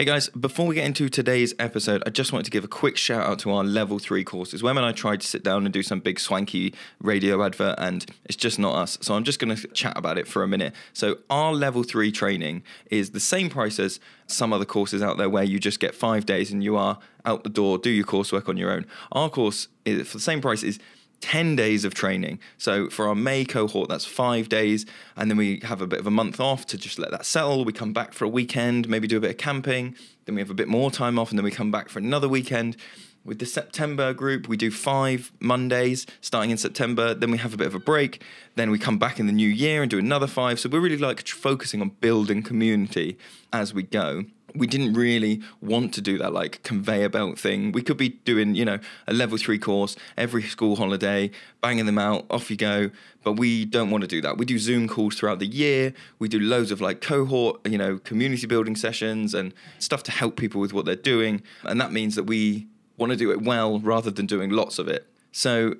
Hey 0.00 0.06
guys, 0.06 0.30
before 0.30 0.66
we 0.66 0.76
get 0.76 0.86
into 0.86 1.10
today's 1.10 1.52
episode, 1.58 2.02
I 2.06 2.08
just 2.08 2.32
wanted 2.32 2.44
to 2.44 2.50
give 2.50 2.64
a 2.64 2.68
quick 2.68 2.96
shout 2.96 3.28
out 3.28 3.38
to 3.40 3.50
our 3.50 3.62
level 3.62 3.98
three 3.98 4.24
courses. 4.24 4.62
When 4.62 4.78
I 4.78 4.92
tried 4.92 5.20
to 5.20 5.26
sit 5.26 5.44
down 5.44 5.66
and 5.66 5.74
do 5.74 5.82
some 5.82 6.00
big 6.00 6.18
swanky 6.18 6.72
radio 7.02 7.44
advert, 7.44 7.74
and 7.76 8.06
it's 8.24 8.34
just 8.34 8.58
not 8.58 8.74
us. 8.76 8.96
So 9.02 9.12
I'm 9.12 9.24
just 9.24 9.38
going 9.38 9.54
to 9.54 9.68
chat 9.68 9.98
about 9.98 10.16
it 10.16 10.26
for 10.26 10.42
a 10.42 10.48
minute. 10.48 10.72
So, 10.94 11.18
our 11.28 11.52
level 11.52 11.82
three 11.82 12.10
training 12.10 12.62
is 12.90 13.10
the 13.10 13.20
same 13.20 13.50
price 13.50 13.78
as 13.78 14.00
some 14.26 14.54
other 14.54 14.64
courses 14.64 15.02
out 15.02 15.18
there 15.18 15.28
where 15.28 15.44
you 15.44 15.58
just 15.58 15.80
get 15.80 15.94
five 15.94 16.24
days 16.24 16.50
and 16.50 16.64
you 16.64 16.78
are 16.78 16.98
out 17.26 17.44
the 17.44 17.50
door, 17.50 17.76
do 17.76 17.90
your 17.90 18.06
coursework 18.06 18.48
on 18.48 18.56
your 18.56 18.70
own. 18.70 18.86
Our 19.12 19.28
course, 19.28 19.68
is, 19.84 20.08
for 20.08 20.16
the 20.16 20.22
same 20.22 20.40
price, 20.40 20.62
is 20.62 20.78
10 21.20 21.56
days 21.56 21.84
of 21.84 21.94
training. 21.94 22.38
So 22.58 22.88
for 22.88 23.06
our 23.06 23.14
May 23.14 23.44
cohort, 23.44 23.88
that's 23.88 24.04
five 24.04 24.48
days. 24.48 24.86
And 25.16 25.30
then 25.30 25.36
we 25.36 25.60
have 25.64 25.80
a 25.80 25.86
bit 25.86 26.00
of 26.00 26.06
a 26.06 26.10
month 26.10 26.40
off 26.40 26.66
to 26.66 26.78
just 26.78 26.98
let 26.98 27.10
that 27.10 27.26
settle. 27.26 27.64
We 27.64 27.72
come 27.72 27.92
back 27.92 28.12
for 28.12 28.24
a 28.24 28.28
weekend, 28.28 28.88
maybe 28.88 29.06
do 29.06 29.18
a 29.18 29.20
bit 29.20 29.30
of 29.30 29.36
camping. 29.36 29.94
Then 30.24 30.34
we 30.34 30.40
have 30.40 30.50
a 30.50 30.54
bit 30.54 30.68
more 30.68 30.90
time 30.90 31.18
off, 31.18 31.30
and 31.30 31.38
then 31.38 31.44
we 31.44 31.50
come 31.50 31.70
back 31.70 31.88
for 31.88 31.98
another 31.98 32.28
weekend. 32.28 32.76
With 33.22 33.38
the 33.38 33.46
September 33.46 34.14
group, 34.14 34.48
we 34.48 34.56
do 34.56 34.70
five 34.70 35.30
Mondays 35.40 36.06
starting 36.22 36.50
in 36.50 36.56
September. 36.56 37.12
Then 37.12 37.30
we 37.30 37.36
have 37.36 37.52
a 37.52 37.56
bit 37.58 37.66
of 37.66 37.74
a 37.74 37.78
break. 37.78 38.22
Then 38.54 38.70
we 38.70 38.78
come 38.78 38.98
back 38.98 39.20
in 39.20 39.26
the 39.26 39.32
new 39.32 39.48
year 39.48 39.82
and 39.82 39.90
do 39.90 39.98
another 39.98 40.26
five. 40.26 40.58
So 40.58 40.70
we're 40.70 40.80
really 40.80 40.96
like 40.96 41.26
focusing 41.28 41.82
on 41.82 41.90
building 42.00 42.42
community 42.42 43.18
as 43.52 43.74
we 43.74 43.82
go 43.82 44.24
we 44.54 44.66
didn't 44.66 44.94
really 44.94 45.40
want 45.60 45.94
to 45.94 46.00
do 46.00 46.18
that 46.18 46.32
like 46.32 46.62
conveyor 46.62 47.08
belt 47.08 47.38
thing. 47.38 47.72
We 47.72 47.82
could 47.82 47.96
be 47.96 48.10
doing, 48.10 48.54
you 48.54 48.64
know, 48.64 48.78
a 49.06 49.12
level 49.12 49.38
three 49.38 49.58
course 49.58 49.96
every 50.16 50.42
school 50.42 50.76
holiday, 50.76 51.30
banging 51.60 51.86
them 51.86 51.98
out, 51.98 52.26
off 52.30 52.50
you 52.50 52.56
go. 52.56 52.90
But 53.22 53.34
we 53.34 53.64
don't 53.64 53.90
want 53.90 54.02
to 54.02 54.08
do 54.08 54.20
that. 54.22 54.38
We 54.38 54.46
do 54.46 54.58
Zoom 54.58 54.88
calls 54.88 55.16
throughout 55.16 55.38
the 55.38 55.46
year. 55.46 55.92
We 56.18 56.28
do 56.28 56.40
loads 56.40 56.70
of 56.70 56.80
like 56.80 57.00
cohort, 57.00 57.60
you 57.66 57.78
know, 57.78 57.98
community 57.98 58.46
building 58.46 58.76
sessions 58.76 59.34
and 59.34 59.52
stuff 59.78 60.02
to 60.04 60.10
help 60.10 60.36
people 60.36 60.60
with 60.60 60.72
what 60.72 60.84
they're 60.84 60.96
doing. 60.96 61.42
And 61.64 61.80
that 61.80 61.92
means 61.92 62.14
that 62.14 62.24
we 62.24 62.66
want 62.96 63.10
to 63.10 63.16
do 63.16 63.30
it 63.30 63.42
well 63.42 63.78
rather 63.78 64.10
than 64.10 64.26
doing 64.26 64.50
lots 64.50 64.78
of 64.78 64.88
it. 64.88 65.06
So 65.32 65.74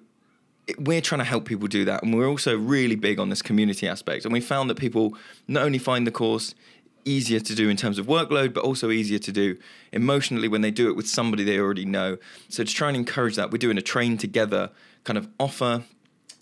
we're 0.79 1.01
trying 1.01 1.21
to 1.21 1.25
help 1.25 1.45
people 1.45 1.69
do 1.69 1.85
that. 1.85 2.03
And 2.03 2.15
we're 2.15 2.29
also 2.29 2.57
really 2.57 2.97
big 2.97 3.19
on 3.19 3.29
this 3.29 3.43
community 3.43 3.89
aspect. 3.89 4.25
And 4.25 4.33
we 4.33 4.41
found 4.41 4.71
that 4.71 4.77
people 4.77 5.17
not 5.49 5.65
only 5.65 5.79
find 5.79 6.07
the 6.07 6.11
course 6.11 6.55
easier 7.05 7.41
to 7.41 7.55
do 7.55 7.69
in 7.69 7.77
terms 7.77 7.99
of 7.99 8.07
workload, 8.07 8.55
but 8.55 8.65
also 8.65 8.91
easier 8.91 9.19
to 9.19 9.33
do 9.33 9.57
emotionally 9.93 10.49
when 10.49 10.61
they 10.61 10.71
do 10.71 10.89
it 10.89 10.97
with 10.97 11.09
somebody 11.09 11.45
they 11.45 11.59
already 11.59 11.85
know. 11.85 12.19
So 12.49 12.65
to 12.65 12.73
try 12.73 12.89
and 12.89 12.97
encourage 12.97 13.37
that, 13.37 13.51
we're 13.51 13.59
doing 13.59 13.79
a 13.79 13.83
train 13.83 14.17
together 14.19 14.71
kind 15.05 15.19
of 15.19 15.29
offer. 15.39 15.85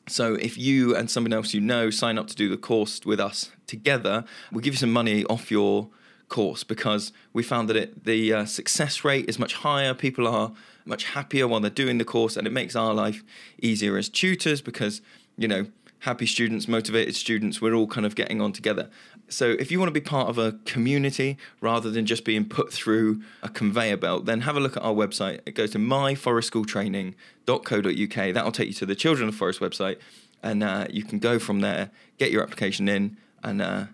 So 0.08 0.34
if 0.34 0.56
you 0.56 0.96
and 0.96 1.10
someone 1.10 1.32
else 1.32 1.54
you 1.54 1.60
know 1.60 1.90
sign 1.90 2.18
up 2.18 2.26
to 2.28 2.34
do 2.34 2.48
the 2.48 2.56
course 2.56 3.00
with 3.04 3.20
us 3.20 3.50
together, 3.66 4.24
we'll 4.50 4.62
give 4.62 4.74
you 4.74 4.78
some 4.78 4.92
money 4.92 5.24
off 5.24 5.50
your 5.50 5.90
course 6.28 6.64
because 6.64 7.12
we 7.32 7.42
found 7.42 7.68
that 7.68 7.76
it, 7.76 8.04
the 8.04 8.32
uh, 8.32 8.44
success 8.44 9.04
rate 9.04 9.28
is 9.28 9.38
much 9.38 9.54
higher. 9.54 9.94
People 9.94 10.26
are 10.26 10.52
much 10.84 11.04
happier 11.04 11.46
while 11.46 11.60
they're 11.60 11.70
doing 11.70 11.98
the 11.98 12.04
course, 12.04 12.36
and 12.36 12.46
it 12.46 12.52
makes 12.52 12.74
our 12.74 12.94
life 12.94 13.22
easier 13.60 13.96
as 13.96 14.08
tutors 14.08 14.60
because 14.62 15.00
you 15.36 15.48
know 15.48 15.66
happy 16.00 16.26
students, 16.26 16.68
motivated 16.68 17.16
students, 17.16 17.60
we're 17.60 17.74
all 17.74 17.86
kind 17.86 18.06
of 18.06 18.14
getting 18.14 18.40
on 18.40 18.52
together. 18.52 18.88
So 19.28 19.56
if 19.58 19.70
you 19.70 19.78
want 19.78 19.88
to 19.88 19.92
be 19.92 20.00
part 20.00 20.28
of 20.28 20.38
a 20.38 20.52
community 20.64 21.36
rather 21.60 21.90
than 21.90 22.06
just 22.06 22.24
being 22.24 22.46
put 22.46 22.72
through 22.72 23.20
a 23.42 23.48
conveyor 23.48 23.98
belt, 23.98 24.24
then 24.24 24.40
have 24.42 24.56
a 24.56 24.60
look 24.60 24.76
at 24.76 24.82
our 24.82 24.94
website. 24.94 25.40
It 25.44 25.54
goes 25.54 25.70
to 25.72 25.78
myforestschooltraining.co.uk. 25.78 28.34
That'll 28.34 28.52
take 28.52 28.68
you 28.68 28.74
to 28.74 28.86
the 28.86 28.94
Children 28.94 29.28
of 29.28 29.34
Forest 29.34 29.60
website, 29.60 29.98
and 30.42 30.64
uh, 30.64 30.86
you 30.88 31.02
can 31.02 31.18
go 31.18 31.38
from 31.38 31.60
there, 31.60 31.90
get 32.18 32.30
your 32.30 32.42
application 32.42 32.88
in, 32.88 33.18
and 33.42 33.60
uh, 33.60 33.84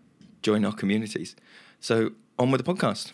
join 0.43 0.65
our 0.65 0.73
communities. 0.73 1.35
So 1.81 2.13
on 2.39 2.53
with 2.53 2.65
the 2.65 2.73
podcast. 2.73 3.11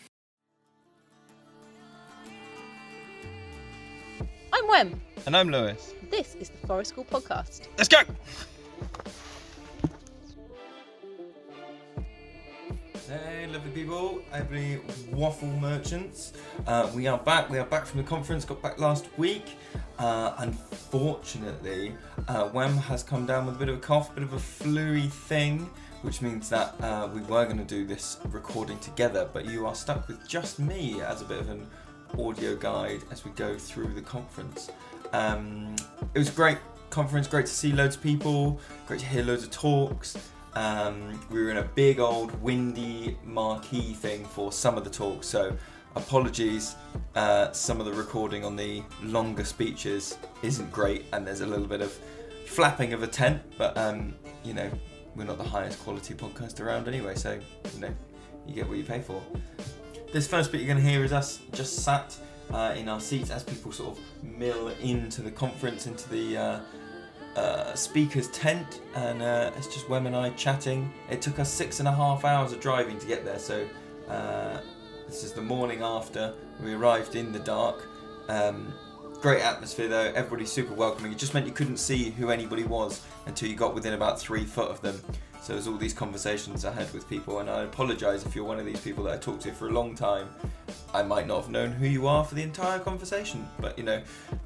I'm 4.53 4.67
Wem. 4.67 5.01
And 5.25 5.35
I'm 5.35 5.49
Lewis. 5.49 5.95
This 6.09 6.35
is 6.35 6.49
the 6.49 6.67
Forest 6.67 6.91
School 6.91 7.05
Podcast. 7.05 7.67
Let's 7.77 7.89
go! 7.89 8.01
Hey, 13.11 13.45
lovely 13.51 13.71
people, 13.71 14.21
every 14.31 14.79
waffle 15.11 15.49
merchants. 15.49 16.31
Uh, 16.65 16.89
we 16.95 17.07
are 17.07 17.17
back. 17.17 17.49
We 17.49 17.57
are 17.57 17.65
back 17.65 17.85
from 17.85 17.97
the 17.97 18.07
conference. 18.07 18.45
Got 18.45 18.61
back 18.61 18.79
last 18.79 19.05
week. 19.17 19.57
Uh, 19.99 20.33
unfortunately, 20.37 21.93
uh, 22.29 22.49
Wem 22.53 22.77
has 22.77 23.03
come 23.03 23.25
down 23.25 23.47
with 23.47 23.55
a 23.55 23.59
bit 23.59 23.67
of 23.67 23.75
a 23.75 23.81
cough, 23.81 24.11
a 24.11 24.13
bit 24.13 24.23
of 24.23 24.31
a 24.31 24.37
fluey 24.37 25.11
thing, 25.11 25.69
which 26.03 26.21
means 26.21 26.47
that 26.51 26.73
uh, 26.81 27.09
we 27.13 27.19
were 27.23 27.43
going 27.43 27.57
to 27.57 27.65
do 27.65 27.85
this 27.85 28.17
recording 28.29 28.79
together, 28.79 29.27
but 29.33 29.43
you 29.43 29.67
are 29.67 29.75
stuck 29.75 30.07
with 30.07 30.25
just 30.25 30.57
me 30.57 31.01
as 31.01 31.21
a 31.21 31.25
bit 31.25 31.41
of 31.41 31.49
an 31.49 31.67
audio 32.17 32.55
guide 32.55 33.01
as 33.11 33.25
we 33.25 33.31
go 33.31 33.57
through 33.57 33.93
the 33.93 34.01
conference. 34.01 34.71
Um, 35.11 35.75
it 36.13 36.19
was 36.19 36.29
a 36.29 36.33
great 36.33 36.59
conference, 36.89 37.27
great 37.27 37.47
to 37.47 37.53
see 37.53 37.73
loads 37.73 37.97
of 37.97 38.03
people, 38.03 38.61
great 38.87 39.01
to 39.01 39.05
hear 39.05 39.23
loads 39.25 39.43
of 39.43 39.51
talks. 39.51 40.15
Um, 40.53 41.19
we 41.29 41.41
were 41.41 41.49
in 41.49 41.57
a 41.57 41.63
big 41.63 41.99
old 41.99 42.39
windy 42.41 43.17
marquee 43.23 43.93
thing 43.93 44.25
for 44.25 44.51
some 44.51 44.77
of 44.77 44.83
the 44.83 44.89
talks, 44.89 45.27
so 45.27 45.55
apologies. 45.95 46.75
Uh, 47.15 47.51
some 47.51 47.79
of 47.79 47.85
the 47.85 47.93
recording 47.93 48.43
on 48.43 48.55
the 48.55 48.83
longer 49.03 49.43
speeches 49.43 50.17
isn't 50.43 50.71
great, 50.71 51.05
and 51.13 51.25
there's 51.25 51.41
a 51.41 51.47
little 51.47 51.67
bit 51.67 51.81
of 51.81 51.97
flapping 52.45 52.93
of 52.93 53.01
a 53.03 53.07
tent, 53.07 53.41
but 53.57 53.77
um, 53.77 54.13
you 54.43 54.53
know, 54.53 54.69
we're 55.15 55.23
not 55.23 55.37
the 55.37 55.43
highest 55.43 55.79
quality 55.83 56.13
podcast 56.13 56.59
around 56.59 56.87
anyway, 56.87 57.15
so 57.15 57.39
you 57.73 57.79
know, 57.79 57.93
you 58.45 58.53
get 58.53 58.67
what 58.67 58.77
you 58.77 58.83
pay 58.83 59.01
for. 59.01 59.21
This 60.11 60.27
first 60.27 60.51
bit 60.51 60.59
you're 60.59 60.73
going 60.73 60.83
to 60.83 60.89
hear 60.89 61.05
is 61.05 61.13
us 61.13 61.39
just 61.53 61.77
sat 61.77 62.15
uh, 62.51 62.73
in 62.75 62.89
our 62.89 62.99
seats 62.99 63.29
as 63.29 63.43
people 63.43 63.71
sort 63.71 63.97
of 63.97 64.03
mill 64.23 64.69
into 64.81 65.21
the 65.21 65.31
conference, 65.31 65.87
into 65.87 66.09
the 66.09 66.37
uh, 66.37 66.59
uh, 67.35 67.73
speaker's 67.75 68.27
tent, 68.29 68.81
and 68.95 69.21
uh, 69.21 69.51
it's 69.55 69.67
just 69.67 69.89
Wem 69.89 70.05
and 70.05 70.15
I 70.15 70.29
chatting. 70.31 70.91
It 71.09 71.21
took 71.21 71.39
us 71.39 71.51
six 71.51 71.79
and 71.79 71.87
a 71.87 71.91
half 71.91 72.25
hours 72.25 72.51
of 72.51 72.59
driving 72.59 72.99
to 72.99 73.07
get 73.07 73.23
there, 73.25 73.39
so 73.39 73.67
uh, 74.09 74.59
this 75.07 75.23
is 75.23 75.33
the 75.33 75.41
morning 75.41 75.81
after 75.81 76.33
we 76.63 76.73
arrived 76.73 77.15
in 77.15 77.31
the 77.31 77.39
dark. 77.39 77.87
Um, 78.27 78.73
great 79.21 79.41
atmosphere 79.41 79.87
though, 79.87 80.11
everybody 80.15 80.45
super 80.45 80.73
welcoming. 80.73 81.11
It 81.11 81.17
just 81.17 81.33
meant 81.33 81.45
you 81.45 81.53
couldn't 81.53 81.77
see 81.77 82.11
who 82.11 82.29
anybody 82.29 82.63
was 82.63 83.05
until 83.25 83.49
you 83.49 83.55
got 83.55 83.73
within 83.73 83.93
about 83.93 84.19
three 84.19 84.45
foot 84.45 84.69
of 84.69 84.81
them. 84.81 84.99
So 85.41 85.53
there's 85.53 85.67
all 85.67 85.77
these 85.77 85.93
conversations 85.93 86.65
I 86.65 86.71
had 86.71 86.93
with 86.93 87.09
people, 87.09 87.39
and 87.39 87.49
I 87.49 87.63
apologise 87.63 88.25
if 88.25 88.35
you're 88.35 88.45
one 88.45 88.59
of 88.59 88.65
these 88.65 88.79
people 88.79 89.03
that 89.05 89.13
I 89.13 89.17
talked 89.17 89.41
to 89.41 89.51
for 89.51 89.69
a 89.69 89.71
long 89.71 89.95
time. 89.95 90.29
I 90.93 91.01
might 91.01 91.25
not 91.25 91.41
have 91.41 91.49
known 91.49 91.71
who 91.71 91.87
you 91.87 92.07
are 92.07 92.23
for 92.23 92.35
the 92.35 92.43
entire 92.43 92.77
conversation, 92.77 93.47
but 93.59 93.75
you 93.77 93.83
know, 93.83 94.01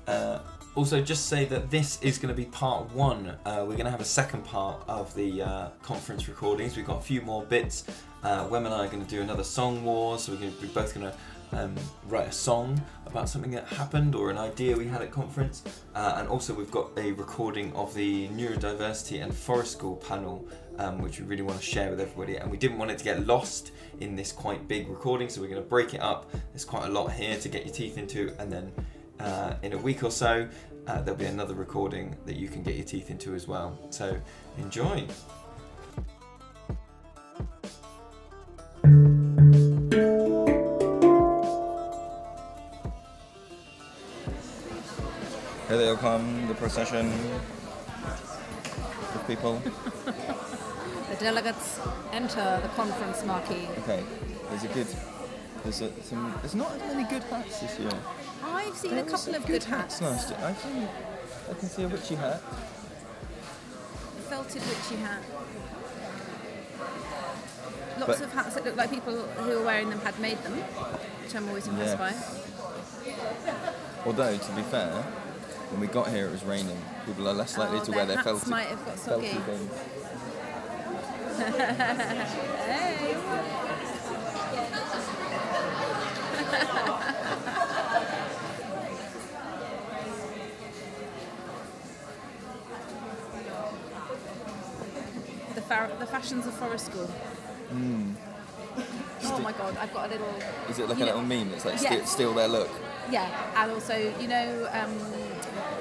uh, 0.08 0.40
also, 0.76 1.02
just 1.02 1.28
say 1.28 1.46
that 1.46 1.72
this 1.72 2.02
is 2.02 2.18
going 2.18 2.34
to 2.34 2.36
be 2.36 2.46
part 2.46 2.92
one. 2.92 3.30
Uh, 3.46 3.60
we're 3.62 3.78
going 3.78 3.86
to 3.86 3.92
have 3.92 4.02
a 4.02 4.06
second 4.06 4.44
part 4.44 4.84
of 4.90 5.14
the 5.16 5.42
uh, 5.42 5.70
conference 5.82 6.28
recordings. 6.28 6.76
We've 6.76 6.86
got 6.86 6.98
a 6.98 7.02
few 7.02 7.22
more 7.22 7.44
bits. 7.44 7.86
Uh, 8.24 8.46
Wem 8.50 8.66
and 8.66 8.76
I 8.76 8.86
are 8.86 8.90
going 8.90 9.04
to 9.04 9.10
do 9.10 9.22
another 9.22 9.44
song 9.44 9.86
war, 9.86 10.20
so 10.20 10.34
we're, 10.34 10.40
to, 10.40 10.54
we're 10.62 10.68
both 10.74 10.94
going 10.94 11.10
to 11.12 11.18
um, 11.58 11.76
write 12.10 12.28
a 12.28 12.32
song 12.32 12.82
about 13.06 13.30
something 13.30 13.52
that 13.52 13.66
happened 13.68 14.16
or 14.16 14.30
an 14.30 14.38
idea 14.38 14.76
we 14.76 14.86
had 14.86 15.02
at 15.02 15.12
conference. 15.12 15.64
Uh, 15.94 16.16
and 16.18 16.28
also, 16.28 16.54
we've 16.54 16.72
got 16.72 16.90
a 16.98 17.14
recording 17.14 17.72
of 17.74 17.94
the 17.94 18.28
neurodiversity 18.30 19.24
and 19.24 19.34
forest 19.34 19.72
school 19.72 19.96
panel, 19.96 20.46
um, 20.78 21.02
which 21.02 21.22
we 21.22 21.26
really 21.26 21.44
want 21.44 21.58
to 21.58 21.66
share 21.66 21.90
with 21.90 22.02
everybody. 22.02 22.36
And 22.36 22.52
we 22.52 22.58
didn't 22.58 22.78
want 22.78 22.92
it 22.92 22.98
to 22.98 23.04
get 23.04 23.26
lost 23.26 23.72
in 24.02 24.18
this 24.18 24.34
quite 24.34 24.68
big 24.68 24.90
recording, 24.90 25.30
so 25.30 25.40
we're 25.40 25.48
going 25.48 25.64
to 25.64 25.70
break 25.70 25.94
it 25.94 26.02
up. 26.02 26.30
There's 26.52 26.66
quite 26.66 26.86
a 26.90 26.92
lot 26.92 27.14
here 27.14 27.38
to 27.38 27.48
get 27.48 27.66
your 27.66 27.74
teeth 27.74 27.98
into, 27.98 28.34
and 28.40 28.52
then 28.52 28.74
uh, 29.20 29.54
in 29.62 29.74
a 29.74 29.78
week 29.78 30.04
or 30.04 30.12
so, 30.12 30.48
uh, 30.88 31.02
there'll 31.02 31.20
be 31.20 31.26
another 31.26 31.56
recording 31.56 32.16
that 32.26 32.36
you 32.36 32.48
can 32.48 32.62
get 32.64 32.76
your 32.76 32.86
teeth 32.86 33.10
into 33.10 33.34
as 33.34 33.48
well. 33.48 33.78
So 33.90 34.18
enjoy. 34.58 35.08
Here 45.68 45.78
they 45.78 45.90
all 45.90 45.98
come, 45.98 46.48
the 46.48 46.54
procession 46.54 47.12
of 49.16 49.28
people. 49.28 49.60
the 50.06 51.16
delegates 51.20 51.80
enter 52.12 52.60
the 52.62 52.70
conference 52.76 53.26
marquee. 53.26 53.68
Okay, 53.80 54.04
there's 54.50 54.64
a 54.64 54.68
good. 54.68 54.88
There's 55.64 55.82
a, 55.82 55.92
some. 56.04 56.36
There's 56.42 56.54
not 56.54 56.72
as 56.74 56.82
many 56.94 57.10
good 57.10 57.24
hats 57.24 57.62
this 57.62 57.80
year. 57.80 57.90
I've 58.46 58.76
seen 58.78 58.98
a 58.98 59.04
couple 59.04 59.36
of 59.36 59.46
good, 59.46 59.64
hats. 59.64 60.02
Nice. 60.02 60.32
I 60.32 60.54
think 60.54 60.90
I 61.50 61.54
can 61.54 61.70
see 61.70 61.84
a 61.84 61.88
witchy 61.88 62.16
hat. 62.16 62.42
A 64.18 64.22
felted 64.30 64.62
witchy 64.62 64.96
hat. 64.98 65.22
Lots 68.00 68.20
But- 68.20 68.22
of 68.22 68.34
hats 68.34 68.56
that 68.56 68.66
look 68.66 68.76
like 68.76 68.90
people 68.92 69.14
who 69.16 69.60
are 69.60 69.64
wearing 69.64 69.90
them 69.90 70.00
had 70.02 70.20
made 70.20 70.42
them, 70.44 70.54
which 70.54 71.36
I'm 71.36 71.48
always 71.48 71.68
impressed 71.68 71.98
by. 71.98 72.14
Although, 74.06 74.38
to 74.38 74.52
be 74.52 74.62
fair, 74.64 74.92
when 75.72 75.80
we 75.82 75.88
got 75.88 76.10
here 76.10 76.28
it 76.28 76.32
was 76.32 76.44
raining. 76.44 76.80
People 77.06 77.28
are 77.28 77.34
less 77.34 77.58
oh, 77.58 77.62
likely 77.62 77.80
Oh, 77.80 77.84
to 77.86 77.92
wear 77.92 78.06
their 78.06 78.18
hats 78.18 78.28
felted, 78.28 78.50
might 78.50 78.68
have 78.68 78.86
got 78.86 79.00
soggy. 79.00 79.28
things. 79.30 79.72
Hey. 86.56 86.85
Fa- 95.76 95.96
the 96.00 96.06
fashions 96.06 96.46
of 96.48 96.54
forest 96.54 96.86
school. 96.88 97.10
Oh 99.28 99.40
my 99.40 99.52
god, 99.54 99.78
I've 99.78 99.94
got 99.94 100.08
a 100.08 100.12
little. 100.12 100.34
Is 100.70 100.80
it 100.80 100.88
like 100.90 100.98
a 100.98 101.00
know- 101.02 101.06
little 101.08 101.22
meme 101.24 101.52
that's 101.52 101.66
like 101.66 101.82
Yeah. 101.82 101.90
steal, 101.92 102.06
steal 102.06 102.34
their 102.34 102.48
look? 102.48 102.70
Yeah, 103.12 103.28
and 103.56 103.72
also 103.72 103.96
you 104.20 104.28
know 104.28 104.68
um, 104.74 104.94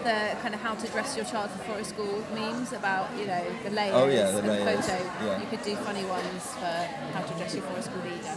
the 0.05 0.37
kind 0.43 0.55
of 0.55 0.61
how 0.61 0.75
to 0.75 0.87
dress 0.89 1.17
your 1.17 1.25
child 1.25 1.51
for 1.51 1.59
forest 1.65 1.91
school 1.91 2.23
memes 2.35 2.73
about 2.73 3.09
you 3.19 3.27
know 3.27 3.43
the 3.65 3.71
layers 3.71 3.95
Oh, 3.95 4.07
yeah, 4.09 4.31
the 4.31 4.39
and 4.39 4.49
layers, 4.49 4.87
photo. 4.87 5.03
yeah. 5.25 5.41
You 5.41 5.47
could 5.47 5.63
do 5.63 5.75
funny 5.77 6.05
ones 6.05 6.43
for 6.61 6.75
how 7.15 7.23
to 7.23 7.35
dress 7.35 7.55
your 7.55 7.65
forest 7.65 7.89
school 7.91 8.03
leader. 8.03 8.35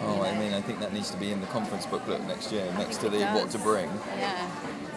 Oh, 0.00 0.22
I 0.22 0.38
mean, 0.38 0.54
I 0.54 0.60
think 0.60 0.78
that 0.80 0.92
needs 0.92 1.10
to 1.10 1.16
be 1.16 1.32
in 1.32 1.40
the 1.40 1.46
conference 1.48 1.84
booklet 1.84 2.24
next 2.26 2.52
year, 2.52 2.64
next 2.78 2.98
to 2.98 3.08
the 3.08 3.18
it 3.20 3.34
what 3.34 3.50
to 3.50 3.58
bring. 3.58 3.90
Yeah, 4.18 4.48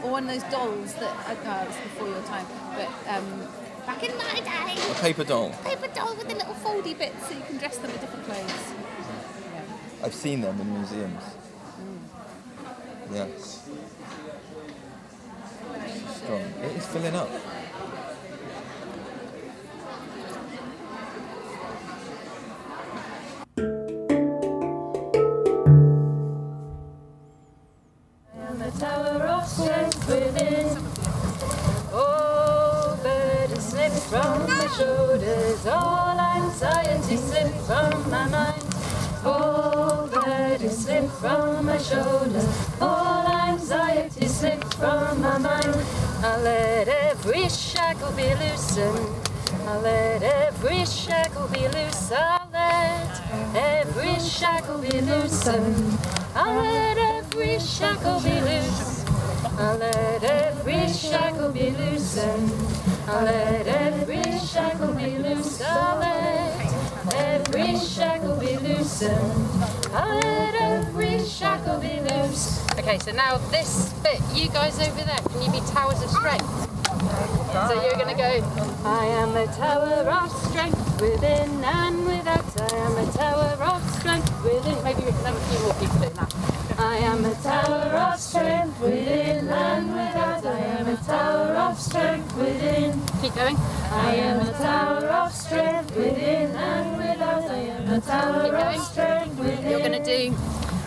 or 0.04 0.12
one 0.12 0.30
of 0.30 0.30
those 0.30 0.50
dolls 0.52 0.94
that 0.96 1.14
uh, 1.28 1.66
it's 1.68 1.78
before 1.82 2.08
your 2.08 2.22
time, 2.24 2.46
but 2.76 2.88
um, 3.10 3.48
back 3.86 4.04
in 4.04 4.18
my 4.18 4.40
day, 4.40 4.92
A 4.92 4.96
paper 5.02 5.24
doll. 5.24 5.52
A 5.52 5.64
paper 5.64 5.88
doll 5.94 6.16
with 6.16 6.28
the 6.28 6.36
little 6.36 6.54
foldy 6.56 6.98
bits 6.98 7.28
so 7.28 7.36
you 7.36 7.42
can 7.42 7.58
dress 7.58 7.78
them 7.78 7.92
in 7.92 7.98
different 7.98 8.26
clothes. 8.26 8.74
I've 10.04 10.14
seen 10.14 10.42
them 10.42 10.60
in 10.60 10.74
museums. 10.74 11.24
Mm. 11.80 13.16
Yeah. 13.16 13.28
Strong. 16.16 16.42
It 16.64 16.78
is 16.78 16.86
filling 16.88 17.16
up. 17.16 17.30
All 35.68 36.20
anxiety 36.20 37.18
slips 37.18 37.68
from 37.68 38.10
my 38.10 38.28
mind. 38.30 38.64
Oh, 39.24 40.10
burden 40.12 40.70
slips 40.70 41.20
from 41.20 41.66
my 41.66 41.78
shoulders, 41.78 42.48
all 42.82 43.28
anxiety 43.28 44.28
slips 44.28 44.74
from 44.76 45.22
my 45.22 45.38
mind. 45.38 45.76
I'll 46.24 46.42
let 46.42 46.88
every 46.88 47.50
shackle 47.50 48.12
be 48.14 48.34
loosened. 48.36 49.30
I'll 49.68 49.82
let 49.82 50.24
every 50.24 50.86
shackle 50.86 51.48
be 51.48 51.68
loose. 51.68 52.12
I'll 52.12 52.50
let 52.52 53.56
every 53.56 54.20
shackle 54.20 54.80
be 54.80 55.02
loosened. 55.02 56.00
I'll 56.36 56.56
let 56.62 56.98
every 56.98 57.60
shackle 57.60 58.20
be 58.22 58.42
loose. 58.42 59.01
I'll 59.44 59.78
let 59.78 60.24
every 60.24 60.88
shackle 60.88 61.52
be 61.52 61.72
loosened. 61.72 62.52
I'll 63.08 63.26
let 63.26 63.68
every 63.68 64.40
shackle 64.40 64.94
be 64.94 65.18
loose. 65.18 65.62
I'll 65.62 66.00
let 66.00 67.14
every 67.16 67.78
shackle 67.78 68.38
be 68.38 68.58
loosened. 68.58 69.64
I'll 69.94 70.20
let 70.20 70.56
every 70.56 71.24
shackle 71.26 71.80
be 71.80 72.00
loose. 72.02 72.70
Okay, 72.78 73.00
so 73.00 73.12
now 73.12 73.38
this 73.50 73.92
bit, 74.04 74.22
you 74.34 74.50
guys 74.50 74.80
over 74.80 75.04
there, 75.04 75.18
can 75.18 75.42
you 75.42 75.52
be 75.52 75.60
towers 75.72 76.02
of 76.04 76.10
strength? 76.10 76.48
So 77.68 77.82
you're 77.84 77.98
gonna 77.98 78.16
go. 78.16 78.44
I 78.86 79.06
am 79.06 79.36
a 79.36 79.48
tower 79.48 80.10
of 80.10 80.32
strength 80.50 81.02
within 81.02 81.64
and 81.64 82.06
without. 82.06 82.62
I 82.62 82.76
am 82.76 82.98
a 82.98 83.12
tower 83.12 83.58
of 83.64 83.96
strength 84.00 84.44
within. 84.44 84.84
Maybe 84.84 85.02
we 85.04 85.12
can 85.12 85.26
have 85.26 85.36
a 85.36 85.40
few 85.50 85.60
more 85.60 85.74
people 85.74 86.00
doing 86.00 86.14
that. 86.14 86.51
I 86.84 86.96
am 86.96 87.24
a 87.26 87.36
tower 87.36 87.94
of 88.10 88.20
strength 88.20 88.80
within 88.82 89.48
and 89.48 89.94
without. 89.94 90.44
I 90.44 90.60
am 90.60 90.88
a 90.88 90.98
tower 90.98 91.54
of 91.66 91.80
strength 91.80 92.36
within. 92.36 93.00
Keep 93.22 93.36
going. 93.36 93.56
I 93.92 94.16
am 94.16 94.40
a 94.48 94.52
tower 94.54 95.06
of 95.06 95.32
strength 95.32 95.96
within 95.96 96.56
and 96.56 96.98
without. 96.98 97.52
I 97.52 97.58
am 97.78 97.94
a 97.94 98.02
tower 98.02 98.56
of 98.56 98.82
strength 98.82 99.38
within. 99.38 99.70
You're 99.70 99.80
gonna 99.80 100.04
do. 100.04 100.34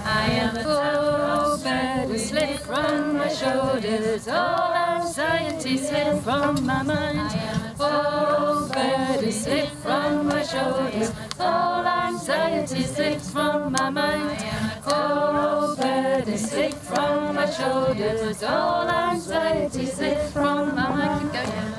I 0.05 0.27
am 0.33 0.57
a 0.57 0.65
full 0.65 1.59
bed 1.63 2.19
slip 2.19 2.59
from 2.59 3.17
my 3.19 3.29
shoulders, 3.29 4.27
all 4.27 4.75
anxiety 4.75 5.79
slip 5.79 6.23
from 6.25 6.67
my 6.67 6.83
mind. 6.83 7.54
Full 7.77 8.69
bed 8.69 9.33
slip 9.33 9.69
from 9.83 10.29
my 10.29 10.43
shoulders, 10.45 11.13
all 11.41 11.85
anxiety 11.85 12.83
slips 12.85 13.31
from 13.31 13.73
my 13.73 13.91
mind. 13.91 14.39
Full 14.85 15.77
bed 15.77 16.39
slip 16.39 16.75
from 16.75 17.35
my 17.35 17.51
shoulders, 17.51 18.43
all 18.45 18.89
anxiety 18.89 19.87
slips 19.87 20.33
from 20.33 20.75
my 20.77 20.89
mind. 20.89 21.31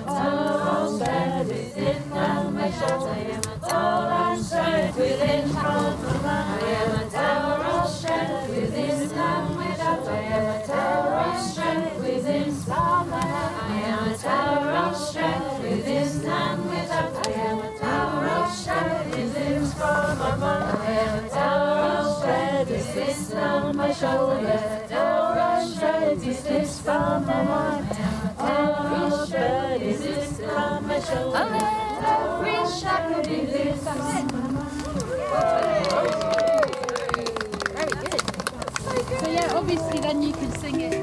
Full 0.06 1.00
bed 1.00 1.48
slip 1.74 2.02
from 2.10 2.54
my 2.56 2.72
shoulders, 2.72 3.46
all 3.64 4.12
anxiety 4.12 5.00
within 5.00 5.50
from 5.50 5.64
my 5.64 5.94
mind. 5.94 6.05
Within 23.16 23.38
on 23.38 23.76
my 23.78 23.92
shoulder. 23.94 24.60
Of 24.92 25.70
strength 25.70 26.28
is 26.28 26.44
this 26.44 26.82
from 26.82 27.26
my. 27.26 27.82
Tower 28.38 29.06
of 29.06 29.28
strength 29.28 29.84
is 29.84 30.00
this 30.02 30.38
from 30.40 30.88
my 30.88 31.00
shoulder. 31.00 31.38
Every 32.14 32.56
shackle 32.80 33.24
be 33.24 33.46
this 33.46 33.84
from 33.84 33.98
my. 33.98 34.66
So 39.20 39.30
yeah, 39.30 39.54
obviously 39.54 40.00
then 40.00 40.22
you 40.22 40.34
can 40.34 40.52
sing 40.60 40.82
it. 40.82 40.95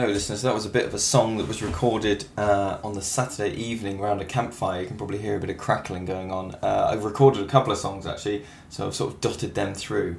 Go, 0.00 0.06
listeners. 0.06 0.42
That 0.42 0.52
was 0.52 0.66
a 0.66 0.70
bit 0.70 0.86
of 0.86 0.92
a 0.92 0.98
song 0.98 1.36
that 1.36 1.46
was 1.46 1.62
recorded 1.62 2.24
uh, 2.36 2.78
on 2.82 2.94
the 2.94 3.00
Saturday 3.00 3.54
evening 3.54 4.00
around 4.00 4.20
a 4.20 4.24
campfire. 4.24 4.80
You 4.80 4.88
can 4.88 4.96
probably 4.96 5.18
hear 5.18 5.36
a 5.36 5.38
bit 5.38 5.50
of 5.50 5.56
crackling 5.56 6.04
going 6.04 6.32
on. 6.32 6.56
Uh, 6.56 6.88
I've 6.90 7.04
recorded 7.04 7.44
a 7.44 7.46
couple 7.46 7.70
of 7.70 7.78
songs 7.78 8.04
actually, 8.04 8.44
so 8.70 8.88
I've 8.88 8.94
sort 8.96 9.14
of 9.14 9.20
dotted 9.20 9.54
them 9.54 9.72
through. 9.72 10.16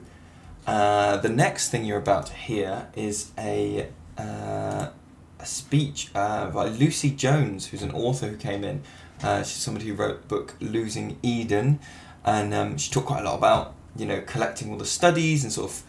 Uh, 0.66 1.18
the 1.18 1.28
next 1.28 1.72
thing 1.72 1.84
you're 1.84 1.98
about 1.98 2.28
to 2.28 2.34
hear 2.36 2.88
is 2.96 3.32
a, 3.38 3.90
uh, 4.18 4.92
a 5.40 5.46
speech 5.46 6.10
uh, 6.16 6.50
by 6.52 6.70
Lucy 6.70 7.12
Jones, 7.12 7.68
who's 7.68 7.84
an 7.84 7.92
author 7.92 8.28
who 8.28 8.38
came 8.38 8.64
in. 8.64 8.82
Uh, 9.22 9.40
she's 9.40 9.62
somebody 9.62 9.88
who 9.88 9.94
wrote 9.94 10.22
the 10.22 10.28
book 10.30 10.56
Losing 10.62 11.18
Eden, 11.22 11.80
and 12.24 12.54
um, 12.54 12.78
she 12.78 12.90
talked 12.92 13.08
quite 13.08 13.24
a 13.24 13.26
lot 13.26 13.38
about 13.40 13.74
you 13.98 14.06
know 14.06 14.22
collecting 14.22 14.72
all 14.72 14.78
the 14.78 14.86
studies 14.86 15.44
and 15.44 15.52
sort 15.52 15.70
of 15.70 15.84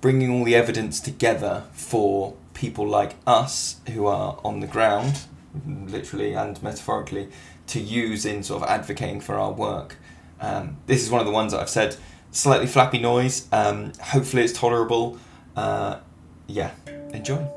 bringing 0.00 0.32
all 0.32 0.42
the 0.42 0.56
evidence 0.56 0.98
together 0.98 1.62
for 1.72 2.34
people 2.60 2.86
like 2.86 3.14
us 3.26 3.80
who 3.94 4.06
are 4.06 4.38
on 4.44 4.60
the 4.60 4.66
ground, 4.66 5.22
literally 5.66 6.34
and 6.34 6.62
metaphorically, 6.62 7.30
to 7.66 7.80
use 7.80 8.26
in 8.26 8.42
sort 8.42 8.62
of 8.62 8.68
advocating 8.68 9.18
for 9.18 9.36
our 9.36 9.50
work. 9.50 9.96
Um, 10.42 10.76
this 10.86 11.02
is 11.02 11.10
one 11.10 11.20
of 11.20 11.26
the 11.26 11.32
ones 11.32 11.52
that 11.52 11.60
I've 11.60 11.70
said 11.70 11.96
slightly 12.32 12.66
flappy 12.66 12.98
noise. 12.98 13.48
Um, 13.50 13.92
hopefully, 14.02 14.44
it's 14.44 14.52
tolerable. 14.52 15.18
Uh, 15.56 16.00
yeah, 16.46 16.72
enjoy. 17.14 17.48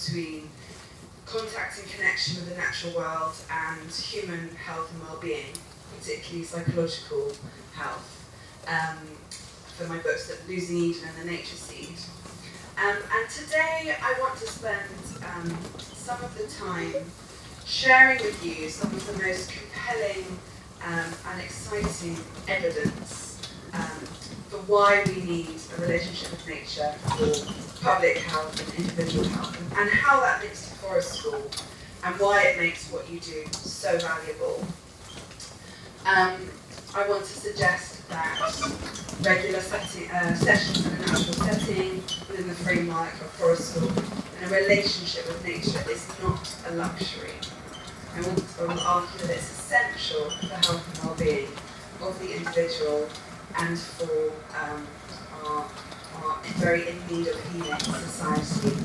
Between 0.00 0.48
contact 1.26 1.78
and 1.78 1.90
connection 1.90 2.36
with 2.36 2.50
the 2.50 2.56
natural 2.56 2.94
world 2.94 3.34
and 3.50 3.90
human 3.90 4.48
health 4.56 4.90
and 4.92 5.02
well-being, 5.02 5.52
particularly 5.98 6.44
psychological 6.44 7.32
health, 7.74 8.16
um, 8.66 8.98
for 9.76 9.86
my 9.86 9.98
books, 9.98 10.28
that 10.28 10.48
Losing 10.48 10.76
Eden 10.76 11.02
and 11.08 11.28
The 11.28 11.32
Nature 11.32 11.56
Seed. 11.56 11.96
Um, 12.78 12.96
and 12.96 13.30
today 13.30 13.94
I 14.02 14.14
want 14.20 14.38
to 14.38 14.46
spend 14.46 14.90
um, 15.22 15.56
some 15.78 16.22
of 16.24 16.36
the 16.36 16.46
time 16.46 17.04
sharing 17.66 18.18
with 18.22 18.44
you 18.44 18.68
some 18.68 18.90
of 18.90 19.06
the 19.06 19.24
most 19.24 19.52
compelling 19.52 20.24
um, 20.86 21.12
and 21.28 21.40
exciting 21.42 22.16
evidence 22.48 23.38
um, 23.74 24.06
for 24.48 24.58
why 24.66 25.04
we 25.06 25.22
need 25.22 25.60
a 25.76 25.80
relationship 25.82 26.30
with 26.30 26.48
nature 26.48 26.92
for 27.02 27.69
public 27.82 28.18
health 28.18 28.58
and 28.60 28.84
individual 28.84 29.26
health, 29.28 29.56
and, 29.78 29.90
how 29.90 30.20
that 30.20 30.42
links 30.42 30.68
to 30.68 30.74
forest 30.76 31.14
school, 31.14 31.50
and 32.04 32.14
why 32.16 32.42
it 32.42 32.58
makes 32.58 32.90
what 32.90 33.08
you 33.10 33.20
do 33.20 33.44
so 33.52 33.98
valuable. 33.98 34.64
Um, 36.06 36.36
I 36.94 37.08
want 37.08 37.24
to 37.24 37.32
suggest 37.32 38.08
that 38.08 38.40
regular 39.22 39.60
setting, 39.60 40.10
uh, 40.10 40.34
sessions 40.34 40.86
in 40.86 40.92
a 40.92 40.98
natural 40.98 41.34
setting 41.34 41.94
within 42.28 42.48
the 42.48 42.54
framework 42.54 43.12
of 43.14 43.30
forest 43.32 43.74
school 43.74 43.90
and 44.40 44.50
a 44.50 44.54
relationship 44.54 45.26
with 45.26 45.44
nature 45.44 45.90
is 45.90 46.08
not 46.22 46.56
a 46.68 46.74
luxury. 46.74 47.32
I 48.14 48.20
want 48.22 48.38
to 48.38 48.84
argue 48.86 49.26
that 49.26 49.30
it's 49.30 49.50
essential 49.50 50.30
for 50.30 50.46
the 50.46 50.56
health 50.56 50.88
and 50.88 51.04
well-being 51.04 51.48
of 52.02 52.18
the 52.18 52.36
individual 52.36 53.08
and 53.58 53.78
for 53.78 54.32
um, 54.58 54.86
our, 55.44 55.66
our 56.24 56.38
very 56.56 56.88
in 56.88 56.96
need 57.08 57.28
of 57.28 57.52
healing 57.52 57.78
society. 57.78 58.76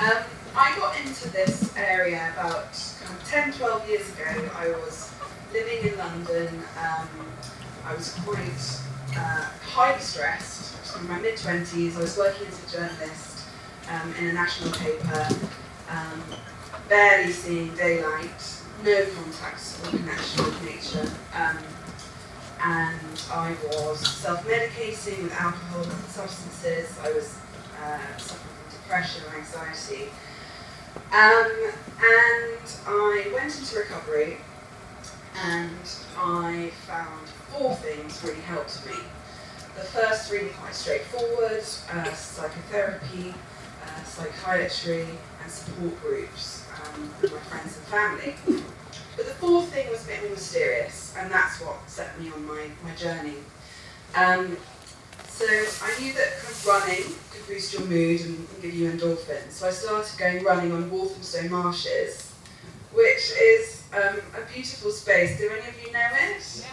Um, 0.00 0.24
I 0.56 0.76
got 0.76 0.98
into 1.00 1.30
this 1.30 1.74
area 1.76 2.32
about 2.32 2.72
kind 3.02 3.18
of 3.18 3.24
10, 3.24 3.52
12 3.54 3.88
years 3.88 4.08
ago. 4.14 4.50
I 4.56 4.68
was 4.68 5.12
living 5.52 5.92
in 5.92 5.98
London. 5.98 6.62
Um, 6.78 7.08
I 7.84 7.94
was 7.94 8.14
quite 8.24 8.80
uh, 9.16 9.48
highly 9.62 10.00
stressed. 10.00 10.76
I 10.76 10.80
was 10.80 11.02
in 11.02 11.08
my 11.08 11.20
mid 11.20 11.36
20s. 11.36 11.96
I 11.96 12.00
was 12.00 12.16
working 12.16 12.46
as 12.46 12.64
a 12.64 12.76
journalist 12.76 13.46
um, 13.90 14.14
in 14.18 14.28
a 14.28 14.32
national 14.32 14.72
paper, 14.72 15.28
um, 15.88 16.22
barely 16.88 17.32
seeing 17.32 17.74
daylight, 17.74 18.60
no 18.84 19.06
contact 19.16 19.78
or 19.84 19.90
connection 19.90 20.44
with 20.44 20.64
nature. 20.64 21.10
And 22.62 23.22
I 23.32 23.56
was 23.72 24.06
self-medicating 24.06 25.22
with 25.22 25.32
alcohol 25.32 25.82
and 25.82 26.04
substances. 26.04 26.98
I 27.02 27.12
was 27.12 27.38
uh, 27.82 27.98
suffering 28.18 28.54
from 28.68 28.80
depression 28.82 29.22
and 29.28 29.36
anxiety. 29.38 30.10
Um, 31.12 31.72
and 32.02 32.76
I 32.86 33.30
went 33.32 33.58
into 33.58 33.78
recovery 33.78 34.38
and 35.42 35.88
I 36.16 36.70
found 36.86 37.28
four 37.50 37.74
things 37.76 38.22
really 38.22 38.40
helped 38.42 38.84
me. 38.86 38.94
The 39.76 39.82
first 39.82 40.30
really 40.30 40.50
quite 40.50 40.74
straightforward, 40.74 41.64
uh, 41.92 42.12
psychotherapy, 42.12 43.34
uh, 43.84 44.04
psychiatry 44.04 45.06
and 45.42 45.50
support 45.50 46.00
groups 46.02 46.66
um, 46.74 47.10
with 47.22 47.32
my 47.32 47.38
friends 47.40 47.78
and 47.78 47.86
family. 47.86 48.64
But 49.20 49.26
the 49.26 49.34
fourth 49.34 49.68
thing 49.68 49.90
was 49.90 50.02
a 50.04 50.06
bit 50.06 50.22
more 50.22 50.30
mysterious, 50.30 51.14
and 51.18 51.30
that's 51.30 51.60
what 51.60 51.76
set 51.90 52.18
me 52.18 52.30
on 52.34 52.46
my, 52.46 52.68
my 52.82 52.94
journey. 52.94 53.34
Um, 54.16 54.56
so 55.28 55.44
I 55.44 56.00
knew 56.00 56.14
that 56.14 56.38
kind 56.38 56.54
of 56.54 56.66
running 56.66 57.04
could 57.30 57.46
boost 57.46 57.74
your 57.74 57.82
mood 57.82 58.22
and, 58.22 58.38
and 58.38 58.62
give 58.62 58.72
you 58.72 58.90
endorphins. 58.90 59.50
So 59.50 59.68
I 59.68 59.72
started 59.72 60.18
going 60.18 60.42
running 60.42 60.72
on 60.72 60.90
Walthamstow 60.90 61.50
Marshes, 61.50 62.32
which 62.94 63.32
is 63.38 63.82
um, 63.92 64.20
a 64.38 64.50
beautiful 64.54 64.90
space. 64.90 65.36
Do 65.36 65.50
any 65.50 65.68
of 65.68 65.86
you 65.86 65.92
know 65.92 66.08
it? 66.30 66.66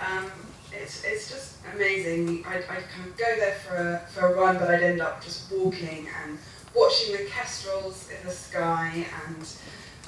Um, 0.00 0.30
it's, 0.72 1.04
it's 1.04 1.30
just 1.30 1.58
amazing. 1.74 2.46
I'd, 2.46 2.64
I'd 2.64 2.88
kind 2.88 3.08
of 3.10 3.18
go 3.18 3.36
there 3.36 3.56
for 3.56 3.76
a, 3.76 4.08
for 4.10 4.32
a 4.32 4.34
run, 4.34 4.56
but 4.56 4.70
I'd 4.70 4.82
end 4.82 5.02
up 5.02 5.22
just 5.22 5.52
walking 5.52 6.08
and 6.24 6.38
watching 6.74 7.14
the 7.14 7.24
kestrels 7.26 8.08
in 8.08 8.26
the 8.26 8.32
sky 8.32 9.04
and 9.26 9.46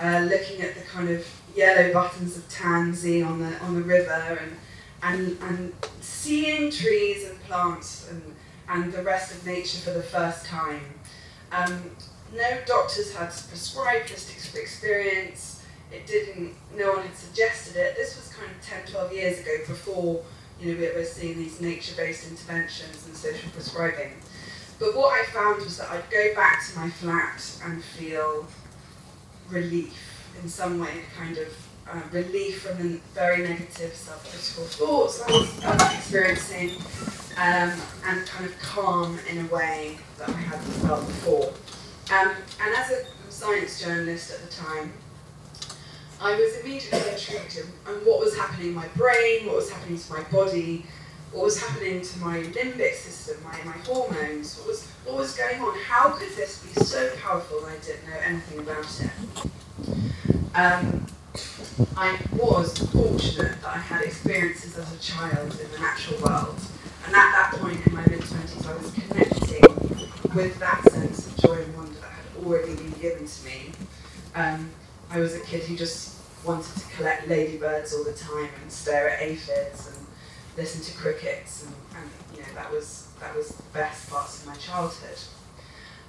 uh, 0.00 0.20
looking 0.24 0.62
at 0.62 0.74
the 0.74 0.80
kind 0.80 1.10
of 1.10 1.26
yellow 1.56 1.92
buttons 1.92 2.36
of 2.36 2.48
tansy 2.48 3.22
on 3.22 3.40
the 3.40 3.58
on 3.60 3.74
the 3.74 3.82
river 3.82 4.38
and 4.40 4.56
and 5.02 5.38
and 5.42 5.72
seeing 6.00 6.70
trees 6.70 7.28
and 7.28 7.40
plants 7.44 8.08
and 8.10 8.22
and 8.68 8.92
the 8.92 9.02
rest 9.02 9.34
of 9.34 9.46
nature 9.46 9.78
for 9.78 9.90
the 9.90 10.02
first 10.02 10.44
time. 10.46 10.82
Um, 11.52 11.90
no 12.34 12.58
doctors 12.66 13.14
had 13.14 13.28
prescribed 13.28 14.08
this 14.08 14.54
experience. 14.54 15.64
It 15.92 16.06
didn't. 16.06 16.54
No 16.76 16.92
one 16.94 17.06
had 17.06 17.16
suggested 17.16 17.76
it. 17.76 17.96
This 17.96 18.16
was 18.16 18.34
kind 18.34 18.50
of 18.50 18.60
10, 18.60 18.92
12 18.92 19.12
years 19.12 19.40
ago 19.40 19.56
before 19.68 20.22
you 20.60 20.72
know 20.72 20.80
we 20.80 20.92
were 20.92 21.04
seeing 21.04 21.38
these 21.38 21.60
nature-based 21.60 22.30
interventions 22.30 23.06
and 23.06 23.16
social 23.16 23.50
prescribing. 23.50 24.12
But 24.78 24.96
what 24.96 25.18
I 25.18 25.24
found 25.26 25.62
was 25.62 25.78
that 25.78 25.90
I'd 25.90 26.10
go 26.10 26.34
back 26.34 26.66
to 26.66 26.78
my 26.78 26.90
flat 26.90 27.60
and 27.64 27.82
feel 27.82 28.46
relief 29.48 30.05
in 30.42 30.48
some 30.48 30.78
way, 30.78 31.02
kind 31.16 31.38
of 31.38 31.48
uh, 31.90 32.00
relief 32.12 32.62
from 32.62 32.78
the 32.78 32.98
very 33.14 33.42
negative 33.42 33.94
self-critical 33.94 34.64
thoughts 34.64 35.22
I 35.22 35.30
was, 35.30 35.64
I 35.64 35.72
was 35.72 35.94
experiencing, 35.94 36.70
um, 37.36 37.72
and 38.06 38.26
kind 38.26 38.44
of 38.46 38.58
calm 38.60 39.18
in 39.30 39.46
a 39.46 39.48
way 39.48 39.98
that 40.18 40.28
I 40.28 40.32
hadn't 40.32 40.72
felt 40.86 41.06
before. 41.06 41.52
Um, 42.12 42.34
and 42.62 42.74
as 42.76 42.90
a 42.90 43.04
science 43.30 43.80
journalist 43.80 44.32
at 44.32 44.40
the 44.40 44.56
time, 44.56 44.92
I 46.20 46.34
was 46.34 46.56
immediately 46.58 47.10
intrigued 47.10 47.58
in, 47.58 47.64
what 48.06 48.20
was 48.20 48.36
happening 48.36 48.68
in 48.68 48.74
my 48.74 48.88
brain, 48.96 49.46
what 49.46 49.56
was 49.56 49.70
happening 49.70 49.98
to 49.98 50.12
my 50.12 50.22
body, 50.24 50.86
what 51.36 51.44
was 51.44 51.60
happening 51.60 52.00
to 52.00 52.18
my 52.20 52.38
limbic 52.38 52.94
system, 52.94 53.36
my, 53.44 53.52
my 53.62 53.76
hormones, 53.84 54.56
what 54.56 54.68
was, 54.68 54.86
what 55.04 55.16
was 55.18 55.36
going 55.36 55.60
on, 55.60 55.78
how 55.80 56.08
could 56.08 56.30
this 56.30 56.62
be 56.62 56.82
so 56.82 57.14
powerful 57.22 57.62
I 57.66 57.76
didn't 57.84 58.08
know 58.08 58.16
anything 58.24 58.60
about 58.60 58.86
it. 59.02 59.10
Um, 60.54 61.06
I 61.94 62.18
was 62.32 62.78
fortunate 62.78 63.60
that 63.60 63.66
I 63.66 63.76
had 63.76 64.02
experiences 64.02 64.78
as 64.78 64.94
a 64.94 64.98
child 64.98 65.60
in 65.60 65.70
the 65.72 65.78
natural 65.78 66.22
world, 66.22 66.58
and 67.04 67.14
at 67.14 67.32
that 67.32 67.52
point 67.60 67.86
in 67.86 67.92
my 67.92 68.00
mid 68.08 68.20
20s, 68.20 68.66
I 68.66 68.76
was 68.78 68.92
connecting 68.92 70.34
with 70.34 70.58
that 70.58 70.90
sense 70.90 71.26
of 71.26 71.36
joy 71.36 71.62
and 71.62 71.76
wonder 71.76 72.00
that 72.00 72.12
had 72.12 72.46
already 72.46 72.76
been 72.76 72.92
given 72.92 73.26
to 73.26 73.44
me. 73.44 73.72
Um, 74.34 74.70
I 75.10 75.20
was 75.20 75.34
a 75.34 75.40
kid 75.40 75.64
who 75.64 75.76
just 75.76 76.16
wanted 76.46 76.74
to 76.80 76.96
collect 76.96 77.28
ladybirds 77.28 77.92
all 77.92 78.04
the 78.04 78.14
time 78.14 78.48
and 78.62 78.72
stare 78.72 79.10
at 79.10 79.20
aphids 79.20 79.94
and 79.94 80.05
listen 80.56 80.82
to 80.82 80.98
crickets, 80.98 81.64
and, 81.64 81.74
and 81.96 82.10
you 82.34 82.42
know 82.42 82.54
that 82.54 82.70
was 82.70 83.08
that 83.20 83.34
was 83.36 83.48
the 83.48 83.62
best 83.72 84.10
parts 84.10 84.40
of 84.40 84.46
my 84.46 84.56
childhood. 84.56 85.18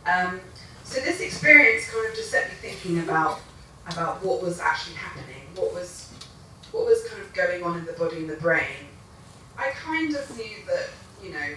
Um, 0.05 0.39
so 0.83 1.01
this 1.01 1.19
experience 1.19 1.89
kind 1.89 2.07
of 2.07 2.15
just 2.15 2.31
set 2.31 2.49
me 2.49 2.55
thinking 2.55 2.99
about 2.99 3.39
about 3.89 4.23
what 4.23 4.41
was 4.41 4.59
actually 4.59 4.95
happening, 4.95 5.43
what 5.55 5.73
was 5.73 6.13
what 6.71 6.85
was 6.85 7.03
kind 7.09 7.21
of 7.21 7.33
going 7.33 7.63
on 7.63 7.77
in 7.77 7.85
the 7.85 7.93
body 7.93 8.17
and 8.17 8.29
the 8.29 8.35
brain. 8.37 8.87
I 9.57 9.69
kind 9.71 10.15
of 10.15 10.37
knew 10.37 10.65
that 10.67 10.89
you 11.23 11.31
know 11.31 11.55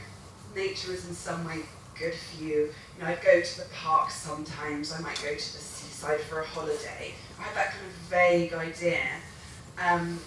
nature 0.54 0.92
is 0.92 1.08
in 1.08 1.14
some 1.14 1.44
way 1.44 1.60
good 1.98 2.14
for 2.14 2.42
you. 2.42 2.72
You 2.96 3.02
know, 3.02 3.06
I'd 3.06 3.22
go 3.22 3.40
to 3.40 3.58
the 3.58 3.66
park 3.74 4.10
sometimes. 4.10 4.92
I 4.92 5.00
might 5.00 5.20
go 5.22 5.30
to 5.30 5.34
the 5.34 5.40
seaside 5.40 6.20
for 6.20 6.40
a 6.40 6.46
holiday. 6.46 7.14
I 7.38 7.42
had 7.42 7.56
that 7.56 7.70
kind 7.72 7.86
of 7.86 7.92
vague 8.08 8.52
idea. 8.54 9.00
Um, 9.78 10.18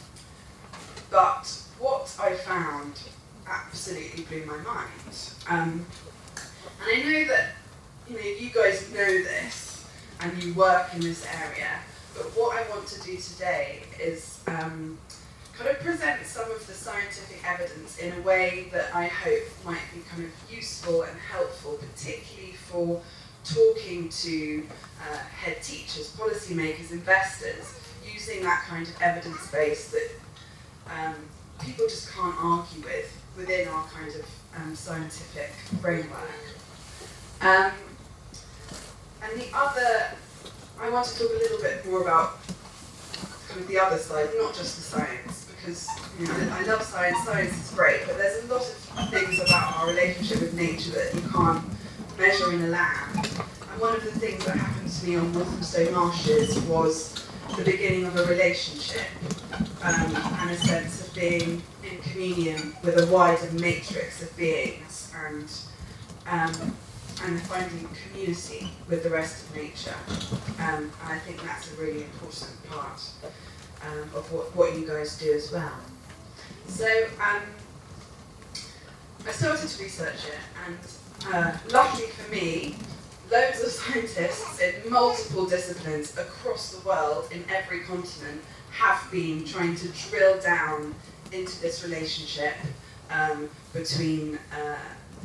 but 1.09 1.62
what 1.83 2.15
I 2.17 2.33
found 2.33 2.97
absolutely 3.45 4.23
blew 4.23 4.45
my 4.45 4.57
mind. 4.57 5.19
Um, 5.49 5.85
and 6.81 6.87
I 6.89 7.03
know 7.03 7.27
that 7.27 7.49
you 8.07 8.15
know 8.15 8.21
you 8.21 8.49
guys 8.51 8.89
know 8.93 9.05
this 9.05 9.85
and 10.21 10.41
you 10.41 10.53
work 10.53 10.93
in 10.93 11.01
this 11.01 11.25
area. 11.25 11.79
But 12.15 12.27
what 12.37 12.55
I 12.55 12.69
want 12.69 12.87
to 12.87 13.01
do 13.01 13.17
today 13.17 13.81
is 14.01 14.39
um, 14.47 14.97
kind 15.57 15.71
of 15.71 15.79
present 15.81 16.25
some 16.25 16.49
of 16.51 16.65
the 16.65 16.73
scientific 16.73 17.43
evidence 17.45 17.97
in 17.97 18.13
a 18.13 18.21
way 18.21 18.69
that 18.71 18.95
I 18.95 19.07
hope 19.07 19.43
might 19.65 19.81
be 19.93 20.01
kind 20.09 20.23
of 20.23 20.31
useful 20.49 21.01
and 21.01 21.19
helpful, 21.19 21.79
particularly 21.91 22.53
for 22.53 23.01
talking 23.43 24.07
to 24.07 24.63
uh, 25.01 25.17
head 25.17 25.61
teachers, 25.61 26.15
policymakers, 26.15 26.91
investors, 26.91 27.77
using 28.05 28.41
that 28.43 28.63
kind 28.69 28.87
of 28.87 29.01
evidence 29.01 29.51
base 29.51 29.89
that 29.91 30.09
um, 30.87 31.15
people 31.59 31.85
just 31.87 32.11
can't 32.13 32.35
argue 32.39 32.83
with 32.83 33.21
within 33.37 33.67
our 33.67 33.85
kind 33.87 34.09
of 34.09 34.25
um, 34.57 34.75
scientific 34.75 35.51
framework. 35.81 36.29
Um, 37.41 37.71
and 39.23 39.41
the 39.41 39.47
other 39.53 40.15
I 40.79 40.89
want 40.89 41.05
to 41.05 41.17
talk 41.17 41.29
a 41.29 41.39
little 41.39 41.61
bit 41.61 41.85
more 41.85 42.01
about 42.01 42.39
kind 43.47 43.61
of 43.61 43.67
the 43.67 43.79
other 43.79 43.97
side, 43.97 44.29
not 44.37 44.53
just 44.53 44.75
the 44.75 44.81
science, 44.81 45.49
because 45.55 45.87
you 46.19 46.27
know, 46.27 46.33
I 46.51 46.63
love 46.63 46.81
science, 46.81 47.23
science 47.23 47.69
is 47.69 47.75
great, 47.75 48.01
but 48.05 48.17
there's 48.17 48.43
a 48.43 48.53
lot 48.53 48.61
of 48.61 49.09
things 49.09 49.39
about 49.39 49.77
our 49.77 49.87
relationship 49.87 50.41
with 50.41 50.53
nature 50.53 50.91
that 50.91 51.13
you 51.15 51.21
can't 51.29 51.63
measure 52.17 52.51
in 52.51 52.63
a 52.63 52.67
lab. 52.67 53.15
And 53.15 53.81
one 53.81 53.95
of 53.95 54.03
the 54.03 54.11
things 54.11 54.45
that 54.45 54.57
happened 54.57 54.91
to 54.91 55.07
me 55.07 55.15
on 55.15 55.33
Walthamstow 55.33 55.91
Marshes 55.91 56.59
was 56.61 57.27
the 57.55 57.63
beginning 57.63 58.05
of 58.05 58.17
a 58.17 58.25
relationship 58.25 59.07
um, 59.83 60.15
and 60.15 60.51
a 60.51 60.57
sense 60.57 61.07
of 61.07 61.13
being 61.13 61.61
in 61.83 61.97
communion 62.01 62.73
with 62.83 62.99
a 62.99 63.11
wider 63.11 63.51
matrix 63.51 64.21
of 64.21 64.35
beings 64.37 65.11
and 65.15 65.51
um, 66.25 66.75
and 67.25 67.39
finding 67.41 67.87
community 68.09 68.71
with 68.89 69.03
the 69.03 69.09
rest 69.09 69.45
of 69.45 69.55
nature. 69.55 69.95
Um, 70.59 70.91
and 71.03 71.13
I 71.13 71.17
think 71.19 71.41
that's 71.43 71.71
a 71.71 71.75
really 71.75 72.03
important 72.03 72.69
part 72.69 73.01
um, 73.85 74.09
of 74.15 74.31
what, 74.31 74.55
what 74.55 74.77
you 74.77 74.87
guys 74.87 75.17
do 75.17 75.31
as 75.33 75.51
well. 75.51 75.79
So 76.67 76.87
um, 77.19 77.43
I 79.27 79.31
started 79.31 79.67
to 79.67 79.83
research 79.83 80.25
it, 80.27 80.39
and 80.65 80.77
uh, 81.33 81.57
luckily 81.71 82.07
for 82.07 82.31
me, 82.31 82.75
loads 83.31 83.61
of 83.61 83.71
scientists 83.71 84.59
in 84.59 84.91
multiple 84.91 85.45
disciplines 85.45 86.17
across 86.17 86.73
the 86.73 86.87
world, 86.87 87.29
in 87.31 87.43
every 87.49 87.81
continent, 87.81 88.41
have 88.73 89.09
been 89.11 89.45
trying 89.45 89.75
to 89.75 89.87
drill 90.09 90.39
down 90.41 90.93
into 91.31 91.61
this 91.61 91.83
relationship 91.83 92.55
um, 93.11 93.49
between 93.71 94.39
uh, 94.51 94.77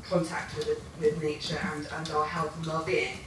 contact 0.08 0.56
with, 0.56 0.82
with 1.00 1.22
nature 1.22 1.58
and, 1.74 1.86
and 1.92 2.10
our 2.10 2.24
health 2.24 2.56
and 2.56 2.66
well-being. 2.66 3.18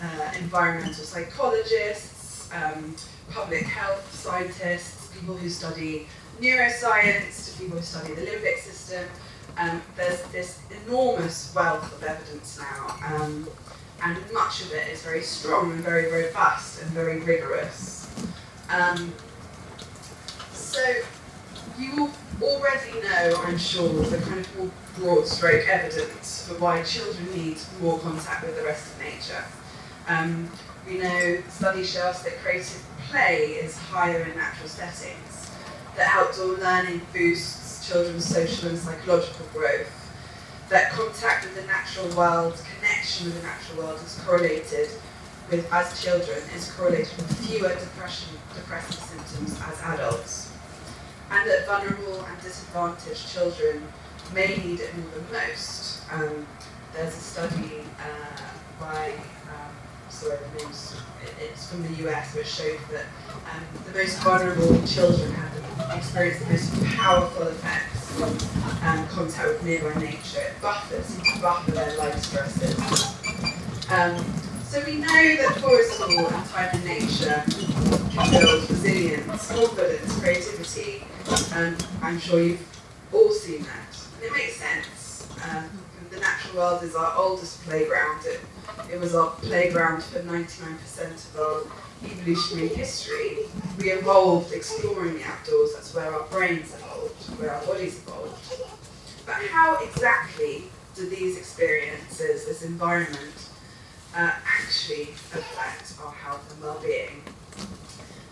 Uh, 0.00 0.30
environmental 0.38 1.04
psychologists, 1.04 2.48
um, 2.52 2.94
public 3.30 3.64
health 3.64 4.14
scientists, 4.14 5.12
people 5.12 5.36
who 5.36 5.48
study 5.48 6.06
neuroscience, 6.40 7.52
to 7.52 7.60
people 7.60 7.78
who 7.78 7.82
study 7.82 8.14
the 8.14 8.22
limbic 8.22 8.58
system. 8.58 9.04
Um, 9.56 9.82
there's 9.96 10.22
this 10.30 10.60
enormous 10.86 11.52
wealth 11.52 11.92
of 11.96 12.02
evidence 12.04 12.60
now, 12.60 12.96
um, 13.04 13.48
and 14.04 14.16
much 14.32 14.62
of 14.62 14.72
it 14.72 14.88
is 14.92 15.02
very 15.02 15.22
strong 15.22 15.72
and 15.72 15.80
very 15.80 16.12
robust 16.12 16.80
and 16.80 16.90
very 16.92 17.18
rigorous. 17.18 18.08
Um, 18.70 19.12
so 20.68 20.94
you 21.78 22.10
already 22.42 23.00
know, 23.00 23.42
I'm 23.44 23.58
sure, 23.58 23.88
the 23.88 24.18
kind 24.18 24.40
of 24.40 24.58
more 24.58 24.70
broad 24.96 25.26
stroke 25.26 25.66
evidence 25.66 26.46
for 26.46 26.54
why 26.58 26.82
children 26.82 27.26
need 27.34 27.58
more 27.80 27.98
contact 27.98 28.44
with 28.44 28.56
the 28.56 28.64
rest 28.64 28.92
of 28.92 29.00
nature. 29.00 29.44
Um, 30.08 30.50
we 30.86 30.98
know 30.98 31.38
studies 31.48 31.90
show 31.92 32.02
us 32.02 32.22
that 32.22 32.38
creative 32.38 32.82
play 33.10 33.58
is 33.62 33.76
higher 33.76 34.22
in 34.22 34.36
natural 34.36 34.68
settings, 34.68 35.50
that 35.96 36.14
outdoor 36.14 36.58
learning 36.58 37.00
boosts 37.12 37.88
children's 37.88 38.26
social 38.26 38.68
and 38.68 38.78
psychological 38.78 39.46
growth, 39.54 39.94
that 40.68 40.92
contact 40.92 41.44
with 41.44 41.56
the 41.56 41.66
natural 41.66 42.08
world, 42.14 42.60
connection 42.76 43.26
with 43.26 43.40
the 43.40 43.46
natural 43.46 43.84
world 43.84 44.00
is 44.04 44.20
correlated 44.26 44.90
with, 45.50 45.72
as 45.72 46.02
children, 46.02 46.38
is 46.54 46.70
correlated 46.72 47.16
with 47.16 47.46
fewer 47.46 47.70
depression, 47.70 48.36
depressive 48.54 48.94
symptoms 48.94 49.58
as 49.66 49.80
adults, 49.82 50.47
and 51.30 51.50
that 51.50 51.66
vulnerable 51.66 52.24
and 52.24 52.40
disadvantaged 52.42 53.28
children 53.28 53.82
may 54.34 54.56
need 54.56 54.80
it 54.80 54.96
more 54.96 55.10
than 55.10 55.32
most. 55.32 56.02
Um, 56.10 56.46
there's 56.94 57.14
a 57.14 57.20
study 57.20 57.84
uh, 58.00 58.40
by, 58.80 59.12
um, 59.48 59.72
sorry, 60.08 60.38
it's 61.40 61.70
from 61.70 61.82
the 61.82 62.08
US, 62.08 62.34
which 62.34 62.46
showed 62.46 62.78
that 62.90 63.06
um, 63.52 63.62
the 63.86 63.98
most 63.98 64.18
vulnerable 64.22 64.86
children 64.86 65.32
have 65.32 65.96
experienced 65.96 66.40
the 66.46 66.52
most 66.52 66.84
powerful 66.96 67.48
effects 67.48 68.12
from 68.12 68.30
um, 68.88 69.06
contact 69.08 69.48
with 69.48 69.64
nearby 69.64 69.94
nature. 70.00 70.40
It 70.40 70.60
buffers, 70.60 71.16
to 71.16 71.40
buffer 71.40 71.70
their 71.72 71.96
life 71.96 72.22
stresses. 72.22 72.74
So 74.68 74.84
we 74.84 74.96
know 74.96 75.06
that 75.06 75.56
forest 75.62 75.98
law 75.98 76.28
and 76.28 76.46
time 76.50 76.76
in 76.76 76.84
nature 76.84 77.42
can 78.10 78.30
build 78.30 78.68
resilience, 78.68 79.50
confidence, 79.50 80.20
creativity, 80.20 81.04
and 81.54 81.86
I'm 82.02 82.18
sure 82.18 82.42
you've 82.42 82.80
all 83.10 83.32
seen 83.32 83.62
that. 83.62 83.96
And 84.16 84.24
it 84.24 84.32
makes 84.32 84.56
sense. 84.56 85.26
Um, 85.42 85.70
the 86.10 86.20
natural 86.20 86.56
world 86.58 86.82
is 86.82 86.94
our 86.94 87.16
oldest 87.16 87.62
playground. 87.62 88.26
It, 88.26 88.40
it 88.92 89.00
was 89.00 89.14
our 89.14 89.30
playground 89.30 90.02
for 90.02 90.20
99% 90.20 91.34
of 91.34 91.38
our 91.38 91.62
evolutionary 92.06 92.68
history. 92.68 93.38
We 93.78 93.92
evolved 93.92 94.52
exploring 94.52 95.14
the 95.14 95.24
outdoors. 95.24 95.72
That's 95.76 95.94
where 95.94 96.12
our 96.12 96.26
brains 96.26 96.74
evolved, 96.74 97.40
where 97.40 97.54
our 97.54 97.64
bodies 97.64 98.02
evolved. 98.06 98.36
But 99.24 99.36
how 99.50 99.82
exactly 99.82 100.64
do 100.94 101.08
these 101.08 101.38
experiences, 101.38 102.44
this 102.44 102.62
environment, 102.62 103.47
uh, 104.18 104.32
actually 104.44 105.02
affect 105.32 105.94
our 106.04 106.12
health 106.12 106.52
and 106.52 106.62
well-being? 106.62 107.22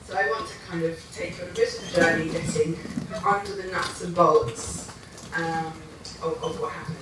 So 0.04 0.16
I 0.16 0.28
want 0.28 0.48
to 0.48 0.54
kind 0.68 0.84
of 0.84 1.00
take 1.12 1.40
on 1.40 1.48
a 1.48 1.52
bit 1.52 1.78
of 1.78 1.96
a 1.96 2.00
journey 2.00 2.28
getting 2.30 2.76
under 3.24 3.52
the 3.54 3.68
nuts 3.70 4.02
and 4.02 4.14
bolts 4.14 4.90
um, 5.34 5.72
of, 6.22 6.42
of 6.42 6.60
what 6.60 6.72
happened. 6.72 6.96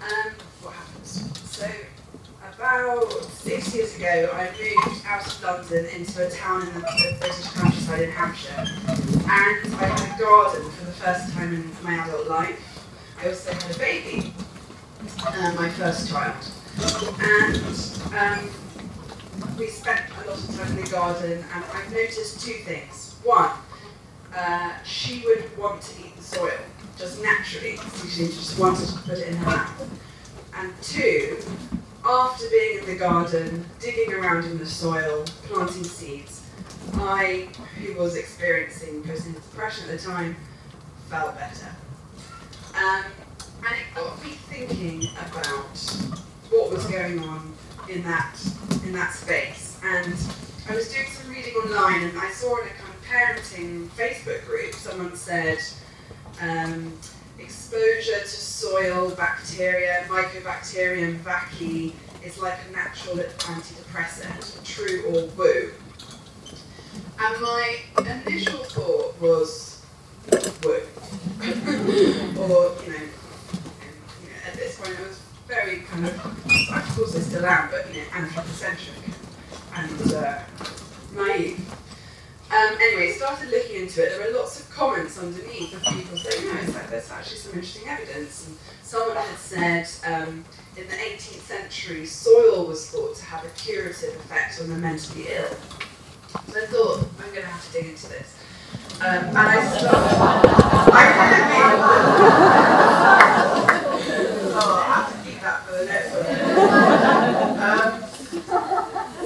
Um, 0.00 0.32
what 0.62 0.74
happened? 0.74 1.06
So 1.06 1.70
about 2.54 3.12
six 3.24 3.74
years 3.74 3.96
ago, 3.96 4.30
I 4.32 4.50
moved 4.50 5.06
out 5.06 5.26
of 5.26 5.42
London 5.42 5.86
into 5.94 6.26
a 6.26 6.30
town 6.30 6.62
in 6.62 6.74
the, 6.74 6.80
the 6.80 7.16
British 7.20 7.50
countryside 7.52 8.02
in 8.02 8.10
Hampshire, 8.10 8.56
and 8.56 9.74
I 9.74 9.84
had 9.84 10.16
a 10.16 10.22
garden 10.22 10.70
for 10.70 10.84
the 10.86 10.92
first 10.92 11.32
time 11.34 11.54
in 11.54 11.70
my 11.82 11.94
adult 11.94 12.28
life. 12.28 12.88
I 13.20 13.28
also 13.28 13.52
had 13.52 13.74
a 13.74 13.78
baby, 13.78 14.32
uh, 15.26 15.54
my 15.56 15.68
first 15.70 16.08
child, 16.10 16.36
and 16.78 17.56
um, 18.14 18.50
we 19.58 19.68
spent 19.68 20.02
a 20.10 20.28
lot 20.28 20.38
of 20.38 20.56
time 20.56 20.76
in 20.76 20.84
the 20.84 20.90
garden, 20.90 21.44
and 21.54 21.64
I've 21.72 21.90
noticed 21.90 22.44
two 22.44 22.54
things. 22.64 23.16
One, 23.24 23.50
uh, 24.36 24.72
she 24.84 25.24
would 25.24 25.56
want 25.56 25.82
to 25.82 26.00
eat 26.00 26.16
the 26.16 26.22
soil 26.22 26.58
just 26.98 27.22
naturally. 27.22 27.78
She 28.08 28.26
just 28.26 28.58
wanted 28.58 28.88
to 28.88 28.98
put 28.98 29.18
it 29.18 29.28
in 29.28 29.36
her 29.36 29.46
mouth. 29.46 30.00
And 30.54 30.72
two, 30.82 31.38
after 32.04 32.48
being 32.50 32.78
in 32.78 32.86
the 32.86 32.96
garden, 32.96 33.66
digging 33.80 34.14
around 34.14 34.44
in 34.44 34.58
the 34.58 34.66
soil, 34.66 35.24
planting 35.44 35.84
seeds, 35.84 36.42
I, 36.94 37.48
who 37.78 37.94
was 37.94 38.16
experiencing 38.16 39.02
postnatal 39.02 39.34
depression 39.34 39.90
at 39.90 39.98
the 39.98 40.06
time, 40.06 40.36
felt 41.08 41.36
better. 41.36 41.74
Um, 42.74 43.04
and 43.66 43.74
it 43.74 43.94
got 43.94 44.22
me 44.22 44.30
thinking 44.30 45.08
about 45.28 46.22
what 46.50 46.70
was 46.70 46.84
going 46.86 47.18
on 47.20 47.52
in 47.88 48.02
that 48.02 48.36
in 48.84 48.92
that 48.92 49.12
space. 49.12 49.78
And 49.82 50.14
I 50.68 50.74
was 50.74 50.92
doing 50.92 51.06
some 51.08 51.30
reading 51.30 51.54
online, 51.54 52.02
and 52.02 52.18
I 52.18 52.28
saw 52.30 52.60
in 52.60 52.66
a 52.66 52.70
kind 52.70 52.92
of 52.92 53.00
parenting 53.04 53.86
Facebook 53.90 54.44
group, 54.46 54.74
someone 54.74 55.14
said 55.14 55.60
um, 56.40 56.92
exposure 57.38 58.18
to 58.20 58.26
soil 58.26 59.10
bacteria, 59.10 60.04
Mycobacterium 60.08 61.20
vaccae, 61.20 61.92
is 62.24 62.38
like 62.40 62.58
a 62.68 62.72
natural 62.72 63.16
antidepressant, 63.16 64.64
true 64.64 65.04
or 65.08 65.26
woo. 65.36 65.72
And 67.18 67.40
my 67.40 67.78
initial 68.26 68.64
thought 68.64 69.18
was 69.20 69.84
woo. 70.64 70.72
or, 70.72 70.80
you 72.82 72.92
know, 72.92 73.06
you 74.22 74.28
know, 74.28 74.46
at 74.46 74.54
this 74.54 74.78
point 74.80 74.96
I 74.98 75.02
was 75.02 75.18
very 75.46 75.80
kind 75.82 76.06
of, 76.06 76.14
of 76.14 76.96
course 76.96 77.16
I 77.16 77.20
still 77.20 77.46
am, 77.46 77.70
but 77.70 77.94
you 77.94 78.00
know, 78.02 78.08
anthropocentric 78.14 78.96
and 79.76 80.12
uh, 80.14 80.38
naive. 81.14 81.60
Um, 82.48 82.76
anyway, 82.80 83.10
started 83.12 83.50
looking 83.50 83.82
into 83.82 84.04
it. 84.04 84.16
There 84.16 84.30
were 84.30 84.38
lots 84.38 84.60
of 84.60 84.70
comments 84.70 85.18
underneath 85.18 85.74
of 85.74 85.82
people 85.82 86.16
saying, 86.16 86.46
no, 86.46 86.54
it's 86.60 86.74
like, 86.74 86.88
there's 86.88 87.10
actually 87.10 87.38
some 87.38 87.54
interesting 87.54 87.88
evidence. 87.88 88.46
And 88.46 88.56
someone 88.82 89.16
had 89.16 89.36
said 89.36 89.88
um, 90.06 90.44
in 90.76 90.86
the 90.86 90.94
18th 90.94 91.42
century, 91.42 92.06
soil 92.06 92.66
was 92.66 92.88
thought 92.88 93.16
to 93.16 93.24
have 93.24 93.44
a 93.44 93.48
curative 93.50 94.14
effect 94.14 94.60
on 94.60 94.68
the 94.68 94.76
mentally 94.96 95.26
ill. 95.28 95.52
So 96.48 96.56
I 96.56 96.66
thought, 96.66 97.04
I'm 97.20 97.28
going 97.30 97.42
to 97.42 97.46
have 97.46 97.66
to 97.66 97.72
dig 97.72 97.90
into 97.90 98.08
this. 98.08 98.38
Um, 98.98 99.24
and 99.24 99.36
I 99.36 99.68
started. 99.68 99.98
I 100.90 101.04
oh, 104.54 104.84
I'll 104.86 105.04
have 105.04 105.12
to 105.12 105.18
keep 105.30 105.40
that 105.42 105.66
for 105.66 105.72
the 105.72 105.84
next 105.84 106.10
one. 106.16 106.26
Um, 107.60 107.84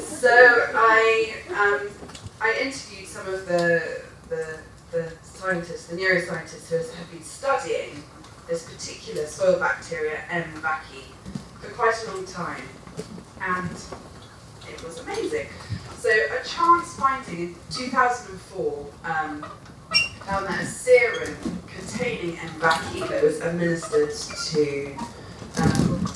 so 0.03 0.35
I, 0.75 1.35
um, 1.51 1.89
I 2.41 2.59
interviewed 2.61 3.07
some 3.07 3.29
of 3.29 3.47
the, 3.47 4.03
the, 4.29 4.59
the 4.91 5.13
scientists, 5.23 5.87
the 5.87 5.97
neuroscientists 5.97 6.69
who 6.69 6.79
have 6.79 7.11
been 7.13 7.23
studying 7.23 8.03
this 8.49 8.65
particular 8.69 9.25
soil 9.27 9.61
bacteria, 9.61 10.21
M. 10.31 10.53
vaccae, 10.55 11.05
for 11.61 11.71
quite 11.71 11.95
a 12.03 12.11
long 12.11 12.27
time. 12.27 12.65
And 13.41 13.71
it 14.81 14.85
was 14.85 15.01
amazing. 15.01 15.47
So 15.99 16.09
a 16.09 16.45
chance 16.45 16.95
finding 16.97 17.41
in 17.41 17.55
2004 17.71 18.87
um, 19.05 19.45
found 20.25 20.47
that 20.47 20.61
M. 22.39 22.51
vaccae 22.61 23.09
that 23.09 23.23
was 23.23 23.41
administered 23.85 24.11
to 24.53 24.95
um, 25.63 26.07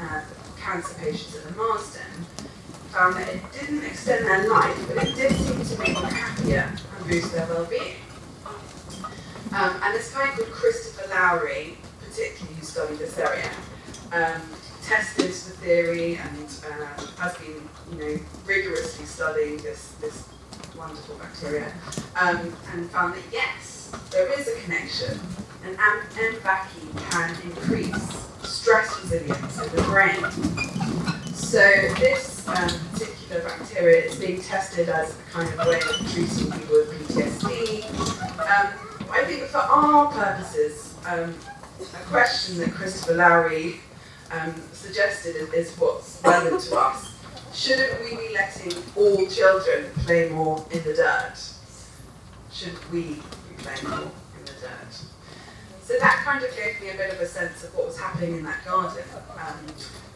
uh, 0.00 0.20
cancer 0.58 0.94
patients 0.98 1.36
at 1.36 1.44
the 1.44 1.56
Marsden 1.56 2.02
found 2.90 3.16
that 3.16 3.28
it 3.28 3.42
didn't 3.52 3.84
extend 3.84 4.26
their 4.26 4.48
life, 4.48 4.76
but 4.88 5.06
it 5.06 5.14
did 5.14 5.32
seem 5.32 5.64
to 5.64 5.78
make 5.78 5.94
them 5.94 6.10
happier 6.10 6.72
and 6.98 7.08
boost 7.08 7.32
their 7.32 7.46
well-being. 7.46 7.96
Um, 9.52 9.80
and 9.82 9.94
this 9.94 10.12
guy 10.12 10.28
called 10.28 10.50
Christopher 10.50 11.08
Lowry, 11.10 11.78
particularly 12.00 12.58
who 12.58 12.64
studied 12.64 12.98
this 12.98 13.18
area, 13.18 13.50
um, 14.12 14.42
tested 14.82 15.30
the 15.30 15.56
theory 15.62 16.16
and 16.16 16.60
uh, 16.64 17.06
has 17.20 17.36
been, 17.38 17.68
you 17.92 17.98
know, 17.98 18.20
rigorously 18.46 19.04
studying 19.04 19.56
this 19.58 19.92
this 20.00 20.28
wonderful 20.76 21.16
bacteria, 21.16 21.72
um, 22.20 22.54
and 22.72 22.90
found 22.90 23.14
that 23.14 23.22
yes, 23.32 23.92
there 24.10 24.30
is 24.38 24.48
a 24.48 24.60
connection, 24.62 25.18
and 25.64 25.76
M. 25.78 26.34
vaccae 26.40 27.10
can 27.10 27.30
increase 27.44 28.26
stress 28.42 29.00
resilience 29.02 29.62
in 29.62 29.76
the 29.76 29.82
brain. 29.82 30.22
So 31.34 31.58
this 31.98 32.46
um, 32.48 32.68
particular 32.92 33.42
bacteria 33.42 34.04
is 34.04 34.16
being 34.16 34.40
tested 34.42 34.85
as 34.96 35.18
a 35.18 35.30
kind 35.30 35.60
of 35.60 35.66
way 35.66 35.76
of 35.76 36.12
treating 36.12 36.50
people 36.50 36.76
with 36.76 37.08
PTSD. 37.08 37.84
Um, 38.40 39.10
I 39.10 39.24
think 39.24 39.42
for 39.44 39.58
our 39.58 40.10
purposes, 40.10 40.94
um, 41.06 41.34
a 41.80 42.04
question 42.06 42.58
that 42.58 42.72
Christopher 42.72 43.14
Lowry 43.14 43.80
um, 44.30 44.54
suggested 44.72 45.36
is, 45.52 45.76
what's 45.76 46.20
relevant 46.24 46.62
to 46.62 46.76
us. 46.76 47.12
Shouldn't 47.52 48.00
we 48.02 48.16
be 48.16 48.34
letting 48.34 48.72
all 48.96 49.26
children 49.26 49.90
play 50.04 50.30
more 50.30 50.64
in 50.70 50.82
the 50.82 50.94
dirt? 50.94 51.38
Should 52.52 52.92
we 52.92 53.02
be 53.02 53.22
playing 53.58 53.88
more 53.88 54.10
in 54.38 54.44
the 54.44 54.52
dirt? 54.52 55.05
So 55.86 55.94
that 56.00 56.22
kind 56.24 56.42
of 56.42 56.50
gave 56.56 56.80
me 56.80 56.90
a 56.90 56.96
bit 56.96 57.12
of 57.12 57.20
a 57.20 57.26
sense 57.26 57.62
of 57.62 57.72
what 57.76 57.86
was 57.86 57.96
happening 57.96 58.38
in 58.38 58.42
that 58.44 58.64
garden. 58.64 59.04
Um, 59.38 59.54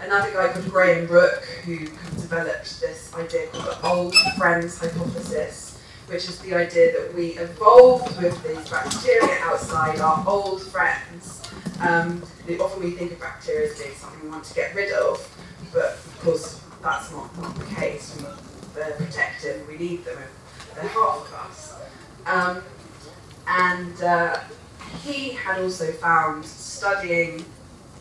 another 0.00 0.32
guy 0.32 0.48
called 0.48 0.68
Graham 0.68 1.06
Rook, 1.06 1.44
who 1.64 1.86
developed 2.18 2.80
this 2.80 3.14
idea 3.14 3.46
called 3.46 3.66
the 3.66 3.86
old 3.86 4.14
friends 4.36 4.78
hypothesis, 4.80 5.80
which 6.08 6.28
is 6.28 6.40
the 6.40 6.54
idea 6.54 6.92
that 6.98 7.14
we 7.14 7.38
evolved 7.38 8.20
with 8.20 8.42
these 8.42 8.68
bacteria 8.68 9.38
outside 9.42 10.00
our 10.00 10.24
old 10.26 10.60
friends. 10.60 11.40
Um, 11.80 12.20
often 12.60 12.82
we 12.82 12.90
think 12.90 13.12
of 13.12 13.20
bacteria 13.20 13.70
as 13.70 13.78
being 13.78 13.94
something 13.94 14.24
we 14.24 14.28
want 14.28 14.42
to 14.46 14.54
get 14.54 14.74
rid 14.74 14.92
of, 14.92 15.24
but 15.72 15.92
of 15.92 16.20
course 16.20 16.64
that's 16.82 17.12
not, 17.12 17.40
not 17.40 17.54
the 17.54 17.74
case. 17.76 18.20
They're 18.74 18.90
protective, 18.96 19.68
we 19.68 19.78
need 19.78 20.04
them, 20.04 20.18
they're 20.74 20.88
half 20.88 21.28
of 21.28 21.32
us. 21.32 21.74
Um, 22.26 22.62
and 23.46 24.02
uh, 24.02 24.36
he 25.02 25.30
had 25.30 25.60
also 25.60 25.92
found 25.92 26.44
studying, 26.44 27.44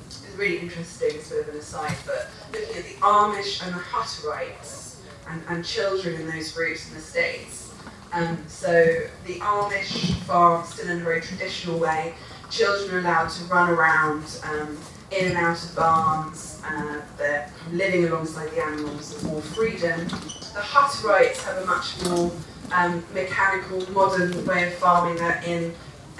it's 0.05 0.25
really 0.37 0.59
interesting, 0.59 1.11
a 1.11 1.39
of 1.39 1.49
an 1.49 1.55
aside, 1.55 1.95
but 2.05 2.29
looking 2.51 2.77
at 2.77 2.83
the 2.83 2.95
Amish 2.95 3.65
and 3.65 3.73
the 3.73 3.79
Hutterites 3.79 4.97
and, 5.27 5.41
and 5.49 5.65
children 5.65 6.15
in 6.15 6.29
those 6.29 6.51
groups 6.51 6.87
in 6.89 6.95
the 6.95 7.01
States. 7.01 7.73
Um, 8.11 8.43
so 8.47 9.03
the 9.25 9.39
Amish 9.39 10.13
farm 10.21 10.65
still 10.65 10.89
in 10.89 11.01
a 11.01 11.03
very 11.03 11.21
traditional 11.21 11.79
way. 11.79 12.15
Children 12.49 12.95
are 12.95 12.99
allowed 12.99 13.29
to 13.29 13.43
run 13.45 13.69
around 13.69 14.39
um, 14.43 14.77
in 15.11 15.27
and 15.27 15.37
out 15.37 15.63
of 15.63 15.75
barns. 15.75 16.61
Uh, 16.65 17.01
they're 17.17 17.51
living 17.71 18.05
alongside 18.05 18.49
the 18.51 18.63
animals 18.63 19.11
there's 19.11 19.23
more 19.23 19.41
freedom. 19.41 20.07
The 20.07 20.61
Hutterites 20.61 21.43
have 21.43 21.63
a 21.63 21.65
much 21.65 22.03
more 22.05 22.31
um, 22.71 23.03
mechanical, 23.13 23.89
modern 23.91 24.45
way 24.45 24.67
of 24.67 24.73
farming. 24.75 25.17
They're 25.17 25.43
in 25.45 25.73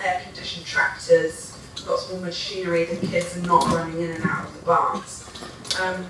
air-conditioned 0.04 0.66
tractors, 0.66 1.58
lots 1.88 2.12
more 2.12 2.22
machinery. 2.22 2.86
The 2.86 3.08
kids 3.08 3.38
are 3.38 3.42
not 3.42 3.66
running 3.68 4.02
in 4.02 4.12
and 4.12 4.26
out 4.26 4.46
of 4.46 4.60
the 4.60 4.66
barns. 4.66 5.26
Um, 5.80 6.06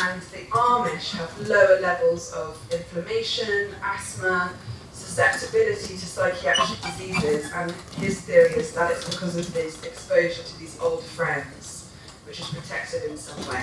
and 0.00 0.22
the 0.22 0.38
Amish 0.50 1.12
have 1.16 1.48
lower 1.48 1.80
levels 1.80 2.32
of 2.32 2.58
inflammation, 2.72 3.74
asthma, 3.84 4.52
susceptibility 4.92 5.94
to 5.94 6.06
psychiatric 6.06 6.80
diseases, 6.80 7.50
and 7.54 7.70
his 7.98 8.20
theory 8.22 8.54
is 8.54 8.72
that 8.72 8.90
it's 8.90 9.08
because 9.08 9.36
of 9.36 9.52
this 9.52 9.82
exposure 9.84 10.42
to 10.42 10.58
these 10.58 10.78
old 10.80 11.02
friends, 11.04 11.92
which 12.26 12.40
is 12.40 12.46
protected 12.48 13.10
in 13.10 13.16
some 13.16 13.38
way. 13.48 13.62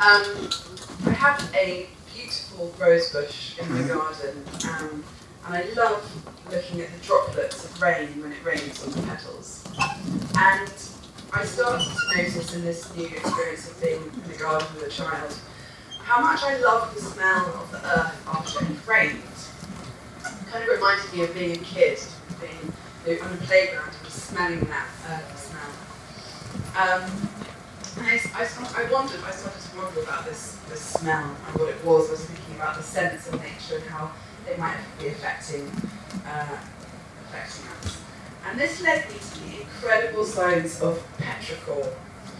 Um, 0.00 0.50
I 1.06 1.10
have 1.10 1.54
a 1.54 1.88
beautiful 2.14 2.74
rose 2.78 3.12
bush 3.12 3.58
in 3.58 3.72
my 3.72 3.82
garden, 3.86 4.44
um, 4.68 5.04
and 5.46 5.54
I 5.54 5.62
love 5.74 6.04
looking 6.50 6.80
at 6.80 6.92
the 6.92 7.06
droplets 7.06 7.64
of 7.64 7.80
rain 7.80 8.20
when 8.20 8.32
it 8.32 8.44
rains 8.44 8.82
on 8.84 8.92
the 8.92 9.02
petals. 9.02 9.64
And 10.36 10.72
I 11.32 11.44
started 11.44 11.84
to 11.84 12.16
notice 12.16 12.54
in 12.54 12.62
this 12.62 12.94
new 12.96 13.06
experience 13.06 13.70
of 13.70 13.80
being 13.80 14.02
in 14.02 14.32
the 14.32 14.38
garden 14.38 14.68
with 14.74 14.86
a 14.86 14.90
child 14.90 15.34
how 16.02 16.20
much 16.20 16.42
I 16.42 16.58
love 16.58 16.92
the 16.92 17.00
smell 17.00 17.46
of 17.54 17.70
the 17.70 17.78
earth 17.78 18.26
after 18.26 18.64
it 18.64 18.86
rained. 18.86 19.22
It 20.18 20.50
kind 20.50 20.64
of 20.64 20.68
reminded 20.68 21.12
me 21.12 21.22
of 21.22 21.34
being 21.34 21.52
a 21.52 21.58
kid, 21.58 22.00
being 22.40 22.72
you 23.06 23.16
know, 23.16 23.26
on 23.26 23.30
the 23.30 23.46
playground 23.46 23.90
and 23.94 24.04
just 24.04 24.24
smelling 24.24 24.60
that 24.60 24.88
earthy 25.08 25.38
smell. 25.38 25.70
Um, 26.74 27.30
and 27.98 28.06
I, 28.06 28.20
I, 28.34 28.82
I 28.82 28.92
wondered, 28.92 29.20
I 29.24 29.30
started 29.30 29.62
to 29.62 29.78
wonder 29.78 30.00
about 30.00 30.24
this, 30.24 30.58
this 30.68 30.80
smell 30.80 31.24
and 31.46 31.60
what 31.60 31.68
it 31.68 31.84
was. 31.84 32.08
I 32.08 32.12
was 32.12 32.24
thinking 32.24 32.56
about 32.56 32.76
the 32.76 32.82
sense 32.82 33.28
of 33.28 33.40
nature 33.40 33.76
and 33.76 33.84
how 33.84 34.10
it 34.48 34.58
might 34.58 34.78
be 34.98 35.08
affecting, 35.08 35.70
uh, 36.26 36.58
affecting 37.26 37.66
us. 37.82 38.00
And 38.46 38.58
this 38.58 38.82
led 38.82 39.08
me 39.08 39.16
to 39.18 39.40
the 39.40 39.60
incredible 39.62 40.24
science 40.24 40.80
of 40.80 41.02
petrichor. 41.18 41.88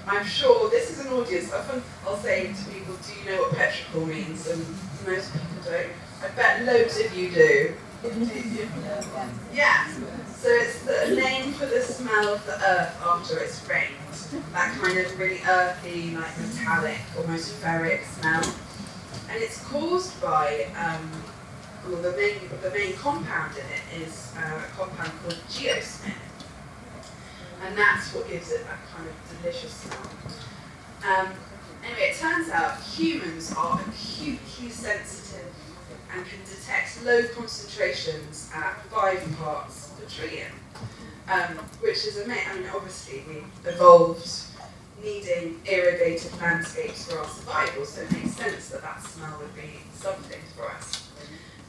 I'm 0.06 0.24
sure 0.24 0.70
this 0.70 0.90
is 0.90 1.06
an 1.06 1.12
audience. 1.12 1.52
Often 1.52 1.82
I'll 2.06 2.16
say 2.16 2.46
to 2.52 2.70
people, 2.70 2.94
do 3.06 3.12
you 3.18 3.30
know 3.30 3.42
what 3.42 3.52
petrichor 3.52 4.06
means? 4.06 4.46
And 4.48 4.64
most 5.06 5.32
people 5.32 5.48
don't. 5.64 5.90
I 6.22 6.28
bet 6.36 6.64
loads 6.64 6.98
of 6.98 7.16
you 7.16 7.30
do. 7.30 7.74
Yeah. 9.52 9.86
So 10.36 10.48
it's 10.48 10.82
the 10.84 11.14
name 11.14 11.52
for 11.52 11.66
the 11.66 11.82
smell 11.82 12.32
of 12.32 12.44
the 12.46 12.52
earth 12.52 12.96
after 13.04 13.38
it's 13.38 13.66
rained. 13.68 13.94
That 14.52 14.74
kind 14.80 14.98
of 14.98 15.18
really 15.18 15.40
earthy, 15.46 16.16
like 16.16 16.38
metallic, 16.38 16.98
almost 17.18 17.60
ferric 17.60 18.04
smell. 18.04 18.42
And 19.30 19.42
it's 19.42 19.62
caused 19.66 20.20
by 20.20 20.66
um, 20.78 21.10
well, 21.88 22.02
the 22.02 22.12
main 22.16 22.36
the 22.62 22.70
main 22.70 22.94
compound 22.96 23.52
in 23.56 23.64
it 23.64 24.02
is 24.02 24.32
uh, 24.36 24.62
a 24.62 24.76
compound 24.76 25.12
called 25.22 25.38
geosmin, 25.48 26.14
and 27.64 27.76
that's 27.76 28.14
what 28.14 28.28
gives 28.28 28.52
it 28.52 28.64
that 28.66 28.78
kind 28.94 29.08
of 29.08 29.40
delicious 29.40 29.72
smell. 29.72 30.10
Um, 31.06 31.32
anyway, 31.84 32.10
it 32.10 32.16
turns 32.16 32.50
out 32.50 32.80
humans 32.80 33.54
are 33.56 33.80
acutely 33.80 34.68
sensitive 34.68 35.52
and 36.12 36.26
can 36.26 36.40
detect 36.44 37.04
low 37.04 37.22
concentrations 37.34 38.50
at 38.54 38.82
five 38.86 39.24
parts 39.38 39.90
per 39.98 40.06
trillion, 40.06 40.52
um, 41.28 41.56
which 41.80 42.04
is 42.04 42.18
amazing. 42.18 42.44
I 42.50 42.58
mean, 42.58 42.70
obviously 42.74 43.24
we 43.28 43.70
evolved 43.70 44.28
needing 45.02 45.60
irrigated 45.64 46.30
landscapes 46.40 47.10
for 47.10 47.18
our 47.18 47.24
survival, 47.28 47.86
so 47.86 48.02
it 48.02 48.12
makes 48.12 48.32
sense 48.32 48.68
that 48.68 48.82
that 48.82 49.02
smell 49.02 49.38
would 49.40 49.54
be 49.54 49.80
something 49.94 50.40
for 50.54 50.70
us. 50.70 51.09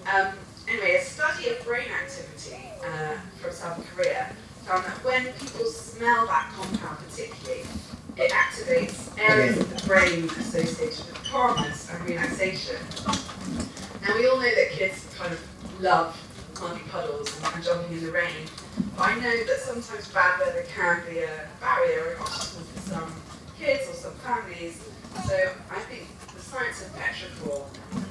Um, 0.08 0.34
anyway, 0.68 0.96
a 0.96 1.02
study 1.02 1.50
of 1.50 1.64
brain 1.64 1.88
activity 1.92 2.64
uh, 2.84 3.18
from 3.40 3.52
South 3.52 3.86
Korea 3.94 4.34
found 4.66 4.84
that 4.86 5.04
when 5.04 5.26
people 5.34 5.66
smell 5.66 6.26
that 6.28 6.52
compound 6.56 6.98
particularly, 7.08 7.64
it 8.18 8.32
activates 8.32 9.18
areas 9.20 9.58
of 9.58 9.70
the 9.70 9.88
brain 9.88 10.26
associated 10.26 11.06
with 11.06 11.24
calmness 11.24 11.90
and 11.92 12.10
relaxation. 12.10 12.76
Now 14.02 14.18
we 14.18 14.28
all 14.28 14.38
know 14.38 14.44
that 14.44 14.70
kids 14.72 15.08
kind 15.18 15.34
of 15.34 15.82
love 15.82 16.18
muddy 16.60 16.82
puddles 16.90 17.36
and, 17.38 17.56
and 17.56 17.64
jumping 17.64 17.98
in 17.98 18.04
the 18.04 18.12
rain, 18.12 18.48
but 18.98 19.10
I 19.10 19.16
know 19.16 19.44
that 19.46 19.60
sometimes 19.60 20.08
bad 20.10 20.40
weather 20.40 20.64
can 20.76 21.02
be 21.10 21.20
a 21.20 21.48
barrier 21.60 22.18
or 22.18 22.22
obstacle 22.22 22.66
for 22.66 22.80
some 22.82 23.16
kids 23.58 23.90
or 23.90 23.94
some 23.94 24.14
families. 24.16 24.82
So 25.28 25.52
I 25.70 25.80
think 25.80 26.08
the 26.34 26.40
science 26.40 26.82
of 26.82 26.94
petrichor, 26.96 27.66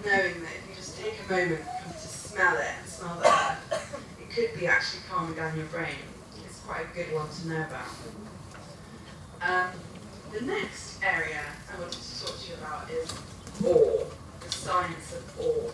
knowing 0.04 0.42
that 0.42 0.59
take 1.00 1.14
a 1.26 1.32
moment 1.32 1.64
to 1.92 2.08
smell 2.08 2.56
it 2.58 2.86
smell 2.86 3.16
the 3.16 3.28
earth, 3.28 4.16
it 4.20 4.30
could 4.34 4.60
be 4.60 4.66
actually 4.66 5.00
calming 5.08 5.34
down 5.34 5.56
your 5.56 5.66
brain. 5.66 5.94
It's 6.44 6.60
quite 6.60 6.84
a 6.92 6.94
good 6.94 7.14
one 7.14 7.28
to 7.28 7.48
know 7.48 7.64
about. 7.66 7.86
Um, 9.40 9.70
the 10.32 10.42
next 10.42 11.02
area 11.02 11.40
I 11.72 11.80
wanted 11.80 12.00
to 12.00 12.26
talk 12.26 12.38
to 12.38 12.48
you 12.48 12.54
about 12.56 12.90
is 12.90 13.10
awe, 13.64 14.04
the 14.40 14.52
science 14.52 15.16
of 15.16 15.40
awe. 15.40 15.70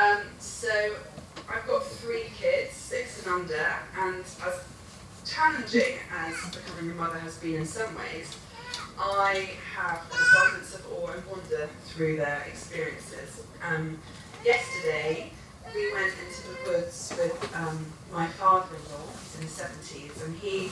Um, 0.00 0.22
so 0.38 0.96
I've 1.50 1.66
got 1.66 1.84
three 1.84 2.24
kids, 2.34 2.72
six 2.72 3.26
and 3.26 3.34
under, 3.34 3.66
and 3.98 4.20
as 4.20 4.64
challenging 5.26 5.98
as 6.10 6.34
becoming 6.54 6.92
a 6.92 6.94
mother 6.94 7.18
has 7.18 7.36
been 7.36 7.56
in 7.56 7.66
some 7.66 7.94
ways, 7.96 8.34
I 8.98 9.50
have 9.74 10.02
an 10.10 10.18
abundance 10.30 10.74
of 10.74 10.86
awe 10.92 11.08
and 11.08 11.26
wonder 11.26 11.68
through 11.84 12.16
their 12.16 12.44
experiences. 12.48 13.42
Um, 13.66 13.98
yesterday, 14.44 15.32
we 15.74 15.92
went 15.92 16.14
into 16.26 16.42
the 16.48 16.70
woods 16.70 17.12
with 17.18 17.56
um, 17.56 17.84
my 18.12 18.26
father-in-law, 18.26 19.06
he's 19.22 19.36
in 19.36 19.42
his 19.42 19.58
70s, 19.58 20.24
and 20.24 20.36
he 20.36 20.70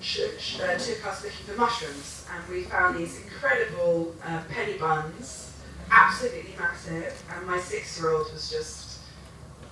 uh, 0.00 0.78
took 0.78 1.06
us 1.06 1.24
looking 1.24 1.46
for 1.46 1.56
mushrooms, 1.56 2.26
and 2.32 2.48
we 2.54 2.62
found 2.62 2.96
these 2.96 3.20
incredible 3.22 4.14
uh, 4.24 4.42
penny 4.48 4.78
buns, 4.78 5.52
absolutely 5.90 6.54
massive, 6.58 7.20
and 7.34 7.46
my 7.46 7.58
six-year-old 7.58 8.32
was 8.32 8.50
just, 8.50 9.00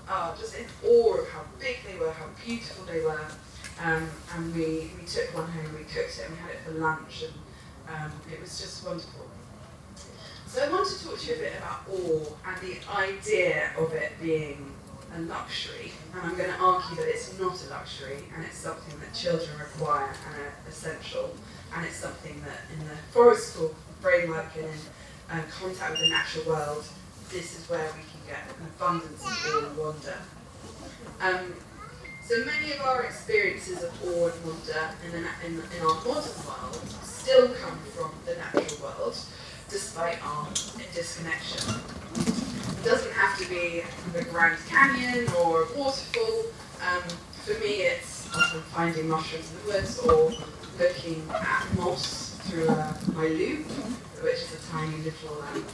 uh, 0.08 0.36
just 0.36 0.56
in 0.56 0.66
awe 0.84 1.18
of 1.18 1.28
how 1.28 1.42
big 1.60 1.76
they 1.86 1.96
were, 1.98 2.10
how 2.10 2.26
beautiful 2.44 2.84
they 2.86 3.00
were, 3.00 3.28
um, 3.82 4.08
and 4.34 4.54
we, 4.54 4.90
we 4.98 5.06
took 5.06 5.34
one 5.34 5.50
home, 5.50 5.74
we 5.74 5.84
cooked 5.84 6.18
it, 6.18 6.26
and 6.26 6.34
we 6.34 6.40
had 6.40 6.50
it 6.50 6.60
for 6.64 6.72
lunch, 6.72 7.24
and 7.24 7.34
um, 7.88 8.12
it 8.32 8.40
was 8.40 8.58
just 8.60 8.86
wonderful. 8.86 9.26
So 10.46 10.64
I 10.64 10.70
want 10.70 10.88
to 10.88 11.04
talk 11.04 11.18
to 11.18 11.26
you 11.26 11.34
a 11.34 11.38
bit 11.38 11.52
about 11.58 11.80
awe 11.90 12.24
and 12.46 12.56
the 12.62 12.78
idea 12.96 13.72
of 13.76 13.92
it 13.92 14.12
being 14.22 14.72
a 15.14 15.20
luxury. 15.20 15.92
And 16.14 16.22
I'm 16.22 16.36
going 16.36 16.50
to 16.50 16.56
argue 16.56 16.96
that 16.96 17.08
it's 17.08 17.38
not 17.38 17.62
a 17.66 17.70
luxury 17.70 18.24
and 18.34 18.44
it's 18.44 18.56
something 18.56 18.98
that 19.00 19.12
children 19.14 19.50
require 19.58 20.14
and 20.26 20.42
are 20.42 20.54
essential. 20.68 21.34
And 21.74 21.84
it's 21.84 21.96
something 21.96 22.40
that 22.42 22.60
in 22.72 22.88
the 22.88 22.94
forest 23.10 23.54
school 23.54 23.74
framework 24.00 24.46
and 24.56 24.64
in 24.64 24.70
uh, 25.30 25.42
contact 25.60 25.90
with 25.90 26.00
the 26.00 26.10
natural 26.10 26.46
world, 26.46 26.84
this 27.30 27.58
is 27.58 27.68
where 27.68 27.86
we 27.92 28.00
can 28.00 28.20
get 28.26 28.38
an 28.58 28.66
abundance 28.66 29.20
of 29.20 29.54
awe 29.54 29.66
and 29.66 29.76
wonder. 29.76 30.18
Um, 31.20 31.54
so 32.26 32.44
many 32.44 32.72
of 32.72 32.80
our 32.80 33.04
experiences 33.04 33.84
of 33.84 33.92
awe 34.04 34.26
and 34.26 34.44
wonder 34.44 34.90
in, 35.04 35.12
the, 35.12 35.18
in, 35.46 35.62
in 35.76 35.86
our 35.86 35.94
modern 35.94 36.34
world 36.42 36.82
still 37.04 37.48
come 37.54 37.78
from 37.94 38.10
the 38.26 38.34
natural 38.34 38.82
world 38.82 39.16
despite 39.68 40.18
our 40.26 40.48
disconnection. 40.92 41.74
It 42.18 42.84
doesn't 42.84 43.12
have 43.12 43.38
to 43.38 43.48
be 43.48 43.82
the 44.12 44.24
Grand 44.24 44.58
Canyon 44.68 45.28
or 45.38 45.62
a 45.62 45.78
waterfall. 45.78 46.46
Um, 46.82 47.02
for 47.44 47.60
me, 47.60 47.86
it's 47.86 48.28
often 48.34 48.60
finding 48.74 49.08
mushrooms 49.08 49.48
in 49.52 49.58
the 49.58 49.72
woods 49.72 49.98
or 50.00 50.32
looking 50.80 51.28
at 51.30 51.64
moss 51.76 52.38
through 52.42 52.68
uh, 52.68 52.92
my 53.14 53.28
loupe, 53.28 53.70
which 54.20 54.34
is 54.34 54.52
a 54.52 54.72
tiny 54.72 54.96
little 54.96 55.42
um, 55.42 55.64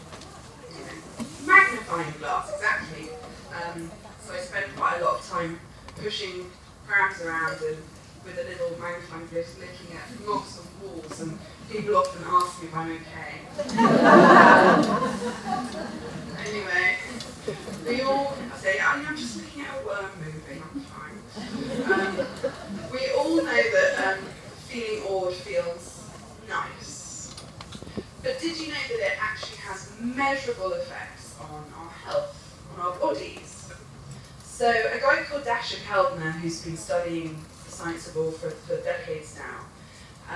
you 0.71 0.85
know, 0.85 1.27
magnifying 1.47 2.13
glass, 2.19 2.53
exactly. 2.55 3.09
Um, 3.55 3.91
so 4.21 4.35
I 4.35 4.39
spend 4.39 4.77
quite 4.77 5.01
a 5.01 5.05
lot 5.05 5.19
of 5.19 5.27
time 5.31 5.59
pushing 6.03 6.51
crabs 6.87 7.23
around 7.23 7.57
and 7.63 7.77
with 8.25 8.37
a 8.39 8.43
little 8.43 8.77
magnifying 8.81 9.27
glass 9.29 9.57
looking 9.59 9.97
at 9.97 10.27
moss 10.27 10.59
on 10.59 10.67
walls 10.83 11.21
and 11.21 11.39
people 11.71 11.97
often 11.97 12.23
ask 12.27 12.61
me 12.61 12.69
if 12.69 12.75
I'm 12.75 12.91
okay. 12.91 13.43
anyway, 16.49 16.97
we 17.87 18.01
all 18.03 18.37
say, 18.57 18.81
I'm 18.81 19.17
just 19.17 19.37
looking 19.37 19.63
at 19.63 19.81
a 19.81 19.87
worm 19.87 20.11
moving, 20.19 20.63
I'm 20.75 20.81
fine. 20.81 21.19
Um, 21.93 22.27
we 22.91 23.13
all 23.17 23.37
know 23.37 23.45
that 23.45 24.19
um, 24.19 24.25
feeling 24.67 25.03
awed 25.05 25.35
feels 25.35 26.03
nice. 26.49 27.35
But 28.25 28.41
did 28.41 28.59
you 28.59 28.69
know 28.69 28.85
that 28.89 28.99
it 28.99 29.19
actually 29.21 29.59
has 29.59 29.93
measurable 30.01 30.73
effects 30.73 31.37
on 31.41 31.65
our 31.77 31.91
health, 31.91 32.59
on 32.77 32.87
our 32.87 32.99
bodies? 32.99 33.53
So 34.63 34.69
a 34.69 35.01
guy 35.01 35.12
called 35.63 35.81
Dacher 35.83 36.19
Keltner, 36.19 36.33
who's 36.33 36.63
been 36.65 36.77
studying 36.77 37.37
the 37.65 37.71
science 37.71 38.09
of 38.09 38.17
awe 38.17 38.31
for, 38.31 38.51
for 38.51 38.77
decades 38.83 39.37
now, 39.39 39.61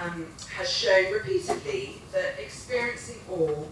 um, 0.00 0.26
has 0.54 0.70
shown 0.70 1.12
repeatedly 1.12 2.02
that 2.12 2.38
experiencing 2.38 3.20
awe 3.30 3.64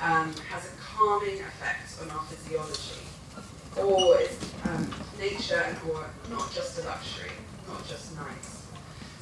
um, 0.00 0.34
has 0.48 0.66
a 0.66 0.76
calming 0.80 1.40
effect 1.40 2.00
on 2.02 2.10
our 2.10 2.24
physiology. 2.24 3.00
Awe 3.76 4.12
is 4.14 4.38
um, 4.64 4.90
nature 5.18 5.62
and 5.66 5.76
awe, 5.90 6.04
not 6.30 6.52
just 6.52 6.78
a 6.80 6.84
luxury, 6.84 7.30
not 7.68 7.86
just 7.86 8.16
nice. 8.16 8.66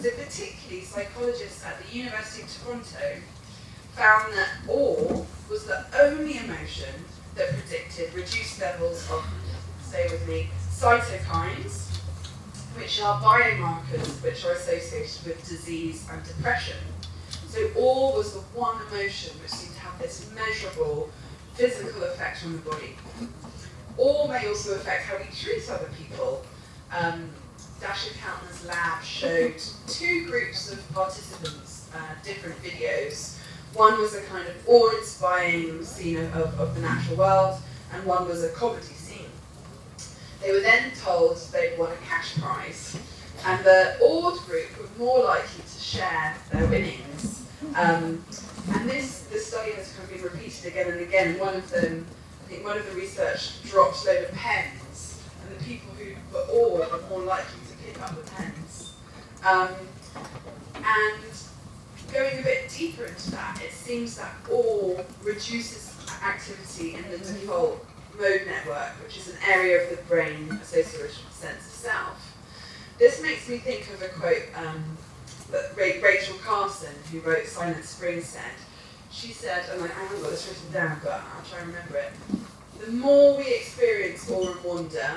So 0.01 0.11
particularly 0.11 0.85
psychologists 0.85 1.65
at 1.65 1.85
the 1.85 1.97
University 1.97 2.43
of 2.43 2.65
Toronto 2.65 3.21
found 3.95 4.33
that 4.35 4.49
awe 4.69 5.27
was 5.51 5.65
the 5.65 5.85
only 6.01 6.39
emotion 6.39 6.95
that 7.35 7.49
predicted 7.51 8.15
reduced 8.15 8.61
levels 8.61 9.09
of, 9.11 9.25
stay 9.83 10.07
with 10.09 10.27
me, 10.29 10.49
cytokines, 10.79 11.89
which 12.77 13.03
are 13.03 13.21
biomarkers 13.21 14.23
which 14.23 14.45
are 14.45 14.53
associated 14.53 15.27
with 15.27 15.49
disease 15.49 16.07
and 16.13 16.23
depression. 16.23 16.77
So 17.49 17.69
awe 17.77 18.17
was 18.17 18.35
the 18.35 18.41
one 18.55 18.77
emotion 18.87 19.33
which 19.43 19.51
seemed 19.51 19.75
to 19.75 19.81
have 19.81 20.01
this 20.01 20.31
measurable 20.37 21.11
physical 21.55 22.05
effect 22.05 22.45
on 22.45 22.53
the 22.53 22.59
body. 22.59 22.95
Awe 23.97 24.29
may 24.29 24.47
also 24.47 24.77
affect 24.77 25.07
how 25.07 25.17
we 25.19 25.25
treat 25.35 25.69
other 25.69 25.91
people. 25.99 26.45
Um, 26.97 27.29
Dacher 27.81 28.13
Keltner's 28.15 28.65
lab 28.65 29.03
showed 29.03 29.61
two 29.89 30.27
groups 30.27 30.71
of 30.71 30.79
participants, 30.95 31.91
uh, 31.93 31.99
different 32.23 32.57
videos. 32.63 33.37
One 33.75 34.01
was 34.01 34.15
a 34.15 34.23
kind 34.23 34.47
of 34.47 34.55
awe-inspiring 34.69 35.83
scene 35.83 36.19
of, 36.19 36.37
of, 36.37 36.61
of 36.61 36.75
the 36.77 36.83
natural 36.83 37.17
world, 37.17 37.61
and 37.93 38.05
one 38.05 38.29
was 38.29 38.45
a 38.45 38.51
comedy. 38.51 38.95
They 40.41 40.53
were 40.53 40.61
then 40.61 40.93
told 40.93 41.37
they'd 41.53 41.79
won 41.79 41.91
a 41.93 41.97
cash 42.07 42.39
prize, 42.39 42.99
and 43.45 43.65
the 43.65 43.97
awed 44.01 44.39
group 44.47 44.69
were 44.79 44.89
more 44.99 45.25
likely 45.25 45.63
to 45.63 45.81
share 45.81 46.37
their 46.53 46.67
winnings. 46.67 47.47
Um, 47.75 48.25
and 48.73 48.89
this, 48.89 49.25
this 49.31 49.47
study 49.47 49.73
has 49.73 49.93
kind 49.93 50.05
of 50.05 50.15
been 50.15 50.23
repeated 50.23 50.67
again 50.67 50.93
and 50.93 51.01
again. 51.01 51.39
One 51.39 51.55
of 51.55 51.69
them, 51.71 52.07
I 52.45 52.49
think 52.49 52.65
one 52.65 52.77
of 52.77 52.89
the 52.89 52.97
research 52.97 53.63
dropped 53.65 54.05
a 54.05 54.07
load 54.07 54.25
of 54.25 54.33
pens, 54.33 55.23
and 55.43 55.59
the 55.59 55.65
people 55.65 55.91
who 55.95 56.15
were 56.33 56.45
awed 56.53 56.93
were 56.93 57.09
more 57.09 57.23
likely 57.23 57.61
to 57.71 57.85
pick 57.85 58.01
up 58.03 58.11
the 58.11 58.31
pens. 58.31 58.95
Um, 59.45 59.71
and 60.77 61.23
going 62.13 62.39
a 62.39 62.43
bit 62.43 62.71
deeper 62.75 63.05
into 63.05 63.31
that, 63.33 63.61
it 63.63 63.73
seems 63.73 64.17
that 64.17 64.35
awe 64.51 65.01
reduces 65.23 65.95
activity 66.25 66.95
in 66.95 67.11
the 67.11 67.19
default 67.19 67.85
mode 68.19 68.43
network, 68.47 68.91
which 69.03 69.17
is 69.17 69.29
an 69.29 69.37
area 69.47 69.83
of 69.85 69.91
the 69.91 70.03
brain 70.05 70.51
associated 70.63 71.01
with 71.03 71.33
sense 71.33 71.67
of 71.67 71.73
self. 71.73 72.37
This 72.99 73.23
makes 73.23 73.49
me 73.49 73.59
think 73.59 73.89
of 73.95 74.03
a 74.03 74.09
quote 74.09 74.43
um, 74.57 74.85
that 75.51 75.77
Rachel 75.77 76.37
Carson, 76.45 76.95
who 77.13 77.21
wrote 77.21 77.47
Silent 77.47 77.85
Spring, 77.85 78.21
said. 78.21 78.43
She 79.11 79.33
said, 79.33 79.65
and 79.73 79.83
I 79.83 79.87
I 79.87 79.89
haven't 79.89 80.21
got 80.21 80.31
this 80.31 80.49
written 80.49 80.73
down, 80.73 81.01
but 81.03 81.13
I'll 81.13 81.45
try 81.49 81.61
and 81.61 81.69
remember 81.69 81.97
it. 81.97 82.13
The 82.85 82.93
more 82.93 83.37
we 83.37 83.55
experience 83.55 84.31
awe 84.31 84.53
and 84.53 84.65
wonder, 84.65 85.09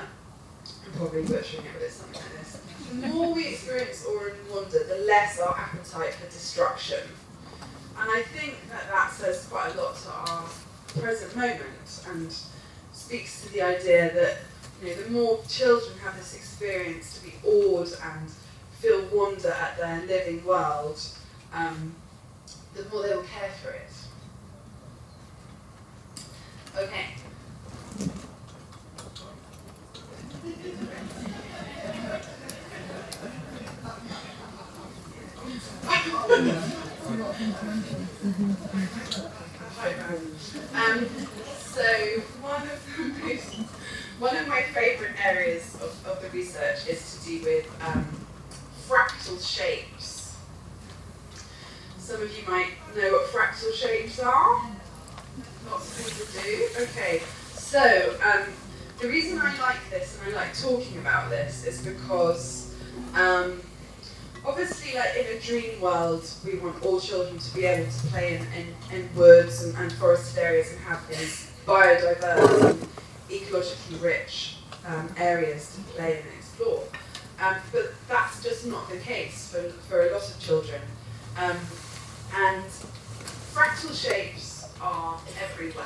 I'm 0.86 0.92
probably 0.96 1.22
butchering 1.22 1.64
it, 1.66 1.72
but 1.74 1.82
it's 1.82 1.96
something 1.96 2.20
like 2.20 2.38
this. 2.38 2.62
The 2.88 3.08
more 3.08 3.34
we 3.34 3.48
experience 3.48 4.06
awe 4.06 4.28
and 4.28 4.50
wonder, 4.50 4.84
the 4.84 5.04
less 5.06 5.38
our 5.40 5.56
appetite 5.58 6.14
for 6.14 6.26
destruction. 6.26 7.00
And 7.98 8.10
I 8.10 8.22
think 8.22 8.56
that 8.70 8.88
that 8.90 9.12
says 9.12 9.46
quite 9.50 9.74
a 9.74 9.80
lot 9.80 9.96
to 9.96 10.10
our 10.10 10.48
present 11.00 11.36
moment 11.36 12.04
and 12.08 12.34
speaks 13.12 13.42
to 13.42 13.52
the 13.52 13.60
idea 13.60 14.10
that 14.14 14.38
you 14.82 14.88
know, 14.88 15.02
the 15.02 15.10
more 15.10 15.38
children 15.46 15.98
have 15.98 16.16
this 16.16 16.34
experience 16.34 17.18
to 17.18 17.26
be 17.26 17.34
awed 17.46 17.88
and 18.02 18.30
feel 18.80 19.04
wonder 19.12 19.50
at 19.50 19.76
their 19.76 20.00
living 20.06 20.42
world, 20.46 20.98
um, 21.52 21.94
the 22.74 22.82
more 22.88 23.02
they 23.02 23.14
will 23.14 23.22
care 23.24 23.50
for 23.62 23.68
it. 23.68 23.92
Okay. 26.78 27.08
Um, 40.74 41.06
so 41.72 41.82
one 42.42 42.62
of 42.68 42.96
the 42.96 43.24
most, 43.24 43.54
one 44.18 44.36
of 44.36 44.46
my 44.46 44.60
favourite 44.60 45.14
areas 45.24 45.74
of, 45.76 46.06
of 46.06 46.20
the 46.20 46.28
research 46.28 46.86
is 46.86 47.18
to 47.18 47.26
do 47.26 47.44
with 47.44 47.82
um, 47.86 48.06
fractal 48.86 49.40
shapes. 49.42 50.36
Some 51.96 52.20
of 52.20 52.36
you 52.36 52.46
might 52.46 52.72
know 52.94 53.12
what 53.12 53.26
fractal 53.28 53.72
shapes 53.72 54.20
are. 54.20 54.70
Lots 55.70 55.98
of 55.98 56.06
people 56.06 56.42
do. 56.42 56.82
Okay, 56.82 57.22
so 57.54 58.18
um, 58.22 58.52
the 59.00 59.08
reason 59.08 59.38
I 59.38 59.58
like 59.58 59.88
this 59.88 60.18
and 60.20 60.34
I 60.34 60.36
like 60.36 60.58
talking 60.58 60.98
about 60.98 61.30
this 61.30 61.64
is 61.64 61.80
because 61.80 62.74
um, 63.14 63.62
obviously, 64.44 64.98
like 64.98 65.16
in 65.16 65.38
a 65.38 65.40
dream 65.40 65.80
world, 65.80 66.30
we 66.44 66.58
want 66.58 66.84
all 66.84 67.00
children 67.00 67.38
to 67.38 67.54
be 67.54 67.64
able 67.64 67.90
to 67.90 68.06
play 68.08 68.34
in, 68.34 68.46
in, 68.52 68.98
in 69.00 69.16
woods 69.16 69.62
and, 69.62 69.74
and 69.78 69.90
forested 69.94 70.38
areas 70.42 70.70
and 70.70 70.80
have 70.80 71.08
these 71.08 71.51
biodiverse 71.66 72.70
and 72.70 72.88
ecologically 73.28 74.02
rich 74.02 74.56
um, 74.86 75.08
areas 75.16 75.74
to 75.74 75.80
play 75.92 76.18
and 76.18 76.26
explore. 76.38 76.82
Um, 77.40 77.56
but 77.72 77.92
that's 78.08 78.42
just 78.42 78.66
not 78.66 78.88
the 78.88 78.98
case 78.98 79.52
for, 79.52 79.62
for 79.88 80.08
a 80.08 80.12
lot 80.12 80.28
of 80.28 80.38
children. 80.40 80.80
Um, 81.36 81.56
and 82.34 82.64
fractal 83.52 83.94
shapes 83.94 84.72
are 84.80 85.18
everywhere 85.42 85.84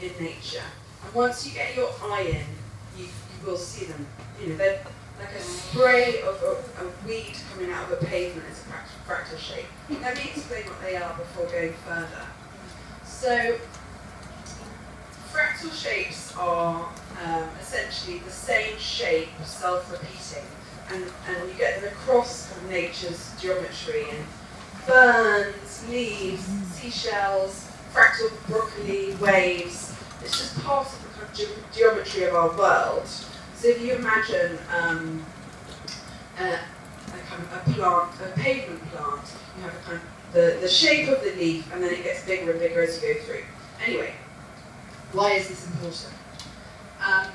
in 0.00 0.12
nature. 0.20 0.62
And 1.04 1.14
once 1.14 1.46
you 1.46 1.52
get 1.52 1.76
your 1.76 1.90
eye 2.02 2.22
in, 2.22 3.00
you 3.00 3.06
can 3.06 3.46
will 3.46 3.56
see 3.56 3.86
them. 3.86 4.06
You 4.40 4.48
know, 4.48 4.56
they're 4.56 4.84
like 5.18 5.32
a 5.34 5.40
spray 5.40 6.22
of 6.22 6.42
a, 6.42 6.84
a 6.84 7.06
weed 7.06 7.34
coming 7.52 7.70
out 7.70 7.90
of 7.90 8.02
a 8.02 8.06
pavement 8.06 8.46
is 8.50 8.58
a 8.58 8.62
fract- 8.64 9.06
fractal 9.06 9.38
shape. 9.38 9.66
Let 10.02 10.16
me 10.16 10.30
explain 10.34 10.64
what 10.64 10.80
they 10.80 10.96
are 10.96 11.14
before 11.16 11.46
going 11.46 11.72
further. 11.86 12.26
So, 13.04 13.56
fractal 15.34 15.72
shapes 15.74 16.34
are 16.36 16.88
um, 17.24 17.48
essentially 17.60 18.18
the 18.18 18.30
same 18.30 18.78
shape, 18.78 19.28
self-repeating, 19.44 20.46
and, 20.92 21.04
and 21.28 21.48
you 21.48 21.54
get 21.58 21.80
them 21.80 21.90
across 21.92 22.50
kind 22.50 22.64
of 22.64 22.70
nature's 22.70 23.34
geometry 23.40 24.04
and 24.10 24.24
ferns, 24.86 25.84
leaves, 25.90 26.44
seashells, 26.72 27.68
fractal 27.92 28.30
broccoli, 28.46 29.14
waves. 29.16 29.96
It's 30.22 30.38
just 30.38 30.62
part 30.62 30.86
of 30.86 31.02
the 31.02 31.08
kind 31.18 31.30
of 31.30 31.36
ge- 31.36 31.76
geometry 31.76 32.24
of 32.24 32.34
our 32.34 32.56
world. 32.56 33.06
So 33.08 33.68
if 33.68 33.82
you 33.82 33.94
imagine 33.94 34.58
um, 34.78 35.26
a, 36.38 36.44
a 36.44 37.18
kind 37.26 37.42
of 37.42 37.52
a 37.52 37.72
plant, 37.72 38.12
a 38.24 38.38
pavement 38.38 38.82
plant, 38.92 39.22
you 39.56 39.62
have 39.64 39.74
a 39.74 39.78
kind 39.78 39.96
of 39.96 40.32
the, 40.32 40.58
the 40.60 40.68
shape 40.68 41.08
of 41.08 41.22
the 41.22 41.30
leaf 41.36 41.72
and 41.72 41.82
then 41.82 41.92
it 41.92 42.04
gets 42.04 42.24
bigger 42.24 42.50
and 42.50 42.60
bigger 42.60 42.82
as 42.82 43.02
you 43.02 43.14
go 43.14 43.20
through. 43.20 43.44
Anyway, 43.84 44.14
why 45.14 45.32
is 45.34 45.48
this 45.48 45.66
important? 45.66 46.12
Um, 47.00 47.30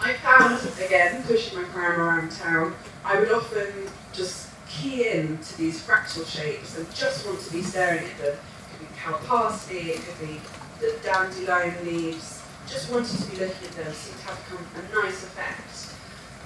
I 0.00 0.12
found, 0.14 0.60
again, 0.84 1.22
pushing 1.24 1.58
my 1.58 1.64
pram 1.68 2.00
around 2.00 2.30
town, 2.30 2.74
I 3.04 3.18
would 3.18 3.30
often 3.32 3.90
just 4.12 4.50
key 4.68 5.08
in 5.08 5.38
to 5.38 5.58
these 5.58 5.82
fractal 5.82 6.26
shapes 6.26 6.78
and 6.78 6.86
just 6.94 7.26
want 7.26 7.40
to 7.40 7.52
be 7.52 7.62
staring 7.62 8.04
at 8.04 8.18
them. 8.18 8.34
It 8.34 8.78
could 8.78 8.80
be 8.80 8.94
cow 8.96 9.16
parsley, 9.26 9.78
it 9.78 10.00
could 10.02 10.28
be 10.28 10.40
the 10.80 10.96
dandelion 11.02 11.84
leaves, 11.84 12.42
just 12.68 12.92
wanted 12.92 13.18
to 13.18 13.30
be 13.30 13.36
looking 13.38 13.68
at 13.68 13.74
them, 13.76 13.92
seemed 13.92 14.18
to 14.20 14.26
have 14.26 14.90
a 14.90 15.02
nice 15.02 15.24
effect. 15.24 15.94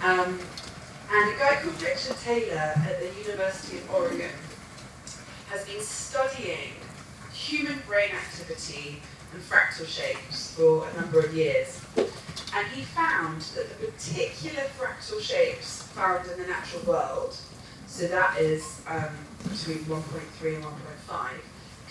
Um, 0.03 0.39
and 1.11 1.35
a 1.35 1.39
guy 1.39 1.57
called 1.63 1.83
Richard 1.83 2.17
Taylor 2.19 2.73
at 2.77 3.01
the 3.01 3.11
University 3.21 3.79
of 3.79 3.95
Oregon 3.95 4.31
has 5.51 5.67
been 5.67 5.81
studying 5.81 6.73
human 7.33 7.79
brain 7.87 8.11
activity 8.11 9.01
and 9.33 9.43
fractal 9.43 9.87
shapes 9.87 10.55
for 10.55 10.89
a 10.89 11.01
number 11.01 11.21
of 11.21 11.35
years. 11.35 11.81
And 12.55 12.67
he 12.69 12.83
found 12.83 13.41
that 13.41 13.69
the 13.69 13.87
particular 13.87 14.63
fractal 14.79 15.21
shapes 15.21 15.83
found 15.83 16.27
in 16.31 16.39
the 16.39 16.47
natural 16.47 16.83
world, 16.83 17.37
so 17.87 18.07
that 18.09 18.39
is 18.39 18.81
um, 18.87 19.09
between 19.43 19.79
1.3 19.85 20.55
and 20.57 20.65
1.5, 20.65 21.31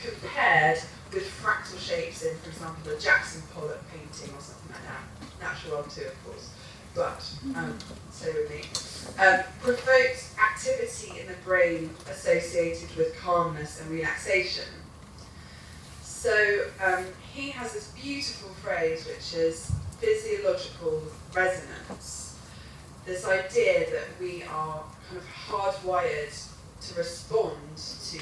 compared 0.01 0.79
with 1.13 1.23
fractal 1.41 1.79
shapes 1.79 2.23
in, 2.23 2.35
for 2.37 2.49
example, 2.49 2.91
a 2.91 2.99
Jackson 2.99 3.41
Pollock 3.53 3.81
painting 3.91 4.35
or 4.35 4.41
something 4.41 4.71
like 4.71 4.83
that. 4.83 5.39
Natural 5.39 5.77
world 5.77 5.89
too, 5.89 6.05
of 6.05 6.25
course. 6.25 6.49
But, 6.95 7.23
um, 7.55 7.77
so 8.11 8.25
with 8.33 8.49
me. 8.49 9.23
Um, 9.23 9.41
provokes 9.61 10.35
activity 10.37 11.19
in 11.19 11.27
the 11.27 11.35
brain 11.45 11.91
associated 12.09 12.95
with 12.97 13.15
calmness 13.17 13.79
and 13.79 13.91
relaxation. 13.91 14.65
So 16.01 16.65
um, 16.83 17.05
he 17.37 17.51
has 17.51 17.71
this 17.73 17.89
beautiful 17.89 18.49
phrase 18.63 19.05
which 19.05 19.39
is 19.39 19.71
physiological 19.99 21.03
resonance. 21.35 22.35
This 23.05 23.27
idea 23.27 23.91
that 23.91 24.07
we 24.19 24.41
are 24.41 24.83
kind 25.07 25.17
of 25.17 25.23
hardwired 25.23 26.33
to 26.81 26.95
respond 26.95 27.77
to 28.09 28.19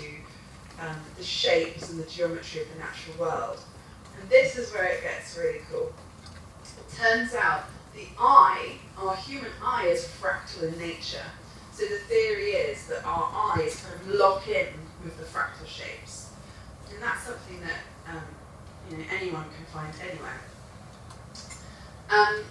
um, 0.86 0.98
the 1.18 1.24
shapes 1.24 1.90
and 1.90 1.98
the 1.98 2.10
geometry 2.10 2.62
of 2.64 2.68
the 2.74 2.80
natural 2.80 3.18
world. 3.18 3.60
And 4.20 4.30
this 4.30 4.58
is 4.58 4.74
where 4.74 4.84
it 4.84 5.02
gets 5.02 5.38
really 5.38 5.62
cool. 5.72 5.94
It 6.64 6.96
turns 6.98 7.34
out 7.36 7.64
the 7.96 8.08
eye, 8.20 8.74
our 8.98 9.16
human 9.16 9.52
eye, 9.64 9.88
is 9.88 10.04
fractal 10.04 10.74
in 10.74 10.78
nature. 10.78 11.26
So 11.72 11.86
the 11.86 12.00
theory 12.00 12.52
is 12.52 12.88
that 12.88 13.06
our 13.06 13.56
eyes 13.56 13.82
kind 13.82 13.96
of 14.02 14.20
lock 14.20 14.46
in 14.50 14.68
with 15.06 15.18
the 15.18 15.24
fractal 15.24 15.66
shapes. 15.66 16.32
And 16.94 17.02
that's 17.02 17.24
something 17.24 17.62
that 17.62 18.14
um, 18.14 18.24
you 18.90 18.98
know, 18.98 19.04
anyone 19.20 19.44
can 19.44 19.66
find 19.74 19.94
anywhere. 20.02 20.42
Um, 22.10 22.44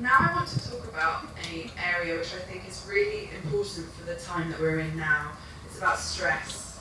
now 0.00 0.16
I 0.18 0.32
want 0.34 0.48
to 0.48 0.70
talk 0.70 0.84
about 0.88 1.24
an 1.52 1.70
area 1.78 2.18
which 2.18 2.34
I 2.34 2.38
think 2.38 2.68
is 2.68 2.84
really 2.88 3.30
important 3.44 3.86
for 3.92 4.04
the 4.04 4.16
time 4.16 4.50
that 4.50 4.60
we're 4.60 4.80
in 4.80 4.96
now. 4.96 5.32
It's 5.66 5.78
about 5.78 5.98
stress. 5.98 6.80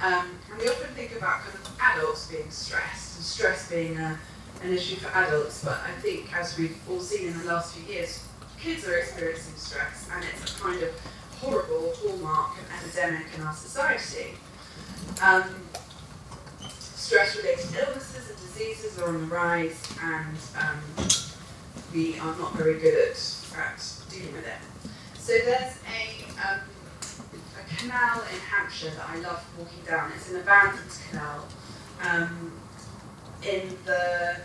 Um, 0.00 0.26
and 0.50 0.60
we 0.60 0.68
often 0.68 0.88
think 0.94 1.16
about 1.16 1.40
kind 1.40 1.54
of 1.54 1.78
adults 1.80 2.30
being 2.30 2.50
stressed 2.50 3.16
and 3.16 3.24
stress 3.24 3.70
being 3.70 3.98
a, 3.98 4.18
an 4.62 4.72
issue 4.72 4.96
for 4.96 5.08
adults, 5.08 5.64
but 5.64 5.78
I 5.86 5.90
think 6.00 6.34
as 6.34 6.56
we've 6.58 6.76
all 6.88 7.00
seen 7.00 7.28
in 7.28 7.38
the 7.38 7.44
last 7.44 7.74
few 7.76 7.92
years, 7.92 8.24
kids 8.58 8.86
are 8.86 8.96
experiencing 8.96 9.56
stress 9.56 10.08
and 10.14 10.24
it's 10.24 10.56
a 10.56 10.60
kind 10.60 10.82
of 10.82 10.90
horrible 11.40 11.92
hallmark 11.96 12.56
and 12.58 12.66
epidemic 12.78 13.26
in 13.36 13.42
our 13.42 13.54
society. 13.54 14.34
Um, 15.22 15.44
stress-related 17.10 17.66
illnesses 17.74 18.30
and 18.30 18.38
diseases 18.38 18.96
are 19.00 19.08
on 19.08 19.14
the 19.14 19.34
rise 19.34 19.82
and 20.00 20.36
um, 20.60 20.78
we 21.92 22.16
are 22.20 22.38
not 22.38 22.54
very 22.54 22.78
good 22.78 22.94
at, 22.94 23.18
at 23.58 23.94
dealing 24.08 24.32
with 24.32 24.46
it. 24.46 24.88
So 25.18 25.32
there's 25.32 25.80
a, 25.90 26.48
um, 26.48 26.60
a 27.58 27.76
canal 27.76 28.22
in 28.32 28.38
Hampshire 28.38 28.90
that 28.90 29.08
I 29.08 29.18
love 29.22 29.44
walking 29.58 29.82
down. 29.84 30.12
It's 30.14 30.30
an 30.30 30.40
abandoned 30.40 30.88
canal. 31.10 31.48
Um, 32.08 32.52
in 33.42 33.76
the 33.84 34.36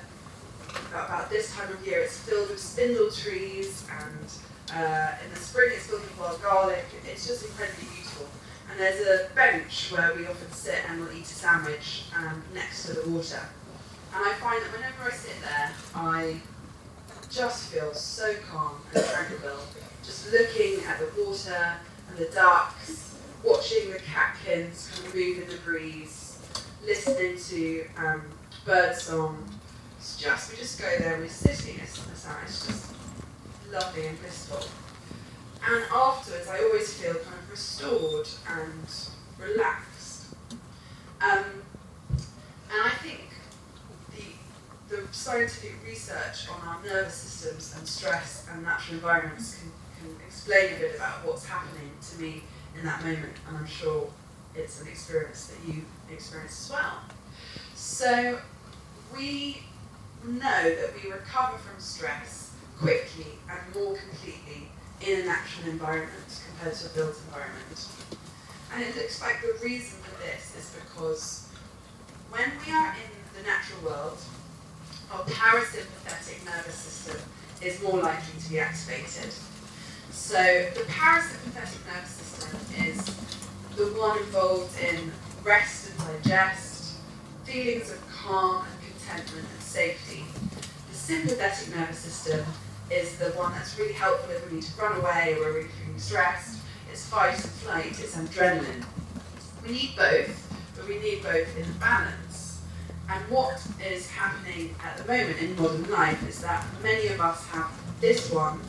about, 0.89 1.29
this 1.29 1.55
time 1.55 1.71
of 1.71 1.85
year, 1.85 1.99
it's 1.99 2.17
filled 2.17 2.49
with 2.49 2.59
spindle 2.59 3.11
trees, 3.11 3.85
and 3.91 4.73
uh, 4.73 5.11
in 5.23 5.29
the 5.29 5.35
spring, 5.35 5.69
it's 5.71 5.85
filled 5.85 6.01
with 6.01 6.19
wild 6.19 6.41
garlic. 6.41 6.85
It's 7.05 7.27
just 7.27 7.45
incredibly. 7.45 7.94
And 8.75 8.83
there's 8.83 9.21
a 9.21 9.33
bench 9.33 9.89
where 9.93 10.13
we 10.17 10.27
often 10.27 10.51
sit 10.51 10.79
and 10.89 10.99
we'll 10.99 11.13
eat 11.13 11.23
a 11.23 11.27
sandwich 11.27 12.07
um, 12.13 12.43
next 12.53 12.85
to 12.87 12.93
the 12.93 13.09
water. 13.09 13.39
And 14.13 14.21
I 14.21 14.33
find 14.33 14.61
that 14.61 14.69
whenever 14.73 15.09
I 15.09 15.11
sit 15.11 15.41
there, 15.41 15.71
I 15.95 16.41
just 17.29 17.71
feel 17.71 17.93
so 17.93 18.35
calm 18.51 18.73
and 18.93 19.05
tranquil, 19.05 19.59
just 20.03 20.29
looking 20.29 20.83
at 20.89 20.99
the 20.99 21.23
water 21.23 21.75
and 22.09 22.17
the 22.17 22.25
ducks, 22.25 23.15
watching 23.45 23.91
the 23.91 23.99
catkins 23.99 24.91
kind 24.93 25.07
of 25.07 25.15
move 25.15 25.43
in 25.43 25.47
the 25.47 25.61
breeze, 25.63 26.37
listening 26.85 27.37
to 27.37 27.85
um, 27.95 28.23
bird 28.65 28.93
song. 28.93 29.41
It's 29.97 30.17
just, 30.17 30.51
we 30.51 30.57
just 30.57 30.81
go 30.81 30.97
there 30.99 31.13
and 31.13 31.23
we're 31.23 31.29
sitting, 31.29 31.79
it's, 31.81 32.05
it's, 32.11 32.27
it's 32.43 32.67
just 32.67 32.93
lovely 33.71 34.07
and 34.07 34.19
blissful. 34.19 34.67
And 35.65 35.85
afterwards, 35.93 36.49
I 36.49 36.61
always 36.63 36.93
feel 36.93 37.13
kind 37.13 37.37
of 37.39 37.44
restored 37.55 38.27
and 38.49 38.85
relaxed. 39.39 40.35
Um, 41.21 41.63
and 42.69 42.81
I 42.83 42.89
think 43.01 43.29
the, 44.13 44.93
the 44.93 45.13
scientific 45.13 45.75
research 45.87 46.49
on 46.49 46.67
our 46.67 46.83
nervous 46.83 47.13
systems 47.13 47.73
and 47.77 47.87
stress 47.87 48.49
and 48.51 48.61
natural 48.61 48.95
environments 48.95 49.57
can, 49.57 49.71
can 50.01 50.17
explain 50.27 50.73
a 50.73 50.79
bit 50.79 50.95
about 50.97 51.25
what's 51.25 51.45
happening 51.45 51.91
to 52.11 52.21
me 52.21 52.43
in 52.77 52.85
that 52.85 53.01
moment, 53.05 53.37
and 53.47 53.55
I'm 53.55 53.65
sure 53.65 54.09
it's 54.53 54.81
an 54.81 54.89
experience 54.89 55.47
that 55.47 55.73
you 55.73 55.83
experience 56.11 56.65
as 56.65 56.71
well. 56.73 56.99
So 57.73 58.37
we 59.15 59.61
know 60.27 60.75
that 60.75 60.89
we 61.01 61.09
recover 61.09 61.57
from 61.57 61.79
stress 61.79 62.51
quickly 62.77 63.27
and 63.49 63.75
more 63.75 63.95
completely 63.95 64.67
in 64.99 65.21
a 65.21 65.25
natural 65.25 65.69
environment 65.69 66.41
compared 66.55 66.75
to 66.75 66.85
a 66.85 66.89
built 66.89 67.15
environment. 67.27 67.87
And 68.73 68.83
it 68.83 68.95
looks 68.95 69.21
like 69.21 69.41
the 69.41 69.53
reason 69.63 69.99
for 70.01 70.23
this 70.23 70.55
is 70.57 70.75
because 70.83 71.49
when 72.29 72.51
we 72.65 72.71
are 72.71 72.93
in 72.93 73.11
the 73.37 73.47
natural 73.47 73.81
world, 73.83 74.17
our 75.11 75.23
parasympathetic 75.23 76.45
nervous 76.45 76.75
system 76.75 77.21
is 77.61 77.81
more 77.81 78.01
likely 78.01 78.39
to 78.41 78.49
be 78.49 78.59
activated. 78.59 79.33
So 80.11 80.35
the 80.73 80.81
parasympathetic 80.87 81.85
nervous 81.85 82.09
system 82.09 82.59
is 82.85 83.05
the 83.75 83.85
one 83.99 84.17
involved 84.19 84.77
in 84.79 85.11
rest 85.43 85.91
and 85.91 86.23
digest, 86.23 86.95
feelings 87.43 87.91
of 87.91 87.99
calm 88.09 88.65
and 88.65 88.97
contentment 88.97 89.47
and 89.53 89.61
safety. 89.61 90.25
The 90.89 90.97
sympathetic 90.97 91.75
nervous 91.75 91.99
system 91.99 92.45
is 92.91 93.17
the 93.17 93.31
one 93.31 93.51
that's 93.53 93.77
really 93.79 93.93
helpful 93.93 94.31
if 94.31 94.49
we 94.49 94.57
need 94.57 94.63
to 94.63 94.81
run 94.81 94.97
away 94.99 95.35
or 95.35 95.39
we're 95.39 95.53
really 95.53 95.69
feeling 95.69 95.99
stressed. 95.99 96.59
It's 96.91 97.05
fight 97.05 97.35
or 97.35 97.47
flight, 97.47 97.87
it's 97.87 98.15
adrenaline. 98.15 98.85
We 99.65 99.71
need 99.71 99.95
both, 99.95 100.73
but 100.75 100.87
we 100.87 100.99
need 100.99 101.23
both 101.23 101.57
in 101.57 101.71
balance. 101.79 102.61
And 103.09 103.23
what 103.29 103.61
is 103.85 104.09
happening 104.09 104.75
at 104.83 104.97
the 104.97 105.05
moment 105.05 105.39
in 105.39 105.55
modern 105.55 105.89
life 105.91 106.27
is 106.27 106.41
that 106.41 106.65
many 106.81 107.07
of 107.07 107.21
us 107.21 107.45
have 107.47 107.71
this 108.01 108.31
one, 108.31 108.59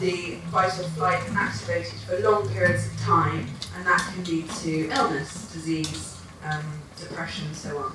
the 0.00 0.36
fight 0.50 0.78
or 0.78 0.84
flight 0.90 1.22
activated 1.34 1.98
for 2.00 2.18
long 2.20 2.48
periods 2.48 2.86
of 2.86 2.98
time, 3.00 3.46
and 3.76 3.86
that 3.86 4.12
can 4.14 4.24
lead 4.24 4.48
to 4.50 4.88
illness, 4.90 5.52
disease, 5.52 6.20
um, 6.44 6.64
depression, 6.98 7.46
and 7.46 7.56
so 7.56 7.78
on. 7.78 7.92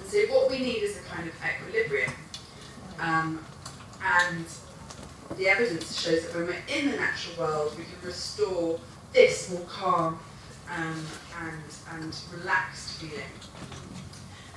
And 0.00 0.08
so 0.08 0.18
what 0.26 0.50
we 0.50 0.58
need 0.58 0.82
is 0.82 0.98
a 0.98 1.02
kind 1.02 1.28
of 1.28 1.34
equilibrium. 1.44 2.12
Um, 3.00 3.44
and 4.02 4.44
the 5.36 5.48
evidence 5.48 6.00
shows 6.00 6.24
that 6.24 6.34
when 6.34 6.46
we're 6.46 6.62
in 6.68 6.90
the 6.90 6.96
natural 6.96 7.46
world, 7.46 7.76
we 7.78 7.84
can 7.84 8.06
restore 8.06 8.80
this 9.12 9.50
more 9.50 9.64
calm 9.68 10.18
um, 10.76 11.06
and, 11.40 11.62
and 11.92 12.16
relaxed 12.36 13.00
feeling. 13.00 13.24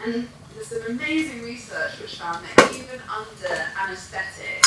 And 0.04 0.28
there's 0.56 0.68
some 0.68 0.98
amazing 0.98 1.44
research 1.44 2.00
which 2.00 2.16
found 2.20 2.44
that 2.46 2.72
even 2.74 3.00
under 3.10 3.66
anaesthetic, 3.80 4.66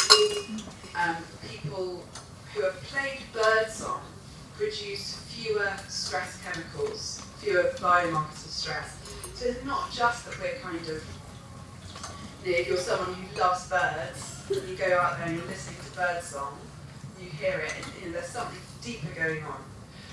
um, 0.95 1.17
people 1.49 2.05
who 2.53 2.63
have 2.63 2.81
played 2.83 3.21
birdsong 3.33 4.03
produce 4.57 5.17
fewer 5.29 5.73
stress 5.89 6.41
chemicals, 6.43 7.21
fewer 7.39 7.65
biomarkers 7.79 8.45
of 8.45 8.51
stress. 8.51 8.97
So 9.35 9.47
it's 9.47 9.65
not 9.65 9.91
just 9.93 10.25
that 10.27 10.39
we're 10.41 10.59
kind 10.61 10.79
of, 10.89 11.05
you 12.45 12.53
know, 12.53 12.59
if 12.59 12.69
you're 12.69 12.77
someone 12.77 13.15
who 13.15 13.41
loves 13.41 13.69
birds, 13.69 14.34
you 14.51 14.77
go 14.77 14.99
out 14.99 15.19
there 15.19 15.29
and 15.29 15.37
you're 15.37 15.47
listening 15.47 15.79
to 15.85 15.97
birdsong, 15.97 16.59
you 17.21 17.29
hear 17.31 17.59
it, 17.61 17.75
and 18.05 18.15
there's 18.15 18.27
something 18.27 18.59
deeper 18.83 19.09
going 19.15 19.43
on. 19.45 19.63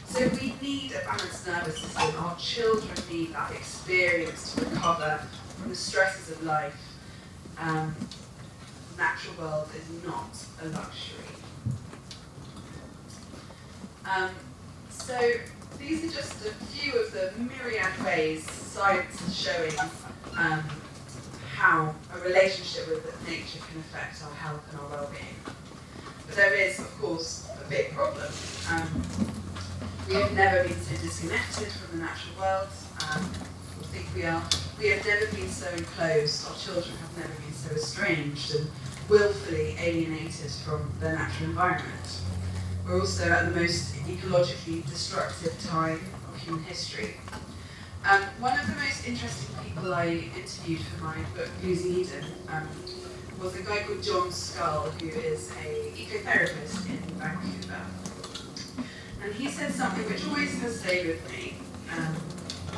So 0.06 0.28
we 0.42 0.56
need 0.62 0.92
a 0.92 1.06
balanced 1.06 1.48
nervous 1.48 1.78
system. 1.78 2.16
Our 2.20 2.38
children 2.38 2.92
need 3.10 3.34
that 3.34 3.52
experience 3.52 4.56
to 4.56 4.66
recover 4.66 5.22
from 5.58 5.70
the 5.70 5.76
stresses 5.76 6.36
of 6.36 6.44
life. 6.44 6.76
Um, 7.58 7.96
natural 8.98 9.36
world 9.40 9.70
is 9.76 10.06
not 10.06 10.30
a 10.62 10.68
luxury. 10.70 11.26
Um, 14.06 14.32
so 14.90 15.18
these 15.80 16.04
are 16.04 16.16
just 16.16 16.46
a 16.46 16.52
few 16.66 17.00
of 17.00 17.12
the 17.12 17.32
myriad 17.38 18.06
ways 18.06 18.50
science 18.72 19.28
is 19.28 19.36
showing 19.36 19.72
um, 20.38 20.64
how 21.62 21.94
a 22.16 22.20
relationship 22.22 22.90
with 22.90 23.06
nature 23.30 23.60
can 23.70 23.80
affect 23.82 24.24
our 24.24 24.34
health 24.34 24.64
and 24.72 24.80
our 24.82 24.90
well-being. 24.90 25.38
But 26.26 26.36
there 26.36 26.56
is, 26.56 26.80
of 26.80 26.90
course, 27.00 27.48
a 27.64 27.70
big 27.70 27.92
problem. 27.92 28.34
Um, 28.72 28.90
we 30.08 30.16
have 30.16 30.34
never 30.34 30.68
been 30.68 30.82
so 30.82 30.96
disconnected 30.96 31.68
from 31.68 32.00
the 32.00 32.06
natural 32.06 32.34
world. 32.40 32.68
Um, 33.04 33.30
I 33.80 33.84
think 33.94 34.08
we 34.16 34.24
are. 34.24 34.44
We 34.80 34.88
have 34.90 35.06
never 35.06 35.28
been 35.36 35.48
so 35.48 35.70
enclosed. 35.70 36.50
Our 36.50 36.58
children 36.58 36.98
have 36.98 37.18
never 37.18 37.34
been 37.42 37.54
so 37.54 37.76
estranged 37.76 38.56
and 38.56 38.68
willfully 39.08 39.76
alienated 39.80 40.50
from 40.66 40.92
their 41.00 41.14
natural 41.14 41.52
environment. 41.52 42.22
We're 42.88 43.02
also 43.02 43.30
at 43.30 43.54
the 43.54 43.60
most 43.62 43.94
ecologically 43.94 44.84
destructive 44.90 45.56
time 45.62 46.02
of 46.28 46.42
human 46.42 46.64
history. 46.64 47.18
Um, 48.04 48.24
one 48.40 48.60
of 48.60 48.66
the 48.66 48.74
most 48.82 49.08
interesting 49.08 49.56
people 49.64 49.94
I 49.94 50.08
interviewed 50.36 50.82
for 50.82 51.04
my 51.04 51.18
book, 51.36 51.50
Losing 51.64 51.98
Eden, 51.98 52.26
um, 52.50 52.68
was 53.40 53.56
a 53.56 53.62
guy 53.62 53.84
called 53.84 54.02
John 54.02 54.32
Scull, 54.32 54.90
who 55.00 55.08
is 55.08 55.52
a 55.64 55.92
ecotherapist 55.96 56.90
in 56.90 56.98
Vancouver. 57.20 57.86
And 59.24 59.34
he 59.36 59.50
said 59.50 59.72
something 59.72 60.04
which 60.10 60.26
always 60.28 60.60
has 60.62 60.80
stayed 60.80 61.08
with 61.08 61.32
me. 61.32 61.54
Um, 61.96 62.16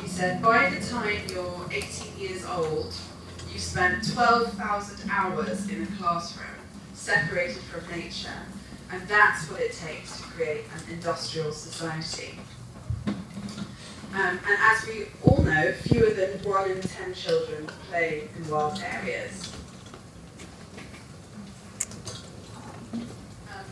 he 0.02 0.08
said, 0.08 0.42
by 0.42 0.68
the 0.68 0.86
time 0.86 1.22
you're 1.30 1.66
18 1.72 2.18
years 2.18 2.44
old, 2.44 2.94
you 3.50 3.58
spent 3.58 4.12
12,000 4.12 5.10
hours 5.10 5.70
in 5.70 5.84
a 5.84 5.86
classroom, 5.96 6.48
separated 6.92 7.62
from 7.62 7.90
nature, 7.90 8.28
and 8.92 9.00
that's 9.08 9.50
what 9.50 9.60
it 9.60 9.72
takes 9.72 10.18
to 10.18 10.22
create 10.24 10.64
an 10.74 10.92
industrial 10.92 11.50
society. 11.50 12.38
Um, 14.14 14.38
and 14.46 14.58
as 14.60 14.86
we 14.86 15.06
all 15.24 15.42
know, 15.42 15.72
fewer 15.72 16.10
than 16.10 16.38
one 16.44 16.70
in 16.70 16.80
ten 16.80 17.12
children 17.14 17.66
play 17.90 18.28
in 18.36 18.48
wild 18.48 18.80
areas. 18.80 19.52
Um, 22.94 23.64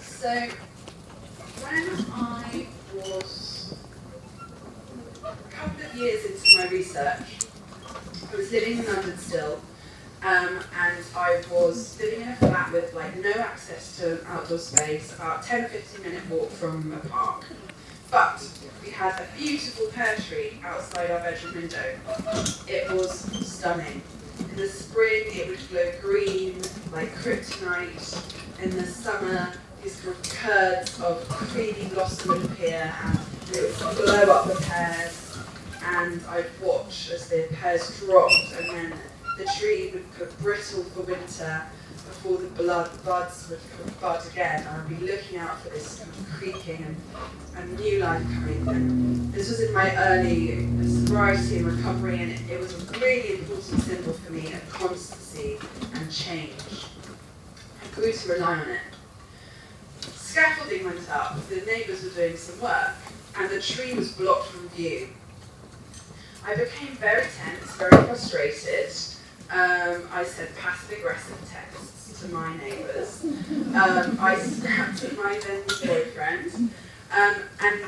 so, 0.00 0.48
when 1.62 1.88
I 2.12 2.66
was 2.96 3.74
a 5.22 5.54
couple 5.54 5.86
of 5.86 5.94
years 5.94 6.24
into 6.24 6.58
my 6.58 6.68
research, 6.70 7.46
I 8.32 8.36
was 8.36 8.50
living 8.50 8.78
in 8.78 8.86
London 8.86 9.16
still, 9.18 9.60
um, 10.22 10.58
and 10.80 11.04
I 11.14 11.44
was 11.48 11.96
living 12.00 12.22
in 12.22 12.28
a 12.30 12.34
flat 12.34 12.72
with 12.72 12.92
like 12.92 13.16
no 13.22 13.30
access 13.30 13.98
to 13.98 14.26
outdoor 14.26 14.58
space, 14.58 15.14
about 15.14 15.44
10 15.44 15.66
or 15.66 15.68
15 15.68 16.02
minute 16.02 16.28
walk 16.28 16.50
from 16.50 16.92
a 16.92 17.08
park. 17.08 17.44
But 18.10 18.48
we 18.82 18.90
had 18.90 19.20
a 19.20 19.26
beautiful 19.36 19.86
pear 19.88 20.16
tree 20.16 20.58
outside 20.64 21.10
our 21.10 21.20
bedroom 21.20 21.54
window. 21.54 21.98
It 22.66 22.90
was 22.90 23.20
stunning. 23.46 24.02
In 24.38 24.56
the 24.56 24.68
spring, 24.68 25.24
it 25.26 25.48
would 25.48 25.68
glow 25.68 25.92
green 26.00 26.62
like 26.92 27.14
kryptonite. 27.16 28.62
In 28.62 28.70
the 28.70 28.86
summer, 28.86 29.52
these 29.82 30.00
kind 30.00 30.16
of 30.16 30.22
curds 30.22 31.00
of 31.00 31.28
creamy 31.28 31.88
blossom 31.92 32.30
would 32.30 32.44
appear, 32.50 32.94
and 33.04 33.18
it 33.52 33.62
would 33.62 33.96
blow 33.96 34.32
up 34.32 34.46
the 34.46 34.60
pears. 34.62 35.38
And 35.84 36.22
I'd 36.28 36.46
watch 36.62 37.10
as 37.10 37.28
the 37.28 37.46
pears 37.52 38.00
dropped, 38.00 38.54
and 38.58 38.70
then 38.70 38.94
the 39.36 39.44
tree 39.58 39.90
would 39.92 40.06
go 40.18 40.26
brittle 40.40 40.84
for 40.84 41.02
winter 41.02 41.66
before 42.08 42.38
the 42.38 42.48
blood 42.48 42.90
buds 43.04 43.50
would 43.50 44.00
bud 44.00 44.26
again. 44.32 44.66
I'd 44.66 44.88
be 44.88 44.96
looking 45.06 45.38
out 45.38 45.60
for 45.60 45.68
this 45.68 46.04
creaking 46.32 46.84
and, 46.84 46.96
and 47.56 47.78
new 47.78 47.98
life 48.00 48.22
coming. 48.34 48.68
And 48.68 49.32
this 49.32 49.50
was 49.50 49.60
in 49.60 49.74
my 49.74 49.94
early 49.94 50.66
sobriety 50.88 51.58
and 51.58 51.66
recovery, 51.66 52.22
and 52.22 52.32
it, 52.32 52.40
it 52.50 52.58
was 52.58 52.72
a 52.72 52.98
really 52.98 53.40
important 53.40 53.82
symbol 53.82 54.12
for 54.14 54.32
me 54.32 54.52
of 54.52 54.68
constancy 54.70 55.58
and 55.94 56.10
change. 56.10 56.86
I 57.82 57.94
grew 57.94 58.12
to 58.12 58.32
rely 58.32 58.54
on 58.54 58.68
it. 58.68 58.80
Scaffolding 60.00 60.84
went 60.84 61.10
up, 61.10 61.48
the 61.48 61.60
neighbours 61.62 62.04
were 62.04 62.10
doing 62.10 62.36
some 62.36 62.60
work, 62.60 62.94
and 63.36 63.50
the 63.50 63.60
tree 63.60 63.94
was 63.94 64.12
blocked 64.12 64.46
from 64.46 64.68
view. 64.70 65.08
I 66.44 66.54
became 66.54 66.94
very 66.96 67.26
tense, 67.36 67.72
very 67.76 67.90
frustrated. 68.04 68.92
Um, 69.50 70.08
I 70.12 70.24
said 70.24 70.54
passive 70.56 70.98
aggressive 70.98 71.38
texts 71.50 71.97
to 72.20 72.28
my 72.28 72.56
neighbours. 72.56 73.24
Um, 73.24 74.18
I 74.20 74.36
snapped 74.36 75.04
at 75.04 75.16
my 75.16 75.40
then 75.46 75.62
boyfriend. 75.86 76.70
Um, 77.10 77.34
and 77.60 77.84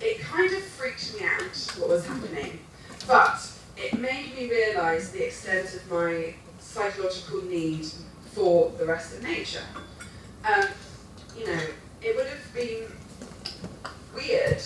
it 0.00 0.20
kind 0.20 0.52
of 0.52 0.62
freaked 0.62 1.14
me 1.14 1.26
out 1.26 1.56
what 1.78 1.88
was 1.88 2.06
happening. 2.06 2.60
But 3.06 3.50
it 3.76 3.98
made 3.98 4.34
me 4.36 4.50
realise 4.50 5.10
the 5.10 5.26
extent 5.26 5.74
of 5.74 5.90
my 5.90 6.34
psychological 6.60 7.42
need 7.42 7.86
for 8.32 8.72
the 8.78 8.84
rest 8.84 9.16
of 9.16 9.22
nature. 9.22 9.64
Um, 10.44 10.66
you 11.38 11.46
know, 11.46 11.60
it 12.02 12.16
would 12.16 12.26
have 12.26 12.54
been 12.54 12.84
weird 14.14 14.62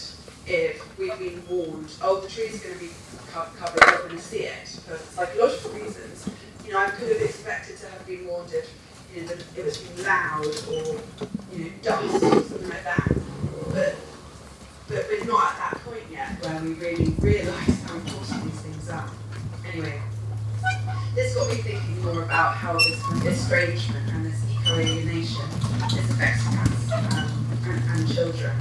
if 0.47 0.99
we'd 0.99 1.19
been 1.19 1.43
warned, 1.49 1.93
oh, 2.03 2.21
the 2.21 2.29
tree's 2.29 2.61
going 2.61 2.75
to 2.75 2.81
be 2.81 2.91
co- 3.33 3.47
covered, 3.57 3.81
you're 3.81 3.93
not 3.93 4.03
going 4.05 4.17
to 4.17 4.23
see 4.23 4.41
it, 4.41 4.67
for 4.67 4.97
psychological 4.97 5.71
reasons. 5.73 6.29
You 6.67 6.73
know, 6.73 6.81
I 6.81 6.91
could 6.91 7.09
have 7.09 7.23
expected 7.23 7.79
to 7.79 7.87
have 7.87 8.07
been 8.07 8.27
warned 8.27 8.53
if 8.53 8.69
you 9.15 9.23
know, 9.23 9.33
it 9.57 9.65
was 9.65 10.05
loud 10.05 10.47
or, 10.47 11.01
you 11.53 11.65
know, 11.65 11.71
dust 11.83 12.15
or 12.23 12.43
something 12.43 12.69
like 12.69 12.85
that. 12.85 13.13
But, 13.73 13.97
but 14.89 15.07
we're 15.09 15.25
not 15.25 15.53
at 15.53 15.57
that 15.59 15.81
point 15.85 16.05
yet 16.11 16.45
where 16.45 16.63
we 16.63 16.75
really 16.75 17.11
realise 17.19 17.83
how 17.85 17.95
important 17.97 18.45
these 18.45 18.61
things 18.61 18.89
are. 18.91 19.11
Anyway, 19.67 20.01
this 21.15 21.35
got 21.35 21.49
me 21.49 21.57
thinking 21.57 22.05
more 22.05 22.23
about 22.23 22.55
how 22.55 22.75
this 22.75 23.01
estrangement 23.25 24.11
and 24.13 24.27
this 24.27 24.43
eco-alienation 24.51 25.45
is 25.87 26.11
affecting 26.11 26.59
us 26.59 26.93
um, 26.93 27.49
and, 27.67 28.01
and 28.01 28.15
children. 28.15 28.57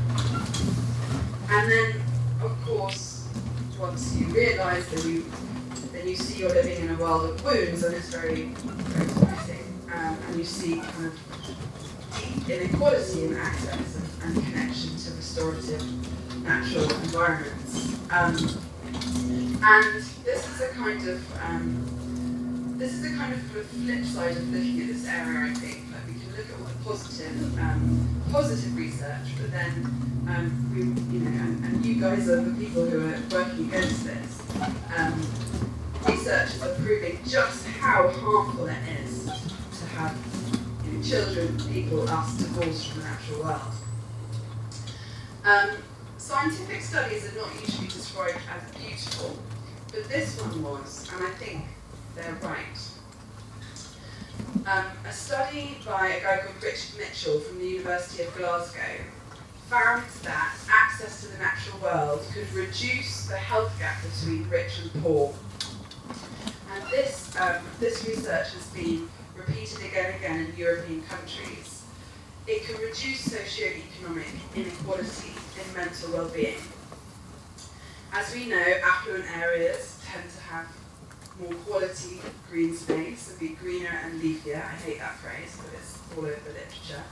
And 1.50 1.72
then, 1.72 2.02
of 2.42 2.58
course, 2.66 3.28
once 3.80 4.16
you 4.16 4.28
realise 4.28 4.88
that 4.90 5.06
you, 5.06 5.26
then 5.92 6.08
you 6.08 6.16
see 6.16 6.40
you're 6.40 6.50
living 6.50 6.84
in 6.84 6.90
a 6.92 6.96
world 6.96 7.30
of 7.30 7.44
wounds, 7.44 7.84
and 7.84 7.96
it's 7.96 8.14
very, 8.14 8.46
very. 8.46 9.39
Um, 9.94 10.18
and 10.28 10.36
you 10.38 10.44
see 10.44 10.76
kind 10.76 11.06
of 11.08 12.50
inequality 12.50 13.26
in 13.26 13.36
access 13.36 14.20
and, 14.24 14.36
connection 14.36 14.96
to 14.96 15.12
restorative 15.16 16.44
natural 16.44 16.84
environments. 16.84 17.96
Um, 18.12 18.36
and 19.62 20.04
this 20.24 20.48
is 20.48 20.62
a 20.62 20.70
kind 20.70 21.08
of 21.08 21.42
um, 21.44 22.76
this 22.78 22.94
is 22.94 23.14
a 23.14 23.18
kind 23.18 23.34
of, 23.34 23.42
flip 23.42 24.06
side 24.06 24.38
of 24.38 24.54
looking 24.54 24.82
at 24.82 24.88
this 24.88 25.08
area. 25.08 25.52
I 25.52 25.54
think 25.54 25.84
like 25.92 26.08
we 26.08 26.14
can 26.20 26.30
look 26.32 26.40
at 26.40 26.78
the 26.78 26.84
positive 26.84 27.60
um, 27.60 28.24
positive 28.32 28.78
research, 28.78 29.36
but 29.38 29.52
then 29.52 29.72
um, 30.30 30.72
we, 30.74 30.82
you 31.18 31.26
know, 31.26 31.42
and, 31.42 31.66
and 31.66 31.86
you 31.86 32.00
guys 32.00 32.30
are 32.30 32.42
the 32.42 32.54
people 32.64 32.86
who 32.86 33.00
are 33.08 33.20
working 33.32 33.68
against 33.68 34.06
this. 34.06 34.42
Um, 34.96 35.20
researchers 36.08 36.62
are 36.62 36.76
proving 36.76 37.20
just 37.28 37.66
how 37.68 38.08
harmful 38.10 38.68
it 38.68 38.78
is 39.04 39.09
have 40.00 41.04
children, 41.04 41.60
people, 41.72 42.08
us 42.10 42.38
divorced 42.38 42.88
from 42.88 43.02
the 43.02 43.08
natural 43.08 43.44
world. 43.44 43.74
Um, 45.44 45.70
scientific 46.18 46.82
studies 46.82 47.32
are 47.32 47.38
not 47.38 47.54
usually 47.60 47.88
described 47.88 48.40
as 48.56 48.76
beautiful, 48.76 49.38
but 49.92 50.08
this 50.08 50.40
one 50.42 50.64
was, 50.64 51.10
and 51.14 51.26
I 51.26 51.32
think 51.32 51.66
they're 52.16 52.38
right. 52.42 52.80
Um, 54.66 54.86
a 55.06 55.12
study 55.12 55.78
by 55.86 56.08
a 56.08 56.22
guy 56.22 56.38
called 56.38 56.64
Richard 56.64 56.98
Mitchell 56.98 57.40
from 57.42 57.60
the 57.60 57.68
University 57.68 58.24
of 58.24 58.36
Glasgow 58.38 59.04
found 59.68 60.04
that 60.24 60.56
access 60.72 61.22
to 61.22 61.28
the 61.28 61.38
natural 61.40 61.80
world 61.80 62.26
could 62.34 62.52
reduce 62.54 63.28
the 63.28 63.38
health 63.38 63.78
gap 63.80 63.98
between 64.02 64.48
rich 64.50 64.80
and 64.82 65.04
poor. 65.04 65.34
And 66.74 66.84
this, 66.90 67.36
um, 67.40 67.58
this 67.80 68.06
research 68.08 68.54
has 68.54 68.68
been 68.68 69.10
repeated 69.40 69.80
again 69.86 70.14
and 70.14 70.16
again 70.16 70.46
in 70.46 70.56
European 70.58 71.02
countries. 71.04 71.84
It 72.48 72.64
can 72.64 72.76
reduce 72.82 73.32
socio-economic 73.32 74.26
inequality 74.56 75.34
in 75.60 75.76
mental 75.76 76.14
well-being. 76.14 76.58
As 78.12 78.34
we 78.34 78.48
know, 78.48 78.66
affluent 78.84 79.26
areas 79.38 80.02
tend 80.06 80.30
to 80.30 80.42
have 80.42 80.68
more 81.40 81.54
quality 81.66 82.20
green 82.50 82.76
space 82.76 83.30
and 83.30 83.40
be 83.40 83.50
greener 83.50 84.00
and 84.04 84.22
leafier. 84.22 84.58
I 84.58 84.76
hate 84.76 85.00
that 85.00 85.16
phrase, 85.18 85.58
but 85.58 85.74
it's 85.74 85.98
all 86.18 86.26
over 86.26 86.40
the 86.46 86.54
literature. 86.54 87.04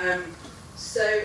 Um, 0.00 0.32
so 0.76 1.22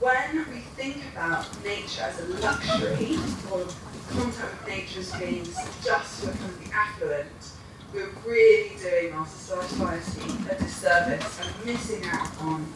when 0.00 0.44
we 0.52 0.60
think 0.76 0.98
about 1.12 1.46
nature 1.64 2.02
as 2.02 2.20
a 2.20 2.26
luxury, 2.40 3.16
or 3.50 3.66
contact 4.10 4.60
with 4.60 4.68
nature 4.68 5.00
as 5.00 5.12
being 5.18 5.44
just 5.82 6.24
for 6.24 6.30
kind 6.30 6.50
of 6.50 6.64
the 6.64 6.74
affluent, 6.74 7.53
we're 7.94 8.10
really 8.26 8.76
doing 8.82 9.12
our 9.12 9.26
society 9.26 10.32
a 10.50 10.54
disservice 10.56 11.40
and 11.40 11.64
missing 11.64 12.02
out 12.06 12.28
on 12.40 12.66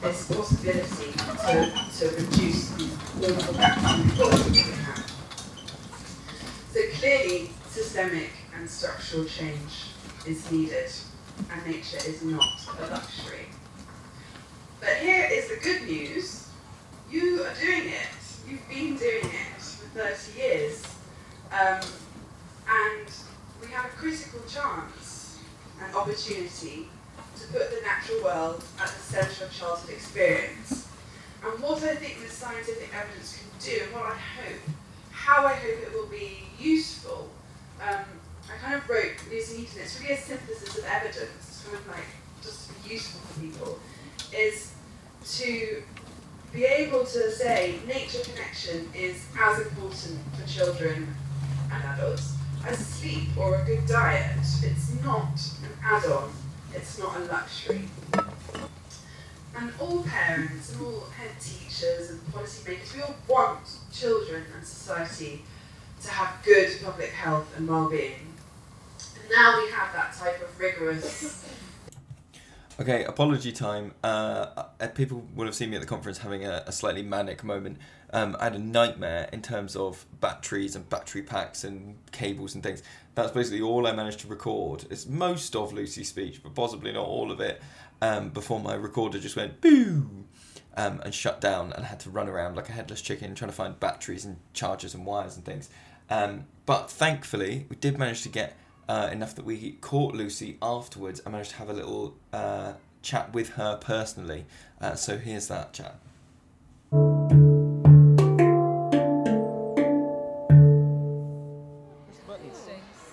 this 0.00 0.28
possibility 0.28 1.12
to, 1.12 1.72
to 1.98 2.14
reduce 2.14 2.70
these 2.76 2.96
inequality 3.16 4.50
we 4.52 4.58
have. 4.60 5.10
So 6.72 6.80
clearly, 6.94 7.50
systemic 7.68 8.30
and 8.56 8.70
structural 8.70 9.24
change 9.24 9.90
is 10.24 10.48
needed, 10.52 10.92
and 11.52 11.66
nature 11.66 11.98
is 12.06 12.22
not 12.22 12.44
a 12.78 12.86
luxury. 12.92 13.46
But 14.78 14.96
here 14.98 15.28
is 15.32 15.48
the 15.48 15.56
good 15.56 15.88
news. 15.88 16.48
You 17.10 17.42
are 17.42 17.54
doing 17.60 17.88
it. 17.88 18.08
You've 18.48 18.68
been 18.68 18.96
doing 18.96 19.24
it 19.24 19.60
for 19.60 19.98
30 19.98 20.38
years. 20.38 20.84
Um, 21.50 21.80
and 22.68 23.10
we 23.60 23.68
have 23.68 23.86
a 23.86 23.88
critical 23.88 24.40
chance 24.48 25.38
and 25.82 25.94
opportunity 25.94 26.88
to 27.38 27.46
put 27.48 27.70
the 27.70 27.80
natural 27.82 28.22
world 28.24 28.64
at 28.80 28.88
the 28.88 29.00
centre 29.00 29.44
of 29.44 29.52
childhood 29.52 29.90
experience. 29.90 30.88
And 31.44 31.62
what 31.62 31.82
I 31.82 31.94
think 31.94 32.20
the 32.22 32.28
scientific 32.28 32.90
evidence 32.94 33.38
can 33.38 33.48
do, 33.60 33.84
and 33.84 33.92
what 33.92 34.06
I 34.06 34.16
hope, 34.16 34.60
how 35.10 35.46
I 35.46 35.54
hope 35.54 35.82
it 35.82 35.92
will 35.92 36.06
be 36.06 36.38
useful, 36.58 37.30
um, 37.80 38.04
I 38.50 38.56
kind 38.60 38.74
of 38.74 38.88
wrote 38.88 39.12
Losing 39.30 39.60
Eden, 39.60 39.74
it's 39.82 40.00
really 40.00 40.14
a 40.14 40.16
synthesis 40.16 40.78
of 40.78 40.84
evidence, 40.84 41.64
kind 41.64 41.78
of 41.78 41.86
like 41.88 42.06
just 42.42 42.70
useful 42.88 43.20
for 43.20 43.40
people, 43.40 43.78
is 44.36 44.72
to 45.36 45.82
be 46.52 46.64
able 46.64 47.04
to 47.04 47.30
say 47.30 47.78
nature 47.86 48.20
connection 48.24 48.88
is 48.94 49.26
as 49.38 49.60
important 49.60 50.18
for 50.34 50.48
children 50.48 51.14
and 51.70 51.84
adults 51.84 52.37
as 52.66 52.78
sleep 52.78 53.36
or 53.36 53.60
a 53.60 53.64
good 53.64 53.86
diet. 53.86 54.36
It's 54.38 55.02
not 55.02 55.40
an 55.62 55.70
add-on, 55.82 56.30
it's 56.74 56.98
not 56.98 57.16
a 57.16 57.24
luxury. 57.24 57.88
And 59.56 59.72
all 59.80 60.02
parents 60.02 60.72
and 60.72 60.86
all 60.86 61.04
head 61.16 61.32
teachers 61.40 62.10
and 62.10 62.20
policymakers, 62.32 62.94
we 62.94 63.02
all 63.02 63.16
want 63.28 63.60
children 63.92 64.44
and 64.54 64.64
society 64.64 65.44
to 66.02 66.10
have 66.10 66.44
good 66.44 66.70
public 66.84 67.10
health 67.10 67.52
and 67.56 67.68
well-being. 67.68 68.34
And 69.20 69.30
now 69.30 69.60
we 69.60 69.70
have 69.72 69.92
that 69.92 70.14
type 70.14 70.40
of 70.40 70.58
rigorous 70.60 71.44
Okay, 72.80 73.02
apology 73.02 73.50
time. 73.50 73.92
Uh, 74.04 74.46
uh, 74.78 74.86
people 74.94 75.26
will 75.34 75.46
have 75.46 75.54
seen 75.56 75.70
me 75.70 75.74
at 75.74 75.80
the 75.80 75.88
conference 75.88 76.18
having 76.18 76.44
a, 76.44 76.62
a 76.64 76.70
slightly 76.70 77.02
manic 77.02 77.42
moment. 77.42 77.76
Um, 78.12 78.36
I 78.38 78.44
had 78.44 78.54
a 78.54 78.60
nightmare 78.60 79.28
in 79.32 79.42
terms 79.42 79.74
of 79.74 80.06
batteries 80.20 80.76
and 80.76 80.88
battery 80.88 81.22
packs 81.22 81.64
and 81.64 81.96
cables 82.12 82.54
and 82.54 82.62
things. 82.62 82.84
That's 83.16 83.32
basically 83.32 83.62
all 83.62 83.88
I 83.88 83.92
managed 83.92 84.20
to 84.20 84.28
record. 84.28 84.84
It's 84.90 85.06
most 85.06 85.56
of 85.56 85.72
Lucy's 85.72 86.08
speech, 86.08 86.40
but 86.40 86.54
possibly 86.54 86.92
not 86.92 87.04
all 87.04 87.32
of 87.32 87.40
it. 87.40 87.60
Um, 88.00 88.28
before 88.28 88.60
my 88.60 88.74
recorder 88.74 89.18
just 89.18 89.34
went 89.34 89.60
boo 89.60 90.08
um, 90.76 91.00
and 91.04 91.12
shut 91.12 91.40
down, 91.40 91.72
and 91.72 91.84
I 91.84 91.88
had 91.88 91.98
to 92.00 92.10
run 92.10 92.28
around 92.28 92.54
like 92.54 92.68
a 92.68 92.72
headless 92.72 93.02
chicken 93.02 93.34
trying 93.34 93.50
to 93.50 93.56
find 93.56 93.80
batteries 93.80 94.24
and 94.24 94.36
chargers 94.52 94.94
and 94.94 95.04
wires 95.04 95.34
and 95.34 95.44
things. 95.44 95.68
Um, 96.08 96.44
but 96.64 96.92
thankfully, 96.92 97.66
we 97.68 97.74
did 97.74 97.98
manage 97.98 98.22
to 98.22 98.28
get 98.28 98.56
uh, 98.88 99.10
enough 99.12 99.34
that 99.34 99.44
we 99.44 99.72
caught 99.80 100.14
Lucy 100.14 100.56
afterwards. 100.62 101.20
I 101.26 101.30
managed 101.30 101.50
to 101.50 101.56
have 101.56 101.68
a 101.68 101.74
little 101.74 102.14
uh, 102.32 102.72
chat 103.02 103.32
with 103.32 103.50
her 103.50 103.76
personally. 103.76 104.46
Uh, 104.80 104.94
so 104.94 105.18
here's 105.18 105.48
that 105.48 105.72
chat. 105.72 105.96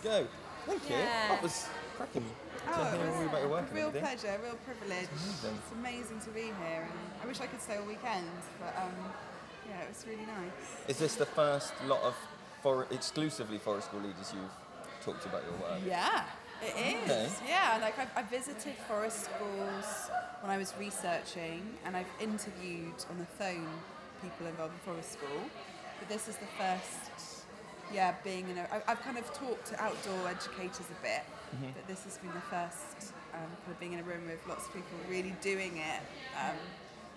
Go. 0.04 0.28
Thank 0.68 0.90
you. 0.90 0.96
Yeah. 0.96 1.28
That 1.30 1.42
was 1.42 1.68
cracking 1.98 2.24
Oh, 2.68 2.94
it 2.94 3.00
was 3.00 3.26
about 3.28 3.42
your 3.42 3.50
work 3.50 3.66
real 3.74 3.92
pleasure, 3.92 4.40
real 4.44 4.58
privilege. 4.66 5.08
amazing. 5.12 5.58
It's 5.62 5.72
amazing 5.74 6.20
to 6.22 6.30
be 6.32 6.42
here, 6.42 6.82
and 6.82 7.00
I 7.24 7.28
wish 7.28 7.40
I 7.40 7.46
could 7.46 7.62
stay 7.62 7.78
all 7.78 7.86
weekend, 7.86 8.28
but 8.60 8.76
um, 8.82 8.92
yeah, 9.70 9.82
it 9.84 9.90
was 9.90 10.06
really 10.08 10.26
nice. 10.26 10.90
Is 10.90 10.98
this 10.98 11.16
the 11.16 11.26
first 11.26 11.74
lot 11.86 12.02
of 12.02 12.16
for 12.62 12.88
exclusively 12.92 13.60
forest 13.60 13.88
school 13.88 14.02
leaders 14.02 14.34
you've 14.34 14.52
talked 15.06 15.26
about 15.26 15.44
your 15.44 15.54
work? 15.62 15.80
Yeah, 15.86 16.24
it 16.62 16.76
is. 17.06 17.10
Okay. 17.12 17.30
Yeah, 17.48 17.78
like 17.82 17.98
I've, 18.00 18.10
I 18.16 18.24
visited 18.24 18.74
forest 18.88 19.26
schools 19.26 20.10
when 20.42 20.52
I 20.52 20.58
was 20.58 20.74
researching, 20.80 21.62
and 21.86 21.96
I've 21.96 22.10
interviewed 22.20 22.98
on 23.10 23.18
the 23.20 23.26
phone 23.26 23.68
people 24.22 24.48
involved 24.48 24.74
in 24.74 24.80
forest 24.80 25.14
school. 25.14 25.42
But 26.00 26.10
this 26.10 26.28
is 26.28 26.36
the 26.38 26.48
first, 26.58 27.46
yeah, 27.94 28.16
being 28.24 28.50
in 28.50 28.58
a. 28.58 28.68
I, 28.72 28.82
I've 28.92 29.02
kind 29.02 29.18
of 29.18 29.26
talked 29.34 29.68
to 29.68 29.84
outdoor 29.84 30.28
educators 30.28 30.88
a 30.90 31.02
bit, 31.04 31.22
Mm-hmm. 31.56 31.72
but 31.76 31.88
this 31.88 32.04
has 32.04 32.18
been 32.18 32.34
the 32.34 32.42
first 32.50 33.14
um, 33.34 33.40
kind 33.64 33.72
of 33.72 33.80
being 33.80 33.94
in 33.94 34.00
a 34.00 34.04
room 34.04 34.26
with 34.28 34.42
lots 34.48 34.66
of 34.66 34.74
people 34.74 34.98
really 35.08 35.34
doing 35.42 35.78
it. 35.78 36.02
Um, 36.42 36.58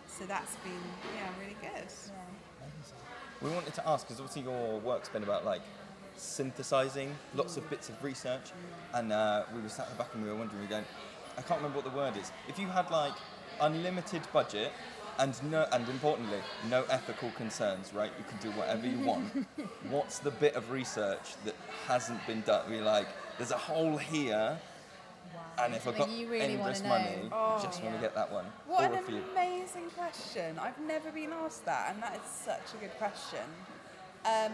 so 0.07 0.27
that's 0.27 0.55
been, 0.57 0.85
yeah, 1.17 1.29
really 1.41 1.57
good. 1.63 1.89
We 3.41 3.51
wanted 3.51 3.75
to 3.75 3.89
ask 3.89 4.07
because 4.07 4.21
obviously 4.21 4.43
your 4.43 4.79
work's 4.81 5.09
been 5.09 5.23
about 5.23 5.45
like 5.45 5.63
synthesizing 6.21 7.15
lots 7.35 7.57
of 7.57 7.69
bits 7.71 7.89
of 7.89 8.03
research, 8.03 8.51
and 8.95 9.13
uh, 9.13 9.45
we 9.55 9.61
were 9.63 9.69
sat 9.69 9.87
at 9.87 9.93
the 9.93 10.03
back 10.03 10.15
and 10.15 10.23
we 10.23 10.29
were 10.31 10.37
wondering, 10.37 10.61
we 10.61 10.67
were 10.67 10.71
going, 10.71 10.85
I 11.37 11.43
can't 11.43 11.61
remember 11.61 11.79
what 11.81 11.85
the 11.91 11.97
word 11.97 12.17
is. 12.17 12.33
If 12.49 12.59
you 12.59 12.67
had 12.67 12.91
like 12.91 13.15
unlimited 13.61 14.23
budget 14.33 14.73
and 15.19 15.35
no, 15.51 15.67
and 15.73 15.89
importantly, 15.89 16.39
no 16.71 16.85
ethical 16.91 17.31
concerns, 17.33 17.93
right? 17.93 18.11
You 18.19 18.25
can 18.29 18.39
do 18.39 18.57
whatever 18.57 18.87
you 18.87 18.99
want. 19.01 19.47
What's 19.91 20.21
the 20.21 20.31
bit 20.31 20.55
of 20.55 20.71
research 20.71 21.35
that 21.45 21.55
hasn't 21.87 22.25
been 22.27 22.43
done? 22.43 22.71
We're 22.71 22.83
like, 22.83 23.09
there's 23.37 23.51
a 23.51 23.59
hole 23.59 23.97
here. 23.97 24.59
And 25.61 25.75
if 25.75 25.89
I've 25.89 25.99
got 25.99 26.09
you 26.09 26.29
really 26.29 26.55
endless 26.55 26.83
money, 26.85 27.29
Oh, 27.33 27.61
just 27.61 27.83
want 27.83 27.95
yeah. 27.95 28.01
to 28.01 28.07
get 28.07 28.15
that 28.15 28.31
one. 28.31 28.45
What 28.69 28.93
or 28.93 28.95
an 28.95 29.23
amazing 29.33 29.91
question. 29.97 30.57
I've 30.59 30.79
never 30.87 31.11
been 31.11 31.33
asked 31.33 31.65
that, 31.65 31.93
and 31.93 32.03
that 32.03 32.15
is 32.15 32.31
such 32.31 32.75
a 32.75 32.77
good 32.81 32.97
question. 32.97 33.41
Um, 34.25 34.53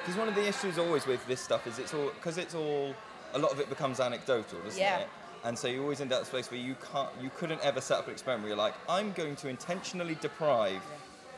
Because 0.00 0.16
one 0.18 0.28
of 0.28 0.34
the 0.34 0.46
issues 0.46 0.78
always 0.78 1.06
with 1.06 1.26
this 1.26 1.40
stuff 1.40 1.66
is 1.66 1.78
it's 1.78 1.92
all 1.92 2.10
because 2.10 2.38
it's 2.38 2.54
all 2.54 2.94
a 3.34 3.38
lot 3.38 3.52
of 3.52 3.60
it 3.60 3.68
becomes 3.68 4.00
anecdotal, 4.00 4.60
doesn't 4.60 4.80
Yeah. 4.80 4.98
it? 4.98 5.08
And 5.44 5.56
so 5.56 5.68
you 5.68 5.82
always 5.82 6.00
end 6.00 6.12
up 6.12 6.18
in 6.20 6.22
a 6.22 6.26
space 6.26 6.50
where 6.50 6.58
you 6.58 6.74
can't, 6.92 7.08
you 7.22 7.30
couldn't 7.36 7.60
ever 7.62 7.80
set 7.80 7.98
up 7.98 8.06
an 8.06 8.12
experiment 8.12 8.44
where 8.44 8.48
you're 8.50 8.58
like, 8.58 8.74
I'm 8.88 9.12
going 9.12 9.36
to 9.36 9.48
intentionally 9.48 10.16
deprive 10.20 10.82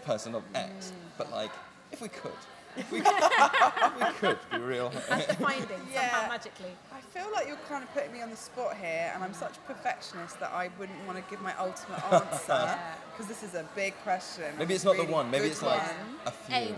person 0.05 0.35
of 0.35 0.43
X, 0.55 0.93
mm. 0.93 1.19
but 1.19 1.31
like, 1.31 1.51
if 1.93 2.01
we 2.01 2.09
could, 2.09 2.33
if 2.77 2.91
we, 2.91 3.01
if 3.05 3.99
we 4.01 4.13
could 4.15 4.39
be 4.51 4.59
real. 4.59 4.91
That's 5.09 5.27
the 5.27 5.35
finding 5.35 5.81
Yeah. 5.93 6.11
somehow 6.11 6.29
magically. 6.29 6.71
I 6.93 7.01
feel 7.01 7.31
like 7.33 7.49
you're 7.49 7.57
kind 7.69 7.83
of 7.83 7.93
putting 7.93 8.13
me 8.13 8.23
on 8.23 8.31
the 8.31 8.37
spot 8.37 8.77
here, 8.77 9.11
and 9.15 9.23
I'm 9.23 9.35
such 9.35 9.57
a 9.57 9.61
perfectionist 9.73 10.41
that 10.41 10.53
I 10.53 10.71
wouldn't 10.79 11.05
want 11.07 11.19
to 11.19 11.31
give 11.31 11.43
my 11.43 11.55
ultimate 11.59 12.03
answer 12.11 12.79
because 13.13 13.27
this 13.27 13.43
is 13.43 13.55
a 13.55 13.67
big 13.75 13.95
question. 14.03 14.45
Maybe 14.59 14.75
it's 14.75 14.85
a 14.85 14.87
not 14.87 14.97
the 14.97 15.05
one. 15.13 15.31
Maybe 15.31 15.45
good 15.45 15.53
it's 15.53 15.63
like 15.63 15.83
one. 15.83 15.91
a 16.27 16.31
few. 16.31 16.55
A1. 16.55 16.77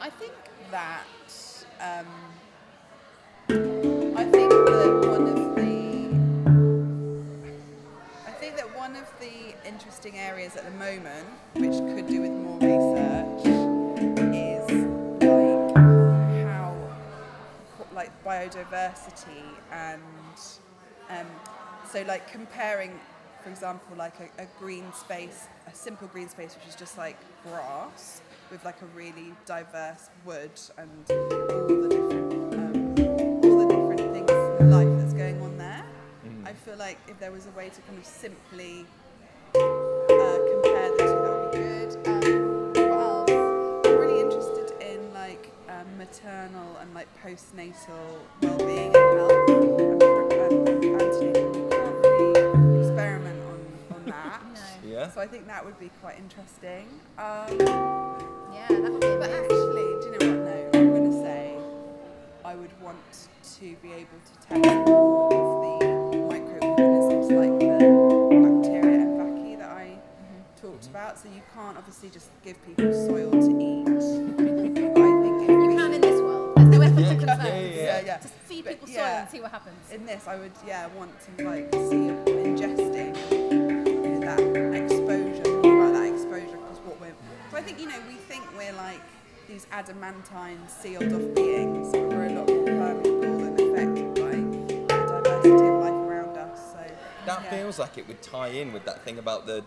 I 0.00 0.10
think 0.10 0.32
that. 0.70 1.04
Um, 1.80 2.06
I 4.16 4.24
think 4.24 4.50
that 4.50 5.06
one 5.08 5.26
of 5.26 5.56
the. 5.56 5.98
I 8.26 8.30
think 8.32 8.56
that 8.56 8.76
one 8.76 8.96
of 8.96 9.10
the 9.20 9.54
interesting 9.66 10.18
areas 10.18 10.56
at 10.56 10.64
the 10.64 10.70
moment, 10.72 11.28
which 11.54 11.78
could 11.94 12.06
do 12.06 12.22
with 12.22 12.32
more 12.32 12.58
research, 12.58 13.46
is 14.34 14.70
like 15.22 16.46
how, 16.46 16.76
like 17.94 18.24
biodiversity 18.24 19.44
and, 19.72 20.02
um, 21.10 21.26
so 21.90 22.02
like 22.02 22.30
comparing, 22.30 22.98
for 23.42 23.50
example, 23.50 23.96
like 23.96 24.14
a, 24.20 24.42
a 24.42 24.46
green 24.58 24.92
space, 24.92 25.46
a 25.66 25.74
simple 25.74 26.08
green 26.08 26.28
space, 26.28 26.54
which 26.54 26.66
is 26.68 26.74
just 26.74 26.98
like 26.98 27.16
grass, 27.44 28.20
with 28.50 28.64
like 28.64 28.80
a 28.82 28.86
really 28.96 29.34
diverse 29.46 30.08
wood 30.24 30.50
and 30.78 30.90
all 31.10 31.66
the 31.68 31.88
different, 31.88 32.32
um, 32.54 32.94
all 33.44 33.58
the 33.58 33.66
different 33.66 34.12
things 34.12 34.30
in 34.60 34.70
life 34.70 34.88
that's 34.98 35.14
going 35.14 35.40
on 35.42 35.58
there. 35.58 35.84
I 36.44 36.52
feel 36.54 36.76
like 36.76 36.98
if 37.08 37.18
there 37.18 37.30
was 37.30 37.46
a 37.46 37.50
way 37.50 37.68
to 37.68 37.80
kind 37.82 37.98
of 37.98 38.06
simply 38.06 38.86
uh, 39.54 39.58
compare 39.58 40.90
the 40.92 40.96
two, 40.98 41.18
that 41.22 41.32
would 41.36 41.52
be 41.52 41.58
good. 41.58 41.90
Um, 42.08 42.72
what 42.74 43.00
else? 43.00 43.30
I'm 43.86 43.96
really 43.98 44.20
interested 44.20 44.72
in 44.80 45.12
like 45.12 45.52
um, 45.68 45.98
maternal 45.98 46.76
and 46.80 46.94
like 46.94 47.08
postnatal 47.22 48.18
well-being 48.40 48.94
and 48.94 49.18
health. 49.18 49.50
I'm, 49.50 49.66
Anthony, 51.00 51.38
you 51.38 51.68
can't 51.70 51.96
really 52.02 52.80
experiment 52.80 53.40
on, 53.42 53.58
on 53.96 54.02
that. 54.06 54.40
Yeah. 54.86 55.10
So 55.10 55.20
I 55.20 55.26
think 55.26 55.46
that 55.48 55.64
would 55.64 55.78
be 55.78 55.90
quite 56.00 56.18
interesting. 56.18 56.88
Um, 57.18 57.58
Yeah, 58.52 58.68
that 58.68 58.92
would 58.92 59.00
be 59.00 59.06
but 59.06 59.30
actually, 59.30 59.88
do 60.00 60.04
you 60.04 60.18
know 60.18 60.26
what? 60.26 60.72
No, 60.72 60.78
I'm 60.78 60.90
going 60.90 61.10
to 61.10 61.18
say 61.22 61.56
I 62.44 62.54
would 62.54 62.80
want 62.80 63.28
to 63.58 63.76
be 63.82 63.92
able 63.92 64.18
to 64.24 64.32
test 64.46 64.88
more 64.88 65.32
of 65.32 66.10
the 66.12 66.18
microorganisms 66.18 67.30
like 67.32 67.54
the 67.60 67.66
bacteria 68.42 69.00
and 69.02 69.18
vaccae 69.20 69.58
that 69.58 69.70
I 69.70 69.98
mm-hmm. 69.98 70.66
talked 70.66 70.86
about. 70.86 71.18
So 71.18 71.28
you 71.28 71.42
can't 71.54 71.76
obviously 71.76 72.10
just 72.10 72.28
give 72.44 72.56
people 72.64 72.92
soil 72.92 73.30
to 73.30 73.50
eat. 73.60 73.88
I 73.88 75.10
think 75.22 75.42
if 75.42 75.48
You 75.48 75.76
can 75.76 75.92
in 75.94 76.00
this 76.00 76.20
world. 76.20 76.56
There's 76.56 76.68
no 76.68 76.80
ethical 76.80 77.26
Yeah, 77.26 77.44
yeah, 77.44 77.58
yeah. 77.58 77.74
yeah, 77.74 78.00
yeah. 78.00 78.18
Just 78.18 78.34
feed 78.34 78.64
But 78.64 78.70
people 78.74 78.88
soil 78.88 78.96
yeah. 78.96 79.20
and 79.22 79.30
see 79.30 79.40
what 79.40 79.50
happens. 79.50 79.92
In 79.92 80.06
this, 80.06 80.26
I 80.26 80.36
would 80.36 80.52
yeah 80.66 80.86
want 80.96 81.12
to 81.36 81.48
like 81.48 81.72
see 81.72 82.12
ingesting 82.32 83.14
you 83.30 84.08
know, 84.08 84.20
that 84.20 84.40
exposure, 84.74 85.62
more 85.62 85.86
about 85.86 85.92
that 85.94 86.12
exposure, 86.12 86.56
because 86.56 86.78
what 86.84 87.00
we're. 87.00 87.14
So 87.50 87.56
I 87.56 87.62
think 87.62 87.80
you 87.80 87.86
know 87.86 87.98
we 88.08 88.14
think 88.14 88.27
we're 88.27 88.27
like 88.27 88.27
these 89.48 89.66
adamantine 89.72 90.58
sealed 90.68 91.10
off 91.10 91.34
beings, 91.34 91.88
we're 91.94 92.26
a 92.26 92.32
lot 92.34 92.48
more 92.48 92.64
permeable 92.66 93.44
and 93.44 93.58
affected 93.58 94.14
by 94.14 94.94
the 94.94 95.22
diversity 95.22 95.66
of 95.68 95.80
life 95.80 95.90
around 95.90 96.36
us. 96.36 96.72
So 96.72 96.94
That 97.24 97.42
yeah. 97.44 97.50
feels 97.50 97.78
like 97.78 97.96
it 97.96 98.06
would 98.06 98.20
tie 98.20 98.48
in 98.48 98.74
with 98.74 98.84
that 98.84 99.02
thing 99.04 99.18
about 99.18 99.46
the 99.46 99.64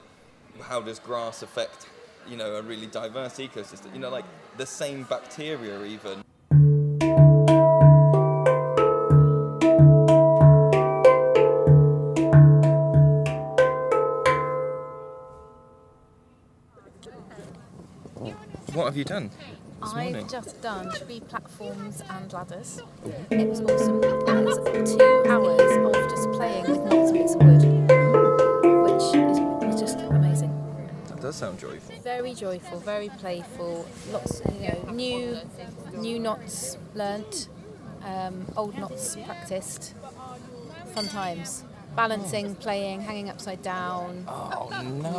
how 0.61 0.81
does 0.81 0.99
grass 0.99 1.41
affect 1.41 1.87
you 2.27 2.37
know 2.37 2.55
a 2.57 2.61
really 2.61 2.85
diverse 2.85 3.33
ecosystem. 3.37 3.91
You 3.93 3.99
know, 3.99 4.09
like 4.11 4.25
the 4.57 4.67
same 4.67 5.03
bacteria 5.03 5.83
even. 5.85 6.21
What 18.73 18.85
have 18.85 18.95
you 18.95 19.03
done 19.03 19.31
this 19.81 19.93
morning? 19.93 20.15
I've 20.15 20.31
just 20.31 20.61
done 20.61 20.89
three 20.91 21.19
platforms 21.21 22.01
and 22.09 22.31
ladders. 22.33 22.81
It 23.29 23.47
was 23.49 23.61
awesome. 23.61 24.03
And 24.03 24.87
two 24.87 25.23
hours 25.29 25.59
of 25.95 26.09
just 26.09 26.31
playing 26.33 26.63
with 26.69 26.79
knots 26.85 27.09
of 27.09 27.13
bits 27.13 27.35
of 27.35 27.41
wood, 27.43 27.63
which 28.83 29.73
is 29.73 29.79
just 29.79 29.99
amazing. 29.99 30.51
That 31.07 31.21
does 31.21 31.35
sound 31.35 31.59
joyful. 31.59 31.95
Very 32.03 32.33
joyful, 32.33 32.79
very 32.79 33.09
playful. 33.09 33.85
Lots, 34.11 34.41
you 34.59 34.67
know, 34.69 34.91
new, 34.91 35.37
new 35.93 36.19
knots 36.19 36.77
learnt, 36.93 37.49
um, 38.03 38.45
old 38.55 38.77
knots 38.77 39.15
practiced. 39.25 39.93
Fun 40.93 41.07
times. 41.07 41.63
Balancing, 41.95 42.55
playing, 42.55 43.01
hanging 43.01 43.29
upside 43.29 43.61
down. 43.61 44.23
Oh, 44.27 44.69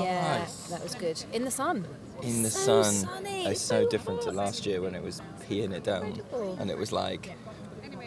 Yeah, 0.03 0.47
that 0.71 0.83
was 0.83 0.95
good. 0.95 1.23
In 1.33 1.45
the 1.45 1.51
sun. 1.51 1.87
In 2.23 2.43
the 2.43 2.51
So 2.51 2.83
sun. 2.83 2.93
sunny, 2.95 3.47
It's 3.47 3.61
so 3.61 3.87
different 3.89 4.23
to 4.23 4.31
last 4.33 4.67
year 4.67 4.81
when 4.81 4.95
it 4.95 5.03
was 5.03 5.21
peeing 5.49 5.73
it 5.73 5.85
down, 5.85 6.07
Incredible. 6.07 6.57
and 6.61 6.71
it 6.71 6.79
was 6.79 6.93
like 6.93 7.31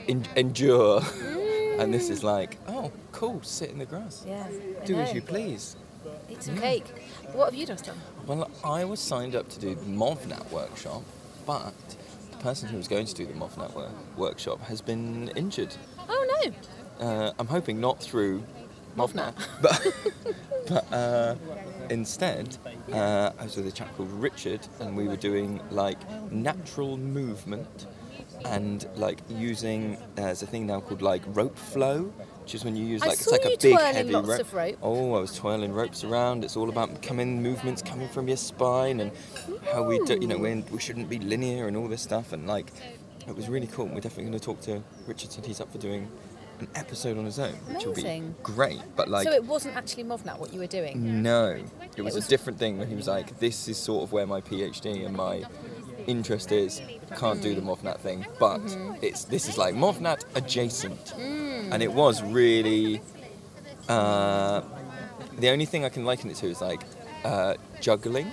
en- 0.08 0.26
endure. 0.36 1.02
and 1.80 1.94
this 1.94 2.10
is 2.10 2.24
like, 2.24 2.58
oh, 2.68 2.92
cool, 3.12 3.42
sit 3.44 3.70
in 3.70 3.80
the 3.80 3.86
grass, 3.86 4.24
Yeah. 4.28 4.48
Do 4.86 4.96
as 5.00 5.14
you 5.14 5.22
please. 5.22 5.76
Eat 6.30 6.44
some 6.44 6.58
cake. 6.58 6.86
What 7.34 7.46
have 7.46 7.56
you 7.56 7.66
just 7.66 7.86
done? 7.86 7.98
Well, 8.28 8.50
I 8.64 8.86
was 8.86 9.00
signed 9.00 9.36
up 9.36 9.50
to 9.50 9.60
do 9.60 9.76
the 9.76 9.82
MovNat 9.86 10.50
workshop, 10.52 11.02
but 11.46 11.74
the 12.32 12.38
person 12.38 12.70
who 12.70 12.78
was 12.78 12.88
going 12.88 13.06
to 13.08 13.14
do 13.14 13.26
the 13.26 13.34
MovNat 13.34 13.74
wor- 13.74 13.90
workshop 14.16 14.62
has 14.66 14.82
been 14.82 15.30
injured. 15.36 15.76
Oh 16.08 16.42
no. 17.00 17.06
Uh, 17.06 17.34
I'm 17.40 17.48
hoping 17.48 17.82
not 17.82 18.00
through 18.02 18.44
MovNat. 18.96 19.34
but 19.62 19.94
but 20.70 20.94
uh, 20.94 21.36
instead, 21.92 22.58
uh, 22.92 23.32
I 23.38 23.44
was 23.44 23.56
with 23.56 23.68
a 23.68 23.72
chap 23.72 23.96
called 23.96 24.12
Richard, 24.12 24.68
and 24.80 24.96
we 24.96 25.08
were 25.08 25.18
doing 25.18 25.62
like 25.72 26.00
natural 26.32 26.98
movement 26.98 27.88
and 28.44 28.88
like 28.96 29.20
using 29.30 29.98
there's 30.16 30.42
a 30.44 30.46
thing 30.46 30.68
now 30.68 30.80
called 30.82 31.02
like 31.02 31.22
rope 31.28 31.58
flow, 31.58 32.04
which 32.42 32.56
is 32.56 32.64
when 32.66 32.76
you 32.76 32.86
use 32.86 33.02
like 33.02 33.14
it's 33.14 33.32
like 33.32 33.46
a 33.46 33.58
big 33.58 33.80
heavy 33.80 34.14
rope. 34.14 34.54
rope. 34.54 34.78
Oh, 34.82 35.16
I 35.16 35.20
was 35.20 35.36
twirling 35.36 35.74
ropes 35.74 36.04
around. 36.04 36.44
It's 36.44 36.56
all 36.56 36.70
about 36.70 37.02
coming 37.02 37.42
movements 37.42 37.82
coming 37.82 38.08
from 38.10 38.28
your 38.28 38.38
spine 38.38 39.00
and 39.00 39.12
how 39.74 39.84
we 39.84 40.00
do, 40.00 40.18
you 40.20 40.28
know, 40.28 40.38
when 40.38 40.66
we 40.72 40.80
shouldn't 40.80 41.10
be 41.10 41.20
linear 41.20 41.68
and 41.68 41.76
all 41.76 41.88
this 41.88 42.02
stuff. 42.02 42.34
And 42.34 42.48
like, 42.48 42.72
it 43.28 43.36
was 43.36 43.50
really 43.50 43.68
cool. 43.68 43.86
We're 43.86 44.02
definitely 44.02 44.26
going 44.26 44.40
to 44.40 44.46
talk 44.46 44.62
to 44.62 44.84
Richard 45.08 45.36
and 45.38 45.46
he's 45.46 45.60
up 45.60 45.72
for 45.72 45.80
doing 45.80 46.10
an 46.60 46.68
episode 46.76 47.18
on 47.18 47.26
his 47.26 47.40
own, 47.40 47.54
which 47.74 47.86
will 47.86 47.94
be 47.94 48.02
Amazing. 48.02 48.36
great. 48.44 48.80
But 48.96 49.10
like, 49.10 49.28
so 49.28 49.34
it 49.34 49.44
wasn't 49.46 49.76
actually 49.76 50.04
MovNat 50.06 50.40
what 50.40 50.54
you 50.54 50.60
were 50.60 50.68
doing. 50.68 51.22
no, 51.22 51.58
it 51.98 52.02
was, 52.02 52.16
was- 52.16 52.26
a 52.26 52.30
different 52.30 52.60
thing 52.60 52.78
when 52.78 52.88
he 52.88 52.96
was 52.96 53.08
like, 53.08 53.40
"This 53.40 53.68
is 53.68 53.78
sort 53.78 54.04
of 54.04 54.12
where 54.12 54.26
my 54.28 54.42
PhD 54.42 55.06
and 55.06 55.16
my 55.16 55.44
interest 56.08 56.52
is. 56.52 56.82
Can't 57.18 57.42
do 57.42 57.56
the 57.56 57.62
MovNat 57.62 58.00
thing, 58.00 58.26
but 58.40 58.62
it's 59.02 59.26
this 59.26 59.48
is 59.48 59.58
like 59.58 59.76
MovNat 59.76 60.24
adjacent." 60.36 61.14
And 61.18 61.82
it 61.84 61.92
was 61.92 62.22
really. 62.24 63.02
Uh, 63.90 64.62
the 65.40 65.50
only 65.50 65.66
thing 65.66 65.84
I 65.86 65.90
can 65.90 66.06
liken 66.06 66.30
it 66.30 66.38
to 66.38 66.48
is 66.48 66.62
like 66.62 66.82
uh, 67.24 67.56
juggling. 67.82 68.32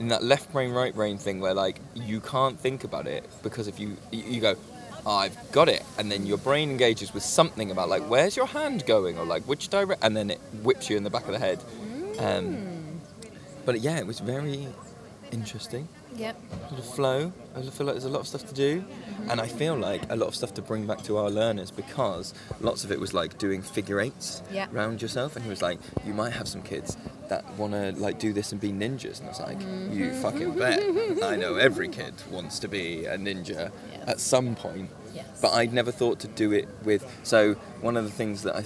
In 0.00 0.08
that 0.08 0.22
left 0.22 0.50
brain, 0.52 0.70
right 0.70 0.94
brain 0.94 1.18
thing, 1.18 1.40
where 1.40 1.54
like 1.54 1.80
you 1.94 2.20
can't 2.20 2.58
think 2.58 2.84
about 2.84 3.06
it 3.06 3.28
because 3.42 3.68
if 3.68 3.78
you 3.80 3.96
you 4.12 4.40
go, 4.40 4.54
"Oh, 4.54 4.77
I've 5.06 5.36
got 5.52 5.68
it, 5.68 5.82
and 5.98 6.10
then 6.10 6.26
your 6.26 6.38
brain 6.38 6.70
engages 6.70 7.14
with 7.14 7.22
something 7.22 7.70
about 7.70 7.88
like 7.88 8.02
where's 8.02 8.36
your 8.36 8.46
hand 8.46 8.84
going 8.86 9.18
or 9.18 9.24
like 9.24 9.42
which 9.44 9.68
direction, 9.68 10.02
and 10.02 10.16
then 10.16 10.30
it 10.30 10.40
whips 10.62 10.90
you 10.90 10.96
in 10.96 11.04
the 11.04 11.10
back 11.10 11.26
of 11.26 11.32
the 11.32 11.38
head. 11.38 11.62
Um, 12.18 13.00
but 13.64 13.80
yeah, 13.80 13.98
it 13.98 14.06
was 14.06 14.20
very 14.20 14.68
interesting. 15.30 15.88
Yep. 16.18 16.36
A 16.50 16.72
lot 16.72 16.78
of 16.78 16.84
flow. 16.84 17.32
I 17.56 17.62
feel 17.62 17.86
like 17.86 17.94
there's 17.94 18.04
a 18.04 18.08
lot 18.08 18.20
of 18.20 18.26
stuff 18.26 18.44
to 18.48 18.54
do, 18.54 18.80
mm-hmm. 18.80 19.30
and 19.30 19.40
I 19.40 19.46
feel 19.46 19.76
like 19.76 20.02
a 20.10 20.16
lot 20.16 20.26
of 20.26 20.34
stuff 20.34 20.52
to 20.54 20.62
bring 20.62 20.86
back 20.86 21.02
to 21.04 21.16
our 21.16 21.30
learners 21.30 21.70
because 21.70 22.34
lots 22.60 22.82
of 22.84 22.90
it 22.90 22.98
was 22.98 23.14
like 23.14 23.38
doing 23.38 23.62
figure 23.62 24.00
eights 24.00 24.42
Yeah. 24.52 24.66
around 24.72 25.00
yourself, 25.00 25.36
and 25.36 25.44
he 25.44 25.48
was 25.50 25.62
like, 25.62 25.78
you 26.04 26.12
might 26.12 26.32
have 26.32 26.48
some 26.48 26.62
kids 26.62 26.96
that 27.28 27.48
want 27.56 27.72
to 27.72 27.92
like 27.92 28.18
do 28.18 28.32
this 28.32 28.50
and 28.52 28.60
be 28.60 28.72
ninjas, 28.72 29.20
and 29.20 29.26
I 29.28 29.30
was 29.30 29.40
like, 29.40 29.60
you 29.60 29.66
mm-hmm. 30.10 30.22
fucking 30.22 30.58
bet. 30.58 30.82
I 31.22 31.36
know 31.36 31.54
every 31.54 31.88
kid 31.88 32.14
wants 32.30 32.58
to 32.60 32.68
be 32.68 33.04
a 33.06 33.16
ninja 33.16 33.70
Yes. 33.92 34.08
at 34.08 34.20
some 34.20 34.56
point, 34.56 34.90
Yes. 35.14 35.26
but 35.40 35.52
I'd 35.52 35.72
never 35.72 35.92
thought 35.92 36.18
to 36.20 36.28
do 36.28 36.52
it 36.52 36.68
with. 36.82 37.06
So 37.22 37.54
one 37.80 37.96
of 37.96 38.04
the 38.04 38.10
things 38.10 38.42
that 38.42 38.56
I 38.56 38.64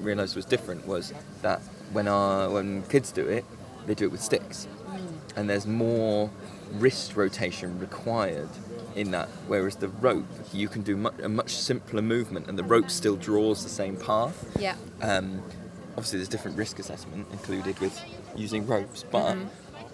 realised 0.00 0.36
was 0.36 0.44
different 0.44 0.86
was 0.86 1.14
that 1.42 1.60
when 1.92 2.08
our 2.08 2.50
when 2.50 2.82
kids 2.84 3.10
do 3.10 3.26
it, 3.26 3.44
they 3.86 3.94
do 3.94 4.04
it 4.04 4.12
with 4.12 4.22
sticks, 4.22 4.68
mm. 4.88 4.98
and 5.36 5.48
there's 5.48 5.66
more 5.66 6.30
wrist 6.72 7.16
rotation 7.16 7.78
required 7.78 8.48
in 8.96 9.10
that. 9.12 9.28
Whereas 9.46 9.76
the 9.76 9.88
rope, 9.88 10.26
you 10.52 10.68
can 10.68 10.82
do 10.82 10.96
mu- 10.96 11.10
a 11.22 11.28
much 11.28 11.50
simpler 11.50 12.02
movement, 12.02 12.48
and 12.48 12.58
the 12.58 12.64
rope 12.64 12.90
still 12.90 13.16
draws 13.16 13.62
the 13.62 13.68
same 13.70 13.96
path. 13.96 14.56
Yeah. 14.58 14.76
Um, 15.02 15.42
obviously, 15.90 16.18
there's 16.18 16.28
different 16.28 16.56
risk 16.56 16.78
assessment 16.78 17.26
included 17.32 17.78
with 17.80 18.00
using 18.36 18.66
ropes, 18.66 19.04
but 19.10 19.36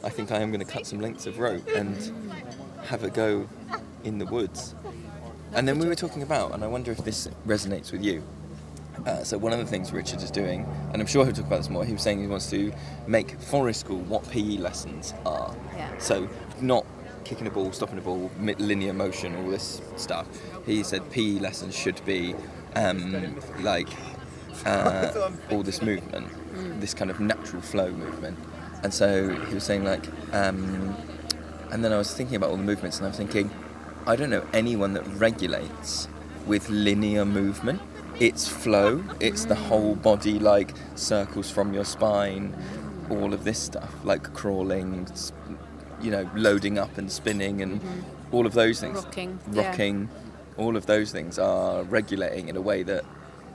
I 0.05 0.09
think 0.09 0.31
I 0.33 0.41
am 0.41 0.51
going 0.53 0.65
to 0.65 0.71
cut 0.71 0.87
some 0.87 1.01
lengths 1.01 1.27
of 1.27 1.39
rope 1.39 1.67
and 1.75 1.97
have 2.85 3.03
a 3.05 3.11
go 3.11 3.49
in 4.05 4.19
the 4.19 4.27
woods. 4.27 4.75
And 5.53 5.67
then 5.67 5.79
we 5.79 5.87
were 5.87 5.95
talking 5.95 6.23
about, 6.23 6.53
and 6.53 6.63
I 6.63 6.67
wonder 6.67 6.93
if 6.93 6.99
this 6.99 7.29
resonates 7.47 7.93
with 7.93 8.05
you. 8.05 8.23
Uh, 9.05 9.23
so 9.23 9.37
one 9.39 9.53
of 9.53 9.59
the 9.59 9.67
things 9.67 9.93
Richard 9.93 10.23
is 10.23 10.31
doing, 10.31 10.67
and 10.93 11.01
I'm 11.01 11.07
sure 11.07 11.25
he'll 11.25 11.35
talk 11.35 11.47
about 11.47 11.59
this 11.59 11.71
more. 11.71 11.85
He 11.85 11.93
was 11.93 12.03
saying 12.03 12.21
he 12.21 12.27
wants 12.27 12.49
to 12.51 12.73
make 13.07 13.39
forest 13.41 13.81
school 13.81 14.01
what 14.01 14.29
PE 14.31 14.59
lessons 14.59 15.13
are. 15.25 15.55
Yeah. 15.77 15.99
So 15.99 16.29
not 16.61 16.87
kicking 17.25 17.47
a 17.47 17.51
ball, 17.51 17.73
stopping 17.73 17.99
a 17.99 18.03
ball, 18.03 18.31
linear 18.41 18.93
motion, 18.93 19.35
all 19.37 19.51
this 19.51 19.83
stuff. 19.97 20.27
He 20.65 20.83
said 20.83 21.09
PE 21.11 21.41
lessons 21.41 21.77
should 21.77 22.03
be 22.05 22.35
um, 22.75 23.37
like 23.61 23.89
uh, 24.65 25.31
all 25.51 25.63
this 25.63 25.83
movement, 25.83 26.29
this 26.81 26.95
kind 26.95 27.11
of 27.11 27.21
natural 27.21 27.63
flow 27.63 27.91
movement. 27.91 28.39
And 28.83 28.95
so 28.95 29.35
he 29.47 29.55
was 29.55 29.65
saying 29.65 29.85
like, 29.85 30.07
um, 30.33 30.97
and 31.71 31.85
then 31.85 31.93
I 31.93 31.99
was 31.99 32.15
thinking 32.15 32.37
about 32.37 32.51
all 32.51 32.57
the 32.57 32.63
movements, 32.63 32.99
and 32.99 33.07
I 33.07 33.09
was 33.09 33.17
thinking, 33.17 33.51
I 34.07 34.15
don't 34.15 34.31
know 34.31 34.47
anyone 34.53 34.93
that 34.95 35.07
regulates 35.09 36.09
with 36.47 36.69
linear 36.69 37.25
movement. 37.25 37.83
It's 38.19 38.49
flow. 38.49 39.05
It's 39.21 39.45
the 39.45 39.55
whole 39.55 39.95
body, 39.95 40.39
like 40.39 40.73
circles 40.95 41.51
from 41.51 41.75
your 41.75 41.85
spine, 41.85 42.55
all 43.11 43.35
of 43.35 43.45
this 43.45 43.59
stuff, 43.59 43.93
like 44.05 44.33
crawling, 44.33 45.07
you 46.01 46.11
know, 46.11 46.29
loading 46.35 46.79
up 46.79 46.97
and 46.99 47.11
spinning, 47.11 47.61
and 47.63 47.81
mm-hmm. 47.81 48.35
all 48.35 48.47
of 48.47 48.55
those 48.55 48.81
things. 48.81 49.05
Rocking, 49.05 49.39
yeah. 49.53 49.69
Rocking. 49.69 50.09
All 50.57 50.77
of 50.77 50.87
those 50.87 51.13
things 51.13 51.39
are 51.39 51.83
regulating 51.83 52.49
in 52.49 52.57
a 52.57 52.63
way 52.63 52.83
that 52.85 53.05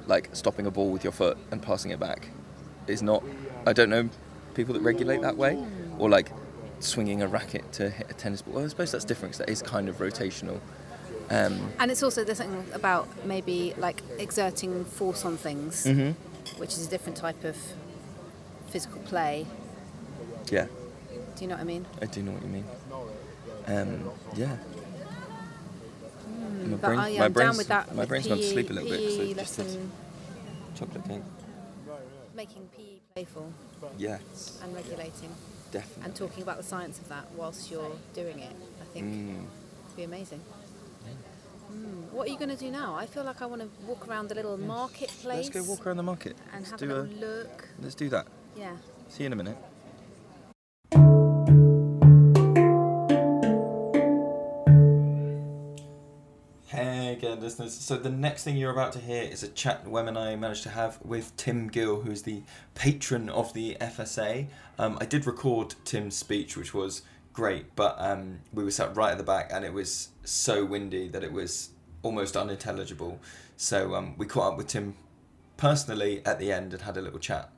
like 0.06 0.30
stopping 0.34 0.68
a 0.68 0.72
ball 0.72 0.92
with 0.92 1.04
your 1.04 1.14
foot 1.14 1.38
and 1.50 1.62
passing 1.62 1.90
it 1.92 2.00
back 2.00 2.30
is 2.88 3.02
not. 3.02 3.24
I 3.66 3.74
don't 3.74 3.90
know 3.90 4.10
people 4.54 4.74
that 4.74 4.82
regulate 4.82 5.22
that 5.22 5.38
way, 5.38 5.64
or 5.98 6.10
like 6.10 6.32
swinging 6.80 7.22
a 7.22 7.28
racket 7.28 7.72
to 7.74 7.90
hit 7.90 8.10
a 8.10 8.14
tennis 8.14 8.42
ball. 8.42 8.56
Well, 8.56 8.66
I 8.66 8.68
suppose 8.68 8.92
that's 8.92 9.06
different 9.06 9.34
because 9.34 9.46
that 9.46 9.50
is 9.50 9.62
kind 9.62 9.90
of 9.90 9.98
rotational. 9.98 10.60
Um, 11.32 11.72
And 11.80 11.90
it's 11.92 12.04
also 12.04 12.24
there's 12.26 12.40
something 12.40 12.66
about 12.74 13.08
maybe 13.26 13.74
like 13.78 14.02
exerting 14.20 14.84
force 14.86 15.24
on 15.26 15.38
things, 15.38 15.86
mhm. 15.86 16.14
which 16.58 16.74
is 16.74 16.88
a 16.88 16.90
different 16.90 17.18
type 17.18 17.44
of 17.46 17.56
physical 18.70 19.00
play. 19.02 19.46
Yeah, 20.52 20.68
Do 21.36 21.42
you 21.44 21.48
know 21.48 21.56
what 21.56 21.62
I 21.62 21.66
mean? 21.66 21.86
I 22.02 22.06
do 22.06 22.22
know 22.22 22.34
what 22.34 22.42
you 22.44 22.50
mean. 22.50 22.66
Um, 23.68 24.12
yeah. 24.36 24.58
My, 26.66 26.78
But 26.78 26.82
brain, 26.82 27.00
I, 27.00 27.18
my 27.20 27.26
am 27.26 27.32
brain's, 27.34 27.50
down 27.50 27.58
with 27.58 27.68
that. 27.70 27.96
my 27.96 28.06
brain's 28.06 28.28
gone 28.28 28.38
to 28.38 28.44
sleep 28.44 28.70
a 28.70 28.74
little 28.74 28.90
bit. 28.90 29.00
PE 29.00 29.34
So 29.34 29.34
just 29.40 29.58
did 29.58 29.90
chocolate 30.76 31.08
cake. 31.08 31.22
making 32.36 32.68
PE 32.76 33.00
playful 33.14 33.52
Yes, 33.98 34.60
and 34.64 34.76
regulating, 34.76 35.32
definitely. 35.72 36.04
and 36.06 36.16
talking 36.16 36.44
about 36.44 36.58
the 36.58 36.64
science 36.64 37.00
of 37.00 37.08
that 37.10 37.26
whilst 37.38 37.72
you're 37.72 37.96
doing 38.14 38.40
it. 38.40 38.56
I 38.82 38.86
think 38.94 39.06
Mm. 39.08 39.46
would 39.88 39.96
be 39.96 40.04
amazing. 40.04 40.42
What 42.12 42.28
are 42.28 42.32
you 42.32 42.38
going 42.38 42.50
to 42.50 42.58
do 42.58 42.70
now? 42.72 42.94
I 42.96 43.06
feel 43.06 43.24
like 43.24 43.42
I 43.42 43.46
want 43.46 43.62
to 43.62 43.70
walk 43.86 44.08
around 44.08 44.28
the 44.28 44.36
little 44.36 44.58
marketplace 44.58 45.46
Let's 45.46 45.50
go 45.50 45.64
walk 45.64 45.86
around 45.88 45.98
the 45.98 46.04
market. 46.04 46.36
and 46.54 46.62
Let's 46.62 46.72
have 46.72 46.82
a 46.82 46.86
do 46.86 46.94
little 46.94 47.30
look. 47.30 47.70
Let's 47.82 47.96
do 47.96 48.10
that. 48.10 48.28
Yeah. 48.58 48.76
See 49.08 49.24
you 49.24 49.28
in 49.28 49.34
a 49.34 49.36
minute. 49.38 49.58
Hey 56.68 57.12
again, 57.14 57.42
listeners. 57.42 57.74
So 57.74 57.98
the 57.98 58.10
next 58.10 58.44
thing 58.44 58.56
you're 58.56 58.72
about 58.72 58.94
to 58.94 59.00
hear 59.00 59.24
is 59.24 59.44
a 59.44 59.50
chat 59.50 59.86
Wem 59.88 60.08
and 60.08 60.18
I 60.18 60.36
managed 60.38 60.64
to 60.64 60.70
have 60.70 61.00
with 61.04 61.36
Tim 61.36 61.68
Gill, 61.68 62.02
who's 62.02 62.22
the 62.22 62.44
patron 62.76 63.30
of 63.30 63.54
the 63.54 63.76
FSA. 63.82 64.48
Um, 64.78 64.98
I 65.02 65.06
did 65.06 65.28
record 65.28 65.76
Tim's 65.84 66.16
speech, 66.16 66.56
which 66.56 66.74
was 66.74 67.02
great, 67.34 67.76
but 67.76 67.96
um, 68.00 68.40
we 68.54 68.64
were 68.64 68.72
sat 68.72 68.96
right 68.96 69.12
at 69.12 69.18
the 69.18 69.24
back, 69.24 69.50
and 69.54 69.66
it 69.66 69.74
was 69.74 70.10
so 70.24 70.64
windy 70.64 71.10
that 71.10 71.24
it 71.24 71.34
was 71.34 71.70
almost 72.04 72.36
unintelligible. 72.36 73.20
So 73.58 73.96
um, 73.96 74.16
we 74.18 74.26
caught 74.26 74.54
up 74.54 74.58
with 74.58 74.68
Tim 74.68 74.96
personally 75.58 76.22
at 76.26 76.40
the 76.40 76.52
end 76.52 76.74
and 76.74 76.82
had 76.82 76.98
a 76.98 77.02
little 77.02 77.20
chat. 77.20 77.50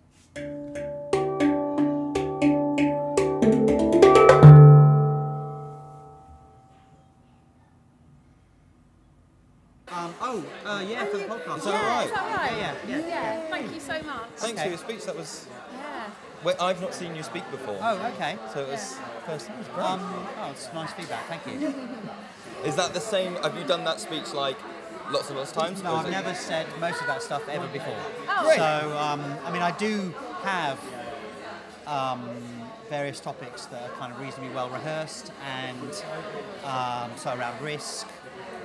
Um, 9.94 10.14
oh, 10.22 10.44
uh, 10.66 10.84
yeah, 10.90 11.06
for 11.06 11.18
the 11.18 11.26
podcast. 11.26 11.58
Is 11.60 11.64
that 11.66 11.74
all 11.74 12.30
right? 12.36 12.52
Yeah, 12.58 12.76
yeah, 12.88 13.08
yeah. 13.08 13.42
Thank 13.50 13.74
you 13.74 13.80
so 13.80 14.02
much. 14.02 14.28
Thanks 14.38 14.60
Okay. 14.60 14.64
for 14.64 14.70
your 14.70 14.78
speech. 14.78 15.06
That 15.06 15.16
was. 15.16 15.46
Yeah. 16.44 16.48
Wait, 16.48 16.56
I've 16.60 16.82
not 16.82 16.94
seen 16.94 17.16
you 17.16 17.24
speak 17.24 17.50
before. 17.52 17.78
Oh, 17.82 18.12
okay. 18.16 18.38
So 18.54 18.62
it 18.62 18.70
was 18.70 18.98
first. 19.26 19.48
That 19.48 19.58
was 19.58 19.68
great. 19.68 19.86
Um, 19.86 20.00
oh, 20.40 20.52
it's 20.52 20.72
nice 20.74 20.92
feedback. 20.94 21.26
Thank 21.28 21.46
you. 21.62 21.74
is 22.66 22.76
that 22.76 22.94
the 22.94 23.00
same? 23.00 23.36
Have 23.36 23.58
you 23.58 23.66
done 23.66 23.84
that 23.86 24.00
speech 24.00 24.34
like 24.34 24.58
lots 25.12 25.30
and 25.30 25.38
lots 25.38 25.52
of 25.52 25.58
times? 25.58 25.84
No, 25.84 25.96
I've 25.96 26.08
it- 26.08 26.12
never 26.12 26.34
said 26.34 26.68
most 26.80 27.02
of 27.02 27.08
that 27.08 27.22
stuff 27.24 27.48
ever 27.50 27.68
before. 27.68 27.96
Oh. 28.30 28.44
Great. 28.44 28.58
So, 28.58 28.98
um, 28.98 29.22
I 29.46 29.52
mean, 29.52 29.62
I 29.62 29.72
do 29.72 30.14
have 30.44 30.80
um, 31.88 32.30
various 32.90 33.20
topics 33.20 33.66
that 33.68 33.82
are 33.90 33.96
kind 33.98 34.14
of 34.14 34.20
reasonably 34.20 34.54
well 34.54 34.70
rehearsed, 34.70 35.32
and 35.46 36.04
um, 36.66 37.12
so 37.18 37.34
around 37.36 37.62
risk. 37.62 38.08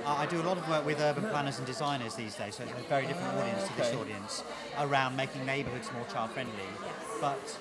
Uh, 0.05 0.15
I 0.15 0.25
do 0.27 0.41
a 0.41 0.43
lot 0.43 0.57
of 0.57 0.67
work 0.69 0.85
with 0.85 0.99
urban 1.01 1.25
planners 1.29 1.57
and 1.57 1.67
designers 1.67 2.15
these 2.15 2.33
days, 2.33 2.55
so 2.55 2.63
it's 2.63 2.71
a 2.71 2.83
very 2.87 3.05
different 3.05 3.37
audience 3.37 3.67
to 3.67 3.75
this 3.75 3.93
audience 3.93 4.43
around 4.79 5.17
making 5.17 5.45
neighbourhoods 5.45 5.91
more 5.91 6.05
child 6.05 6.31
friendly. 6.31 6.53
But 7.19 7.57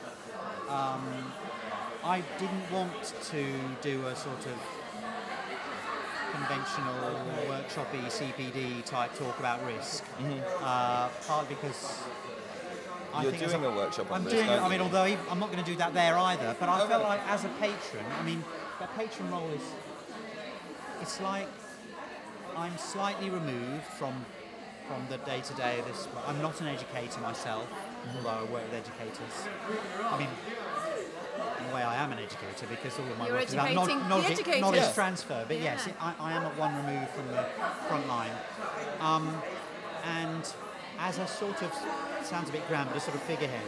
um, 0.68 1.32
I 2.04 2.22
didn't 2.38 2.70
want 2.70 3.14
to 3.32 3.44
do 3.82 4.06
a 4.06 4.14
sort 4.16 4.46
of 4.46 4.58
conventional 6.32 6.94
workshoppy 7.48 8.04
CPD 8.06 8.84
type 8.84 9.14
talk 9.18 9.38
about 9.38 9.64
risk. 9.66 10.04
Uh, 10.60 11.08
partly 11.26 11.54
because 11.54 12.02
I 13.14 13.22
You're 13.22 13.32
doing 13.32 13.64
a, 13.64 13.68
a, 13.68 13.74
workshop 13.76 14.10
on 14.10 14.18
I'm 14.18 14.24
this, 14.24 14.34
doing. 14.34 14.48
I 14.48 14.68
mean, 14.68 14.80
although 14.80 15.04
I'm 15.04 15.38
not 15.40 15.50
going 15.50 15.64
to 15.64 15.70
do 15.70 15.76
that 15.78 15.94
there 15.94 16.16
either, 16.16 16.54
but 16.60 16.68
I 16.68 16.82
Oh, 16.82 16.86
felt 16.86 17.02
like 17.02 17.20
as 17.28 17.44
a 17.44 17.48
patron, 17.60 18.04
I 18.20 18.22
mean, 18.22 18.44
the 18.80 18.86
patron 18.98 19.30
role 19.30 19.48
is. 19.50 19.62
It's 21.00 21.20
like 21.20 21.48
I'm 22.56 22.76
slightly 22.76 23.30
removed 23.30 23.84
from 23.84 24.24
from 24.86 25.06
the 25.10 25.18
day 25.18 25.40
to 25.40 25.54
day 25.54 25.78
of 25.80 25.86
this. 25.86 26.08
I'm 26.26 26.40
not 26.40 26.60
an 26.60 26.68
educator 26.68 27.20
myself, 27.20 27.66
Mm-hmm. 27.68 28.16
although 28.18 28.30
I 28.30 28.42
work 28.52 28.62
with 28.70 28.74
educators. 28.74 29.36
I 30.04 30.18
mean, 30.18 30.28
in 31.60 31.70
a 31.70 31.74
way, 31.74 31.82
I 31.82 31.96
am 32.02 32.12
an 32.12 32.18
educator 32.18 32.66
because 32.68 32.98
all 32.98 33.06
of 33.10 33.18
my 33.18 33.26
You're 33.26 33.36
work 33.36 33.46
is 33.46 33.54
about 33.54 33.68
educating 33.68 34.08
knowledge, 34.08 34.60
knowledge 34.60 34.80
Yeah. 34.82 34.92
transfer. 34.92 35.44
But 35.46 35.60
yes, 35.60 35.86
Yeah. 35.86 35.92
I, 36.00 36.14
I 36.20 36.32
am 36.32 36.42
at 36.44 36.56
one 36.56 36.74
remove 36.76 37.08
from 37.10 37.28
the 37.28 37.44
front 37.88 38.06
line. 38.08 38.32
Um, 39.00 39.40
and 40.04 40.44
as 40.98 41.18
a 41.18 41.26
sort 41.26 41.62
of 41.62 41.72
sounds 42.24 42.48
a 42.48 42.52
bit 42.52 42.66
grand, 42.68 42.88
but 42.90 42.96
a 42.98 43.00
sort 43.00 43.14
of 43.16 43.22
figurehead, 43.22 43.62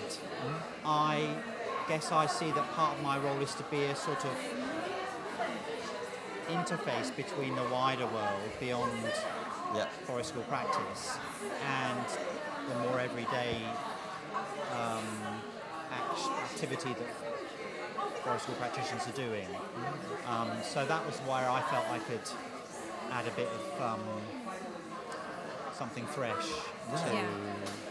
I 0.85 1.29
guess 1.89 2.13
I 2.13 2.27
see 2.27 2.51
that 2.53 2.71
part 2.73 2.97
of 2.97 3.03
my 3.03 3.19
role 3.19 3.41
is 3.41 3.55
to 3.57 3.63
be 3.65 3.85
a 3.85 3.97
sort 3.97 4.25
of 4.25 4.33
interface 6.49 7.15
between 7.15 7.55
the 7.55 7.65
wider 7.65 8.07
world 8.07 8.51
beyond 8.59 8.91
Yeah. 9.75 9.87
forest 10.05 10.31
school 10.31 10.43
practice 10.45 11.17
and 11.65 12.05
the 12.69 12.75
more 12.81 12.99
everyday 12.99 13.57
um, 14.75 15.05
act- 15.93 16.51
activity 16.53 16.93
that 16.95 17.30
forest 18.25 18.45
school 18.45 18.57
practitioners 18.57 19.07
are 19.09 19.13
doing. 19.13 19.47
Um, 20.29 20.51
so 20.63 20.85
that 20.87 21.05
was 21.07 21.17
where 21.21 21.49
I 21.49 21.61
felt 21.71 21.87
I 21.91 21.99
could 21.99 22.21
add 23.11 23.27
a 23.27 23.31
bit 23.33 23.49
of 23.49 23.83
um, 23.83 24.01
something 25.73 26.07
fresh 26.07 26.47
to, 26.47 27.13
Yeah. 27.13 27.25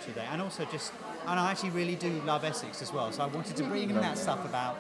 to 0.05 0.11
that. 0.13 0.27
And 0.31 0.41
also 0.41 0.65
just, 0.65 0.93
and 1.27 1.39
I 1.39 1.51
actually 1.51 1.71
really 1.71 1.95
do 1.95 2.21
love 2.25 2.43
Essex 2.43 2.81
as 2.81 2.93
well, 2.93 3.11
so 3.11 3.23
I 3.23 3.27
wanted 3.27 3.55
to 3.57 3.63
bring 3.63 3.89
in 3.89 3.95
that 3.97 4.17
stuff 4.17 4.43
about 4.45 4.77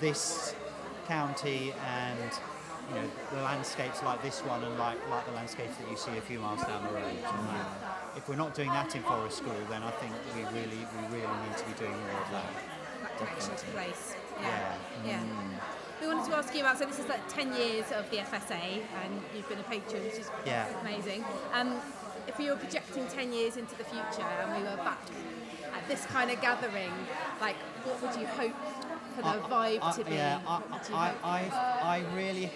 this 0.00 0.54
county 1.06 1.72
and 1.88 2.30
you 2.88 2.94
know 2.96 3.10
the 3.32 3.42
landscapes 3.42 4.02
like 4.02 4.22
this 4.22 4.40
one 4.40 4.62
and 4.62 4.78
like 4.78 4.98
like 5.10 5.26
the 5.26 5.32
landscapes 5.32 5.76
that 5.76 5.90
you 5.90 5.96
see 5.96 6.16
a 6.18 6.20
few 6.20 6.38
miles 6.38 6.62
down 6.64 6.82
the 6.84 6.92
road. 6.92 7.04
And, 7.04 7.48
if 8.16 8.28
we're 8.28 8.36
not 8.36 8.54
doing 8.54 8.68
that 8.70 8.94
in 8.96 9.02
Forest 9.02 9.38
School, 9.38 9.54
then 9.70 9.82
I 9.84 9.90
think 9.92 10.12
we 10.34 10.42
really 10.58 10.82
we 10.96 11.16
really 11.16 11.34
need 11.46 11.56
to 11.56 11.64
be 11.64 11.72
doing 11.78 11.92
more 11.92 12.20
of 12.20 12.30
that. 12.32 12.50
That 13.02 13.18
connection 13.18 13.54
to 13.56 13.66
place. 13.66 14.14
Yeah. 14.42 14.74
Yeah. 15.06 15.22
We 16.00 16.06
wanted 16.06 16.30
to 16.30 16.36
ask 16.36 16.54
you 16.54 16.60
about, 16.62 16.78
so 16.78 16.86
this 16.86 16.98
is 16.98 17.08
like 17.08 17.28
10 17.28 17.52
years 17.54 17.84
of 17.92 18.10
the 18.10 18.18
FSA 18.18 18.82
and 19.02 19.20
you've 19.36 19.48
been 19.48 19.58
a 19.58 19.62
patron, 19.64 20.02
which 20.04 20.14
is 20.14 20.30
Yeah. 20.46 20.66
amazing. 20.80 21.24
Um, 21.52 21.78
if 22.26 22.38
you 22.40 22.50
were 22.50 22.56
projecting 22.56 23.06
10 23.06 23.32
years 23.32 23.56
into 23.56 23.74
the 23.76 23.84
future 23.84 24.26
and 24.42 24.56
we 24.56 24.62
were 24.62 24.76
back 24.78 24.98
at 25.74 25.86
this 25.88 26.06
kind 26.06 26.30
of 26.30 26.40
gathering, 26.40 26.92
like 27.40 27.56
what 27.84 28.00
would 28.02 28.18
you 28.20 28.26
hope 28.26 28.54
for 29.14 29.22
the 29.22 29.28
I- 29.28 29.38
vibe 29.38 29.78
I- 29.82 29.92
to 29.92 30.04
be? 30.04 30.14
Yeah, 30.14 30.38
What 30.38 30.84
do 30.84 30.92
you 30.92 30.98
I. 30.98 31.12
I, 31.22 31.40
I, 31.82 31.96
I 31.98 32.16
really 32.16 32.50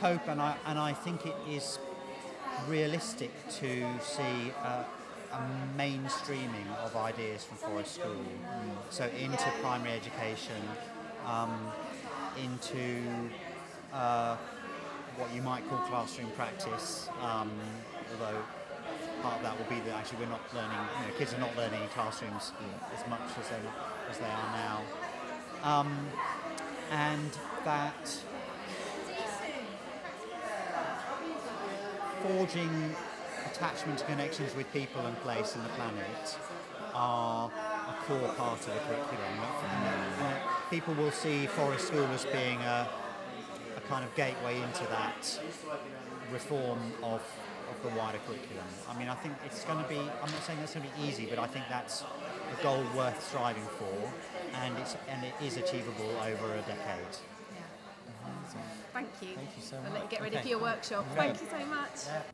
hope, 0.00 0.26
and 0.28 0.40
I, 0.40 0.56
and 0.66 0.78
I 0.78 0.94
think 0.94 1.26
it 1.26 1.34
is 1.48 1.78
realistic 2.66 3.30
to 3.60 3.86
see 4.00 4.52
a, 4.64 4.84
a 5.32 5.42
mainstreaming 5.76 6.66
of 6.82 6.96
ideas 6.96 7.44
from 7.44 7.56
Forest 7.58 7.94
School. 7.96 8.24
So 8.90 9.04
into 9.18 9.44
primary 9.62 9.92
education, 9.92 10.56
um, 11.26 11.72
into 12.42 13.02
uh, 13.92 14.36
what 15.16 15.34
you 15.34 15.42
might 15.42 15.68
call 15.68 15.78
classroom 15.78 16.30
practice, 16.36 17.08
um, 17.22 17.50
although 18.12 18.38
part 19.22 19.36
of 19.36 19.42
that 19.42 19.58
will 19.58 19.68
be 19.68 19.80
that 19.84 19.96
actually 19.96 20.18
we're 20.18 20.30
not 20.30 20.42
learning, 20.54 20.78
you 21.00 21.06
know, 21.06 21.18
kids 21.18 21.34
are 21.34 21.38
not 21.38 21.54
learning 21.56 21.82
in 21.82 21.88
classrooms 21.88 22.52
as 22.96 23.06
much 23.08 23.20
as 23.38 23.48
they 23.48 23.56
as 24.10 24.18
they 24.18 24.24
are 24.24 24.52
now, 24.56 24.80
um, 25.62 26.06
and 26.90 27.30
that 27.64 28.18
forging 32.22 32.94
attachment 33.46 34.04
connections 34.06 34.54
with 34.54 34.70
people 34.72 35.04
and 35.06 35.16
place 35.20 35.54
and 35.54 35.64
the 35.64 35.68
planet 35.70 36.38
are 36.94 37.50
a 37.88 38.04
core 38.04 38.28
part 38.34 38.58
of 38.58 38.66
the 38.66 38.72
curriculum. 38.72 39.40
Uh, 39.40 40.49
people 40.70 40.94
will 40.94 41.10
see 41.10 41.46
Forest 41.46 41.88
School 41.88 42.06
as 42.06 42.24
being 42.26 42.58
a, 42.60 42.88
a 43.76 43.80
kind 43.88 44.04
of 44.04 44.14
gateway 44.14 44.56
into 44.62 44.84
that 44.84 45.40
reform 46.32 46.78
of, 47.02 47.20
of 47.70 47.82
the 47.82 47.88
wider 47.98 48.18
curriculum. 48.26 48.64
I 48.88 48.96
mean, 48.98 49.08
I 49.08 49.14
think 49.16 49.34
it's 49.44 49.64
going 49.64 49.82
to 49.82 49.88
be, 49.88 49.98
I'm 49.98 50.30
not 50.30 50.42
saying 50.44 50.60
that's 50.60 50.74
going 50.74 50.88
to 50.88 50.96
be 50.96 51.08
easy, 51.08 51.26
but 51.26 51.38
I 51.38 51.46
think 51.46 51.64
that's 51.68 52.02
a 52.02 52.62
goal 52.62 52.84
worth 52.96 53.20
striving 53.28 53.64
for, 53.78 54.12
and, 54.54 54.78
it's, 54.78 54.96
and 55.08 55.24
it 55.24 55.34
is 55.44 55.56
achievable 55.56 56.10
over 56.22 56.54
a 56.54 56.62
decade. 56.62 57.16
Mm-hmm. 58.22 58.58
Thank 58.92 59.08
you. 59.22 59.28
Thank 59.34 59.50
you 59.56 59.62
so 59.62 59.76
I'll 59.76 59.82
let 59.84 59.94
you 59.94 60.00
much. 60.00 60.10
get 60.10 60.20
ready 60.20 60.36
Okay. 60.36 60.42
for 60.42 60.48
your 60.48 60.60
workshop. 60.60 61.06
Thank 61.16 61.40
you 61.40 61.48
so 61.50 61.66
much. 61.66 62.30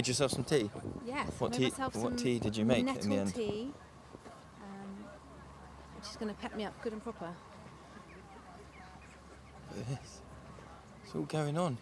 Made 0.00 0.08
yourself 0.08 0.30
some 0.30 0.44
tea. 0.44 0.70
Yes. 1.04 1.28
What 1.38 1.52
tea- 1.52 1.68
what 1.68 2.16
tea 2.16 2.38
did 2.38 2.56
you 2.56 2.64
make 2.64 2.78
in 2.78 3.10
the 3.10 3.16
end? 3.16 3.34
tea. 3.34 3.70
Um, 4.64 5.04
which 5.94 6.08
is 6.08 6.16
going 6.16 6.34
to 6.34 6.40
pep 6.40 6.56
me 6.56 6.64
up 6.64 6.72
good 6.80 6.94
and 6.94 7.02
proper. 7.02 7.28
Look 9.68 9.80
at 9.80 9.88
this. 9.88 10.22
It's 11.04 11.14
all 11.14 11.24
going 11.24 11.58
on. 11.58 11.76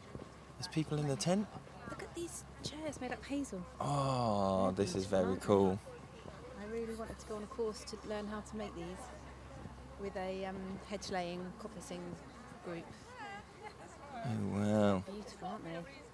There's 0.57 0.67
people 0.67 0.99
in 0.99 1.07
the 1.07 1.15
tent. 1.15 1.47
Look 1.91 2.03
at 2.03 2.13
these 2.17 2.43
chairs 2.65 3.01
made 3.01 3.13
up 3.13 3.21
of 3.21 3.25
hazel. 3.27 3.65
Oh, 3.81 4.73
this 4.73 4.97
is 4.97 5.07
very 5.07 5.37
cool. 5.37 5.79
I 6.61 6.73
really 6.73 6.97
wanted 6.97 7.21
to 7.21 7.27
go 7.27 7.37
on 7.37 7.45
a 7.45 7.47
course 7.47 7.85
to 7.85 7.97
learn 8.09 8.27
how 8.27 8.41
to 8.41 8.57
make 8.57 8.75
these 8.75 9.05
with 10.01 10.17
a 10.17 10.45
um, 10.47 10.57
hedge 10.91 11.09
laying 11.13 11.41
coppicing 11.63 12.03
group. 12.65 12.87
Oh 14.13 14.31
wow. 14.55 15.05
Beautiful, 15.07 15.49
aren't 15.49 15.63
they? 15.63 16.08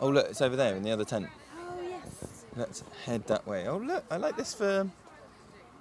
Oh 0.00 0.08
look, 0.08 0.28
it's 0.30 0.40
over 0.40 0.56
there 0.56 0.74
in 0.76 0.82
the 0.82 0.90
other 0.90 1.04
tent. 1.04 1.26
Oh 1.58 1.74
yes. 1.82 2.44
Let's 2.56 2.82
head 3.04 3.26
that 3.26 3.46
way. 3.46 3.66
Oh 3.68 3.76
look, 3.78 4.04
I 4.10 4.16
like 4.16 4.36
this 4.36 4.54
for 4.54 4.88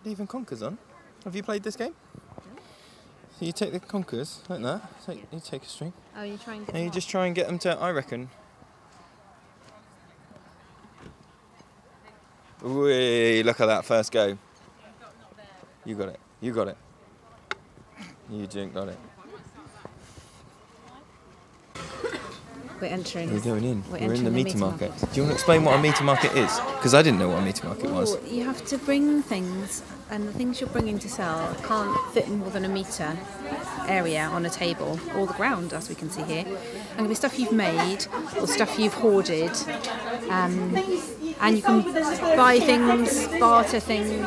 Leave 0.05 0.19
and 0.19 0.27
Conkers 0.29 0.61
on. 0.61 0.77
Have 1.23 1.35
you 1.35 1.43
played 1.43 1.63
this 1.63 1.75
game? 1.75 1.93
So 3.39 3.45
you 3.45 3.51
take 3.53 3.71
the 3.71 3.79
Conkers 3.79 4.41
like 4.49 4.61
that. 4.61 4.81
Take, 5.05 5.23
you 5.31 5.39
take 5.43 5.63
a 5.63 5.65
string, 5.67 5.93
Oh, 6.17 6.23
you 6.23 6.37
try 6.37 6.55
and 6.55 6.65
get 6.65 6.75
and 6.75 6.83
you 6.83 6.89
up. 6.89 6.93
just 6.93 7.09
try 7.09 7.25
and 7.25 7.33
get 7.35 7.47
them 7.47 7.57
to. 7.59 7.77
I 7.77 7.91
reckon. 7.91 8.29
Whee, 12.61 13.41
look 13.43 13.61
at 13.61 13.67
that 13.67 13.85
first 13.85 14.11
go. 14.11 14.37
You 15.85 15.95
got 15.95 16.09
it. 16.09 16.19
You 16.41 16.53
got 16.53 16.67
it. 16.67 16.77
You 18.29 18.45
didn't 18.47 18.73
got 18.73 18.89
it. 18.89 18.97
We're 22.81 22.87
entering. 22.87 23.33
We're 23.33 23.39
going 23.41 23.63
in. 23.65 23.83
We're 23.91 23.99
We're, 23.99 24.13
in 24.13 24.23
the 24.23 24.29
the 24.29 24.31
meter 24.31 24.49
meter 24.49 24.57
market. 24.59 24.89
market. 24.91 25.11
Do 25.11 25.15
you 25.17 25.23
want 25.23 25.31
to 25.31 25.35
explain 25.35 25.65
what 25.65 25.77
a 25.77 25.81
meter 25.81 26.03
market 26.03 26.31
is? 26.37 26.59
Because 26.77 26.93
I 26.93 27.01
didn't 27.01 27.19
know 27.19 27.27
what 27.29 27.39
a 27.39 27.41
meter 27.41 27.67
market 27.67 27.89
was. 27.91 28.15
Oh, 28.15 28.19
you 28.25 28.43
have 28.45 28.63
to 28.67 28.77
bring 28.77 29.21
things, 29.21 29.83
and 30.09 30.27
the 30.27 30.31
things 30.33 30.61
you're 30.61 30.69
bringing 30.69 30.97
to 30.99 31.09
sell 31.09 31.55
can't 31.63 31.97
fit 32.13 32.27
in 32.27 32.39
more 32.39 32.49
than 32.51 32.63
a 32.63 32.69
metre 32.69 33.17
area 33.87 34.21
on 34.31 34.45
a 34.45 34.49
table 34.49 34.99
or 35.15 35.27
the 35.27 35.33
ground, 35.33 35.73
as 35.73 35.89
we 35.89 35.95
can 35.95 36.09
see 36.09 36.23
here. 36.23 36.45
And 36.45 36.99
it'll 36.99 37.07
be 37.09 37.15
stuff 37.15 37.37
you've 37.37 37.51
made 37.51 38.07
or 38.39 38.47
stuff 38.47 38.79
you've 38.79 38.93
hoarded. 38.93 39.51
Um, 40.29 40.75
and 41.41 41.55
you 41.57 41.61
can 41.63 41.81
buy 42.37 42.59
things, 42.59 43.27
barter 43.39 43.79
things. 43.79 44.23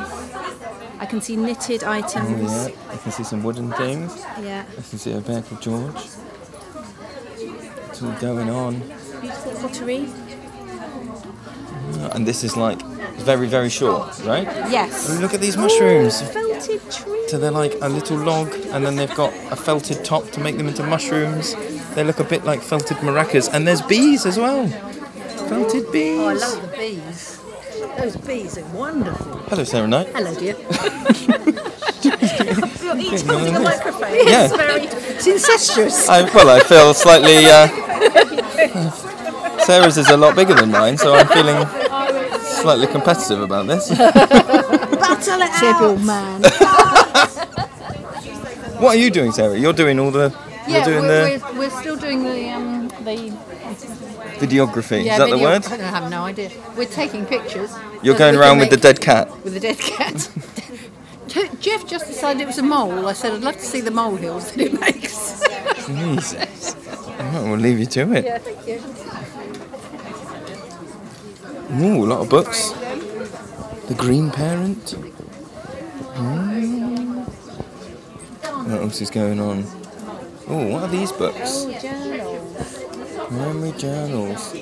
I 0.98 1.06
can 1.06 1.20
see 1.20 1.36
knitted 1.36 1.82
Oh 1.84 1.90
items. 1.90 2.42
yeah, 2.68 2.68
I 2.90 2.96
can 2.96 3.12
see 3.12 3.24
some 3.24 3.42
wooden 3.42 3.72
things. 3.72 4.16
yeah. 4.40 4.64
I 4.70 4.82
can 4.82 4.98
see 4.98 5.12
a 5.12 5.20
bear 5.20 5.42
called 5.42 5.60
George. 5.62 5.94
It's 8.02 8.10
all 8.10 8.34
going 8.34 8.50
on. 8.50 8.80
Beautiful 9.20 9.52
pottery. 9.52 10.08
And 12.14 12.26
this 12.26 12.42
is 12.42 12.56
like 12.56 12.82
very, 13.22 13.46
very 13.46 13.68
short, 13.70 14.18
right? 14.24 14.42
Yes. 14.72 15.08
Oh, 15.08 15.20
look 15.20 15.34
at 15.34 15.40
these 15.40 15.56
mushrooms. 15.56 16.20
Felted 16.20 16.90
tree. 16.90 17.28
So 17.28 17.38
they're 17.38 17.52
like 17.52 17.76
a 17.80 17.88
little 17.88 18.16
log, 18.16 18.52
and 18.72 18.84
then 18.84 18.96
they've 18.96 19.14
got 19.14 19.32
a 19.52 19.56
felted 19.56 20.04
top 20.04 20.28
to 20.32 20.40
make 20.40 20.56
them 20.56 20.66
into 20.66 20.82
mushrooms. 20.82 21.54
They 21.94 22.02
look 22.02 22.18
a 22.18 22.24
bit 22.24 22.44
like 22.44 22.60
felted 22.60 22.96
maracas, 22.96 23.48
and 23.52 23.68
there's 23.68 23.82
bees 23.82 24.26
as 24.26 24.36
well. 24.36 24.66
Felted 25.48 25.92
bees. 25.92 26.18
Oh, 26.18 26.28
I 26.28 26.32
love 26.34 26.62
the 26.62 26.76
bees. 26.76 27.40
Those 27.98 28.16
bees 28.16 28.58
are 28.58 28.64
wonderful. 28.76 29.38
Hello, 29.48 29.62
Sara 29.62 29.86
Knight. 29.86 30.08
Hello, 30.08 30.34
dear. 30.34 30.56
You're 32.02 32.98
each 32.98 33.22
holding 33.22 33.54
a 33.54 33.60
microphone. 33.60 34.14
Yeah. 34.26 34.46
It's 34.46 34.56
very 34.56 34.86
It's 34.86 35.26
incestuous. 35.26 36.08
I, 36.08 36.22
well, 36.34 36.50
I 36.50 36.60
feel 36.60 36.92
slightly. 36.94 37.46
Uh, 37.46 37.68
Sara's 39.64 39.96
is 39.98 40.08
a 40.08 40.16
lot 40.16 40.34
bigger 40.36 40.54
than 40.54 40.70
mine, 40.70 40.96
so 40.98 41.14
I'm 41.14 41.26
feeling 41.28 41.66
slightly 42.62 42.86
competitive 42.86 43.40
about 43.42 43.66
this. 43.66 43.88
Battle 43.90 45.42
it 45.42 45.52
Sybil, 45.54 45.98
man. 45.98 46.42
What 48.80 48.96
are 48.96 49.00
you 49.00 49.10
doing, 49.10 49.32
Sarah? 49.32 49.56
You're 49.58 49.72
doing 49.72 49.98
all 50.00 50.10
the. 50.10 50.34
You're 50.66 50.78
Yeah, 50.78 50.84
doing 50.84 51.02
we're, 51.02 51.38
the 51.38 51.44
we're, 51.52 51.58
we're 51.58 51.70
still 51.80 51.96
doing 51.96 52.22
the 52.24 52.48
um 52.50 52.88
the 53.04 53.32
videography. 54.38 55.04
yeah 55.04 55.12
is 55.14 55.18
that 55.18 55.30
the 55.30 55.38
word? 55.38 55.66
I 55.66 55.76
have 55.76 56.10
no 56.10 56.22
idea. 56.24 56.50
We're 56.76 56.86
taking 56.88 57.26
pictures. 57.26 57.72
You're 58.02 58.16
going 58.18 58.36
around 58.36 58.58
with 58.58 58.70
the 58.70 58.76
dead 58.76 59.00
cat. 59.00 59.28
with 59.44 59.54
the 59.54 59.60
dead 59.60 59.78
cat. 59.78 60.28
Jeff 61.60 61.86
just 61.86 62.06
decided 62.06 62.42
it 62.42 62.46
was 62.46 62.58
a 62.58 62.62
mole. 62.62 63.06
I 63.06 63.12
said 63.14 63.32
I'd 63.32 63.42
love 63.42 63.56
to 63.56 63.64
see 63.64 63.80
the 63.80 63.90
mole 63.90 64.16
hills 64.16 64.52
that 64.52 64.60
it 64.66 64.80
makes. 64.80 65.42
Jesus. 65.86 66.76
Alright, 67.32 67.48
we'll 67.48 67.58
leave 67.58 67.78
you 67.78 67.86
to 67.86 68.12
it. 68.12 68.24
yeah, 68.26 68.38
thank 68.38 68.66
you. 68.66 68.78
Ooh, 71.80 72.04
a 72.04 72.06
lot 72.06 72.20
of 72.20 72.28
books. 72.28 72.72
The 73.88 73.94
Green 73.94 74.30
Parent. 74.30 74.84
Mm. 76.14 77.24
What 78.68 78.80
else 78.82 79.00
is 79.00 79.10
going 79.10 79.40
on? 79.40 79.64
Oh, 80.46 80.66
what 80.68 80.82
are 80.82 80.88
these 80.88 81.10
books? 81.12 81.64
Oh, 81.64 81.72
journals. 81.80 83.30
Memory 83.30 83.72
journals. 83.78 84.54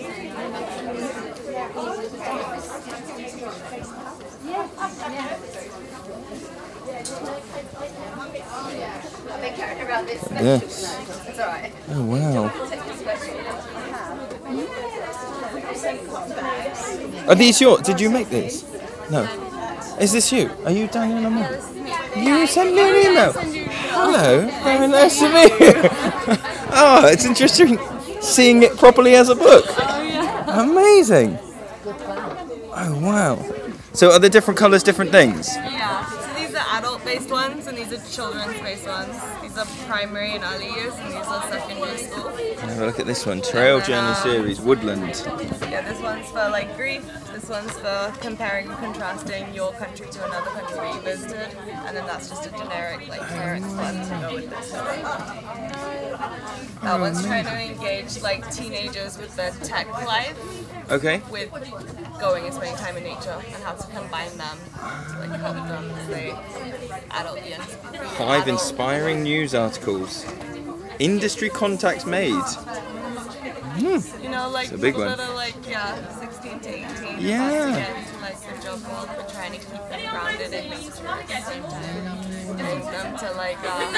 Yes. 10.10 10.96
Oh 11.90 12.04
wow. 12.04 12.50
Are 17.28 17.34
these 17.34 17.60
yours? 17.60 17.82
Did 17.82 18.00
you 18.00 18.10
make 18.10 18.28
these? 18.28 18.64
No. 19.10 19.28
Is 20.00 20.12
this 20.12 20.32
you? 20.32 20.50
Are 20.64 20.72
you 20.72 20.88
Daniel 20.88 21.22
Lamar? 21.22 21.52
You 22.16 22.46
sent 22.46 22.74
me 22.74 22.80
an 22.80 23.12
email. 23.12 23.32
Hello. 23.32 24.40
Very 24.64 24.88
nice 24.88 25.18
to 25.20 25.28
meet 25.32 25.52
you. 25.60 25.72
oh, 26.72 27.06
it's 27.06 27.24
interesting 27.24 27.78
seeing 28.20 28.62
it 28.62 28.76
properly 28.76 29.14
as 29.14 29.28
a 29.28 29.34
book. 29.34 29.66
Amazing. 30.48 31.38
Oh 31.86 32.98
wow. 33.02 33.38
So 33.92 34.10
are 34.12 34.18
the 34.18 34.30
different 34.30 34.58
colours 34.58 34.82
different 34.82 35.10
things? 35.10 35.54
Yeah, 35.56 36.04
so 36.06 36.34
these 36.34 36.54
are 36.54 36.66
adult-based 37.10 37.30
ones 37.30 37.66
and 37.66 37.76
these 37.76 37.92
are 37.92 38.10
children's-based 38.10 38.86
ones. 38.86 39.16
These 39.42 39.58
are 39.58 39.66
primary 39.86 40.32
and 40.32 40.44
early 40.44 40.70
years 40.70 40.94
and 40.94 41.08
these 41.08 41.26
are 41.26 41.42
secondary 41.50 41.98
school. 41.98 42.28
Have 42.28 42.80
a 42.80 42.86
look 42.86 43.00
at 43.00 43.06
this 43.06 43.26
one. 43.26 43.42
Trail 43.42 43.78
uh, 43.78 43.84
Journey 43.84 44.14
Series, 44.14 44.60
Woodland. 44.60 45.22
Yeah, 45.70 45.82
this 45.82 46.00
one's 46.00 46.28
for 46.28 46.48
like 46.50 46.76
grief, 46.76 47.04
this 47.32 47.48
one's 47.48 47.72
for 47.72 48.12
comparing 48.20 48.68
and 48.68 48.76
contrasting 48.78 49.52
your 49.54 49.72
country 49.72 50.06
to 50.08 50.24
another 50.24 50.50
country 50.50 50.76
that 50.76 50.94
you 50.94 51.00
visited, 51.00 51.56
and 51.86 51.96
then 51.96 52.06
that's 52.06 52.28
just 52.28 52.46
a 52.46 52.50
generic 52.50 53.08
like 53.08 53.20
parents 53.28 53.68
one 53.74 53.94
to 53.94 54.28
go 54.28 54.34
with 54.34 54.50
this. 54.50 54.72
That 56.82 56.96
oh, 56.96 57.00
one's 57.00 57.24
trying 57.24 57.44
to 57.44 57.58
engage 57.58 58.20
like 58.22 58.50
teenagers 58.52 59.18
with 59.18 59.34
their 59.36 59.50
tech 59.62 59.86
life 60.06 60.36
Okay. 60.90 61.22
with 61.30 61.50
going 62.18 62.44
and 62.44 62.54
spending 62.54 62.76
time 62.76 62.96
in 62.96 63.04
nature 63.04 63.40
and 63.54 63.62
how 63.62 63.72
to 63.72 63.86
combine 63.88 64.36
them 64.36 64.58
to 64.74 65.18
like 65.20 65.40
help 65.40 65.56
them 65.68 65.90
as 65.90 66.08
they 66.08 66.30
adult 67.10 67.44
years. 67.44 67.60
Five 68.16 68.48
inspiring 68.48 69.22
news 69.22 69.54
articles. 69.54 70.24
Industry 70.98 71.48
contacts 71.48 72.04
made. 72.06 72.34
You 73.78 74.28
know, 74.28 74.50
like 74.50 74.66
It's 74.66 74.74
a 74.74 74.78
big 74.78 74.96
one. 74.96 75.08
that 75.08 75.20
are 75.20 75.34
like, 75.34 75.54
yeah, 75.66 75.96
16 76.20 76.60
to 76.60 76.68
18. 76.68 76.86
Yeah. 77.18 77.94
to 78.04 78.20
like 78.20 78.38
the 78.40 78.62
job 78.62 78.82
world, 78.84 79.08
but 79.16 79.28
trying 79.32 79.52
to 79.52 79.58
keep 79.58 79.68
them 79.88 80.10
grounded 80.10 80.52
in 80.52 80.70
nature 80.70 81.06
at 81.08 81.26
the 81.26 81.40
same 81.40 81.62
time. 81.62 82.56
Getting 82.58 82.80
them 82.90 83.16
to 83.18 83.30
like 83.32 83.58
um, 83.64 83.94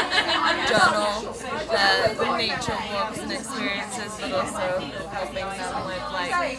journal 0.68 1.32
their 1.68 2.36
nature 2.38 2.78
walks 2.92 3.18
and 3.18 3.32
experiences, 3.32 4.12
but 4.20 4.32
also 4.32 4.66
helping 5.10 5.34
them 5.34 5.86
with 5.86 6.04
like 6.12 6.58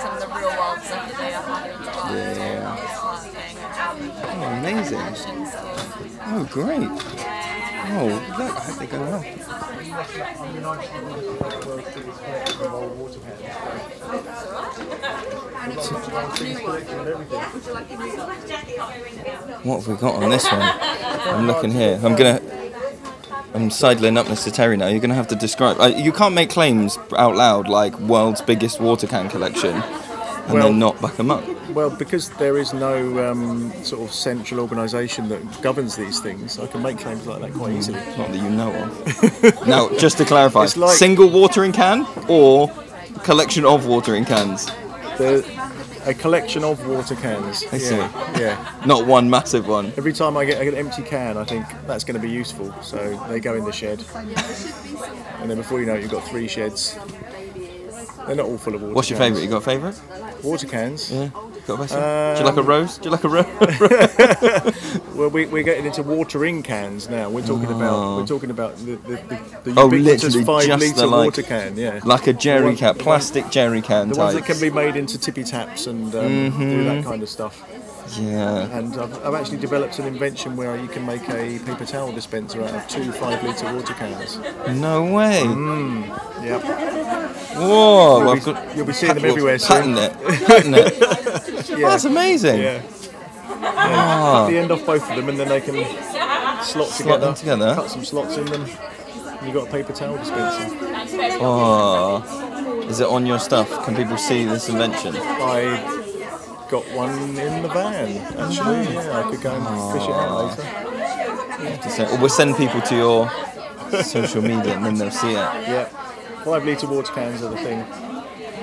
some 0.00 0.12
of 0.14 0.20
the 0.20 0.26
real 0.34 0.50
world 0.58 0.80
stuff 0.82 1.04
that 1.06 1.18
they 1.18 1.32
are 1.34 1.42
having 1.42 1.78
to 1.78 1.90
Yeah. 2.16 2.82
Oh, 4.26 4.42
amazing. 4.58 5.63
Mission 6.00 6.10
school. 6.10 6.26
Oh, 6.26 6.44
great. 6.50 6.88
Oh, 7.86 8.06
look, 8.38 8.56
I 8.56 8.60
hope 8.60 8.78
they 8.78 8.86
go 8.86 9.00
well. 9.00 9.24
What 19.64 19.76
have 19.78 19.88
we 19.88 19.94
got 19.96 20.22
on 20.22 20.28
this 20.30 20.44
one? 20.44 20.60
I'm 20.60 21.46
looking 21.46 21.70
here. 21.70 21.98
I'm 22.02 22.14
gonna. 22.14 22.40
I'm 23.54 23.70
sidling 23.70 24.18
up 24.18 24.26
Mr. 24.26 24.52
Terry 24.52 24.76
now. 24.76 24.88
You're 24.88 25.00
gonna 25.00 25.14
have 25.14 25.28
to 25.28 25.34
describe. 25.36 25.80
Uh, 25.80 25.86
you 25.86 26.12
can't 26.12 26.34
make 26.34 26.50
claims 26.50 26.98
out 27.16 27.36
loud 27.36 27.68
like 27.68 27.98
world's 28.00 28.42
biggest 28.42 28.80
water 28.80 29.06
can 29.06 29.30
collection, 29.30 29.74
and 29.76 30.52
Well- 30.52 30.64
then 30.64 30.78
not 30.78 31.00
back 31.00 31.14
them 31.16 31.30
up. 31.30 31.42
Well, 31.74 31.90
because 31.90 32.30
there 32.30 32.56
is 32.56 32.72
no 32.72 33.30
um, 33.30 33.72
sort 33.82 34.02
of 34.02 34.14
central 34.14 34.60
organisation 34.60 35.28
that 35.28 35.62
governs 35.62 35.96
these 35.96 36.20
things, 36.20 36.58
I 36.58 36.66
can 36.68 36.82
make 36.82 36.98
claims 36.98 37.26
like 37.26 37.40
that 37.42 37.52
quite 37.52 37.72
easily. 37.72 37.98
Not 38.16 38.30
that 38.30 38.36
you 38.36 38.48
know 38.48 38.72
of. 38.72 39.66
now, 39.66 39.88
just 39.98 40.18
to 40.18 40.24
clarify, 40.24 40.66
like- 40.76 40.96
single 40.96 41.28
watering 41.28 41.72
can 41.72 42.06
or 42.28 42.68
collection 43.24 43.64
of 43.64 43.86
watering 43.86 44.24
cans? 44.24 44.66
The, 45.18 45.44
a 46.06 46.14
collection 46.14 46.62
of 46.64 46.86
water 46.86 47.16
cans. 47.16 47.64
I 47.72 47.78
see. 47.78 47.96
Yeah, 47.96 48.38
yeah. 48.38 48.82
Not 48.86 49.06
one 49.06 49.28
massive 49.28 49.66
one. 49.66 49.92
Every 49.96 50.12
time 50.12 50.36
I 50.36 50.44
get 50.44 50.64
an 50.64 50.74
empty 50.74 51.02
can, 51.02 51.36
I 51.36 51.44
think 51.44 51.66
that's 51.86 52.04
going 52.04 52.20
to 52.20 52.24
be 52.24 52.30
useful. 52.32 52.72
So 52.82 52.98
they 53.28 53.40
go 53.40 53.54
in 53.54 53.64
the 53.64 53.72
shed, 53.72 54.04
and 54.14 55.50
then 55.50 55.56
before 55.56 55.80
you 55.80 55.86
know 55.86 55.94
it, 55.94 56.02
you've 56.02 56.10
got 56.10 56.24
three 56.28 56.46
sheds. 56.46 56.96
They're 58.26 58.36
not 58.36 58.46
all 58.46 58.58
full 58.58 58.74
of 58.74 58.82
water. 58.82 58.94
What's 58.94 59.10
your 59.10 59.18
cans. 59.18 59.38
favourite? 59.38 59.44
You 59.44 59.50
got 59.50 59.56
a 59.58 59.60
favourite? 59.60 60.44
Water 60.44 60.66
cans. 60.66 61.12
Yeah. 61.12 61.30
Got 61.66 61.74
a 61.74 61.78
best 61.78 61.94
one? 61.94 62.34
Do 62.34 62.40
you 62.40 62.46
like 62.46 62.56
a 62.56 62.60
Um, 62.60 62.66
rose? 62.66 62.98
Do 62.98 63.04
you 63.04 63.10
like 63.10 63.24
a 63.24 63.28
rose? 64.68 65.14
Well, 65.14 65.30
we, 65.30 65.46
we're 65.46 65.62
getting 65.62 65.86
into 65.86 66.02
watering 66.02 66.62
cans 66.62 67.08
now. 67.08 67.30
We're 67.30 67.46
talking 67.46 67.68
Oh. 67.68 67.76
about 67.76 68.16
we're 68.20 68.26
talking 68.26 68.50
about 68.50 68.76
the 68.78 68.96
the, 68.96 69.16
the, 69.64 69.70
the 69.72 69.80
Oh, 69.80 69.86
literally 69.86 70.44
five 70.44 70.66
just 70.66 70.82
litre 70.82 70.96
the, 71.00 71.06
like- 71.06 71.24
water 71.26 71.42
can. 71.42 71.76
Yeah, 71.76 72.00
like 72.04 72.26
a 72.26 72.32
jerry 72.32 72.64
one- 72.66 72.76
can, 72.76 72.94
plastic 72.96 73.50
jerry 73.50 73.80
can 73.82 74.08
the 74.10 74.18
ones 74.18 74.34
that 74.34 74.44
can 74.44 74.60
be 74.60 74.70
made 74.70 74.96
into 74.96 75.18
tippy 75.18 75.44
taps 75.44 75.86
and 75.86 76.14
um, 76.14 76.24
Mm-hmm. 76.24 76.60
do 76.60 76.84
that 76.84 77.04
kind 77.04 77.22
of 77.22 77.28
stuff. 77.28 77.62
Yeah. 78.18 78.68
And 78.78 78.94
I've, 78.96 79.24
I've 79.24 79.34
actually 79.34 79.58
developed 79.58 79.98
an 79.98 80.06
invention 80.06 80.56
where 80.56 80.76
you 80.76 80.88
can 80.88 81.04
make 81.06 81.28
a 81.30 81.58
paper 81.60 81.84
towel 81.86 82.12
dispenser 82.12 82.62
out 82.62 82.74
of 82.74 82.88
two 82.88 83.10
five 83.12 83.42
litre 83.42 83.74
water 83.74 83.94
cans. 83.94 84.38
No 84.78 85.04
way. 85.12 85.40
Yep. 86.44 86.62
Whoa. 87.56 88.18
You'll 88.20 88.28
I've 88.30 88.38
be- 88.38 88.52
got, 88.52 88.76
you'll 88.76 88.86
be 88.86 88.92
seeing 88.92 89.14
them 89.14 89.22
well, 89.22 89.32
everywhere 89.32 89.58
soon. 89.58 89.94
Patent 89.94 89.98
it. 89.98 90.46
Patent 90.46 90.76
it. 90.76 91.68
Yeah. 91.70 91.88
That's 91.88 92.04
amazing. 92.04 92.60
Yeah. 92.60 92.82
Ah. 93.48 94.44
Cut 94.44 94.50
the 94.50 94.58
end 94.58 94.70
off 94.70 94.84
both 94.84 95.08
of 95.08 95.16
them, 95.16 95.28
and 95.28 95.38
then 95.38 95.48
they 95.48 95.60
can 95.60 95.74
slot, 96.62 96.88
Slot 96.88 97.20
them 97.20 97.34
together. 97.34 97.74
Cut 97.74 97.90
some 97.90 98.04
slots 98.04 98.36
in 98.36 98.44
them. 98.46 98.62
And 98.64 99.46
you've 99.46 99.54
got 99.54 99.68
a 99.68 99.70
paper 99.70 99.92
towel 99.92 100.16
dispenser. 100.16 100.76
Oh. 101.40 102.84
Is 102.88 103.00
it 103.00 103.06
on 103.06 103.24
your 103.26 103.38
stuff? 103.38 103.84
Can 103.84 103.96
people 103.96 104.16
see 104.18 104.44
this 104.44 104.68
invention? 104.68 105.14
I 105.16 106.03
got 106.70 106.84
one 106.92 107.10
in 107.38 107.62
the 107.62 107.68
van. 107.68 108.16
Actually, 108.38 108.94
yeah, 108.94 109.20
I 109.24 109.30
could 109.30 109.40
go 109.40 109.50
and 109.54 109.92
fish 109.92 110.08
it 110.08 110.14
out 110.14 110.58
later. 110.58 111.82
To 111.82 111.90
say- 111.90 112.04
Or 112.12 112.18
we'll 112.18 112.28
send 112.28 112.56
people 112.56 112.80
to 112.82 112.94
your 112.96 113.30
social 114.02 114.42
media 114.42 114.74
and 114.76 114.84
then 114.84 114.94
they'll 114.98 115.10
see 115.10 115.30
it. 115.30 115.34
Yeah, 115.36 115.84
five 116.44 116.64
litre 116.64 116.86
water 116.86 117.12
cans 117.12 117.42
are 117.42 117.50
the 117.50 117.56
thing. 117.56 117.84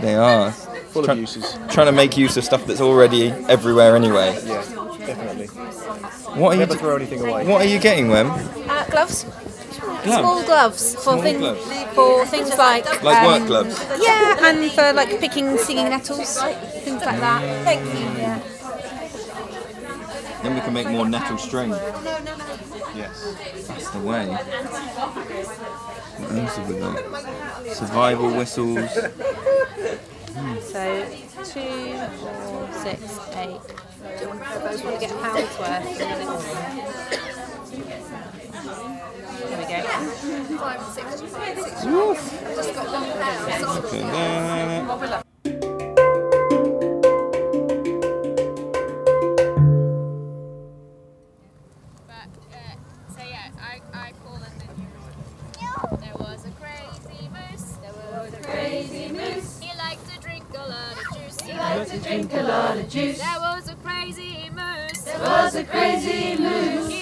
They 0.01 0.15
are. 0.15 0.51
Full 0.51 1.03
Try- 1.03 1.13
of 1.13 1.19
uses. 1.19 1.57
Trying 1.69 1.87
to 1.87 1.91
make 1.93 2.17
use 2.17 2.35
of 2.37 2.43
stuff 2.43 2.65
that's 2.65 2.81
already 2.81 3.29
everywhere 3.47 3.95
anyway. 3.95 4.37
Yeah, 4.45 4.61
definitely. 5.05 5.47
What 5.47 6.57
are 6.57 6.59
you? 6.59 6.65
D- 6.65 6.75
throw 6.75 6.95
anything 6.97 7.21
away. 7.21 7.45
What 7.47 7.61
are 7.61 7.67
you 7.69 7.79
getting, 7.79 8.09
Wem? 8.09 8.29
Uh, 8.31 8.85
gloves. 8.89 9.25
Gloves? 10.03 10.19
Small 10.19 10.43
gloves 10.43 10.95
for, 10.95 11.01
Small 11.01 11.21
thing, 11.21 11.37
gloves? 11.39 11.93
for 11.93 12.25
things 12.25 12.49
like 12.57 13.03
Like 13.03 13.17
um, 13.17 13.25
work 13.27 13.47
gloves? 13.47 13.85
Yeah, 14.01 14.45
and 14.47 14.71
for 14.71 14.93
like 14.93 15.19
picking 15.19 15.57
singing 15.57 15.89
nettles, 15.89 16.37
things 16.83 17.03
like 17.05 17.19
that. 17.19 17.41
Thank 17.63 17.85
you. 17.85 18.07
Yeah. 18.19 18.39
Then 20.43 20.55
we 20.55 20.61
can 20.61 20.73
make 20.73 20.87
more 20.89 21.07
nettle 21.07 21.37
string. 21.37 21.69
Yes. 22.95 23.35
That's 23.67 23.89
the 23.91 23.99
way. 23.99 24.27
What 26.17 26.31
else 26.35 26.55
have 26.57 26.67
we 26.67 26.79
got? 26.79 26.97
Survival 27.75 28.31
whistles. 28.35 28.91
So 30.61 31.05
two, 31.43 31.97
four, 32.17 32.69
six, 32.73 33.19
eight. 33.35 33.59
Do 34.17 34.23
you 34.23 34.27
want, 34.29 34.41
I 34.41 34.53
suppose 34.53 34.83
want 34.83 34.95
to 34.99 35.01
get 35.01 35.11
a 35.11 35.13
pound's 35.15 35.59
worth. 38.79 38.97
There 39.51 39.59
we 39.59 39.65
go. 39.65 40.57
Five, 40.57 40.81
six, 40.93 41.07
six. 41.19 41.29
Just 42.55 42.73
got 42.73 42.87
one 42.87 43.03
pound. 43.19 44.87
Look 44.87 45.03
at 45.03 45.09
that. 45.09 45.25
But, 52.07 52.31
uh, 52.53 52.75
so 53.13 53.21
yeah, 53.27 53.49
I, 53.59 53.81
I 53.93 54.11
call 54.23 54.37
it 54.37 54.41
the 54.59 54.65
There 55.97 56.15
was 56.17 56.45
a 56.45 56.51
crazy 56.51 57.27
moose. 57.27 57.75
There 57.81 57.91
was 57.91 58.33
a 58.33 58.37
crazy 58.41 59.09
moose. 59.11 59.59
He 59.59 59.77
liked 59.77 60.09
to 60.13 60.19
drink 60.21 60.45
a 60.53 60.57
lot 60.59 60.93
of 60.93 60.97
juice. 61.13 61.41
He 61.41 61.53
liked 61.53 61.91
to 61.91 61.99
drink 61.99 62.33
a 62.33 62.43
lot 62.43 62.77
of 62.77 62.87
juice. 62.89 63.19
There 63.19 63.39
was 63.39 63.67
a 63.69 63.75
crazy 63.75 64.49
moose. 64.55 65.01
There 65.01 65.19
was 65.19 65.55
a 65.55 65.63
crazy 65.65 66.37
moose. 66.37 67.00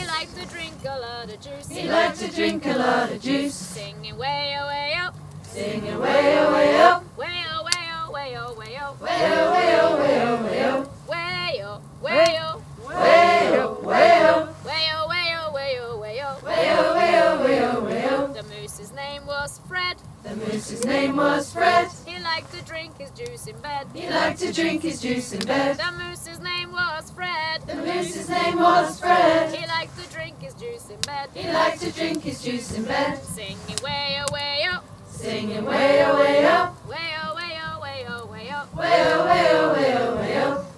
He 0.81 0.87
liked 0.87 0.95
to 0.95 0.95
drink 0.95 0.95
a 0.95 0.99
lot 0.99 1.29
of 1.29 1.41
juice. 1.41 1.67
He 1.69 1.89
liked 1.89 2.19
to 2.19 2.31
drink 2.31 2.65
a 2.65 2.77
lot 2.77 3.11
of 3.11 3.21
juice. 3.21 3.53
Singing 3.53 4.17
way 4.17 4.57
oh 4.59 4.67
way 4.67 4.93
oh. 5.01 5.11
Singing 5.43 5.99
way 5.99 6.39
oh 6.39 6.53
way 6.53 6.81
oh. 6.81 7.03
Way 7.17 7.43
oh 7.51 7.63
way 7.65 7.89
oh 7.91 8.11
way 8.13 8.37
oh 8.37 8.53
way 8.53 8.79
oh. 8.81 8.95
Way 9.01 9.19
oh 9.21 9.51
way 9.51 9.79
oh 9.81 9.97
way 9.99 10.23
oh 10.23 10.41
way 10.41 10.63
oh. 10.71 10.89
Way 11.09 11.61
oh 11.63 11.81
way 12.01 12.39
oh. 12.39 12.61
Way 12.87 13.59
oh 13.59 13.79
way 13.83 14.21
oh. 14.23 14.55
Way 14.65 14.89
oh 14.93 15.07
way 15.09 15.35
oh 15.35 15.53
way 15.53 15.79
oh 15.81 15.97
way 15.99 16.21
oh. 16.23 16.45
Way 16.45 16.75
oh 16.77 16.95
way 16.95 17.19
oh 17.19 17.43
way 17.43 17.59
oh 17.65 17.83
way 17.83 18.07
oh. 18.09 18.27
The 18.33 18.43
moose's 18.43 18.91
name 18.93 19.25
was 19.25 19.59
Fred. 19.67 19.97
The 20.23 20.35
moose's 20.37 20.85
name 20.85 21.17
was 21.17 21.51
Fred. 21.51 21.89
He 22.29 22.35
liked 22.35 22.53
to 22.53 22.63
drink 22.63 22.97
his 22.99 23.09
juice 23.11 23.47
in 23.47 23.57
bed. 23.57 23.87
He 23.93 24.07
liked 24.07 24.39
to 24.41 24.53
drink 24.53 24.83
his 24.83 25.01
juice 25.01 25.33
in 25.33 25.45
bed. 25.47 25.77
The 25.77 25.91
moose's 25.97 26.39
name 26.39 26.71
was 26.71 27.09
Fred. 27.09 27.63
The 27.65 27.75
moose's 27.75 28.29
name 28.29 28.59
was 28.59 28.99
Fred. 28.99 29.53
He 29.53 29.65
liked 29.65 29.97
to 29.99 30.13
drink 30.13 30.39
his 30.39 30.53
juice 30.53 30.89
in 30.91 30.99
bed. 31.01 31.29
He 31.33 31.51
liked 31.51 31.81
to 31.81 31.91
drink 31.91 32.21
his 32.21 32.43
juice 32.43 32.77
in 32.77 32.85
bed. 32.85 33.21
Singing 33.23 33.57
way 33.83 34.21
oh 34.21 34.31
way 34.31 34.67
oh. 34.69 34.83
Singing 35.09 35.65
way 35.65 36.05
oh 36.05 36.19
way 36.19 36.45
oh. 36.45 36.77
Way 36.87 36.97
oh 37.23 37.35
way 37.35 37.59
oh 37.63 37.81
way 37.81 38.05
oh 38.07 38.25
way 38.27 38.49
oh. 38.53 38.77
Way 38.77 39.03
oh 39.07 39.25
way 39.25 39.95
oh, 39.97 40.15
oh, 40.45 40.65
oh. 40.65 40.68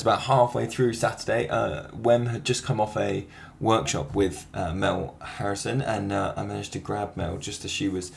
Is 0.00 0.04
about 0.04 0.22
halfway 0.22 0.64
through 0.64 0.94
Saturday. 0.94 1.46
Uh, 1.46 1.88
Wem 1.92 2.24
had 2.24 2.42
just 2.42 2.64
come 2.64 2.80
off 2.80 2.96
a 2.96 3.26
workshop 3.60 4.14
with 4.14 4.46
uh, 4.54 4.72
Mell 4.72 5.14
Harrison, 5.20 5.82
and 5.82 6.10
uh, 6.10 6.32
I 6.38 6.42
managed 6.42 6.72
to 6.72 6.78
grab 6.78 7.18
Mell 7.18 7.36
just 7.36 7.66
as 7.66 7.70
she 7.70 7.86
was 7.86 8.10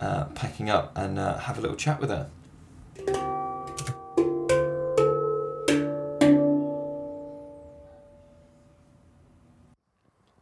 uh, 0.00 0.24
packing 0.34 0.70
up 0.70 0.96
and 0.96 1.18
uh, 1.18 1.36
have 1.36 1.58
a 1.58 1.60
little 1.60 1.76
chat 1.76 2.00
with 2.00 2.08
her. 2.08 2.30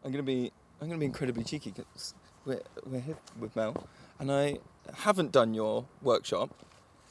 I'm 0.04 0.12
gonna 0.12 0.22
be 0.22 0.52
I'm 0.80 0.86
gonna 0.86 1.00
be 1.00 1.06
incredibly 1.06 1.42
cheeky 1.42 1.72
because 1.72 2.14
we're 2.44 2.62
we're 2.86 3.00
here 3.00 3.16
with 3.40 3.56
Mell, 3.56 3.88
and 4.20 4.30
I 4.30 4.58
haven't 4.98 5.32
done 5.32 5.54
your 5.54 5.86
workshop, 6.02 6.50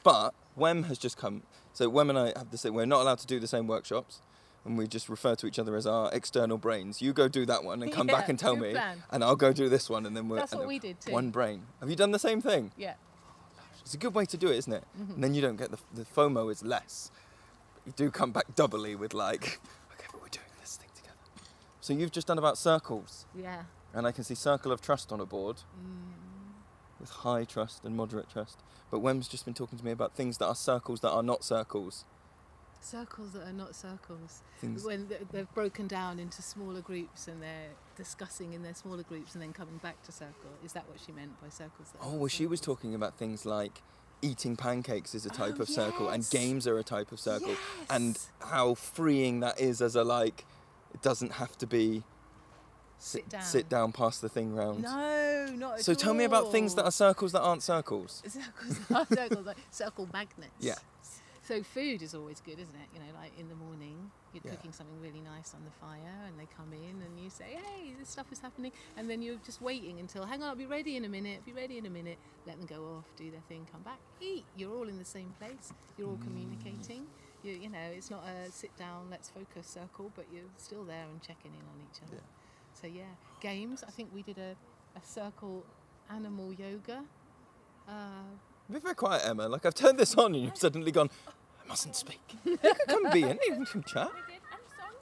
but 0.06 0.34
Wem 0.56 0.84
has 0.84 0.98
just 0.98 1.18
come. 1.18 1.44
So 1.74 1.90
Wem 1.90 2.10
and 2.10 2.20
I 2.20 2.28
have 2.38 2.52
the 2.52 2.58
same. 2.58 2.74
We're 2.74 2.86
not 2.86 3.02
allowed 3.02 3.20
to 3.20 3.28
do 3.28 3.40
the 3.40 3.48
same 3.48 3.68
workshops, 3.68 4.22
and 4.64 4.78
we 4.78 4.88
just 4.88 5.10
refer 5.10 5.36
to 5.36 5.48
each 5.48 5.58
other 5.60 5.76
as 5.76 5.88
our 5.88 6.10
external 6.14 6.58
brains. 6.58 7.02
You 7.02 7.14
go 7.14 7.28
do 7.28 7.46
that 7.48 7.64
one 7.64 7.82
and 7.82 7.92
come 7.92 8.08
back 8.08 8.30
and 8.30 8.38
tell 8.38 8.56
me, 8.56 8.72
plan. 8.72 9.04
and 9.12 9.24
I'll 9.24 9.36
go 9.36 9.52
do 9.52 9.70
this 9.70 9.90
one, 9.90 10.06
and 10.06 10.16
then 10.16 10.30
we're 10.30 10.38
That's 10.38 10.54
what 10.54 10.68
we 10.68 10.80
did 10.80 11.02
too. 11.02 11.12
One 11.12 11.32
brain. 11.32 11.64
Have 11.80 11.90
you 11.90 11.96
done 11.96 12.12
the 12.12 12.20
same 12.20 12.42
thing? 12.42 12.72
Yeah. 12.78 12.94
It's 13.82 13.94
a 13.96 13.98
good 13.98 14.14
way 14.14 14.26
to 14.26 14.38
do 14.38 14.48
it, 14.48 14.58
isn't 14.58 14.72
it? 14.72 14.84
Mhm. 14.98 15.16
And 15.16 15.24
then 15.24 15.34
you 15.34 15.42
don't 15.42 15.58
get 15.58 15.72
the 15.72 15.80
the 15.94 16.06
FOMO 16.06 16.50
is 16.52 16.64
less. 16.64 17.12
You 17.86 17.92
do 17.96 18.10
come 18.12 18.32
back 18.32 18.56
doubly 18.56 18.96
with 18.96 19.14
like, 19.14 19.60
okay, 19.94 20.08
but 20.12 20.22
we're 20.22 20.30
doing 20.30 20.46
this 20.62 20.78
thing 20.78 20.88
together. 20.96 21.18
So 21.82 21.92
you've 21.94 22.12
just 22.12 22.28
done 22.28 22.38
about 22.38 22.58
circles. 22.58 23.26
Yeah. 23.36 23.64
And 23.94 24.08
I 24.08 24.12
can 24.14 24.24
see 24.24 24.36
circle 24.36 24.72
of 24.72 24.80
trust 24.80 25.12
on 25.12 25.20
a 25.20 25.26
board 25.26 25.58
with 27.04 27.10
high 27.12 27.44
trust 27.44 27.84
and 27.84 27.98
moderate 27.98 28.30
trust. 28.30 28.60
But 28.90 29.00
Wem's 29.00 29.28
just 29.28 29.44
been 29.44 29.54
talking 29.54 29.78
to 29.78 29.84
me 29.84 29.92
about 29.92 30.16
things 30.16 30.38
that 30.38 30.46
are 30.46 30.56
circles 30.56 31.02
that 31.02 31.10
are 31.12 31.22
not 31.22 31.44
circles. 31.44 32.06
Circles 32.80 33.34
that 33.34 33.46
are 33.46 33.52
not 33.54 33.76
circles. 33.76 34.42
Things- 34.60 34.86
When 34.86 35.10
they've 35.32 35.54
broken 35.54 35.86
down 35.88 36.18
into 36.18 36.42
smaller 36.42 36.80
groups 36.80 37.28
and 37.28 37.42
they're 37.42 37.72
discussing 37.98 38.54
in 38.54 38.64
their 38.64 38.74
smaller 38.74 39.04
groups 39.04 39.34
and 39.34 39.42
then 39.44 39.52
coming 39.52 39.78
back 39.78 40.02
to 40.04 40.14
circle. 40.14 40.52
Is 40.64 40.72
that 40.74 40.88
what 40.88 40.98
she 41.06 41.12
meant 41.12 41.42
by 41.42 41.50
circles? 41.50 41.94
Oh, 42.02 42.16
well, 42.16 42.28
she 42.28 42.48
was 42.48 42.62
talking 42.62 42.96
about 42.96 43.18
things 43.18 43.46
like 43.46 43.82
eating 44.22 44.56
pancakes 44.56 45.14
is 45.14 45.26
a 45.26 45.30
oh, 45.30 45.34
type 45.34 45.56
Oh, 45.60 45.64
of 45.64 45.68
circle 45.68 46.08
and 46.08 46.26
games 46.30 46.66
are 46.66 46.78
a 46.78 46.84
type 46.84 47.12
of 47.12 47.20
circle 47.20 47.56
and 47.90 48.18
how 48.40 48.74
freeing 48.74 49.42
that 49.42 49.60
is 49.60 49.82
as 49.82 49.98
a 49.98 50.04
like 50.06 50.46
it 50.94 51.02
doesn't 51.02 51.34
have 51.34 51.58
to 51.58 51.68
be 51.68 52.04
Sit 53.06 53.28
down. 53.28 53.42
sit 53.42 53.68
down 53.68 53.92
pass 53.92 54.20
the 54.20 54.30
thing 54.30 54.56
round 54.56 54.82
No, 54.84 55.46
not 55.58 55.74
at 55.80 55.82
so 55.84 55.94
tell 55.94 56.14
me 56.14 56.24
about 56.24 56.52
things 56.54 56.74
that 56.76 56.86
are 56.86 56.92
circles 56.92 57.34
that 57.34 57.42
aren't 57.42 57.62
circles 57.62 58.24
circles, 58.28 58.80
that 58.88 58.96
are 59.12 59.16
circles 59.16 59.46
like 59.46 59.58
circle 59.72 60.08
magnets. 60.14 60.54
yeah 60.60 60.76
So 61.44 61.62
food 61.62 62.02
is 62.02 62.16
always 62.16 62.40
good, 62.40 62.58
isn't 62.58 62.76
it? 62.84 62.88
You 62.94 63.00
know, 63.02 63.12
like 63.22 63.34
in 63.38 63.50
the 63.50 63.56
morning, 63.56 64.10
you're 64.34 64.42
Yeah. 64.46 64.52
cooking 64.56 64.72
something 64.72 64.96
really 65.02 65.20
nice 65.20 65.54
on 65.54 65.62
the 65.66 65.72
fire, 65.86 66.20
and 66.28 66.40
they 66.40 66.48
come 66.60 66.72
in, 66.72 66.96
and 67.06 67.20
you 67.22 67.30
say, 67.30 67.60
"Hey, 67.66 67.94
this 68.00 68.08
stuff 68.16 68.32
is 68.32 68.40
happening," 68.40 68.72
and 68.96 69.10
then 69.10 69.22
you're 69.22 69.42
just 69.50 69.60
waiting 69.62 70.00
until, 70.00 70.24
"Hang 70.26 70.42
on, 70.42 70.48
I'll 70.52 70.56
be 70.56 70.72
ready 70.78 70.96
in 70.96 71.04
a 71.04 71.10
minute. 71.10 71.44
Be 71.44 71.52
ready 71.52 71.78
in 71.78 71.86
a 71.86 71.90
minute." 72.00 72.18
Let 72.48 72.56
them 72.60 72.66
go 72.66 72.80
off, 72.96 73.08
do 73.18 73.30
their 73.30 73.44
thing, 73.50 73.68
come 73.74 73.82
back, 73.84 74.00
eat. 74.22 74.46
You're 74.56 74.74
all 74.74 74.88
in 74.88 74.98
the 75.06 75.10
same 75.18 75.32
place. 75.38 75.74
You're 75.98 76.08
all 76.12 76.22
communicating. 76.28 77.02
Mm. 77.04 77.46
You, 77.46 77.52
you 77.64 77.70
know, 77.76 77.88
it's 77.98 78.10
not 78.10 78.24
a 78.26 78.50
sit 78.62 78.74
down, 78.78 79.10
let's 79.12 79.28
focus 79.30 79.68
circle, 79.68 80.08
but 80.16 80.26
you're 80.32 80.54
still 80.56 80.86
there 80.86 81.08
and 81.12 81.22
checking 81.22 81.52
in 81.60 81.66
on 81.74 81.78
each 81.92 82.00
other. 82.08 82.24
So 82.84 82.90
yeah, 82.90 83.04
games. 83.40 83.82
I 83.88 83.92
think 83.92 84.10
we 84.14 84.24
did 84.24 84.38
a, 84.38 84.56
a 84.98 85.02
circle 85.06 85.64
animal 86.10 86.54
yoga. 86.54 87.02
Uh, 87.88 87.94
be 88.72 88.80
very 88.80 88.96
quiet 88.96 89.22
emma 89.26 89.48
like 89.48 89.66
i've 89.66 89.76
turned 89.76 90.00
this 90.00 90.16
on 90.16 90.34
and 90.34 90.44
you've 90.46 90.58
suddenly 90.58 90.90
gone 90.92 91.10
i 91.28 91.68
mustn't 91.68 91.96
speak 91.98 92.22
you 92.46 92.58
can 92.58 92.76
come 92.88 93.12
be 93.12 93.22
in 93.24 93.38
you 93.46 93.66
can 93.66 93.84
chat 93.84 94.10
and 94.10 94.32
a 94.62 94.66
song 94.76 94.96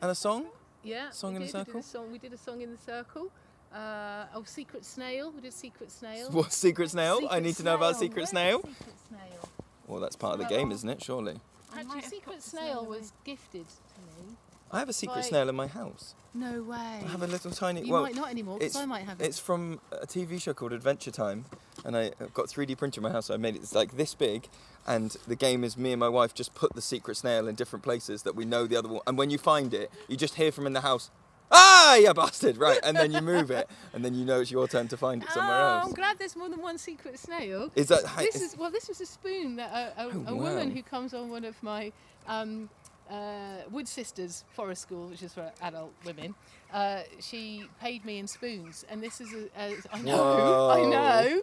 And 0.00 0.10
a 0.10 0.14
song. 0.14 0.46
Yeah. 0.84 1.10
Song 1.10 1.32
we 1.32 1.36
in 1.36 1.42
a 1.42 1.46
did, 1.46 1.54
We 1.54 1.60
circle? 1.60 1.72
did 1.72 1.80
a 1.80 1.88
song. 1.88 2.12
We 2.12 2.18
did 2.18 2.32
a 2.32 2.36
song 2.38 2.60
in 2.62 2.70
the 2.70 2.78
circle. 2.78 3.30
Uh, 3.74 4.26
oh, 4.34 4.42
Secret 4.44 4.84
Snail. 4.84 5.32
We 5.32 5.40
did 5.40 5.52
Secret 5.52 5.90
Snail. 5.90 6.30
what 6.30 6.52
secret 6.52 6.90
snail 6.90 7.16
i 7.16 7.20
Secret 7.22 7.42
need 7.42 7.56
to 7.56 7.62
know 7.64 7.74
about 7.74 7.96
secret 7.96 8.16
Where's 8.22 8.30
snail 8.30 8.58
Secret 8.58 8.98
Snail. 9.08 9.48
well 9.88 10.00
that's 10.00 10.16
part 10.16 10.34
of 10.34 10.38
the 10.40 10.46
game 10.54 10.70
isn't 10.72 10.88
it 10.88 11.02
surely 11.02 11.36
Actually, 11.76 12.02
Secret 12.02 12.42
Snail 12.42 12.84
was 12.86 13.12
gifted 13.24 13.66
to 13.68 14.00
me. 14.22 14.36
I 14.72 14.78
have 14.78 14.88
a 14.88 14.92
secret 14.92 15.24
snail 15.24 15.48
in 15.48 15.54
my 15.54 15.66
house 15.66 16.14
No 16.34 16.62
way. 16.62 16.76
I 17.04 17.08
have 17.10 17.22
a 17.22 17.26
little 17.26 17.50
tiny. 17.50 17.82
You 17.82 17.92
well, 17.92 18.02
might 18.02 18.14
not 18.14 18.30
anymore, 18.30 18.58
'cause 18.58 18.68
it's- 18.68 18.82
I 18.82 18.86
might 18.86 19.04
have 19.04 19.20
it. 19.20 19.26
It's 19.26 19.38
from 19.38 19.80
a 19.90 20.06
TV 20.06 20.38
show 20.40 20.54
called 20.54 20.72
Adventure 20.72 21.10
Time, 21.10 21.44
and 21.84 21.94
I, 21.94 22.04
I've 22.20 22.32
got 22.32 22.48
3D 22.48 22.74
printer 22.78 23.00
in 23.00 23.02
my 23.02 23.10
house. 23.10 23.26
So 23.26 23.34
I 23.34 23.36
made 23.36 23.54
it. 23.54 23.60
It's 23.62 23.74
like 23.74 23.98
this 23.98 24.14
big, 24.14 24.48
and 24.86 25.10
the 25.28 25.36
game 25.36 25.62
is 25.62 25.76
me 25.76 25.92
and 25.92 26.00
my 26.00 26.08
wife 26.08 26.32
just 26.32 26.54
put 26.54 26.72
the 26.74 26.80
secret 26.80 27.16
snail 27.18 27.48
in 27.48 27.54
different 27.54 27.82
places 27.82 28.22
that 28.22 28.34
we 28.34 28.46
know 28.46 28.66
the 28.66 28.76
other 28.76 28.88
one. 28.88 29.02
And 29.06 29.18
when 29.18 29.28
you 29.28 29.36
find 29.36 29.74
it, 29.74 29.90
you 30.08 30.16
just 30.16 30.36
hear 30.36 30.50
from 30.50 30.66
in 30.66 30.72
the 30.72 30.80
house, 30.80 31.10
"Ah, 31.50 31.96
you 31.96 32.14
bastard!" 32.14 32.56
Right, 32.56 32.80
and 32.82 32.96
then 32.96 33.12
you 33.12 33.20
move 33.20 33.50
it, 33.50 33.68
and 33.92 34.02
then 34.02 34.14
you 34.14 34.24
know 34.24 34.40
it's 34.40 34.50
your 34.50 34.66
turn 34.66 34.88
to 34.88 34.96
find 34.96 35.22
it 35.22 35.28
somewhere 35.32 35.60
oh, 35.60 35.68
else. 35.80 35.88
I'm 35.88 35.92
glad 35.92 36.18
there's 36.18 36.34
more 36.34 36.48
than 36.48 36.62
one 36.62 36.78
secret 36.78 37.18
snail. 37.18 37.70
Is 37.74 37.88
that 37.88 38.04
hi- 38.06 38.22
This 38.24 38.36
is- 38.36 38.52
is 38.52 38.56
well. 38.56 38.70
This 38.70 38.88
was 38.88 39.02
a 39.02 39.06
spoon 39.06 39.56
that 39.56 39.70
a, 39.70 39.84
a, 40.04 40.06
Oh, 40.06 40.24
a 40.28 40.34
woman 40.34 40.70
who 40.70 40.82
comes 40.82 41.12
on 41.12 41.28
one 41.28 41.44
of 41.44 41.62
my 41.62 41.92
um, 42.26 42.70
uh, 43.12 43.68
Wood 43.70 43.86
Sisters 43.86 44.44
Forest 44.52 44.82
School, 44.82 45.08
which 45.08 45.22
is 45.22 45.34
for 45.34 45.50
adult 45.60 45.92
women. 46.04 46.34
Uh, 46.72 47.02
she 47.20 47.64
paid 47.80 48.04
me 48.04 48.18
in 48.18 48.26
spoons, 48.26 48.84
and 48.90 49.02
this 49.02 49.20
is 49.20 49.32
a, 49.32 49.48
a 49.60 49.76
I 49.92 50.00
know, 50.00 50.70
I 50.70 50.84
know, 50.84 51.42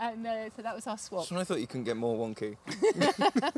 and 0.00 0.26
uh, 0.26 0.50
so 0.56 0.62
that 0.62 0.74
was 0.74 0.86
our 0.86 0.98
swap. 0.98 1.26
So 1.26 1.36
I 1.36 1.44
thought 1.44 1.60
you 1.60 1.66
couldn't 1.66 1.84
get 1.84 1.96
more 1.96 2.16
wonky. 2.16 2.56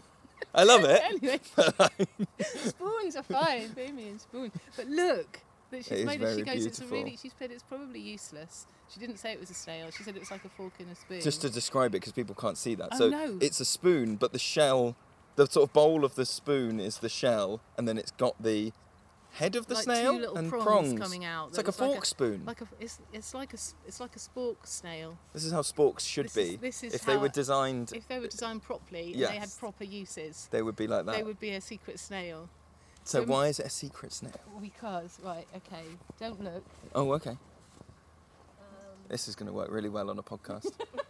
I 0.55 0.65
love 0.65 0.85
it. 0.85 1.03
anyway, 1.05 1.41
spoons 2.41 3.16
are 3.16 3.23
fine. 3.23 3.70
Pay 3.70 3.93
me 3.93 4.09
in 4.09 4.19
spoon. 4.19 4.53
But 4.77 4.89
look, 4.89 5.41
that 5.70 5.85
she's 5.85 6.01
It 6.01 6.07
made 6.07 6.23
it. 6.23 6.37
She 6.37 6.43
goes, 6.43 6.66
it's 6.66 6.81
a 6.81 6.85
really. 6.85 7.05
beautiful. 7.05 7.31
She 7.31 7.33
said 7.39 7.51
it's 7.51 7.62
probably 7.62 8.01
useless. 8.01 8.66
She 8.93 9.01
didn't 9.01 9.19
say 9.19 9.33
it 9.33 9.41
was 9.41 9.51
a 9.51 9.55
snail. 9.55 9.91
She 9.91 10.03
said 10.03 10.16
it 10.16 10.20
was 10.20 10.31
like 10.31 10.45
a 10.45 10.49
fork 10.49 10.74
in 10.78 10.89
a 10.89 10.95
spoon. 10.95 11.20
Just 11.20 11.41
to 11.43 11.51
describe 11.51 11.95
it, 11.95 11.99
because 12.01 12.12
people 12.12 12.35
can't 12.35 12.57
see 12.57 12.74
that. 12.77 12.91
Oh, 12.93 12.99
so 12.99 13.09
no. 13.09 13.39
it's 13.41 13.61
a 13.61 13.65
spoon, 13.65 14.16
but 14.16 14.33
the 14.33 14.39
shell, 14.39 14.95
the 15.36 15.46
sort 15.46 15.68
of 15.68 15.72
bowl 15.72 16.04
of 16.04 16.14
the 16.14 16.26
spoon 16.26 16.80
is 16.80 16.98
the 16.98 17.08
shell, 17.08 17.60
and 17.78 17.86
then 17.86 17.96
it's 17.98 18.10
got 18.10 18.42
the 18.42 18.72
head 19.32 19.54
of 19.54 19.66
the 19.66 19.74
like 19.74 19.84
snail 19.84 20.14
two 20.14 20.20
little 20.20 20.36
and 20.36 20.48
prongs, 20.50 20.64
prongs. 20.64 20.98
coming 20.98 21.24
out. 21.24 21.48
It's 21.48 21.58
like 21.58 21.68
a 21.68 21.72
fork 21.72 22.06
spoon. 22.06 22.42
Like 22.46 22.62
a, 22.62 22.68
it's, 22.80 22.98
it's 23.12 23.34
like 23.34 23.52
a 23.52 23.58
it's 23.86 24.00
like 24.00 24.16
a 24.16 24.18
spork 24.18 24.56
snail. 24.64 25.18
This 25.34 25.44
is 25.44 25.52
how 25.52 25.60
sporks 25.60 26.00
should 26.00 26.26
This 26.26 26.34
be. 26.34 26.42
is- 26.54 26.58
this 26.60 26.84
is 26.84 26.94
if 26.94 27.04
they 27.04 27.16
were 27.16 27.28
designed, 27.28 27.92
If 27.94 28.08
they 28.08 28.18
were 28.18 28.28
designed 28.28 28.62
properly 28.62 29.12
and 29.12 29.22
they 29.22 29.36
had 29.36 29.50
proper 29.58 29.84
uses, 29.84 30.48
they 30.50 30.62
would 30.62 30.76
be 30.76 30.86
like 30.86 31.04
that. 31.06 31.16
they 31.16 31.22
would 31.22 31.38
be 31.38 31.50
a 31.50 31.60
secret 31.60 31.98
snail. 32.00 32.48
So 33.04 33.22
um, 33.22 33.28
why 33.28 33.46
is 33.48 33.60
it 33.60 33.66
a 33.66 33.70
secret 33.70 34.12
snail? 34.12 34.40
Because 34.60 35.20
right, 35.22 35.46
okay, 35.54 35.84
don't 36.18 36.42
look. 36.42 36.64
Oh, 36.94 37.12
okay. 37.12 37.36
This 39.08 39.28
is 39.28 39.36
going 39.36 39.46
to 39.46 39.52
work 39.52 39.70
really 39.70 39.88
well 39.88 40.10
on 40.10 40.18
a 40.18 40.22
podcast. 40.22 40.72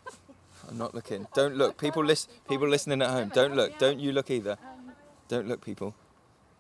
I'm 0.69 0.79
not 0.79 0.95
looking. 0.95 1.27
Don't 1.35 1.57
look. 1.57 1.79
People 1.79 2.05
listen. 2.05 2.33
People 2.49 2.69
listening 2.69 3.03
at 3.03 3.11
home. 3.11 3.31
Don't 3.35 3.55
look. 3.55 3.79
Don't 3.79 4.01
you 4.01 4.13
look 4.13 4.31
either. 4.31 4.57
Don't 5.29 5.49
look, 5.49 5.65
people. 5.65 5.95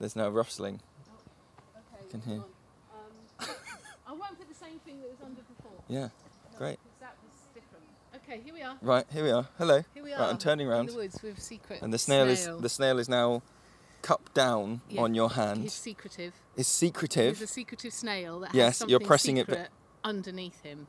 There's 0.00 0.16
no 0.16 0.28
rustling. 0.28 0.80
Okay, 1.76 2.10
Can 2.10 2.20
hear. 2.20 2.36
Um, 2.36 2.44
I 4.06 4.12
won't 4.12 4.36
put 4.38 4.48
the 4.48 4.54
same 4.54 4.78
thing 4.80 5.00
that 5.00 5.08
was 5.08 5.18
under 5.24 5.40
before. 5.42 5.72
Yeah. 5.88 6.08
Great. 6.58 6.78
That 7.00 7.14
was 7.24 7.32
different. 7.54 7.84
Okay, 8.16 8.40
here 8.44 8.52
we 8.54 8.62
are. 8.62 8.76
Right. 8.82 9.06
Here 9.12 9.24
we 9.24 9.30
are. 9.30 9.46
Hello. 9.58 9.82
Here 9.94 10.02
we 10.02 10.12
Right. 10.12 10.20
are. 10.20 10.30
I'm 10.30 10.38
turning 10.38 10.66
In 10.66 10.72
around. 10.72 10.88
the 10.90 10.96
woods 10.96 11.22
with 11.22 11.40
secret. 11.40 11.80
And 11.82 11.92
the 11.92 11.98
snail, 11.98 12.24
snail. 12.36 12.56
is 12.56 12.62
the 12.62 12.68
snail 12.68 12.98
is 12.98 13.08
now 13.08 13.42
cupped 14.02 14.34
down 14.34 14.80
Yeah, 14.88 15.02
on 15.02 15.14
your 15.14 15.30
hand. 15.30 15.62
He's 15.62 15.72
secretive. 15.72 16.32
Is 16.56 16.66
secretive. 16.66 17.38
He's 17.38 17.48
a 17.50 17.52
secretive 17.52 17.92
snail 17.92 18.40
that 18.40 18.48
has 18.48 18.54
Yes, 18.56 18.76
something 18.78 18.90
you're 18.90 19.00
pressing 19.00 19.36
it, 19.36 19.46
secret 19.46 19.68
underneath 20.04 20.60
him, 20.62 20.86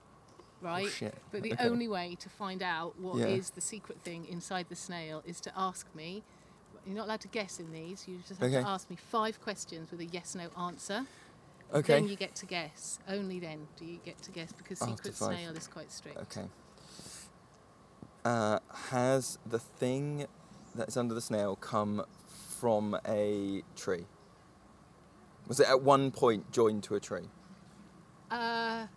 right? 0.61 0.89
shit. 0.89 1.15
But 1.31 1.43
the 1.43 1.53
Okay. 1.53 1.67
only 1.67 1.87
way 1.87 2.15
to 2.19 2.29
find 2.29 2.61
out 2.63 2.97
what 2.99 3.17
is 3.19 3.49
Yeah. 3.49 3.55
the 3.55 3.61
secret 3.61 4.01
thing 4.03 4.25
inside 4.25 4.67
the 4.69 4.75
snail 4.75 5.21
is 5.25 5.39
to 5.41 5.51
ask 5.57 5.87
me. 5.95 6.23
You're 6.85 6.95
not 6.95 7.05
allowed 7.05 7.21
to 7.21 7.27
guess 7.27 7.59
in 7.59 7.71
these. 7.73 8.07
You 8.07 8.17
just 8.19 8.39
have 8.39 8.49
Okay. 8.49 8.61
to 8.61 8.67
ask 8.67 8.89
me 8.89 8.95
five 8.95 9.41
questions 9.41 9.91
with 9.91 9.99
a 9.99 10.05
yes/no 10.05 10.49
answer. 10.57 11.05
Okay. 11.73 11.95
Then 11.99 12.07
you 12.07 12.15
get 12.15 12.33
to 12.35 12.45
guess. 12.45 12.99
Only 13.09 13.39
then 13.41 13.67
do 13.75 13.83
you 13.85 13.97
get 13.97 14.21
to 14.21 14.31
guess 14.31 14.53
because 14.53 14.79
secret 14.79 15.15
snail 15.15 15.55
is 15.57 15.67
quite 15.67 15.91
strict. 15.91 16.17
Okay. 16.17 16.47
Uh, 18.23 18.59
has 18.89 19.37
the 19.45 19.59
thing 19.59 20.27
that's 20.75 20.95
under 20.95 21.13
the 21.13 21.21
snail 21.21 21.55
come 21.57 22.05
from 22.27 22.97
a 23.05 23.63
tree? 23.75 24.05
Was 25.47 25.59
it 25.59 25.67
at 25.67 25.81
one 25.81 26.11
point 26.11 26.51
joined 26.51 26.83
to 26.85 26.95
a 26.95 26.99
tree? 27.01 27.29
Uh, 28.31 28.87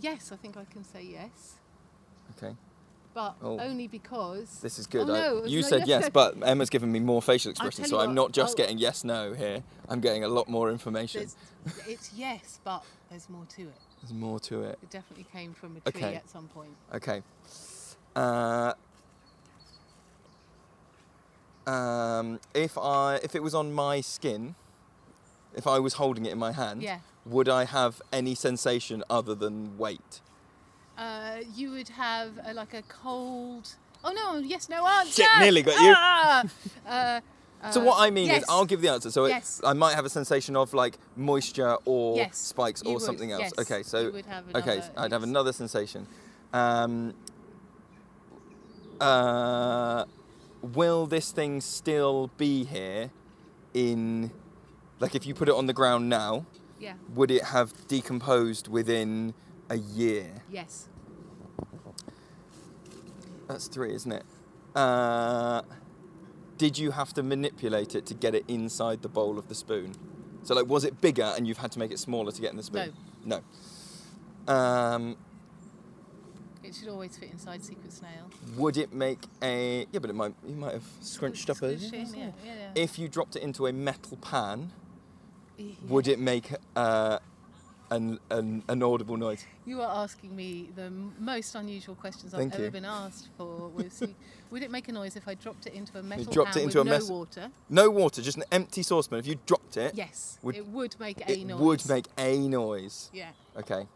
yes, 0.00 0.30
I 0.32 0.36
think 0.36 0.56
I 0.56 0.64
can 0.64 0.84
say 0.84 1.02
yes, 1.02 1.54
Okay. 2.36 2.54
but 3.14 3.34
Oh. 3.42 3.58
only 3.58 3.88
because 3.88 4.60
This 4.60 4.78
is 4.78 4.86
good. 4.86 5.08
Oh, 5.10 5.42
I- 5.42 5.46
you 5.46 5.60
no, 5.62 5.66
said 5.68 5.80
yes, 5.80 5.88
yes, 5.88 6.02
no. 6.04 6.10
but 6.10 6.34
Emma's 6.46 6.70
given 6.70 6.90
me 6.92 7.00
more 7.00 7.22
facial 7.22 7.50
expressions, 7.50 7.88
so 7.90 7.96
you 7.96 8.02
I'm 8.08 8.14
not 8.14 8.32
just 8.32 8.50
I'll- 8.50 8.56
getting 8.56 8.78
yes 8.78 9.04
no 9.04 9.32
here. 9.34 9.62
I'm 9.88 10.00
getting 10.00 10.24
a 10.24 10.28
lot 10.28 10.48
more 10.48 10.70
information. 10.70 11.22
It's 11.86 12.12
yes, 12.14 12.60
but 12.64 12.84
there's 13.10 13.28
more 13.28 13.44
to 13.56 13.62
it. 13.62 13.74
There's 14.02 14.12
more 14.12 14.38
to 14.40 14.62
it. 14.62 14.78
It 14.82 14.90
definitely 14.90 15.26
came 15.32 15.54
from 15.54 15.76
a 15.76 15.90
tree 15.90 16.02
Okay. 16.04 16.14
at 16.16 16.28
some 16.28 16.48
point. 16.48 16.76
Okay. 16.94 17.22
Uh, 18.14 18.74
Um, 21.66 22.38
if 22.54 22.78
I 22.78 23.16
if 23.24 23.34
it 23.34 23.42
was 23.42 23.52
on 23.54 23.72
my 23.72 24.00
skin, 24.00 24.54
if 25.56 25.66
I 25.66 25.80
was 25.80 25.94
holding 25.94 26.24
it 26.24 26.30
in 26.32 26.38
my 26.38 26.52
hand, 26.52 26.80
Yeah. 26.80 27.00
Would 27.26 27.48
I 27.48 27.64
have 27.64 28.00
any 28.12 28.34
sensation 28.34 29.02
other 29.10 29.34
than 29.34 29.76
weight? 29.78 30.20
Uh, 30.96 31.38
you 31.54 31.70
would 31.72 31.88
have 31.90 32.38
uh, 32.38 32.54
like 32.54 32.72
a 32.72 32.82
cold. 32.82 33.74
Oh 34.04 34.12
no! 34.12 34.38
Yes, 34.38 34.68
no 34.68 34.86
answer. 34.86 35.22
Shit, 35.22 35.30
nearly 35.40 35.62
got 35.62 35.78
you. 35.80 35.92
Ah! 35.96 36.44
uh, 36.88 37.20
so 37.72 37.80
what 37.80 37.96
I 38.00 38.10
mean 38.10 38.28
yes. 38.28 38.42
is, 38.42 38.48
I'll 38.48 38.64
give 38.64 38.80
the 38.80 38.88
answer. 38.88 39.10
So 39.10 39.24
it- 39.24 39.30
Yes. 39.30 39.60
I 39.64 39.72
might 39.72 39.94
have 39.94 40.04
a 40.06 40.10
sensation 40.10 40.56
of 40.56 40.72
like 40.72 40.98
moisture 41.16 41.76
or 41.84 42.16
Yes, 42.16 42.38
spikes 42.38 42.82
you 42.84 42.90
or 42.90 42.94
would, 42.94 43.02
something 43.02 43.32
else. 43.32 43.42
yes. 43.42 43.52
Okay, 43.58 43.82
so 43.82 44.00
You 44.00 44.12
would 44.12 44.26
have 44.26 44.44
okay, 44.54 44.76
another- 44.78 44.92
I'd 44.96 45.12
have 45.12 45.22
another 45.22 45.52
sensation. 45.52 46.06
Um, 46.52 47.12
uh, 49.00 50.04
will 50.62 51.06
this 51.06 51.30
thing 51.32 51.60
still 51.60 52.30
be 52.38 52.64
here 52.64 53.10
in 53.74 54.30
like 55.00 55.14
if 55.14 55.26
you 55.26 55.34
put 55.34 55.48
it 55.48 55.54
on 55.54 55.66
the 55.66 55.72
ground 55.74 56.08
now? 56.08 56.46
Yeah. 56.78 56.94
Would 57.14 57.30
it 57.30 57.44
have 57.44 57.72
decomposed 57.88 58.68
within 58.68 59.34
a 59.70 59.76
year? 59.76 60.42
Yes. 60.50 60.88
That's 63.48 63.68
three, 63.68 63.94
isn't 63.94 64.12
it? 64.12 64.24
Uh, 64.74 65.62
did 66.58 66.78
you 66.78 66.90
have 66.90 67.12
to 67.14 67.22
manipulate 67.22 67.94
it 67.94 68.06
to 68.06 68.14
get 68.14 68.34
it 68.34 68.44
inside 68.48 69.02
the 69.02 69.08
bowl 69.08 69.38
of 69.38 69.48
the 69.48 69.54
spoon? 69.54 69.94
So, 70.42 70.54
like, 70.54 70.66
was 70.66 70.84
it 70.84 71.00
bigger 71.00 71.32
and 71.36 71.46
you've 71.46 71.58
had 71.58 71.72
to 71.72 71.78
make 71.78 71.90
it 71.90 71.98
smaller 71.98 72.32
to 72.32 72.40
get 72.40 72.50
in 72.50 72.56
the 72.56 72.62
spoon? 72.62 72.92
No. 73.24 73.42
No. 74.48 74.52
Um, 74.52 75.16
It 76.62 76.74
should 76.74 76.88
always 76.88 77.16
fit 77.16 77.30
inside 77.30 77.64
Secret 77.64 77.92
Snail. 77.92 78.30
would 78.56 78.76
it 78.76 78.92
make 78.92 79.24
a? 79.42 79.86
Yeah, 79.92 79.98
but 80.00 80.10
it 80.10 80.14
might. 80.14 80.34
You 80.46 80.54
might 80.56 80.72
have 80.74 80.86
scrunched 81.00 81.48
up 81.50 81.62
a. 81.62 81.74
Yeah, 81.74 82.04
yeah, 82.14 82.30
yeah. 82.44 82.52
If 82.74 82.98
you 82.98 83.08
dropped 83.08 83.36
it 83.36 83.42
into 83.42 83.66
a 83.66 83.72
metal 83.72 84.16
pan. 84.18 84.72
Would 85.88 86.08
it 86.08 86.18
make 86.18 86.50
uh, 86.74 87.18
an, 87.90 88.18
an 88.30 88.62
an 88.68 88.82
audible 88.82 89.16
noise? 89.16 89.46
You 89.64 89.80
are 89.82 90.02
asking 90.04 90.34
me 90.34 90.70
the 90.74 90.90
most 91.18 91.54
unusual 91.54 91.94
questions 91.94 92.32
Thank 92.32 92.54
I've 92.54 92.60
ever 92.60 92.70
been 92.70 92.84
asked 92.84 93.28
for. 93.36 93.70
Would 94.50 94.62
it 94.62 94.70
make 94.70 94.88
a 94.88 94.92
noise 94.92 95.16
if 95.16 95.26
I 95.26 95.34
dropped 95.34 95.66
it 95.66 95.74
into 95.74 95.98
a 95.98 96.02
metal 96.04 96.24
dropped 96.32 96.52
pan 96.52 96.60
it 96.62 96.64
into 96.66 96.78
with 96.78 96.86
a 96.86 96.90
no 96.90 96.96
mes- 96.98 97.10
water? 97.10 97.50
No 97.68 97.90
water, 97.90 98.22
just 98.22 98.36
an 98.36 98.44
empty 98.52 98.82
saucepan. 98.84 99.18
If 99.18 99.26
you 99.26 99.40
dropped 99.44 99.76
it, 99.76 99.94
Yes, 99.96 100.38
would, 100.42 100.54
it 100.54 100.66
would 100.68 100.94
make 101.00 101.20
a 101.28 101.32
it 101.32 101.44
noise. 101.46 101.58
would 101.60 101.88
make 101.88 102.06
a 102.16 102.38
noise. 102.48 103.10
Yeah. 103.12 103.30
Okay. 103.58 103.88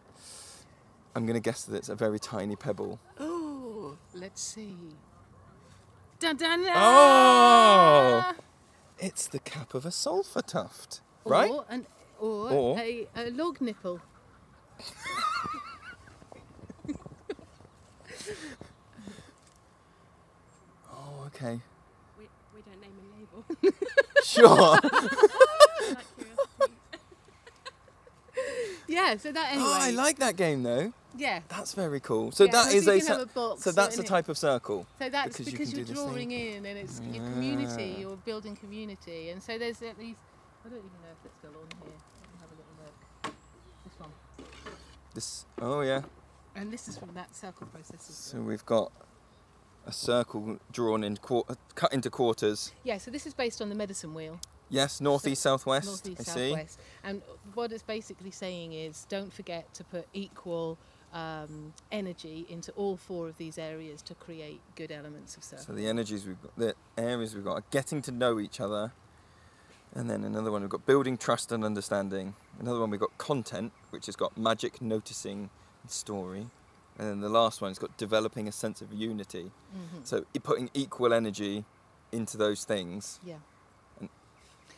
I'm 1.14 1.26
gonna 1.26 1.38
guess 1.40 1.64
that 1.64 1.76
it's 1.76 1.88
a 1.88 1.94
very 1.94 2.18
tiny 2.18 2.56
pebble. 2.56 2.98
Oh, 3.20 3.96
let's 4.12 4.40
see. 4.42 4.74
Dun, 6.18 6.36
dun, 6.36 6.62
dun. 6.64 6.72
Oh! 6.74 8.32
It's 8.98 9.26
the 9.28 9.38
cap 9.38 9.72
of 9.72 9.86
a 9.86 9.90
sulphur 9.90 10.42
tuft, 10.42 11.00
right? 11.24 11.50
Or, 11.50 11.64
an, 11.68 11.86
or, 12.18 12.50
Or- 12.50 12.78
A, 12.78 13.06
a 13.16 13.30
log 13.30 13.60
nipple. 13.60 14.00
Oh, 20.92 21.24
okay. 21.26 21.60
We, 22.18 22.24
we 22.54 22.62
don't 22.62 22.80
name 22.80 22.92
and 23.00 23.10
label. 23.18 23.76
Sure. 24.24 24.78
Yeah, 28.86 29.16
so 29.18 29.30
that 29.32 29.52
anyway. 29.52 29.64
Oh, 29.66 29.78
I 29.80 29.90
like 29.90 30.18
that 30.18 30.36
game 30.36 30.62
though. 30.62 30.92
Yeah. 31.16 31.40
That's 31.48 31.74
very 31.74 32.00
cool. 32.00 32.32
So 32.32 32.44
Yeah, 32.44 32.52
that 32.52 32.70
so 32.70 32.76
is 32.76 32.86
you 32.86 32.92
a, 32.92 32.98
can 32.98 33.06
have 33.06 33.20
a 33.20 33.26
box 33.26 33.62
so 33.62 33.72
that's 33.72 33.96
in 33.96 34.04
a 34.04 34.06
type 34.06 34.28
of 34.28 34.36
circle. 34.38 34.86
So 34.98 35.08
that's 35.08 35.38
because, 35.38 35.52
you 35.52 35.58
can 35.58 35.66
you're 35.66 35.74
do 35.76 35.84
this 35.84 35.96
thing. 35.96 36.06
drawing 36.08 36.30
in 36.32 36.66
and 36.66 36.78
it's 36.78 37.00
your 37.00 37.24
community, 37.24 37.94
Ah. 37.96 38.00
you're 38.00 38.16
building 38.18 38.56
community. 38.56 39.30
And 39.30 39.42
so 39.42 39.58
there's 39.58 39.80
at 39.82 39.98
least, 39.98 40.18
I 40.64 40.68
don't 40.68 40.78
even 40.78 40.90
know 40.90 41.10
if 41.12 41.24
it's 41.24 41.36
still 41.38 41.50
on 41.50 41.68
here. 41.82 41.96
Let 42.20 42.32
me 42.32 42.38
have 42.40 42.50
a 42.50 42.56
little 42.56 42.76
look. 42.84 43.34
This 43.84 43.98
one. 43.98 44.10
This. 45.14 45.46
Oh 45.60 45.80
yeah. 45.80 46.02
And 46.54 46.72
this 46.72 46.88
is 46.88 46.98
from 46.98 47.14
that 47.14 47.34
circle 47.34 47.66
process 47.68 48.02
So 48.10 48.38
well. 48.38 48.46
we've 48.48 48.66
got 48.66 48.92
a 49.86 49.92
circle 49.92 50.58
drawn 50.72 51.04
in 51.04 51.16
cut 51.16 51.92
into 51.92 52.10
quarters. 52.10 52.72
Yeah, 52.84 52.98
so 52.98 53.10
this 53.10 53.26
is 53.26 53.34
based 53.34 53.62
on 53.62 53.68
the 53.68 53.74
medicine 53.74 54.14
wheel. 54.14 54.40
Yes, 54.68 55.00
northeast, 55.00 55.42
southwest. 55.42 55.86
Northeast, 55.86 56.20
I 56.20 56.24
see. 56.34 56.50
southwest. 56.50 56.80
And 57.02 57.22
what 57.54 57.72
it's 57.72 57.82
basically 57.82 58.30
saying 58.30 58.72
is 58.72 59.06
don't 59.08 59.32
forget 59.32 59.72
to 59.74 59.84
put 59.84 60.06
equal 60.12 60.78
um, 61.12 61.72
energy 61.90 62.46
into 62.48 62.70
all 62.72 62.96
four 62.96 63.26
of 63.28 63.36
these 63.36 63.58
areas 63.58 64.00
to 64.02 64.14
create 64.14 64.60
good 64.76 64.92
elements 64.92 65.36
of 65.36 65.42
circle. 65.42 65.64
So 65.66 65.72
the 65.72 65.88
energies 65.88 66.24
we've 66.26 66.40
got, 66.40 66.56
the 66.56 66.74
areas 66.96 67.34
we've 67.34 67.44
got 67.44 67.54
are 67.54 67.64
getting 67.72 68.00
to 68.02 68.12
know 68.12 68.38
each 68.38 68.60
other, 68.60 68.92
and 69.94 70.08
then 70.08 70.24
another 70.24 70.50
one 70.52 70.62
we've 70.62 70.70
got 70.70 70.86
building 70.86 71.16
trust 71.16 71.52
and 71.52 71.64
understanding. 71.64 72.34
Another 72.58 72.80
one 72.80 72.90
we've 72.90 73.00
got 73.00 73.16
content, 73.18 73.72
which 73.90 74.06
has 74.06 74.16
got 74.16 74.36
magic, 74.36 74.80
noticing, 74.80 75.50
and 75.82 75.90
story, 75.90 76.50
and 76.98 77.08
then 77.08 77.20
the 77.20 77.28
last 77.28 77.60
one 77.60 77.70
has 77.70 77.78
got 77.78 77.96
developing 77.96 78.46
a 78.48 78.52
sense 78.52 78.80
of 78.82 78.92
unity. 78.92 79.50
Mhm. 79.74 80.06
So 80.06 80.24
putting 80.42 80.70
equal 80.74 81.12
energy 81.12 81.64
into 82.12 82.36
those 82.36 82.64
things. 82.64 83.20
Yeah. 83.24 83.38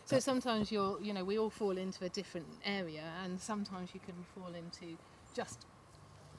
So 0.04 0.18
sometimes 0.18 0.70
you're, 0.70 1.00
you 1.00 1.14
know, 1.14 1.24
we 1.24 1.38
all 1.38 1.48
fall 1.48 1.78
into 1.78 2.04
a 2.04 2.08
different 2.08 2.46
area, 2.64 3.04
and 3.22 3.40
sometimes 3.40 3.94
you 3.94 4.00
can 4.00 4.26
fall 4.34 4.52
into 4.54 4.98
just, 5.32 5.64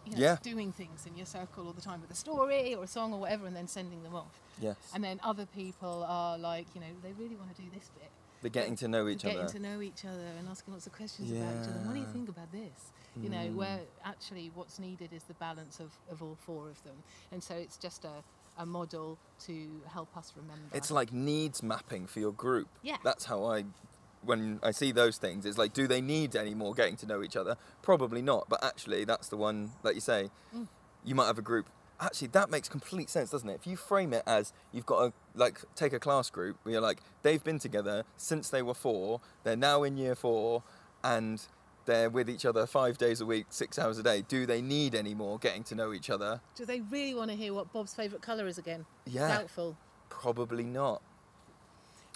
you 0.05 0.11
know, 0.11 0.19
Yeah. 0.19 0.37
doing 0.43 0.71
things 0.71 1.07
in 1.07 1.15
your 1.15 1.25
circle 1.25 1.65
all 1.65 1.73
the 1.73 1.81
time 1.81 2.01
with 2.01 2.11
a 2.11 2.15
story 2.15 2.75
or 2.75 2.83
a 2.83 2.87
song 2.87 3.13
or 3.13 3.19
whatever, 3.21 3.47
and 3.47 3.55
then 3.55 3.67
sending 3.67 4.03
them 4.03 4.13
off. 4.15 4.39
Yes. 4.59 4.77
And 4.93 5.03
then 5.03 5.19
other 5.23 5.47
people 5.47 6.03
are 6.03 6.37
like, 6.37 6.67
you 6.75 6.81
know, 6.81 6.93
they 7.01 7.13
really 7.13 7.35
want 7.35 7.55
to 7.55 7.61
do 7.61 7.69
this 7.71 7.89
bit. 7.97 8.11
They're 8.43 8.51
getting 8.51 8.75
to 8.77 8.87
know 8.87 9.07
each 9.07 9.23
getting 9.23 9.39
other. 9.39 9.47
Getting 9.47 9.63
to 9.63 9.69
know 9.69 9.81
each 9.81 10.05
other 10.05 10.27
and 10.37 10.47
asking 10.47 10.73
lots 10.73 10.85
of 10.85 10.93
questions 10.93 11.31
about 11.31 11.49
each 11.63 11.69
other. 11.69 11.79
What 11.85 11.93
do 11.95 11.99
you 11.99 12.05
think 12.13 12.29
about 12.29 12.51
this? 12.51 12.91
You 13.21 13.29
know, 13.29 13.37
Mm. 13.37 13.55
where 13.55 13.79
actually 14.03 14.51
what's 14.53 14.77
needed 14.79 15.11
is 15.13 15.23
the 15.23 15.33
balance 15.35 15.79
of, 15.79 15.91
of 16.11 16.21
all 16.21 16.35
four 16.45 16.69
of 16.69 16.83
them. 16.83 16.95
And 17.31 17.41
so 17.43 17.55
it's 17.55 17.77
just 17.77 18.05
a, 18.05 18.23
a 18.57 18.65
model 18.65 19.17
to 19.45 19.81
help 19.91 20.15
us 20.17 20.33
remember. 20.35 20.75
It's 20.75 20.91
like 20.91 21.11
needs 21.13 21.63
mapping 21.63 22.05
for 22.07 22.19
your 22.19 22.31
group. 22.33 22.67
Yeah. 22.81 22.97
That's 23.03 23.25
how 23.25 23.45
I, 23.45 23.65
when 24.23 24.59
I 24.63 24.71
see 24.71 24.91
those 24.91 25.17
things, 25.17 25.45
it's 25.45 25.57
like, 25.57 25.73
do 25.73 25.87
they 25.87 26.01
need 26.01 26.35
any 26.35 26.53
more 26.55 26.73
getting 26.73 26.95
to 26.97 27.05
know 27.05 27.23
each 27.23 27.35
other? 27.35 27.55
Probably 27.81 28.21
not. 28.21 28.49
But 28.49 28.63
actually, 28.63 29.05
that's 29.05 29.29
the 29.29 29.37
one, 29.37 29.71
like 29.83 29.95
you 29.95 30.01
say, 30.01 30.29
Mm. 30.55 30.67
you 31.05 31.15
might 31.15 31.27
have 31.27 31.37
a 31.39 31.41
group. 31.43 31.67
Actually, 32.03 32.27
that 32.29 32.49
makes 32.49 32.67
complete 32.67 33.09
sense, 33.09 33.29
doesn't 33.29 33.47
it? 33.47 33.53
If 33.53 33.65
you 33.65 33.77
frame 33.77 34.11
it 34.11 34.23
as 34.27 34.51
you've 34.73 34.85
got 34.85 35.03
a, 35.05 35.13
like, 35.35 35.61
take 35.73 35.93
a 35.93 35.99
class 35.99 36.29
group 36.29 36.57
where 36.63 36.73
you're 36.73 36.81
like, 36.81 36.99
they've 37.21 37.41
been 37.41 37.59
together 37.59 38.03
since 38.17 38.49
they 38.49 38.61
were 38.61 38.73
four, 38.73 39.21
they're 39.45 39.55
now 39.55 39.83
in 39.83 39.95
year 39.95 40.13
four, 40.13 40.63
and 41.01 41.41
they're 41.85 42.09
with 42.09 42.29
each 42.29 42.45
other 42.45 42.65
five 42.65 42.97
days 42.97 43.21
a 43.21 43.25
week, 43.25 43.45
six 43.51 43.79
hours 43.79 43.97
a 43.99 44.03
day. 44.03 44.21
Do 44.27 44.45
they 44.45 44.61
need 44.61 44.95
any 44.95 45.13
more 45.13 45.39
getting 45.39 45.63
to 45.65 45.75
know 45.75 45.93
each 45.93 46.09
other? 46.09 46.41
Do 46.55 46.65
they 46.65 46.81
really 46.81 47.13
want 47.15 47.31
to 47.31 47.37
hear 47.37 47.53
what 47.53 47.71
Bob's 47.71 47.93
favourite 47.93 48.21
colour 48.21 48.47
is 48.47 48.57
again? 48.57 48.85
Yeah. 49.05 49.29
Doubtful. 49.29 49.77
Probably 50.09 50.65
not. 50.65 51.01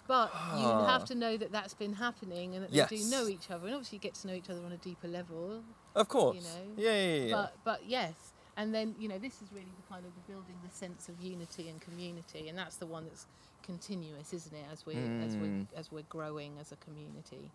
But 0.05 0.31
you 0.57 0.65
Ah. 0.65 0.85
have 0.88 1.05
to 1.05 1.15
know 1.15 1.38
that 1.38 1.51
that's 1.53 1.73
been 1.73 1.93
happening 1.93 2.55
and 2.55 2.64
that 2.64 2.72
they 2.72 2.77
Yes. 2.77 2.89
do 2.89 2.97
know 3.09 3.27
each 3.27 3.49
other. 3.51 3.65
And 3.68 3.76
obviously, 3.76 3.97
you 3.97 4.01
get 4.01 4.15
to 4.15 4.27
know 4.27 4.34
each 4.34 4.49
other 4.49 4.64
on 4.65 4.72
a 4.73 4.77
deeper 4.77 5.07
level. 5.07 5.64
Of 5.95 6.07
course. 6.07 6.35
You 6.38 6.41
know. 6.43 6.73
Yeah, 6.77 6.91
yeah, 6.91 7.14
yeah, 7.15 7.26
yeah. 7.26 7.35
But 7.35 7.53
but 7.65 7.85
yes, 7.85 8.14
and 8.57 8.73
then 8.73 8.95
you 8.99 9.07
know 9.07 9.17
this 9.17 9.41
is 9.41 9.47
really 9.53 9.71
the 9.81 9.88
kind 9.93 10.05
of 10.05 10.11
the 10.15 10.31
building 10.31 10.55
the 10.67 10.73
sense 10.75 11.07
of 11.07 11.15
unity 11.21 11.69
and 11.69 11.79
community, 11.79 12.49
and 12.49 12.57
that's 12.57 12.75
the 12.77 12.85
one 12.85 13.05
that's 13.05 13.25
continuous, 13.63 14.34
isn't 14.34 14.55
it? 14.55 14.65
As 14.71 14.85
we 14.85 14.95
are 14.95 15.23
as 15.25 15.38
we 15.38 15.47
Mm. 15.47 15.65
as 15.75 15.91
we're 15.91 16.03
growing 16.09 16.57
as 16.59 16.71
a 16.71 16.75
community. 16.77 17.51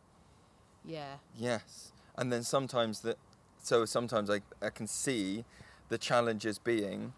Yeah. 0.84 1.14
Yes, 1.36 1.92
and 2.16 2.32
then 2.32 2.42
sometimes 2.42 3.00
that, 3.02 3.16
so 3.62 3.84
sometimes 3.84 4.28
I, 4.30 4.40
I 4.60 4.70
can 4.70 4.86
see 4.86 5.44
the 5.90 5.98
challenges 5.98 6.58
being, 6.58 7.12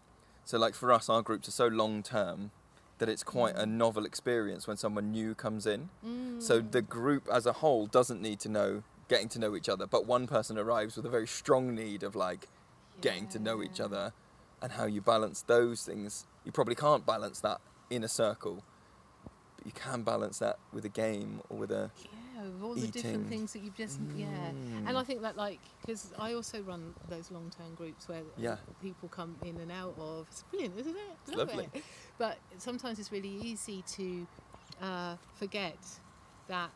so 0.44 0.58
like 0.58 0.74
for 0.74 0.92
us, 0.92 1.08
our 1.08 1.22
groups 1.22 1.48
are 1.48 1.52
so 1.52 1.66
long 1.68 2.02
term 2.02 2.50
that 2.98 3.08
it's 3.08 3.24
quite 3.24 3.56
a 3.56 3.66
novel 3.66 4.04
experience 4.04 4.68
when 4.68 4.76
someone 4.76 5.10
new 5.10 5.34
comes 5.34 5.66
in. 5.66 5.88
So 6.38 6.60
the 6.60 6.82
group 6.82 7.26
as 7.32 7.44
a 7.46 7.54
whole 7.54 7.86
doesn't 7.86 8.20
need 8.22 8.38
to 8.40 8.48
know, 8.48 8.82
getting 9.08 9.28
to 9.30 9.38
know 9.38 9.56
each 9.56 9.68
other, 9.68 9.86
but 9.86 10.06
one 10.06 10.26
person 10.26 10.56
arrives 10.58 10.96
with 10.96 11.04
a 11.06 11.08
very 11.08 11.26
strong 11.26 11.74
need 11.74 12.02
of 12.02 12.14
like 12.14 12.48
getting 13.04 13.28
to 13.28 13.38
know 13.38 13.62
each 13.62 13.80
other 13.80 14.12
and 14.62 14.72
how 14.72 14.86
you 14.86 15.00
balance 15.00 15.42
those 15.42 15.82
things. 15.84 16.26
You 16.44 16.52
probably 16.52 16.74
can't 16.74 17.04
balance 17.06 17.40
that 17.40 17.60
in 17.90 18.02
a 18.02 18.08
circle, 18.08 18.64
but 19.56 19.66
you 19.66 19.72
can 19.72 20.02
balance 20.02 20.38
that 20.38 20.56
with 20.72 20.84
a 20.84 20.88
game 20.88 21.40
or 21.50 21.58
with 21.58 21.70
a. 21.70 21.90
Yeah, 22.02 22.42
with 22.44 22.62
all 22.62 22.74
the 22.74 22.88
different 22.88 23.28
things 23.28 23.52
that 23.52 23.60
you've 23.62 23.76
just 23.76 24.00
yeah, 24.16 24.26
and 24.26 24.88
Mm. 24.88 24.96
I 24.96 25.04
think 25.04 25.22
that 25.22 25.36
like 25.36 25.60
because 25.80 26.12
I 26.18 26.32
also 26.34 26.62
run 26.62 26.94
those 27.08 27.30
long 27.30 27.50
term 27.56 27.74
groups 27.76 28.08
where 28.08 28.22
Yeah. 28.36 28.56
people 28.82 29.08
come 29.08 29.36
in 29.44 29.56
and 29.58 29.70
out 29.70 29.94
of. 29.98 30.26
It's 30.30 30.42
brilliant, 30.50 30.78
isn't 30.80 30.96
it? 30.96 31.10
It's 31.22 31.36
Love 31.36 31.48
lovely. 31.48 31.68
it. 31.74 31.84
But 32.18 32.38
sometimes 32.58 32.98
it's 32.98 33.12
really 33.12 33.28
easy 33.50 33.82
to 33.96 34.26
uh, 34.82 35.16
forget 35.34 35.78
that 36.48 36.70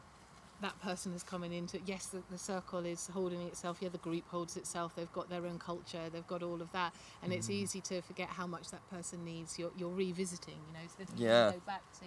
that 0.61 0.79
person 0.81 1.13
is 1.15 1.23
coming 1.23 1.53
into 1.53 1.81
yes 1.81 2.07
the, 2.07 2.23
the 2.31 2.39
circle 2.39 2.85
is 2.85 3.07
holding 3.09 3.41
itself 3.43 3.79
yeah 3.81 3.89
the 3.89 3.99
group 3.99 4.25
holds 4.29 4.57
itself 4.57 4.95
they've 4.95 5.13
got 5.13 5.29
their 5.29 5.47
own 5.47 5.59
culture 5.59 6.11
they've 6.11 6.27
got 6.27 6.43
all 6.43 6.61
of 6.61 6.71
that 6.73 6.93
and 7.23 7.33
it's 7.33 7.49
Mm. 7.49 7.63
easy 7.63 7.81
to 7.81 8.03
forget 8.03 8.29
how 8.31 8.47
much 8.47 8.71
that 8.71 8.83
person 8.91 9.25
needs 9.25 9.59
you're, 9.59 9.71
you're 9.77 9.95
revisiting 9.95 10.59
you 10.67 10.73
know 10.73 10.81
so 10.89 11.05
Yeah. 11.17 11.53
go 11.53 11.61
back 11.67 11.83
to 12.01 12.07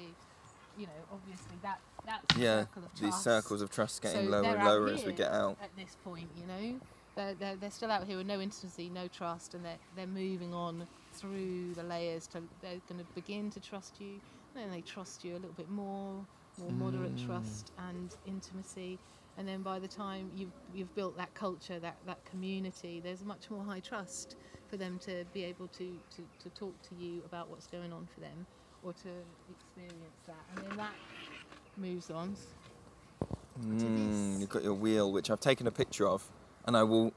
you 0.78 0.88
know, 0.88 1.06
obviously 1.12 1.58
that 1.62 1.80
that's 2.06 2.26
the 2.34 2.40
Yeah, 2.40 2.62
circle 2.62 2.84
of 2.84 3.00
these 3.00 3.16
circles 3.16 3.62
of 3.62 3.70
trust 3.70 4.02
getting 4.02 4.26
So 4.26 4.32
lower 4.32 4.56
and 4.56 4.64
lower 4.64 4.88
as 4.94 5.06
we 5.06 5.14
get 5.14 5.32
out. 5.32 5.58
At 5.62 5.76
this 5.76 5.96
point, 6.04 6.30
you 6.36 6.48
know, 6.48 6.80
they're, 7.16 7.36
they're, 7.36 7.56
they're 7.56 7.72
still 7.72 7.92
out 7.92 8.08
here 8.08 8.18
with 8.18 8.28
no 8.28 8.40
intimacy, 8.40 8.90
no 8.90 9.08
trust, 9.08 9.54
and 9.54 9.64
they're, 9.66 9.80
they're 9.96 10.08
moving 10.08 10.54
on 10.54 10.88
through 11.20 11.74
the 11.76 11.84
layers 11.84 12.28
to 12.30 12.44
they're 12.62 12.80
going 12.88 13.00
to 13.00 13.08
begin 13.14 13.50
to 13.52 13.60
trust 13.60 14.00
you. 14.00 14.20
And 14.56 14.64
then 14.64 14.72
they 14.72 14.82
trust 14.82 15.24
you 15.24 15.34
a 15.34 15.40
little 15.40 15.54
bit 15.54 15.70
more, 15.70 16.26
more 16.58 16.72
moderate 16.72 17.16
Mm. 17.16 17.26
trust 17.26 17.72
and 17.78 18.16
intimacy. 18.26 19.00
And 19.38 19.48
then 19.48 19.62
by 19.62 19.80
the 19.80 19.88
time 19.88 20.30
you've, 20.36 20.52
you've 20.74 20.94
built 20.96 21.18
that 21.18 21.34
culture, 21.34 21.80
that, 21.80 21.98
that 22.06 22.24
community, 22.26 23.00
there's 23.04 23.24
much 23.24 23.50
more 23.50 23.64
high 23.64 23.80
trust 23.80 24.36
for 24.70 24.78
them 24.78 25.00
to 25.00 25.26
be 25.34 25.44
able 25.44 25.68
to, 25.70 25.98
to, 26.16 26.24
to 26.44 26.50
talk 26.52 26.74
to 26.90 26.96
you 26.96 27.24
about 27.26 27.50
what's 27.50 27.68
going 27.68 27.94
on 27.94 28.08
for 28.14 28.20
them 28.20 28.46
or 28.84 28.94
to 28.94 29.10
experience 29.50 30.20
that. 30.28 30.46
And 30.56 30.70
then 30.70 30.78
that 30.78 30.94
moves 31.78 32.10
on. 32.10 32.36
Mm, 33.60 34.40
you've 34.40 34.50
got 34.50 34.64
your 34.64 34.74
wheel, 34.74 35.12
which 35.12 35.30
I've 35.30 35.40
taken 35.40 35.68
a 35.68 35.72
picture 35.72 36.08
of, 36.08 36.30
and 36.66 36.76
I 36.76 36.84
will. 36.84 37.14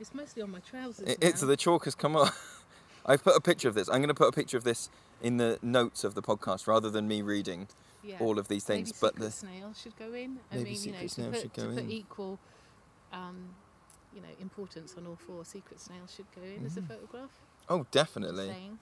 It's 0.00 0.14
mostly 0.14 0.42
on 0.42 0.50
my 0.50 0.60
trousers. 0.60 1.08
It, 1.08 1.18
it's 1.20 1.42
now. 1.42 1.48
the 1.48 1.56
chalk 1.56 1.84
has 1.84 1.94
come 1.94 2.16
off. 2.16 2.64
I've 3.06 3.22
put 3.24 3.36
a 3.36 3.40
picture 3.40 3.68
of 3.68 3.74
this. 3.74 3.88
I'm 3.88 3.96
going 3.96 4.08
to 4.08 4.14
put 4.14 4.28
a 4.28 4.32
picture 4.32 4.56
of 4.56 4.64
this 4.64 4.90
in 5.22 5.38
the 5.38 5.58
notes 5.62 6.04
of 6.04 6.14
the 6.14 6.22
podcast 6.22 6.66
rather 6.66 6.90
than 6.90 7.08
me 7.08 7.22
reading 7.22 7.68
Yeah. 8.08 8.16
all 8.20 8.38
of 8.38 8.48
these 8.48 8.64
things. 8.64 8.88
Maybe 8.88 8.98
but 9.00 9.14
secret 9.14 9.24
the 9.26 9.30
snail 9.32 9.72
should 9.74 9.96
go 9.96 10.12
in. 10.14 10.38
I 10.50 10.56
Maybe 10.56 10.70
mean, 10.70 10.82
you 10.82 10.92
know, 10.92 10.98
secret 10.98 11.08
to 11.08 11.14
snail 11.14 11.30
put, 11.30 11.40
should 11.42 11.54
to 11.54 11.60
go 11.60 11.68
put 11.74 11.78
in. 11.84 11.90
equal, 11.90 12.38
um, 13.12 13.54
you 14.14 14.20
know, 14.22 14.28
importance 14.40 14.94
on 14.96 15.06
all 15.06 15.16
four. 15.16 15.44
Secret 15.44 15.78
snail 15.80 16.06
should 16.14 16.26
go 16.34 16.42
in 16.42 16.64
as 16.64 16.76
a 16.76 16.80
Mhm. 16.80 16.88
photograph. 16.88 17.30
oh, 17.68 17.86
definitely. 17.90 18.78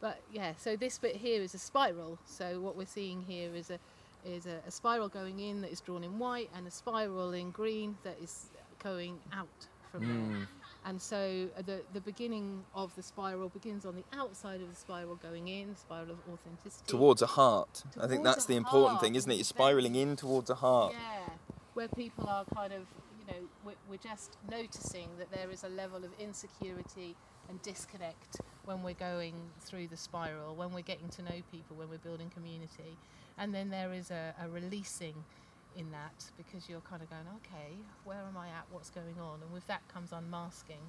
But 0.00 0.20
yeah, 0.32 0.54
so 0.58 0.76
this 0.76 0.98
bit 0.98 1.16
here 1.16 1.40
is 1.40 1.54
a 1.54 1.58
spiral. 1.58 2.18
So 2.26 2.60
what 2.60 2.76
we're 2.76 2.84
seeing 2.86 3.22
here 3.22 3.54
is 3.54 3.70
a 3.70 3.78
is 4.24 4.46
a, 4.46 4.60
a 4.66 4.70
spiral 4.70 5.08
going 5.10 5.38
in 5.38 5.60
that 5.60 5.70
is 5.70 5.80
drawn 5.82 6.02
in 6.02 6.18
white, 6.18 6.48
and 6.54 6.66
a 6.66 6.70
spiral 6.70 7.32
in 7.34 7.50
green 7.50 7.96
that 8.04 8.16
is 8.22 8.46
going 8.82 9.20
out 9.32 9.66
from 9.92 10.00
there. 10.08 10.48
And 10.86 11.00
so 11.00 11.48
uh, 11.56 11.62
the 11.62 11.80
the 11.92 12.00
beginning 12.00 12.62
of 12.74 12.94
the 12.94 13.02
spiral 13.02 13.48
begins 13.48 13.86
on 13.86 13.94
the 13.96 14.04
outside 14.18 14.60
of 14.60 14.68
the 14.68 14.76
spiral 14.76 15.16
going 15.16 15.48
in, 15.48 15.74
spiral 15.76 16.10
of 16.10 16.18
authenticity. 16.30 16.84
Towards 16.86 17.22
a 17.22 17.26
heart. 17.26 17.82
I 18.00 18.06
think 18.06 18.22
that's 18.22 18.44
the 18.44 18.56
important 18.56 18.92
heart, 18.92 19.02
thing, 19.02 19.14
isn't 19.14 19.30
it? 19.30 19.36
You're 19.36 19.44
spiraling 19.44 19.94
in 19.94 20.16
towards 20.16 20.50
a 20.50 20.54
heart. 20.54 20.92
Yeah, 20.92 21.32
where 21.72 21.88
people 21.88 22.26
are 22.28 22.44
kind 22.54 22.72
of, 22.72 22.82
you 23.18 23.26
know, 23.26 23.40
we're, 23.64 23.72
we're 23.88 23.96
just 23.96 24.36
noticing 24.50 25.08
that 25.18 25.30
there 25.32 25.50
is 25.50 25.64
a 25.64 25.68
level 25.68 26.04
of 26.04 26.10
insecurity 26.18 27.16
and 27.48 27.60
disconnect 27.62 28.40
when 28.64 28.82
we're 28.82 28.94
going 28.94 29.34
through 29.60 29.88
the 29.88 29.96
spiral, 29.96 30.54
when 30.54 30.72
we're 30.72 30.80
getting 30.80 31.08
to 31.10 31.22
know 31.22 31.42
people, 31.50 31.76
when 31.76 31.88
we're 31.88 31.98
building 31.98 32.30
community. 32.30 32.96
And 33.36 33.54
then 33.54 33.70
there 33.70 33.92
is 33.92 34.10
a, 34.10 34.34
a 34.42 34.48
releasing 34.48 35.14
in 35.76 35.90
that 35.92 36.24
because 36.36 36.68
you're 36.68 36.80
kind 36.80 37.02
of 37.02 37.10
going, 37.10 37.26
okay, 37.44 37.74
where 38.04 38.18
am 38.28 38.36
I 38.36 38.48
at? 38.48 38.64
What's 38.70 38.90
going 38.90 39.18
on? 39.20 39.40
And 39.42 39.52
with 39.52 39.66
that 39.66 39.86
comes 39.88 40.12
unmasking. 40.12 40.80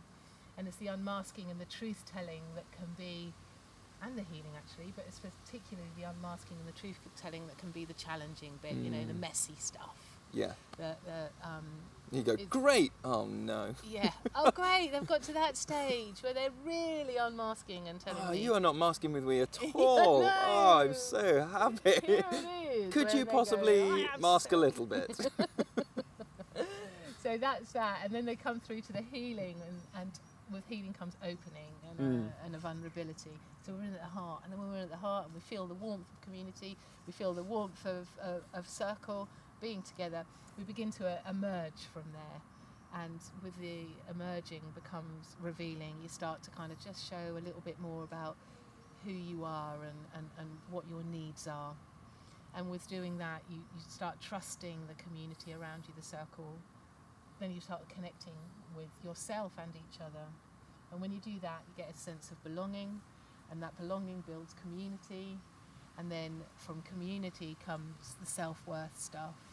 And 0.57 0.67
it's 0.67 0.77
the 0.77 0.87
unmasking 0.87 1.51
and 1.51 1.59
the 1.59 1.65
truth 1.65 2.03
telling 2.05 2.41
that 2.55 2.69
can 2.71 2.87
be, 2.97 3.33
and 4.01 4.17
the 4.17 4.23
healing 4.23 4.51
actually, 4.55 4.93
but 4.95 5.05
it's 5.07 5.19
particularly 5.19 5.89
the 5.97 6.03
unmasking 6.03 6.57
and 6.59 6.67
the 6.67 6.77
truth 6.79 6.97
telling 7.17 7.47
that 7.47 7.57
can 7.57 7.71
be 7.71 7.85
the 7.85 7.93
challenging 7.93 8.53
bit, 8.61 8.73
you 8.73 8.89
know, 8.89 9.05
the 9.05 9.13
Mm. 9.13 9.19
messy 9.19 9.55
stuff. 9.59 9.95
Yeah. 10.33 10.53
The, 10.77 10.95
the, 11.05 11.29
um, 11.43 11.65
You 12.11 12.21
go, 12.21 12.35
great! 12.49 12.91
Oh 13.03 13.25
no. 13.25 13.73
yeah. 13.83 14.11
Oh, 14.35 14.51
great! 14.51 14.91
They've 14.93 15.05
got 15.07 15.23
to 15.23 15.33
that 15.33 15.57
stage 15.57 16.21
where 16.21 16.33
they're 16.33 16.49
really 16.65 17.17
unmasking 17.17 17.87
and 17.87 17.99
telling 17.99 18.21
Oh, 18.27 18.31
me. 18.31 18.39
you 18.39 18.53
are 18.53 18.59
not 18.59 18.75
masking 18.75 19.11
with 19.11 19.23
me 19.23 19.41
at 19.41 19.57
all. 19.73 20.21
know. 20.21 20.31
Oh, 20.45 20.77
I'm 20.81 20.93
so 20.93 21.45
happy. 21.45 21.93
Here 22.05 22.23
it 22.31 22.75
is, 22.77 22.93
Could 22.93 23.11
you 23.13 23.25
go, 23.25 23.31
possibly 23.31 23.81
"I 24.05 24.17
mask 24.19 24.51
a 24.51 24.57
little 24.57 24.85
bit? 24.85 25.15
so 27.23 27.37
that's 27.37 27.71
that, 27.73 27.99
and 28.03 28.13
then 28.13 28.25
they 28.25 28.35
come 28.35 28.59
through 28.59 28.81
to 28.81 28.93
the 28.93 29.01
healing, 29.11 29.55
and, 29.67 30.01
and 30.01 30.11
with 30.51 30.63
healing 30.69 30.93
comes 30.93 31.15
opening 31.23 31.73
and, 31.89 31.99
Mm. 31.99 32.27
a, 32.41 32.45
and 32.45 32.55
a 32.55 32.57
vulnerability. 32.59 33.31
So 33.65 33.73
we're 33.73 33.83
in 33.87 33.93
at 33.93 34.01
the 34.01 34.05
heart, 34.19 34.41
and 34.43 34.51
then 34.53 34.59
when 34.59 34.71
we're 34.71 34.83
at 34.83 34.89
the 34.91 34.97
heart, 34.97 35.25
and 35.25 35.33
we 35.33 35.39
feel 35.39 35.65
the 35.65 35.73
warmth 35.73 36.05
of 36.13 36.21
community, 36.21 36.77
we 37.07 37.13
feel 37.13 37.33
the 37.33 37.41
warmth 37.43 37.85
of, 37.85 38.07
of, 38.21 38.41
of 38.53 38.67
circle, 38.69 39.27
being 39.65 39.81
together, 39.81 40.23
we 40.59 40.63
begin 40.63 40.91
to 40.91 41.07
uh, 41.07 41.17
emerge 41.27 41.89
from 41.91 42.03
there. 42.13 43.01
And 43.03 43.19
with 43.43 43.59
the 43.59 43.87
emerging 44.11 44.61
becomes 44.75 45.35
revealing. 45.41 45.95
You 46.03 46.07
start 46.07 46.43
to 46.43 46.51
kind 46.51 46.71
of 46.71 46.79
just 46.79 47.09
show 47.09 47.31
a 47.31 47.41
little 47.43 47.63
bit 47.65 47.79
more 47.79 48.03
about 48.03 48.35
who 49.03 49.11
you 49.11 49.43
are 49.43 49.73
and, 49.81 49.99
and, 50.15 50.29
and 50.37 50.49
what 50.69 50.83
your 50.87 51.01
needs 51.11 51.47
are. 51.47 51.73
And 52.55 52.69
with 52.69 52.87
doing 52.87 53.17
that, 53.17 53.41
you, 53.49 53.57
you 53.57 53.81
start 53.89 54.21
trusting 54.21 54.77
the 54.87 54.93
community 55.01 55.51
around 55.51 55.85
you, 55.87 55.95
the 55.97 56.05
circle. 56.05 56.53
Then 57.39 57.51
you 57.51 57.59
start 57.59 57.89
connecting 57.89 58.37
with 58.77 58.93
yourself 59.03 59.53
and 59.57 59.71
each 59.75 59.99
other. 59.99 60.27
And 60.91 61.01
when 61.01 61.11
you 61.11 61.19
do 61.19 61.39
that, 61.41 61.63
you 61.67 61.83
get 61.83 61.91
a 61.91 61.97
sense 61.97 62.29
of 62.29 62.41
belonging, 62.43 63.01
and 63.49 63.63
that 63.63 63.75
belonging 63.79 64.23
builds 64.27 64.53
community. 64.61 65.39
And 65.97 66.11
then 66.11 66.41
from 66.55 66.83
community 66.83 67.57
comes 67.65 68.15
the 68.19 68.27
self 68.27 68.61
worth 68.67 68.99
stuff. 68.99 69.44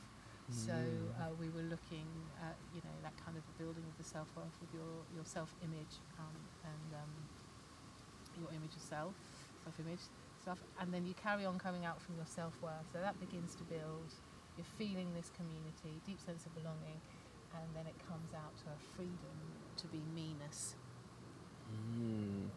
So 0.53 0.73
Mm. 0.73 1.17
uh, 1.21 1.33
we 1.41 1.49
were 1.49 1.63
looking 1.65 2.07
at, 2.45 2.57
you 2.75 2.83
know, 2.85 2.93
that 3.03 3.17
kind 3.25 3.37
of 3.39 3.45
building 3.59 3.85
of 3.89 3.97
the 3.97 4.05
self 4.05 4.29
worth 4.37 4.53
with 4.61 4.69
your, 4.75 5.05
your 5.17 5.25
self 5.25 5.55
image 5.65 5.97
um, 6.21 6.37
and 6.65 6.89
um, 6.95 7.13
your 8.39 8.51
image 8.53 8.77
of 8.77 8.83
self, 8.83 9.15
self 9.65 9.81
image 9.81 10.01
stuff, 10.43 10.59
and 10.81 10.93
then 10.93 11.07
you 11.07 11.15
carry 11.15 11.45
on 11.47 11.59
coming 11.59 11.85
out 11.85 12.01
from 12.03 12.17
your 12.17 12.27
self 12.27 12.53
worth. 12.63 12.85
So 12.93 13.01
that 13.01 13.19
begins 13.19 13.55
to 13.57 13.65
build. 13.65 14.13
You're 14.59 14.69
feeling 14.77 15.15
this 15.15 15.31
community, 15.35 16.01
deep 16.07 16.21
sense 16.21 16.45
of 16.45 16.55
belonging, 16.55 17.01
and 17.57 17.67
then 17.75 17.87
it 17.87 17.97
comes 18.07 18.35
out 18.37 18.53
to 18.65 18.71
a 18.71 18.79
freedom 18.95 19.37
to 19.79 19.87
be 19.89 20.03
meanness. 20.15 20.77
Mm. 21.73 22.49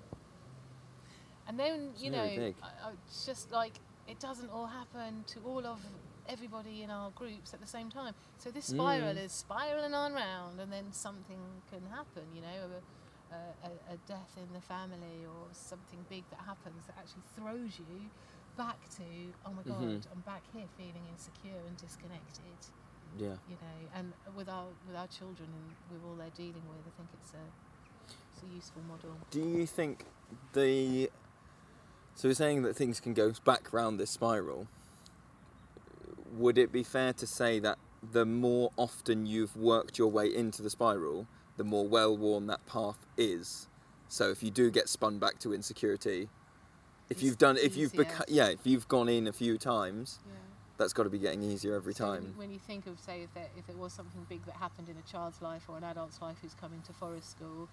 And 1.48 1.58
then 1.60 1.94
you 1.98 2.12
It's 2.12 2.16
know. 2.16 2.24
I- 2.62 2.90
I- 2.90 2.92
it's 3.08 3.26
just 3.26 3.52
like 3.52 3.80
it 4.08 4.20
doesn't 4.20 4.50
all 4.50 4.68
happen 4.68 5.24
to 5.28 5.40
all 5.46 5.66
of 5.66 5.80
everybody 6.28 6.82
in 6.84 6.90
our 6.90 7.12
groups 7.12 7.54
at 7.54 7.62
the 7.62 7.68
same 7.68 7.90
time. 7.90 8.14
So 8.38 8.52
this 8.52 8.66
spiral 8.66 9.14
Mm. 9.16 9.24
is 9.26 9.32
spiraling 9.32 9.94
on 9.94 10.14
round, 10.14 10.60
and 10.60 10.72
then 10.72 10.92
something 10.92 11.40
can 11.70 11.82
happen. 11.90 12.24
You 12.36 12.42
know, 12.42 12.70
a, 13.32 13.36
a, 13.36 13.94
a- 13.94 13.98
death 14.08 14.38
in 14.38 14.52
the 14.54 14.62
family 14.62 15.26
or 15.26 15.48
something 15.52 16.00
big 16.10 16.24
that 16.30 16.40
happens 16.42 16.86
that 16.88 16.96
actually 16.98 17.24
throws 17.36 17.80
you 17.80 18.10
back 18.58 18.80
to 18.98 19.04
oh 19.46 19.52
my 19.52 19.64
god, 19.64 19.82
Mhm. 19.82 20.06
I'm 20.14 20.22
back 20.22 20.44
here 20.54 20.68
feeling 20.78 21.06
insecure 21.12 21.60
and 21.68 21.76
disconnected. 21.78 22.60
Yeah. 23.18 23.36
You 23.50 23.56
know, 23.62 23.90
and 23.96 24.14
with 24.36 24.48
our 24.50 24.68
with 24.88 24.96
our 24.96 25.08
children 25.08 25.50
and 25.52 25.76
with 25.92 26.04
all 26.08 26.16
they're 26.16 26.30
dealing 26.32 26.64
with, 26.68 26.80
I 26.88 26.92
think 26.98 27.10
it's 27.22 27.34
a 27.34 27.46
it's 28.34 28.44
a 28.44 28.48
useful 28.56 28.82
model. 28.84 29.18
Do 29.32 29.42
you 29.42 29.66
think 29.66 30.06
the 30.54 31.10
so 32.16 32.30
we're 32.30 32.34
saying 32.36 32.62
that 32.64 32.76
things 32.76 33.00
can 33.02 33.14
go 33.14 33.34
back 33.44 33.74
round 33.74 34.00
this 34.00 34.12
spiral? 34.12 34.68
Would 36.38 36.58
it 36.58 36.72
be 36.72 36.84
fair 36.84 37.14
to 37.14 37.26
say 37.28 37.60
that 37.60 37.78
the 38.12 38.26
more 38.26 38.72
often 38.78 39.26
you've 39.26 39.56
worked 39.56 39.98
your 39.98 40.12
way 40.12 40.28
into 40.34 40.62
the 40.62 40.70
spiral, 40.70 41.28
the 41.58 41.64
more 41.64 41.88
well 41.88 42.16
worn 42.18 42.48
that 42.48 42.66
path 42.66 42.98
is? 43.18 43.68
So 44.10 44.30
if 44.32 44.44
you 44.44 44.52
do 44.52 44.70
get 44.70 44.90
spun 44.90 45.18
back 45.18 45.40
to 45.40 45.54
insecurity, 45.54 46.28
if 47.10 47.18
It's 47.18 47.24
you've 47.24 47.38
done, 47.38 47.58
if 47.58 47.78
you've 47.78 47.96
become, 47.96 48.26
yeah, 48.28 48.48
if 48.48 48.66
you've 48.66 48.88
gone 48.88 49.08
in 49.08 49.28
a 49.28 49.32
few 49.32 49.58
times, 49.58 50.20
Yeah. 50.28 50.34
that's 50.78 50.92
got 50.92 51.04
to 51.04 51.10
be 51.10 51.20
getting 51.20 51.42
easier 51.42 51.74
every 51.74 51.94
So 51.94 52.06
time. 52.06 52.34
When 52.36 52.52
you 52.52 52.60
think 52.60 52.86
of, 52.88 53.00
say, 53.00 53.24
if 53.24 53.34
there, 53.34 53.48
if 53.58 53.66
there 53.68 53.78
was 53.78 53.94
something 53.94 54.26
big 54.28 54.44
that 54.46 54.56
happened 54.56 54.90
in 54.90 54.98
a 54.98 55.10
child's 55.10 55.42
life 55.42 55.64
or 55.70 55.78
an 55.78 55.84
adult's 55.84 56.22
life 56.22 56.38
who's 56.42 56.54
coming 56.54 56.82
to 56.82 56.94
forest 56.94 57.32
school, 57.32 57.70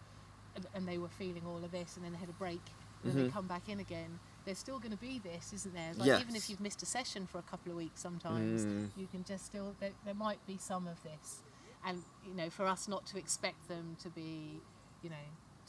and, 0.54 0.66
and 0.74 0.86
they 0.86 0.98
were 0.98 1.08
feeling 1.08 1.42
all 1.46 1.64
of 1.64 1.72
this, 1.72 1.96
and 1.96 2.04
then 2.04 2.12
they 2.12 2.18
had 2.18 2.28
a 2.28 2.34
break, 2.34 2.60
and 3.02 3.12
then 3.12 3.24
they 3.24 3.28
Mhm. 3.28 3.32
come 3.32 3.46
back 3.48 3.68
in 3.68 3.80
again. 3.80 4.20
There's 4.44 4.58
still 4.58 4.78
going 4.78 4.92
to 4.92 4.96
be 4.98 5.18
this, 5.20 5.52
isn't 5.52 5.74
there? 5.74 5.92
Like 5.96 6.20
even 6.20 6.34
if 6.36 6.48
you've 6.50 6.60
missed 6.60 6.82
a 6.82 6.86
session 6.86 7.26
for 7.26 7.38
a 7.38 7.42
couple 7.42 7.70
of 7.72 7.78
weeks, 7.78 8.00
sometimes 8.00 8.64
Mm. 8.64 8.90
you 8.96 9.06
can 9.06 9.24
just 9.24 9.46
still 9.46 9.74
there, 9.80 9.92
there 10.04 10.14
might 10.14 10.44
be 10.46 10.56
some 10.58 10.86
of 10.88 11.02
this, 11.02 11.42
and 11.84 12.02
you 12.26 12.34
know, 12.34 12.50
for 12.50 12.66
us 12.66 12.88
not 12.88 13.06
to 13.06 13.18
expect 13.18 13.68
them 13.68 13.96
to 14.02 14.08
be, 14.10 14.60
you 15.02 15.10
know. 15.10 15.16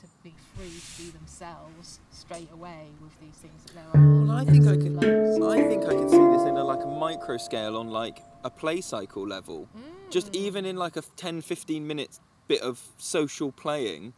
To 0.02 0.10
be 0.22 0.34
free 0.58 0.68
to 0.70 1.02
be 1.02 1.18
themselves 1.18 2.02
straight 2.12 2.52
away 2.52 2.88
with 3.02 3.18
these 3.22 3.36
things 3.36 3.64
that 3.68 3.76
there 3.76 3.86
are. 3.94 4.26
Well, 4.26 4.32
I 4.32 4.44
think 4.44 4.68
I 4.68 4.76
can. 4.76 4.98
I 4.98 5.66
think 5.70 5.86
I 5.86 5.92
can 5.94 6.10
see 6.10 6.18
this 6.18 6.42
in 6.44 6.58
a, 6.58 6.64
like 6.64 6.84
a 6.84 6.88
micro 6.88 7.38
scale 7.38 7.78
on 7.78 7.88
like 7.88 8.22
a 8.44 8.50
play 8.50 8.82
cycle 8.82 9.26
level. 9.26 9.70
Just 10.10 10.36
even 10.36 10.66
in 10.66 10.76
like 10.76 10.98
a 10.98 11.04
10, 11.16 11.40
15 11.42 11.88
minute 11.88 12.20
bit 12.50 12.62
of 12.62 12.82
social 12.98 13.54
playing. 13.54 14.12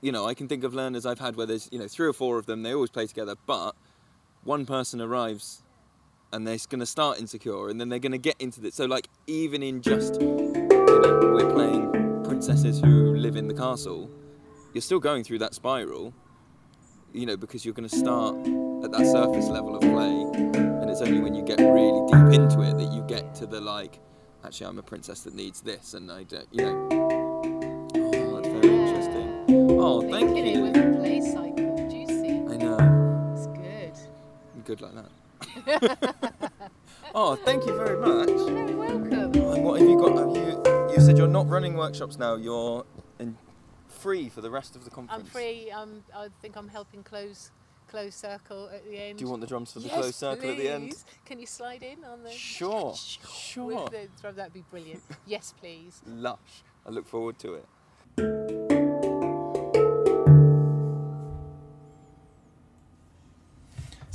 You 0.00 0.12
know, 0.12 0.26
I 0.26 0.34
can 0.34 0.46
think 0.48 0.64
of 0.64 0.74
learners 0.74 1.04
I've 1.06 1.18
had 1.18 1.36
where 1.36 1.46
there's 1.46 1.68
you 1.72 1.78
know 1.78 1.88
three 1.88 2.06
or 2.06 2.12
four 2.12 2.38
of 2.38 2.46
them. 2.46 2.62
They 2.62 2.72
always 2.72 2.90
play 2.90 3.06
together, 3.06 3.34
but 3.46 3.74
one 4.44 4.66
person 4.66 5.00
arrives 5.00 5.62
and 6.32 6.46
they're 6.46 6.58
going 6.68 6.80
to 6.80 6.86
start 6.86 7.18
insecure, 7.18 7.68
and 7.68 7.80
then 7.80 7.88
they're 7.88 7.98
going 7.98 8.12
to 8.12 8.18
get 8.18 8.36
into 8.38 8.60
this. 8.60 8.74
So 8.74 8.84
like 8.84 9.08
even 9.26 9.62
in 9.62 9.82
just 9.82 10.20
you 10.20 10.28
know 10.28 11.32
we're 11.34 11.52
playing 11.52 12.22
princesses 12.24 12.80
who 12.80 13.16
live 13.16 13.36
in 13.36 13.48
the 13.48 13.54
castle, 13.54 14.10
you're 14.74 14.82
still 14.82 15.00
going 15.00 15.24
through 15.24 15.38
that 15.38 15.54
spiral 15.54 16.12
you 17.14 17.24
know, 17.24 17.38
because 17.38 17.64
you're 17.64 17.72
going 17.74 17.88
to 17.88 17.96
start 17.96 18.36
at 18.84 18.92
that 18.92 19.06
surface 19.10 19.48
level 19.48 19.74
of 19.74 19.80
play, 19.80 20.20
and 20.54 20.90
it's 20.90 20.98
it's 21.00 21.08
only 21.08 21.20
when 21.20 21.32
you 21.32 21.42
get 21.42 21.60
really 21.60 22.04
deep 22.06 22.40
into 22.40 22.62
it 22.62 22.76
that 22.76 22.92
you 22.92 23.02
get 23.02 23.32
to 23.36 23.46
the 23.46 23.60
like, 23.60 24.00
actually, 24.44 24.66
I'm 24.66 24.78
a 24.78 24.82
princess 24.82 25.20
that 25.22 25.34
needs 25.34 25.60
this, 25.60 25.94
and 25.94 26.10
I 26.10 26.24
don't, 26.24 26.48
you 26.50 26.64
know. 26.64 27.27
Oh, 29.80 30.00
thank 30.00 30.34
Thinking 30.34 30.46
it 30.46 30.54
you. 30.56 30.62
with 30.62 30.76
a 30.76 30.98
play 30.98 31.20
cycle. 31.20 32.52
I 32.52 32.56
know. 32.56 33.34
It's 33.36 33.46
good. 33.46 34.10
I'm 34.54 34.60
good 34.62 34.80
like 34.80 34.92
that. 34.94 36.52
oh, 37.14 37.36
thank 37.36 37.64
you 37.64 37.76
very 37.76 37.96
much. 37.96 38.28
You're 38.28 38.50
very 38.50 38.74
welcome. 38.74 39.34
And 39.34 39.64
what 39.64 39.80
have 39.80 39.88
you 39.88 39.96
got? 39.96 40.18
Have 40.18 40.36
you? 40.36 40.92
You 40.92 41.00
said 41.00 41.16
you're 41.16 41.28
not 41.28 41.48
running 41.48 41.76
workshops 41.76 42.18
now. 42.18 42.34
You're 42.34 42.84
in, 43.20 43.36
free 43.86 44.28
for 44.28 44.40
the 44.40 44.50
rest 44.50 44.74
of 44.74 44.84
the 44.84 44.90
conference. 44.90 45.26
I'm 45.26 45.30
free. 45.30 45.70
Um, 45.70 46.02
I 46.12 46.26
think 46.42 46.56
I'm 46.56 46.68
helping 46.68 47.04
close 47.04 47.52
close 47.88 48.16
circle 48.16 48.68
at 48.74 48.84
the 48.84 48.98
end. 48.98 49.18
Do 49.18 49.24
you 49.24 49.30
want 49.30 49.42
the 49.42 49.46
drums 49.46 49.72
for 49.72 49.78
the 49.78 49.86
yes, 49.86 49.94
closed 49.94 50.14
circle 50.16 50.50
at 50.50 50.56
the 50.56 50.68
end? 50.68 50.90
please. 50.90 51.04
Can 51.24 51.38
you 51.38 51.46
slide 51.46 51.84
in 51.84 52.04
on 52.04 52.24
the? 52.24 52.30
Sure, 52.30 52.96
sure. 52.96 53.88
The 53.90 54.08
drum, 54.20 54.34
that'd 54.34 54.52
be 54.52 54.64
brilliant. 54.70 55.02
yes, 55.26 55.54
please. 55.58 56.02
Lush. 56.04 56.64
I 56.84 56.90
look 56.90 57.06
forward 57.06 57.38
to 57.38 57.54
it. 57.54 59.17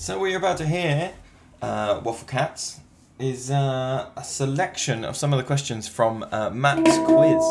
So 0.04 0.20
what 0.20 0.26
you're 0.32 0.40
about 0.40 0.58
to 0.58 0.68
hear, 0.68 1.14
uh, 1.62 2.02
Waffle 2.04 2.28
Cats, 2.28 2.82
is 3.20 3.50
uh, 3.50 4.10
a 4.18 4.24
selection 4.26 5.06
of 5.06 5.16
some 5.16 5.32
of 5.32 5.38
the 5.38 5.46
questions 5.46 5.88
from 5.88 6.26
uh, 6.30 6.50
Matt's 6.50 6.98
quiz. 7.06 7.42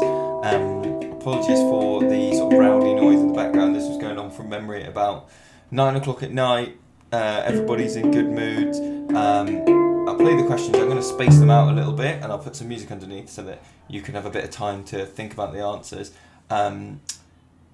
Um, 0.45 1.01
apologies 1.12 1.61
for 1.61 2.03
the 2.03 2.35
sort 2.35 2.53
of 2.53 2.59
rowdy 2.59 2.93
noise 2.93 3.20
in 3.20 3.29
the 3.29 3.33
background. 3.33 3.74
This 3.74 3.89
was 3.89 3.97
going 3.97 4.19
on 4.19 4.31
from 4.31 4.51
memory 4.51 4.83
at 4.83 4.91
about 4.91 5.31
nine 5.70 5.97
o'clock 5.97 6.23
at 6.23 6.31
night. 6.31 6.77
Uh, 7.11 7.43
everybody's 7.43 7.97
in 7.97 8.11
good 8.11 8.27
mood. 8.27 8.77
Um, 9.16 10.07
I'll 10.07 10.16
play 10.16 10.37
the 10.37 10.45
questions. 10.47 10.77
I'm 10.77 10.91
going 10.91 10.99
to 10.99 11.03
space 11.03 11.39
them 11.39 11.49
out 11.49 11.73
a 11.73 11.74
little 11.74 11.95
bit, 11.95 12.23
and 12.23 12.27
I'll 12.27 12.39
put 12.39 12.55
some 12.55 12.69
music 12.69 12.93
underneath 12.93 13.31
so 13.31 13.43
that 13.45 13.62
you 13.89 14.03
can 14.03 14.12
have 14.12 14.27
a 14.27 14.31
bit 14.31 14.45
of 14.45 14.51
time 14.51 14.85
to 14.85 15.07
think 15.07 15.33
about 15.33 15.55
the 15.55 15.61
answers. 15.61 16.12
Um, 16.51 17.01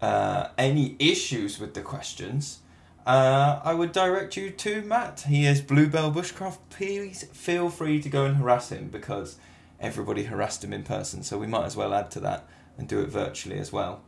uh, 0.00 0.50
any 0.56 0.94
issues 1.00 1.58
with 1.58 1.74
the 1.74 1.80
questions, 1.80 2.60
uh, 3.08 3.60
I 3.64 3.72
would 3.72 3.92
direct 3.92 4.36
you 4.36 4.50
to 4.50 4.82
Matt. 4.82 5.24
He 5.26 5.46
is 5.46 5.62
Bluebell 5.62 6.12
Bushcraft. 6.12 6.58
Please 6.68 7.24
feel 7.32 7.70
free 7.70 8.02
to 8.02 8.08
go 8.10 8.26
and 8.26 8.36
harass 8.36 8.68
him 8.68 8.88
because 8.88 9.38
everybody 9.80 10.24
harassed 10.24 10.62
him 10.62 10.74
in 10.74 10.82
person, 10.82 11.22
so 11.22 11.38
we 11.38 11.46
might 11.46 11.64
as 11.64 11.74
well 11.74 11.94
add 11.94 12.10
to 12.10 12.20
that 12.20 12.46
and 12.76 12.86
do 12.86 13.00
it 13.00 13.08
virtually 13.08 13.58
as 13.58 13.72
well. 13.72 14.02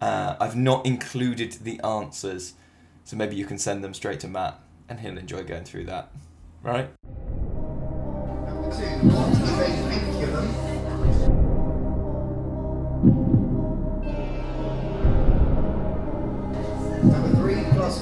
Uh, 0.00 0.36
I've 0.40 0.56
not 0.56 0.86
included 0.86 1.52
the 1.62 1.78
answers, 1.80 2.54
so 3.04 3.16
maybe 3.16 3.36
you 3.36 3.44
can 3.44 3.58
send 3.58 3.84
them 3.84 3.92
straight 3.92 4.20
to 4.20 4.28
Matt 4.28 4.58
and 4.88 5.00
he'll 5.00 5.18
enjoy 5.18 5.44
going 5.44 5.64
through 5.64 5.84
that. 5.84 6.10
Right? 6.62 6.88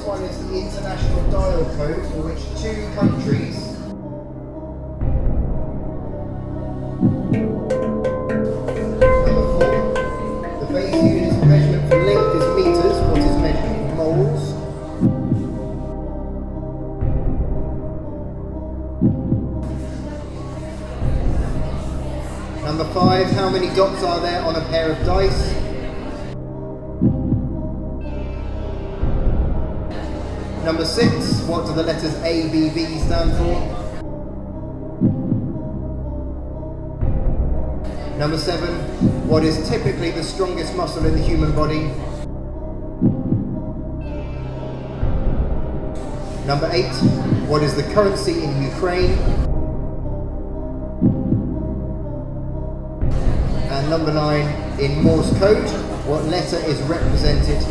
One 0.07 0.23
is 0.23 0.39
the 0.47 0.57
international 0.57 1.31
dial 1.33 1.65
code 1.77 2.07
for 2.13 2.23
which 2.31 2.39
two 2.63 2.89
countries 2.95 3.73
Number 9.27 9.45
four, 9.53 9.75
the 10.61 10.67
base 10.73 10.95
unit 10.95 11.33
of 11.33 11.49
measurement 11.49 11.91
for 11.91 11.99
length 12.07 12.37
is 12.37 12.47
meters. 12.55 12.97
What 13.09 13.19
is 13.19 13.37
measured? 13.43 13.77
In 13.77 13.97
moles. 13.97 14.43
Number 22.63 22.87
five, 22.95 23.27
how 23.33 23.51
many 23.51 23.75
dots 23.75 24.05
are 24.05 24.21
there 24.21 24.43
on 24.45 24.55
a 24.55 24.65
pair 24.69 24.93
of 24.93 25.05
dice? 25.05 25.66
Number 30.67 30.85
six, 30.85 31.43
what 31.43 31.65
do 31.65 31.73
the 31.75 31.85
letters 31.85 32.13
A, 32.25 32.51
B, 32.51 32.71
V 32.71 32.99
stand 32.99 33.31
for? 33.39 33.55
Number 38.19 38.37
seven, 38.37 38.75
what 39.29 39.45
is 39.45 39.69
typically 39.69 40.11
the 40.11 40.25
strongest 40.25 40.75
muscle 40.75 41.07
in 41.07 41.13
the 41.13 41.23
human 41.23 41.55
body? 41.55 41.83
Number 46.49 46.69
eight, 46.73 46.93
what 47.47 47.63
is 47.63 47.77
the 47.77 47.85
currency 47.95 48.43
in 48.43 48.65
Ukraine? 48.65 49.13
And 53.71 53.89
number 53.89 54.13
nine, 54.13 54.49
in 54.81 55.01
Morse 55.01 55.31
code, 55.39 55.69
what 56.09 56.25
letter 56.25 56.57
is 56.57 56.81
represented 56.89 57.63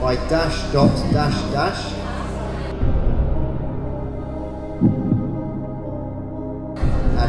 by 0.00 0.14
dash 0.28 0.62
dot 0.72 0.94
dash 1.12 1.34
dash? 1.52 1.95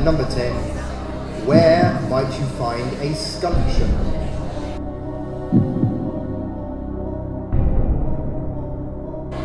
Number 0.07 0.23
10, 0.29 0.53
where 1.45 1.99
might 2.09 2.31
you 2.39 2.45
find 2.55 2.93
a 3.03 3.13
sculpture? 3.13 3.85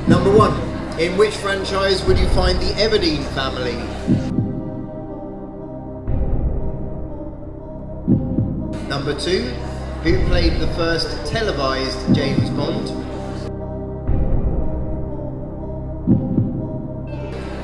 Number 0.06 0.30
one, 0.30 0.52
in 1.00 1.18
which 1.18 1.34
franchise 1.34 2.04
would 2.04 2.16
you 2.16 2.28
find 2.28 2.60
the 2.60 2.72
Everdeen 2.74 3.24
family? 3.34 3.74
Number 8.88 9.18
two, 9.18 9.42
who 10.04 10.24
played 10.28 10.60
the 10.60 10.68
first 10.74 11.26
televised 11.26 12.14
James 12.14 12.48
Bond? 12.50 12.86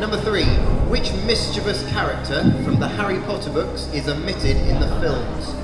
Number 0.00 0.20
three, 0.22 0.68
which 0.89 1.12
mischievous 1.27 1.86
character 1.90 2.40
from 2.65 2.81
the 2.81 2.89
Harry 2.89 3.20
Potter 3.27 3.51
books 3.51 3.93
is 3.93 4.09
omitted 4.09 4.56
in 4.56 4.81
the 4.81 4.89
films? 5.01 5.55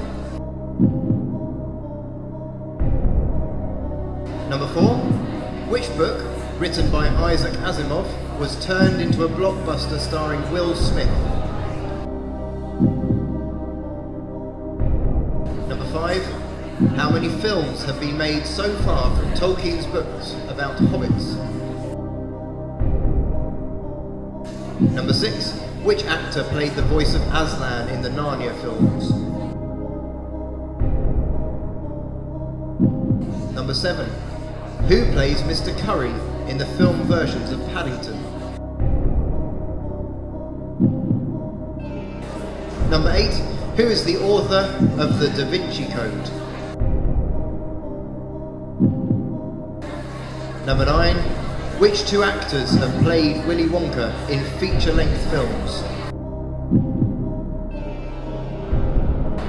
Number 4.51 4.69
four, 4.75 4.97
which 5.71 5.89
book, 5.97 6.23
written 6.61 6.91
by 6.91 7.09
Isaac 7.09 7.55
Asimov, 7.61 8.07
was 8.39 8.63
turned 8.67 9.01
into 9.01 9.25
a 9.25 9.29
blockbuster 9.29 9.99
starring 9.99 10.43
Will 10.53 10.75
Smith? 10.75 11.09
Number 15.69 15.91
five, 15.91 16.23
how 16.97 17.09
many 17.09 17.31
films 17.41 17.83
have 17.85 17.99
been 17.99 18.19
made 18.19 18.45
so 18.45 18.77
far 18.81 19.17
from 19.17 19.33
Tolkien's 19.33 19.87
books 19.87 20.35
about 20.49 20.77
hobbits? 20.77 21.64
Number 24.93 25.13
six, 25.13 25.53
which 25.83 26.05
actor 26.05 26.45
played 26.45 26.73
the 26.73 26.83
voice 26.83 27.15
of 27.15 27.23
Aslan 27.23 27.89
in 27.89 28.03
the 28.03 28.09
Narnia 28.11 28.55
films? 28.61 29.11
Number 33.55 33.75
seven, 33.75 34.09
who 34.89 35.11
plays 35.13 35.41
Mr. 35.43 35.77
Curry 35.81 36.13
in 36.51 36.59
the 36.59 36.67
film 36.77 37.03
versions 37.05 37.51
of 37.51 37.61
Paddington? 37.69 38.21
Number 42.91 43.11
eight, 43.11 43.35
who 43.77 43.85
is 43.85 44.05
the 44.05 44.19
author 44.19 44.69
of 45.01 45.19
the 45.19 45.29
Da 45.31 45.45
Vinci 45.47 45.87
Code? 45.87 46.31
Number 50.67 50.85
nine, 50.85 51.44
which 51.85 52.09
two 52.09 52.23
actors 52.23 52.71
have 52.77 52.91
played 53.03 53.47
Willy 53.47 53.67
Wonka 53.67 54.09
in 54.31 54.43
feature-length 54.59 55.31
films? 55.31 55.83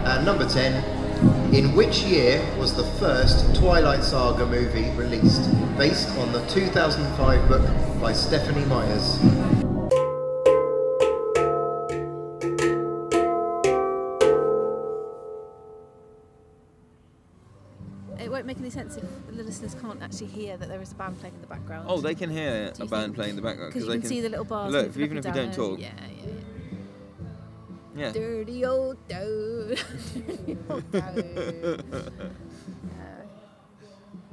And 0.06 0.26
number 0.26 0.46
10, 0.46 1.54
in 1.56 1.74
which 1.74 2.02
year 2.02 2.46
was 2.60 2.76
the 2.76 2.84
first 3.00 3.56
Twilight 3.56 4.04
Saga 4.04 4.46
movie 4.46 4.90
released, 4.98 5.50
based 5.78 6.10
on 6.18 6.34
the 6.34 6.46
2005 6.48 7.48
book 7.48 8.02
by 8.02 8.12
Stephenie 8.12 8.66
Meyers? 8.66 9.18
Any 18.66 18.72
sense 18.72 18.98
if 18.98 19.04
the 19.28 19.44
listeners 19.44 19.76
can't 19.80 20.02
actually 20.02 20.26
hear 20.26 20.58
that 20.58 20.68
there 20.68 20.82
is 20.82 20.92
a 20.92 20.96
band 20.96 21.20
playing 21.20 21.36
in 21.36 21.42
the 21.42 21.48
background. 21.48 21.86
Oh, 21.88 22.02
they 22.02 22.16
can 22.16 22.32
hear 22.32 22.72
a 22.80 22.86
band 22.88 23.14
playing 23.14 23.32
in 23.32 23.36
the 23.36 23.42
background 23.44 23.72
Because 23.72 23.88
you 23.88 23.94
they 23.94 24.00
can, 24.00 24.10
see 24.10 24.22
the 24.22 24.30
little 24.30 24.46
bars. 24.46 24.72
Look, 24.72 24.98
even 24.98 25.18
if 25.18 25.26
you 25.26 25.32
and 25.32 25.36
don't 25.36 25.54
talk. 25.54 25.80
Yeah, 25.80 25.92
yeah, 26.00 26.32
Yeah. 27.96 28.06
yeah. 28.08 28.12
Dirty 28.12 28.66
old 28.66 28.98
toad. 29.08 29.80
Dirty 30.16 30.58
old 30.68 30.92
toad. 30.92 32.32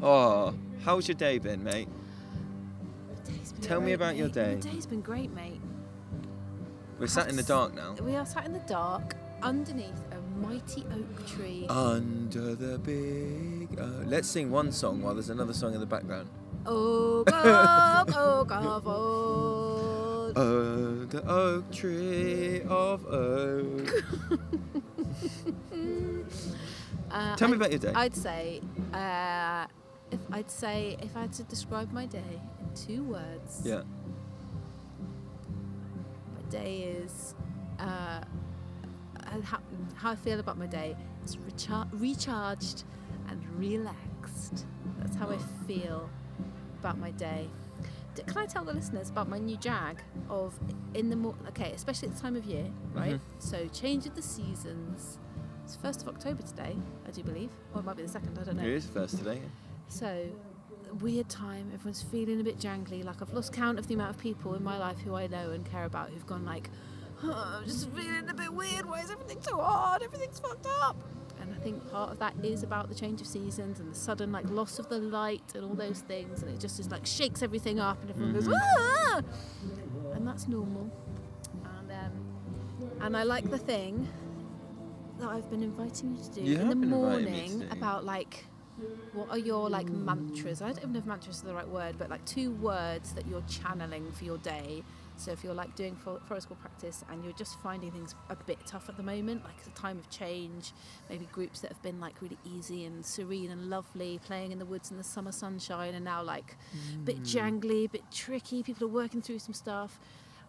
Oh, 0.04 0.54
how's 0.82 1.06
your 1.06 1.14
day 1.14 1.38
been, 1.38 1.62
mate? 1.62 1.88
Day's 3.24 3.52
been 3.52 3.60
Tell 3.60 3.80
me 3.80 3.86
great, 3.86 3.94
about 3.94 4.16
your 4.16 4.28
day. 4.28 4.52
Your 4.52 4.60
day's 4.60 4.86
been 4.86 5.02
great, 5.02 5.30
mate. 5.32 5.60
We're 6.98 7.06
sat 7.06 7.28
in 7.28 7.36
the 7.36 7.42
dark 7.42 7.74
now. 7.74 7.94
We 8.02 8.16
are 8.16 8.26
sat 8.26 8.46
in 8.46 8.52
the 8.52 8.58
dark 8.60 9.14
underneath 9.42 10.00
mighty 10.40 10.84
oak 10.92 11.26
tree. 11.26 11.66
Under 11.68 12.54
the 12.54 12.78
big. 12.78 13.78
Uh, 13.78 14.04
let's 14.06 14.28
sing 14.28 14.50
one 14.50 14.72
song 14.72 15.02
while 15.02 15.14
there's 15.14 15.30
another 15.30 15.52
song 15.52 15.74
in 15.74 15.80
the 15.80 15.86
background. 15.86 16.28
Oak, 16.66 17.28
oak, 17.32 18.16
oak 18.16 18.50
of 18.52 18.86
old. 18.86 20.38
Oh, 20.38 21.04
the 21.06 21.22
oak 21.28 21.70
tree 21.72 22.62
of 22.68 23.04
oak. 23.06 23.90
Uh, 27.10 27.36
Tell 27.36 27.48
me 27.48 27.54
I'd- 27.54 27.56
about 27.56 27.70
your 27.72 27.78
day. 27.78 27.92
I'd 27.94 28.14
say, 28.16 28.62
uh, 28.94 29.66
if 30.10 30.20
I'd 30.32 30.50
say, 30.50 30.96
if 31.02 31.14
I 31.14 31.20
had 31.22 31.32
to 31.34 31.42
describe 31.42 31.92
my 31.92 32.06
day 32.06 32.40
in 32.60 32.74
two 32.74 33.02
words, 33.04 33.60
Yeah. 33.64 33.82
my 36.34 36.40
day 36.48 36.84
is 37.04 37.34
uh, 37.78 38.20
and 39.32 39.44
how, 39.44 39.58
how 39.96 40.10
I 40.12 40.14
feel 40.16 40.38
about 40.40 40.58
my 40.58 40.66
day. 40.66 40.96
It's 41.24 41.36
recha- 41.36 41.88
recharged 41.92 42.84
and 43.28 43.44
relaxed. 43.58 44.66
That's 44.98 45.16
how 45.16 45.30
I 45.30 45.38
feel 45.66 46.08
about 46.80 46.98
my 46.98 47.10
day. 47.12 47.48
Can 48.26 48.36
I 48.36 48.46
tell 48.46 48.62
the 48.64 48.74
listeners 48.74 49.08
about 49.08 49.28
my 49.28 49.38
new 49.38 49.56
jag 49.56 50.02
of 50.28 50.58
in 50.94 51.08
the 51.08 51.16
more 51.16 51.34
okay, 51.48 51.72
especially 51.72 52.08
at 52.08 52.14
the 52.14 52.20
time 52.20 52.36
of 52.36 52.44
year, 52.44 52.66
right? 52.92 53.14
Mhm. 53.14 53.20
So 53.38 53.66
change 53.68 54.04
of 54.06 54.14
the 54.14 54.20
seasons. 54.22 55.18
It's 55.64 55.76
first 55.76 56.02
of 56.02 56.08
October 56.08 56.42
today, 56.42 56.76
I 57.06 57.10
do 57.10 57.22
believe, 57.22 57.50
or 57.72 57.80
it 57.80 57.84
might 57.84 57.96
be 57.96 58.02
the 58.02 58.08
second. 58.08 58.38
I 58.38 58.44
don't 58.44 58.56
know. 58.58 58.64
It 58.64 58.68
is 58.70 58.84
first 58.86 59.16
today. 59.16 59.40
So, 59.88 60.26
weird 61.00 61.28
time. 61.30 61.70
Everyone's 61.72 62.02
feeling 62.02 62.38
a 62.40 62.44
bit 62.44 62.58
jangly. 62.58 63.02
Like 63.04 63.22
I've 63.22 63.32
lost 63.32 63.52
count 63.52 63.78
of 63.78 63.86
the 63.86 63.94
amount 63.94 64.10
of 64.10 64.18
people 64.18 64.54
in 64.54 64.62
my 64.62 64.76
life 64.78 64.98
who 64.98 65.14
I 65.14 65.26
know 65.28 65.50
and 65.52 65.64
care 65.64 65.84
about 65.84 66.10
who've 66.10 66.26
gone 66.26 66.44
like, 66.44 66.68
oh, 67.24 67.58
I'm 67.60 67.64
just 67.64 67.88
feeling 67.90 68.28
a 68.28 68.34
bit 68.34 68.52
weird. 68.52 68.86
Why 68.88 69.00
is 69.00 69.10
everything 69.10 69.38
so 69.42 69.56
hard? 69.56 70.02
Everything's 70.02 70.38
fucked 70.40 70.66
up. 70.80 70.96
And 71.40 71.52
I 71.54 71.58
think 71.58 71.90
part 71.90 72.10
of 72.12 72.18
that 72.20 72.34
is 72.42 72.62
about 72.62 72.88
the 72.88 72.94
change 72.94 73.20
of 73.20 73.26
seasons 73.26 73.80
and 73.80 73.90
the 73.90 73.98
sudden 73.98 74.30
like 74.32 74.48
loss 74.48 74.78
of 74.78 74.88
the 74.88 74.98
light 74.98 75.42
and 75.54 75.64
all 75.64 75.74
those 75.74 76.00
things, 76.00 76.42
and 76.42 76.50
it 76.52 76.60
just 76.60 76.78
is 76.78 76.90
like 76.90 77.04
shakes 77.06 77.42
everything 77.42 77.80
up, 77.80 78.00
and 78.02 78.10
everyone 78.10 78.32
goes, 78.34 78.46
Mhm. 78.48 78.54
ah! 78.56 79.22
and 80.14 80.26
that's 80.26 80.46
normal. 80.48 80.90
And 81.64 81.90
um, 81.90 82.12
and 83.00 83.16
I 83.16 83.22
like 83.24 83.50
the 83.50 83.58
thing 83.58 84.08
that 85.18 85.28
I've 85.28 85.48
been 85.50 85.62
inviting 85.62 86.16
you 86.16 86.22
to 86.22 86.30
do 86.30 86.40
You 86.42 86.56
in 86.60 86.68
the 86.68 86.74
been 86.76 86.92
inviting 86.92 87.24
me 87.32 87.48
to 87.48 87.54
morning 87.56 87.72
about 87.72 88.04
like 88.04 88.46
what 89.12 89.28
are 89.30 89.38
your 89.38 89.68
like 89.68 89.88
mantras? 89.88 90.62
I 90.62 90.66
don't 90.68 90.78
even 90.78 90.92
know 90.92 90.98
if 91.00 91.06
mantras 91.06 91.36
is 91.36 91.42
the 91.42 91.54
right 91.54 91.68
word, 91.68 91.96
but 91.98 92.08
like 92.08 92.24
two 92.24 92.52
words 92.52 93.12
that 93.14 93.26
you're 93.26 93.42
channeling 93.42 94.10
for 94.12 94.24
your 94.24 94.38
day. 94.38 94.82
So 95.16 95.30
if 95.30 95.44
you're 95.44 95.54
like 95.54 95.76
doing 95.76 95.94
forest 95.96 96.46
school 96.46 96.56
practice 96.60 97.04
and 97.10 97.22
you're 97.22 97.34
just 97.34 97.60
finding 97.60 97.92
things 97.92 98.14
a 98.30 98.36
bit 98.36 98.58
tough 98.66 98.88
at 98.88 98.96
the 98.96 99.02
moment, 99.02 99.44
like 99.44 99.54
it's 99.58 99.68
a 99.68 99.80
time 99.80 99.98
of 99.98 100.08
change, 100.10 100.72
maybe 101.08 101.26
groups 101.32 101.60
that 101.60 101.70
have 101.70 101.82
been 101.82 102.00
like 102.00 102.20
really 102.20 102.38
easy 102.44 102.84
and 102.86 103.04
serene 103.04 103.50
and 103.50 103.68
lovely, 103.70 104.18
playing 104.24 104.52
in 104.52 104.58
the 104.58 104.64
woods 104.64 104.90
in 104.90 104.96
the 104.96 105.04
summer 105.04 105.30
sunshine, 105.32 105.94
and 105.94 106.04
now 106.04 106.22
like 106.22 106.56
a 106.94 106.98
bit 107.04 107.22
Mm. 107.22 107.26
jangly, 107.60 107.84
a 107.84 107.88
bit 107.88 108.10
tricky. 108.10 108.62
People 108.62 108.86
are 108.88 108.90
working 108.90 109.22
through 109.22 109.38
some 109.38 109.54
stuff. 109.54 110.00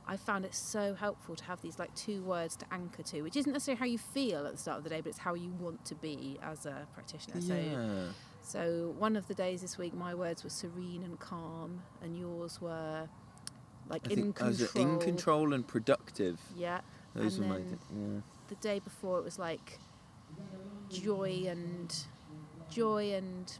I 0.05 0.17
found 0.17 0.43
it 0.43 0.53
so 0.53 0.95
helpful 0.95 1.35
to 1.35 1.43
have 1.45 1.61
these 1.61 1.79
like 1.79 1.93
two 1.95 2.23
words 2.23 2.55
to 2.57 2.65
anchor 2.73 3.03
to, 3.03 3.21
which 3.21 3.37
isn't 3.37 3.51
necessarily 3.53 3.79
how 3.79 3.85
you 3.85 3.97
feel 3.97 4.45
at 4.45 4.51
the 4.53 4.57
start 4.57 4.79
of 4.79 4.83
the 4.83 4.89
day, 4.89 4.99
but 4.99 5.09
it's 5.09 5.19
how 5.19 5.33
you 5.33 5.51
want 5.51 5.85
to 5.85 5.95
be 5.95 6.37
as 6.41 6.65
a 6.65 6.87
practitioner. 6.93 7.39
So, 7.41 7.53
so 8.41 8.95
one 8.99 9.15
of 9.15 9.27
the 9.29 9.33
days 9.33 9.61
this 9.61 9.77
week, 9.77 9.93
my 9.93 10.13
words 10.13 10.43
were 10.43 10.49
serene 10.49 11.03
and 11.03 11.17
calm, 11.19 11.83
and 12.01 12.17
yours 12.17 12.59
were 12.59 13.07
like 13.89 14.07
I 14.09 14.13
in 14.13 14.33
I 14.39 14.47
was 14.47 14.61
oh, 14.61 14.67
control. 14.67 14.93
in 14.93 14.99
control 14.99 15.53
and 15.53 15.67
productive. 15.67 16.39
Yeah. 16.55 16.81
Those 17.15 17.37
and 17.37 17.49
were 17.49 17.59
my. 17.59 17.59
then 17.59 17.79
Yeah. 17.91 18.21
the 18.49 18.55
day 18.55 18.79
before 18.79 19.19
it 19.19 19.23
was 19.23 19.37
like 19.39 19.79
joy 20.89 21.45
and 21.47 21.95
joy 22.69 23.13
and 23.13 23.57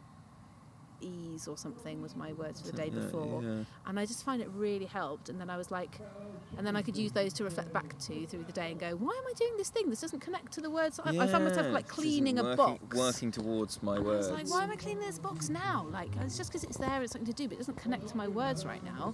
ease 1.02 1.48
or 1.48 1.58
something 1.58 2.02
was 2.02 2.16
my 2.16 2.32
words 2.34 2.62
for 2.62 2.68
the 2.68 2.78
day 2.78 2.90
before 2.90 3.44
yeah. 3.44 3.64
and 3.88 4.00
i 4.00 4.06
just 4.06 4.24
find 4.24 4.42
it 4.42 4.48
really 4.54 4.86
helped 4.86 5.28
and 5.28 5.40
then 5.40 5.50
i 5.50 5.58
was 5.58 5.70
like 5.70 6.00
and 6.58 6.66
then 6.66 6.76
i 6.76 6.82
could 6.82 6.96
use 6.96 7.12
those 7.12 7.34
to 7.34 7.44
reflect 7.44 7.74
back 7.74 7.98
to 8.00 8.26
through 8.28 8.44
the 8.44 8.54
day 8.54 8.72
and 8.72 8.80
go 8.80 8.92
why 8.92 9.12
am 9.12 9.24
i 9.30 9.34
doing 9.38 9.52
this 9.58 9.70
thing 9.70 9.90
this 9.90 10.00
doesn't 10.00 10.22
connect 10.22 10.54
to 10.54 10.62
the 10.62 10.70
words 10.70 11.00
i, 11.04 11.10
I 11.10 11.28
found 11.28 11.44
myself 11.44 11.68
like 11.74 11.88
cleaning 11.88 12.40
a 12.40 12.56
box 12.56 12.80
Working 12.96 13.32
towards 13.32 13.84
my 13.84 13.98
and 13.98 14.06
I 14.06 14.08
words. 14.08 14.30
was 14.30 14.38
like, 14.38 14.50
why 14.50 14.64
am 14.64 14.72
I 14.72 14.76
cleaning 14.76 15.04
this 15.04 15.20
box 15.20 15.50
now? 15.50 15.88
Like, 15.92 16.10
it's 16.22 16.38
just 16.38 16.52
because 16.52 16.64
it's 16.64 16.78
there, 16.78 17.02
it's 17.02 17.12
something 17.14 17.32
to 17.32 17.34
do, 17.34 17.48
but 17.48 17.56
it 17.56 17.58
doesn't 17.58 17.78
connect 17.78 18.08
to 18.10 18.18
my 18.18 18.28
words 18.28 18.66
right 18.66 18.84
now 18.84 19.14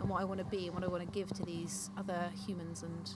and 0.00 0.08
what 0.08 0.20
I 0.20 0.24
want 0.24 0.38
to 0.38 0.44
be 0.46 0.66
and 0.66 0.74
what 0.74 0.84
I 0.84 0.88
want 0.88 1.04
to 1.04 1.10
give 1.18 1.28
to 1.34 1.42
these 1.44 1.90
other 1.96 2.30
humans 2.46 2.82
and 2.82 3.10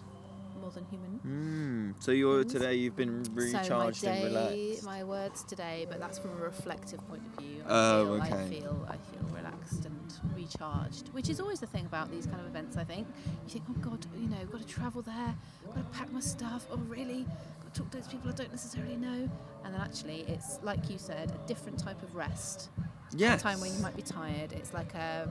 more 0.61 0.71
than 0.71 0.85
human. 0.87 1.95
Mm. 1.97 2.03
So 2.03 2.13
you're 2.13 2.45
today. 2.45 2.75
You've 2.75 2.97
been 2.97 3.23
recharged 3.35 3.97
so 3.99 4.09
my 4.09 4.15
and 4.15 4.25
relaxed. 4.25 4.85
my 4.85 5.05
words 5.05 5.43
today, 5.45 5.87
but 5.89 5.99
that's 6.01 6.19
from 6.19 6.31
a 6.33 6.43
reflective 6.43 7.07
point 7.09 7.23
of 7.27 7.43
view. 7.43 7.63
I 7.67 7.69
Oh, 7.69 8.05
feel, 8.07 8.23
I 8.23 8.29
feel, 8.49 8.89
I 8.89 8.97
feel 8.97 9.29
relaxed 9.35 9.85
and 9.85 10.15
recharged, 10.35 11.09
which 11.13 11.29
is 11.29 11.41
always 11.41 11.61
the 11.61 11.67
thing 11.67 11.87
about 11.87 12.11
these 12.11 12.27
kind 12.27 12.41
of 12.41 12.47
events. 12.47 12.77
I 12.77 12.85
think 12.85 13.07
you 13.47 13.51
think, 13.53 13.65
oh 13.71 13.75
God, 13.91 14.07
you 14.19 14.29
know, 14.29 14.37
got 14.51 14.61
to 14.61 14.67
travel 14.67 15.03
there, 15.03 15.35
got 15.67 15.77
to 15.77 15.99
pack 15.99 16.13
my 16.13 16.21
stuff. 16.21 16.67
Oh 16.71 16.77
really? 16.89 17.25
Got 17.63 17.75
to 17.75 17.81
talk 17.81 17.91
to 17.91 17.99
those 17.99 18.09
people 18.09 18.31
I 18.31 18.35
don't 18.35 18.51
necessarily 18.53 18.97
know. 18.97 19.29
And 19.65 19.75
then 19.75 19.81
actually, 19.81 20.25
it's 20.29 20.59
like 20.63 20.89
you 20.89 20.99
said, 20.99 21.33
a 21.33 21.47
different 21.49 21.79
type 21.79 22.03
of 22.03 22.15
rest. 22.15 22.71
Yes. 23.17 23.41
A 23.41 23.43
time 23.43 23.61
when 23.61 23.75
you 23.75 23.81
might 23.81 23.97
be 23.97 24.03
tired. 24.03 24.53
It's 24.53 24.73
like 24.73 24.95
a 24.95 25.29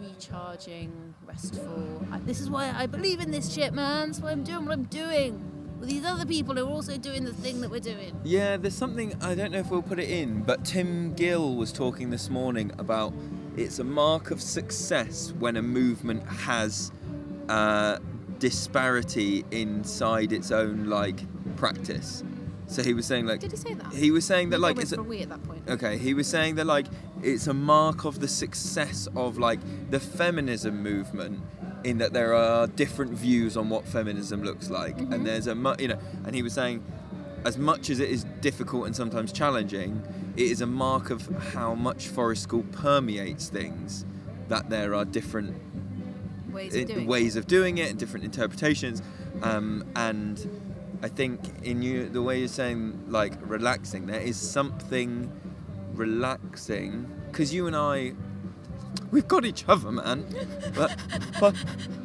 recharging, 0.00 1.14
restful. 1.24 2.06
I, 2.10 2.18
this 2.20 2.40
is 2.40 2.50
why 2.50 2.72
I 2.74 2.86
believe 2.86 3.20
in 3.20 3.30
this 3.30 3.52
shit, 3.52 3.72
man. 3.72 4.08
That's 4.08 4.20
why 4.20 4.30
I'm 4.32 4.44
doing 4.44 4.66
what 4.66 4.72
I'm 4.72 4.84
doing. 4.84 5.46
With 5.78 5.88
these 5.88 6.04
other 6.04 6.26
people 6.26 6.54
who 6.54 6.66
are 6.66 6.70
also 6.70 6.98
doing 6.98 7.24
the 7.24 7.32
thing 7.32 7.62
that 7.62 7.70
we're 7.70 7.80
doing. 7.80 8.18
Yeah, 8.22 8.58
there's 8.58 8.74
something 8.74 9.14
I 9.22 9.34
don't 9.34 9.50
know 9.50 9.58
if 9.60 9.70
we'll 9.70 9.80
put 9.82 9.98
it 9.98 10.10
in, 10.10 10.42
but 10.42 10.64
Tim 10.64 11.14
Gill 11.14 11.56
was 11.56 11.72
talking 11.72 12.10
this 12.10 12.28
morning 12.28 12.70
about 12.78 13.14
it's 13.56 13.78
a 13.78 13.84
mark 13.84 14.30
of 14.30 14.42
success 14.42 15.32
when 15.38 15.56
a 15.56 15.62
movement 15.62 16.22
has 16.28 16.92
uh, 17.48 17.98
disparity 18.38 19.44
inside 19.50 20.32
its 20.32 20.50
own 20.50 20.86
like 20.86 21.20
practice. 21.56 22.24
So 22.70 22.82
he 22.84 22.94
was 22.94 23.04
saying 23.06 23.26
like 23.26 23.40
Did 23.40 23.50
he 23.50 23.56
say 23.56 23.74
that? 23.74 23.92
he 23.92 24.10
was 24.12 24.24
saying 24.24 24.50
that 24.50 24.60
like 24.60 24.78
it's 24.78 24.92
a, 24.92 25.02
we 25.02 25.20
at 25.22 25.28
that 25.30 25.42
point. 25.42 25.68
Okay, 25.68 25.98
he 25.98 26.14
was 26.14 26.26
saying 26.28 26.54
that 26.54 26.66
like 26.66 26.86
it's 27.22 27.46
a 27.48 27.54
mark 27.54 28.04
of 28.04 28.20
the 28.20 28.28
success 28.28 29.08
of 29.16 29.38
like 29.38 29.58
the 29.90 29.98
feminism 30.00 30.80
movement 30.82 31.40
in 31.82 31.98
that 31.98 32.12
there 32.12 32.32
are 32.34 32.66
different 32.68 33.12
views 33.12 33.56
on 33.56 33.68
what 33.70 33.86
feminism 33.88 34.42
looks 34.44 34.70
like 34.70 34.96
Mhm. 34.98 35.12
and 35.12 35.26
there's 35.26 35.46
a 35.48 35.54
mu- 35.54 35.74
you 35.78 35.88
know 35.88 35.98
and 36.24 36.34
he 36.34 36.42
was 36.42 36.52
saying 36.52 36.82
as 37.44 37.56
much 37.58 37.90
as 37.90 37.98
it 38.00 38.10
is 38.10 38.24
difficult 38.42 38.86
and 38.86 38.94
sometimes 38.94 39.32
challenging 39.32 40.02
it 40.36 40.44
is 40.54 40.60
a 40.60 40.66
mark 40.66 41.08
of 41.10 41.26
how 41.54 41.74
much 41.74 42.06
forest 42.08 42.42
school 42.42 42.64
permeates 42.70 43.48
things 43.48 44.04
that 44.48 44.68
there 44.70 44.94
are 44.94 45.04
different 45.06 45.56
Ways 46.52 46.74
of 46.76 46.86
doing 46.86 47.06
ways 47.06 47.36
of 47.36 47.46
doing 47.46 47.78
it 47.78 47.90
and 47.90 47.98
different 47.98 48.24
interpretations 48.24 49.02
um, 49.42 49.84
and 49.96 50.36
I 51.02 51.08
think 51.08 51.40
in 51.62 51.82
you 51.82 52.08
the 52.08 52.22
way 52.22 52.38
you're 52.40 52.48
saying 52.48 53.04
like 53.08 53.32
relaxing 53.40 54.06
there 54.06 54.20
is 54.20 54.36
something 54.36 55.30
relaxing 55.94 57.06
because 57.30 57.52
you 57.54 57.66
and 57.66 57.76
I 57.76 58.12
we've 59.10 59.26
got 59.28 59.44
each 59.44 59.64
other 59.68 59.90
man. 59.92 60.26
But 60.74 60.96
but, 61.40 61.54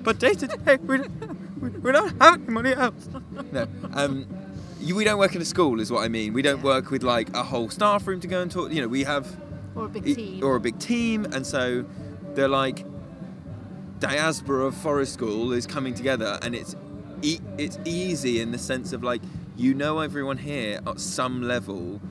but 0.04 0.20
day 0.20 0.34
to 0.34 0.48
day 0.48 0.78
we 0.78 0.98
don't, 0.98 1.84
we- 1.84 1.92
don't 1.92 2.22
have 2.22 2.42
anybody 2.44 2.74
else. 2.74 3.10
No 3.52 3.68
um 3.94 4.28
you, 4.80 4.96
we 4.96 5.04
don't 5.04 5.18
work 5.18 5.34
in 5.36 5.42
a 5.42 5.46
school 5.46 5.80
is 5.80 5.92
what 5.92 6.04
I 6.04 6.10
mean. 6.10 6.34
We 6.34 6.42
don't 6.44 6.62
work 6.62 6.92
with 6.92 7.02
like 7.02 7.36
a 7.36 7.42
whole 7.44 7.70
staff 7.70 8.06
room 8.08 8.20
to 8.22 8.28
go 8.28 8.42
and 8.42 8.52
talk 8.52 8.72
you 8.72 8.82
know 8.82 8.88
we 8.88 9.04
have 9.04 9.26
Or 9.76 9.86
a 9.86 9.90
big 9.90 10.04
team. 10.16 10.44
or 10.44 10.56
a 10.56 10.60
big 10.60 10.78
team 10.80 11.26
and 11.26 11.46
so 11.46 11.86
they're 12.34 12.48
like 12.48 12.86
diaspora 14.00 14.66
of 14.66 14.76
forest 14.76 15.14
school 15.14 15.54
is 15.54 15.66
coming 15.66 15.94
together 15.94 16.38
and 16.42 16.54
it's 16.54 16.76
e- 17.26 17.40
it's 17.58 17.78
easy 17.86 18.40
in 18.42 18.52
the 18.52 18.58
sense 18.58 18.94
of 18.94 19.04
like 19.04 19.22
you 19.58 19.74
know 19.74 20.00
everyone 20.00 20.38
here 20.38 20.80
at 20.86 21.00
some 21.00 21.42
level 21.42 22.02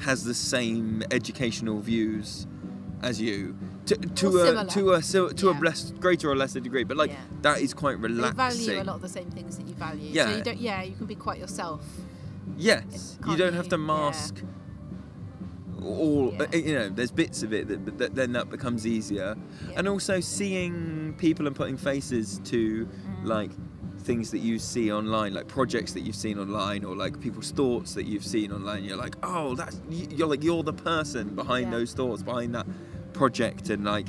has 0.00 0.24
the 0.24 0.34
same 0.34 1.02
educational 1.10 1.80
views 1.80 2.46
as 3.02 3.20
you 3.20 3.56
to, 3.86 3.94
to 3.96 4.26
a 4.38 4.64
to 4.66 4.92
a 4.92 5.02
so- 5.02 5.28
to 5.28 5.46
Yeah. 5.46 5.58
a 5.58 5.66
less, 5.68 5.92
greater 6.04 6.30
or 6.30 6.36
lesser 6.36 6.60
degree 6.60 6.84
but 6.84 6.96
like 6.96 7.10
Yeah. 7.10 7.20
that 7.42 7.60
is 7.60 7.74
quite 7.74 7.98
relaxing 7.98 8.66
value 8.66 8.82
a 8.82 8.84
lot 8.84 8.96
of 8.96 9.02
the 9.02 9.08
same 9.08 9.30
things 9.30 9.56
that 9.58 9.66
you 9.68 9.74
value. 9.74 10.08
So 10.10 10.14
Yeah. 10.14 10.36
you 10.36 10.42
don't, 10.42 10.58
yeah, 10.60 10.82
you 10.82 10.94
can 10.94 11.06
be 11.06 11.14
quite 11.26 11.38
yourself. 11.38 11.82
yes 12.56 13.18
you 13.26 13.36
don't 13.36 13.52
you? 13.52 13.56
have 13.60 13.68
to 13.68 13.76
Yeah. 13.76 13.86
mask 13.94 14.34
all 15.84 16.32
uh, 16.40 16.46
you 16.56 16.74
know 16.74 16.88
there's 16.88 17.10
bits 17.10 17.42
of 17.42 17.52
it 17.52 17.66
that, 17.68 17.98
that 17.98 18.14
then 18.14 18.32
that 18.32 18.48
becomes 18.50 18.86
easier 18.86 19.36
and 19.76 19.88
also 19.88 20.20
seeing 20.20 21.14
people 21.18 21.46
and 21.48 21.56
putting 21.56 21.76
faces 21.76 22.40
to 22.44 22.86
Mm. 22.86 23.26
like 23.26 23.50
things 24.02 24.30
that 24.30 24.38
you 24.38 24.58
see 24.58 24.92
online 24.92 25.32
like 25.34 25.46
projects 25.48 25.92
that 25.92 26.00
you've 26.00 26.16
seen 26.16 26.38
online 26.38 26.84
or 26.84 26.94
like 26.96 27.20
people's 27.20 27.50
thoughts 27.52 27.94
that 27.94 28.04
you've 28.04 28.24
seen 28.24 28.50
online 28.52 28.82
you're 28.84 28.96
like 28.96 29.14
oh 29.22 29.54
that's 29.54 29.80
you're 29.88 30.26
like 30.26 30.42
you're 30.42 30.62
the 30.64 30.72
person 30.72 31.34
behind 31.34 31.66
Yeah. 31.70 31.78
those 31.78 31.92
thoughts 31.94 32.22
behind 32.22 32.54
that 32.54 32.66
project 33.12 33.70
and 33.70 33.84
like 33.84 34.08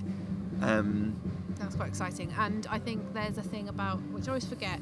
um 0.62 1.16
That's 1.60 1.76
quite 1.76 1.90
exciting. 1.90 2.34
And 2.38 2.66
I 2.70 2.80
think 2.80 3.14
there's 3.14 3.38
a 3.38 3.44
thing 3.44 3.70
about, 3.70 4.00
which 4.12 4.26
I 4.28 4.32
always 4.32 4.46
forget, 4.46 4.80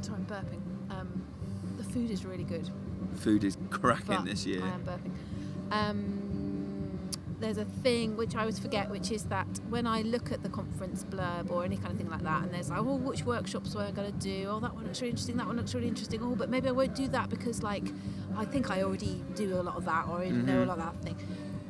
sorry, 0.00 0.18
I'm 0.18 0.26
burping. 0.26 0.60
Um, 0.90 1.22
the 1.76 1.84
food 1.84 2.10
is 2.10 2.24
really 2.24 2.44
good. 2.44 2.68
Food 3.16 3.44
is 3.44 3.56
cracking 3.70 4.24
this 4.24 4.46
year. 4.46 4.62
I 4.62 4.68
am 4.68 4.82
burping. 4.84 5.12
Um, 5.70 6.23
there's 7.44 7.58
a 7.58 7.64
thing 7.82 8.16
which 8.16 8.34
I 8.34 8.40
always 8.40 8.58
forget, 8.58 8.88
which 8.90 9.10
is 9.10 9.24
that 9.24 9.46
when 9.68 9.86
I 9.86 10.00
look 10.00 10.32
at 10.32 10.42
the 10.42 10.48
conference 10.48 11.04
blurb 11.04 11.50
or 11.50 11.62
any 11.62 11.76
kind 11.76 11.90
of 11.92 11.98
thing 11.98 12.08
like 12.08 12.22
that, 12.22 12.42
and 12.44 12.54
there's 12.54 12.70
like, 12.70 12.78
oh, 12.80 12.96
which 12.96 13.24
workshops 13.26 13.74
were 13.74 13.82
I 13.82 13.90
going 13.90 14.10
to 14.10 14.18
do? 14.18 14.46
Oh, 14.48 14.60
that 14.60 14.74
one 14.74 14.84
looks 14.84 15.02
really 15.02 15.10
interesting. 15.10 15.36
That 15.36 15.46
one 15.46 15.56
looks 15.56 15.74
really 15.74 15.88
interesting. 15.88 16.20
Oh, 16.22 16.34
but 16.34 16.48
maybe 16.48 16.68
I 16.68 16.72
won't 16.72 16.94
do 16.94 17.06
that 17.08 17.28
because, 17.28 17.62
like, 17.62 17.84
I 18.34 18.46
think 18.46 18.70
I 18.70 18.82
already 18.82 19.22
do 19.34 19.60
a 19.60 19.62
lot 19.62 19.76
of 19.76 19.84
that 19.84 20.06
or 20.08 20.22
I 20.22 20.30
know 20.30 20.62
a 20.62 20.64
Mhm. 20.64 20.68
lot 20.68 20.78
of 20.78 20.84
that 20.84 21.02
thing. 21.02 21.16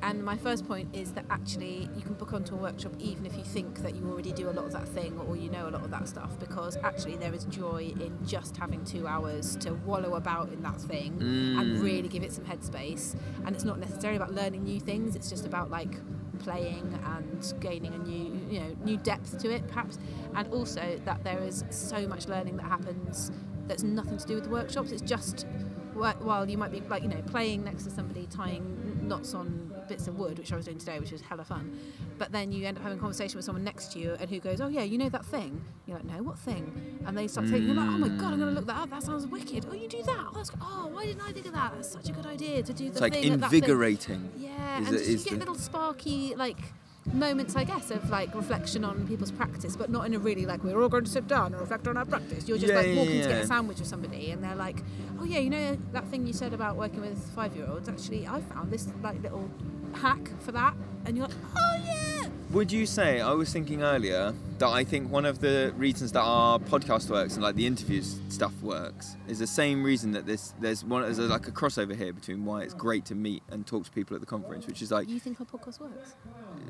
And 0.04 0.22
my 0.22 0.36
first 0.36 0.68
point 0.68 0.94
is 0.94 1.12
that 1.12 1.24
actually 1.30 1.88
you 1.96 2.02
can 2.02 2.12
book 2.12 2.34
onto 2.34 2.54
a 2.54 2.58
workshop 2.58 2.92
even 2.98 3.24
if 3.24 3.38
you 3.38 3.42
think 3.42 3.78
that 3.78 3.94
you 3.94 4.06
already 4.06 4.32
do 4.32 4.50
a 4.50 4.52
lot 4.52 4.66
of 4.66 4.72
that 4.72 4.86
thing 4.86 5.18
or 5.18 5.34
you 5.34 5.48
know 5.48 5.66
a 5.66 5.70
lot 5.70 5.82
of 5.82 5.90
that 5.92 6.06
stuff 6.06 6.38
because 6.38 6.76
actually 6.84 7.16
there 7.16 7.32
is 7.32 7.44
joy 7.46 7.90
in 7.98 8.18
just 8.26 8.54
having 8.58 8.84
two 8.84 9.06
hours 9.06 9.56
to 9.56 9.72
wallow 9.72 10.16
about 10.16 10.52
in 10.52 10.62
that 10.62 10.78
thing 10.78 11.12
and 11.58 11.64
Mm. 11.78 11.82
really 11.82 12.08
give 12.08 12.22
it 12.22 12.32
some 12.32 12.44
headspace. 12.44 13.16
And 13.46 13.54
it's 13.56 13.64
not 13.64 13.78
necessarily 13.80 14.18
about 14.18 14.34
learning 14.34 14.64
new 14.64 14.78
things, 14.78 15.16
it's 15.16 15.30
just 15.30 15.46
about 15.46 15.70
like 15.70 15.96
playing 16.38 16.98
and 17.16 17.54
gaining 17.60 17.94
a 17.94 17.98
new 17.98 18.38
you 18.50 18.60
know 18.60 18.76
new 18.84 18.98
depth 18.98 19.38
to 19.38 19.50
it 19.50 19.66
perhaps 19.68 19.98
and 20.34 20.52
also 20.52 21.00
that 21.06 21.22
there 21.24 21.38
is 21.42 21.64
so 21.70 22.06
much 22.08 22.26
learning 22.26 22.56
that 22.56 22.66
happens 22.66 23.30
that's 23.68 23.84
nothing 23.84 24.18
to 24.18 24.26
do 24.26 24.34
with 24.34 24.44
the 24.44 24.50
workshops 24.50 24.90
it's 24.90 25.00
just 25.00 25.46
while 25.94 26.50
you 26.50 26.58
might 26.58 26.72
be 26.72 26.80
like 26.80 27.02
you 27.04 27.08
know 27.08 27.22
playing 27.26 27.62
next 27.62 27.84
to 27.84 27.90
somebody 27.90 28.26
tying 28.26 28.93
knots 29.08 29.34
on 29.34 29.72
bits 29.88 30.06
of 30.08 30.18
wood 30.18 30.38
which 30.38 30.52
I 30.52 30.56
was 30.56 30.64
doing 30.64 30.78
today 30.78 30.98
which 30.98 31.12
was 31.12 31.20
hella 31.20 31.44
fun. 31.44 31.78
But 32.18 32.32
then 32.32 32.52
you 32.52 32.66
end 32.66 32.76
up 32.78 32.82
having 32.82 32.98
a 32.98 33.00
conversation 33.00 33.36
with 33.36 33.44
someone 33.44 33.64
next 33.64 33.92
to 33.92 33.98
you 33.98 34.16
and 34.18 34.28
who 34.30 34.40
goes 34.40 34.60
oh 34.60 34.68
yeah 34.68 34.82
you 34.82 34.98
know 34.98 35.08
that 35.10 35.24
thing? 35.24 35.62
You're 35.86 35.98
like 35.98 36.06
no 36.06 36.22
what 36.22 36.38
thing? 36.38 36.98
And 37.06 37.16
they 37.16 37.26
start 37.28 37.46
thinking 37.48 37.66
you're 37.66 37.76
like 37.76 37.88
oh 37.88 37.98
my 37.98 38.08
god 38.08 38.32
I'm 38.32 38.38
gonna 38.38 38.52
look 38.52 38.66
that 38.66 38.76
up. 38.76 38.90
That 38.90 39.02
sounds 39.02 39.26
wicked. 39.26 39.66
Oh 39.70 39.74
you 39.74 39.88
do 39.88 40.02
that? 40.02 40.26
Oh, 40.30 40.32
that's, 40.34 40.50
oh 40.60 40.88
why 40.92 41.06
didn't 41.06 41.22
I 41.22 41.32
think 41.32 41.46
of 41.46 41.52
that? 41.52 41.72
That's 41.74 41.90
such 41.90 42.08
a 42.08 42.12
good 42.12 42.26
idea 42.26 42.62
to 42.62 42.72
do 42.72 42.84
the 42.84 42.90
It's 42.90 43.00
like 43.00 43.12
thing 43.12 43.38
that 43.40 43.50
thing." 43.50 43.62
invigorating. 43.62 44.30
Yeah, 44.38 44.80
is 44.80 44.88
and 44.88 44.96
it- 44.96 45.06
you 45.08 45.16
get 45.18 45.30
the- 45.30 45.36
little 45.38 45.54
sparky 45.54 46.34
like 46.36 46.58
moments, 47.12 47.56
I 47.56 47.64
guess, 47.64 47.90
of 47.90 48.08
like 48.10 48.34
reflection 48.34 48.84
on 48.84 49.06
people's 49.06 49.30
practice, 49.30 49.76
but 49.76 49.90
not 49.90 50.06
in 50.06 50.14
a 50.14 50.18
really 50.18 50.46
like 50.46 50.64
we're 50.64 50.80
all 50.82 50.88
going 50.88 51.04
to 51.04 51.10
sit 51.10 51.26
down 51.26 51.52
and 51.52 51.60
reflect 51.60 51.86
on 51.86 51.96
our 51.96 52.04
practice. 52.04 52.48
You're 52.48 52.58
just 52.58 52.72
Yeah, 52.72 52.78
like 52.78 52.86
yeah, 52.86 52.96
walking 52.96 53.22
to 53.22 53.28
get 53.28 53.42
a 53.42 53.46
sandwich 53.46 53.78
with 53.78 53.88
somebody, 53.88 54.30
and 54.30 54.42
they're 54.42 54.54
like, 54.54 54.82
"Oh 55.20 55.24
yeah, 55.24 55.38
you 55.38 55.50
know 55.50 55.76
that 55.92 56.06
thing 56.08 56.26
you 56.26 56.32
said 56.32 56.52
about 56.52 56.76
working 56.76 57.00
with 57.00 57.18
five-year-olds? 57.34 57.88
Actually, 57.88 58.26
I 58.26 58.40
found 58.40 58.70
this 58.70 58.88
like 59.02 59.22
little 59.22 59.50
hack 59.94 60.30
for 60.40 60.52
that," 60.52 60.74
and 61.04 61.16
you're 61.16 61.26
like, 61.26 61.36
"Oh 61.56 61.76
yeah." 61.84 62.03
Would 62.54 62.70
you 62.70 62.86
say 62.86 63.20
I 63.20 63.32
was 63.32 63.52
thinking 63.52 63.82
earlier 63.82 64.32
that 64.58 64.68
I 64.68 64.84
think 64.84 65.10
one 65.10 65.24
of 65.24 65.40
the 65.40 65.74
reasons 65.76 66.12
that 66.12 66.20
our 66.20 66.60
podcast 66.60 67.10
works 67.10 67.34
and 67.34 67.42
like 67.42 67.56
the 67.56 67.66
interviews 67.66 68.20
stuff 68.28 68.52
works 68.62 69.16
is 69.26 69.40
the 69.40 69.46
same 69.48 69.82
reason 69.82 70.12
that 70.12 70.24
this 70.24 70.54
there's 70.60 70.84
one 70.84 71.02
there's 71.02 71.18
like 71.18 71.48
a 71.48 71.50
crossover 71.50 71.96
here 71.96 72.12
between 72.12 72.44
why 72.44 72.62
it's 72.62 72.72
great 72.72 73.04
to 73.06 73.16
meet 73.16 73.42
and 73.50 73.66
talk 73.66 73.86
to 73.86 73.90
people 73.90 74.14
at 74.14 74.20
the 74.20 74.26
conference, 74.26 74.68
which 74.68 74.82
is 74.82 74.92
like 74.92 75.08
Do 75.08 75.14
You 75.14 75.18
think 75.18 75.40
our 75.40 75.46
podcast 75.46 75.80
works? 75.80 76.14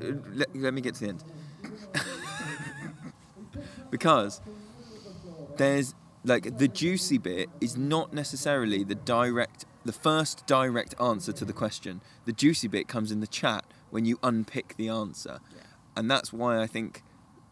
uh, 0.01 0.13
let, 0.33 0.55
let 0.55 0.73
me 0.73 0.81
get 0.81 0.95
to 0.95 1.01
the 1.01 1.09
end. 1.09 1.23
Because 3.91 4.41
there's 5.57 5.93
like 6.23 6.57
the 6.57 6.67
juicy 6.67 7.19
bit 7.19 7.47
is 7.61 7.77
not 7.77 8.11
necessarily 8.11 8.83
the 8.83 8.95
direct 8.95 9.65
the 9.85 9.93
first 9.93 10.47
direct 10.47 10.95
answer 10.99 11.31
to 11.31 11.45
the 11.45 11.53
question. 11.53 12.01
The 12.25 12.33
juicy 12.33 12.67
bit 12.67 12.87
comes 12.87 13.11
in 13.11 13.19
the 13.19 13.27
chat 13.27 13.65
when 13.91 14.03
you 14.03 14.17
unpick 14.23 14.75
the 14.77 14.89
answer 14.89 15.39
and 15.95 16.09
that's 16.09 16.31
why 16.33 16.61
i 16.61 16.67
think 16.67 17.03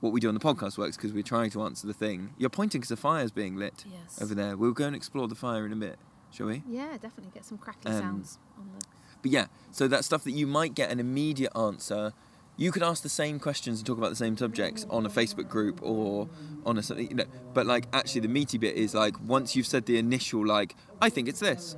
what 0.02 0.12
we 0.12 0.20
do 0.20 0.28
on 0.28 0.34
the 0.34 0.40
podcast 0.40 0.78
works 0.78 0.98
because 0.98 1.14
we're 1.14 1.24
trying 1.24 1.50
to 1.50 1.62
answer 1.64 1.88
the 1.88 1.94
thing 1.94 2.34
you're 2.38 2.50
pointing 2.50 2.82
because 2.82 2.90
the 2.90 2.98
fire's 2.98 3.32
being 3.32 3.56
lit 3.56 3.86
Yes. 3.90 4.22
over 4.22 4.36
there 4.36 4.58
we'll 4.58 4.72
go 4.74 4.86
and 4.86 4.96
explore 4.96 5.28
the 5.28 5.36
fire 5.36 5.66
in 5.66 5.72
a 5.72 5.76
bit 5.78 5.98
shall 6.32 6.48
we 6.48 6.64
Yeah, 6.68 6.94
definitely 6.94 7.32
get 7.34 7.46
some 7.46 7.58
crackly 7.58 7.92
Um, 7.92 8.00
sounds 8.02 8.40
on 8.58 8.70
the. 8.78 8.86
but 9.22 9.32
yeah, 9.32 9.46
so 9.72 9.88
that 9.88 10.04
stuff 10.04 10.24
that 10.26 10.32
you 10.32 10.46
might 10.48 10.74
get 10.76 10.92
an 10.92 11.00
immediate 11.00 11.56
answer. 11.56 12.14
You 12.56 12.72
could 12.72 12.84
ask 12.84 13.02
the 13.02 13.10
same 13.10 13.40
questions 13.40 13.80
and 13.80 13.88
talk 13.88 13.98
about 13.98 14.12
the 14.12 14.16
same 14.16 14.38
subjects 14.38 14.86
on 14.90 15.06
a 15.08 15.10
Facebook 15.10 15.48
group 15.50 15.80
or 15.82 16.28
on 16.68 16.78
a 16.78 16.84
something, 16.84 17.10
you 17.10 17.16
know. 17.16 17.26
But 17.56 17.66
like, 17.66 17.88
actually, 17.94 18.22
the 18.22 18.28
meaty 18.28 18.60
bit 18.60 18.76
is 18.76 18.94
like 18.94 19.16
once 19.20 19.56
you've 19.56 19.66
said 19.66 19.88
the 19.88 19.98
initial 19.98 20.46
like, 20.46 20.76
I 21.02 21.10
think 21.10 21.28
it's 21.28 21.40
this. 21.40 21.76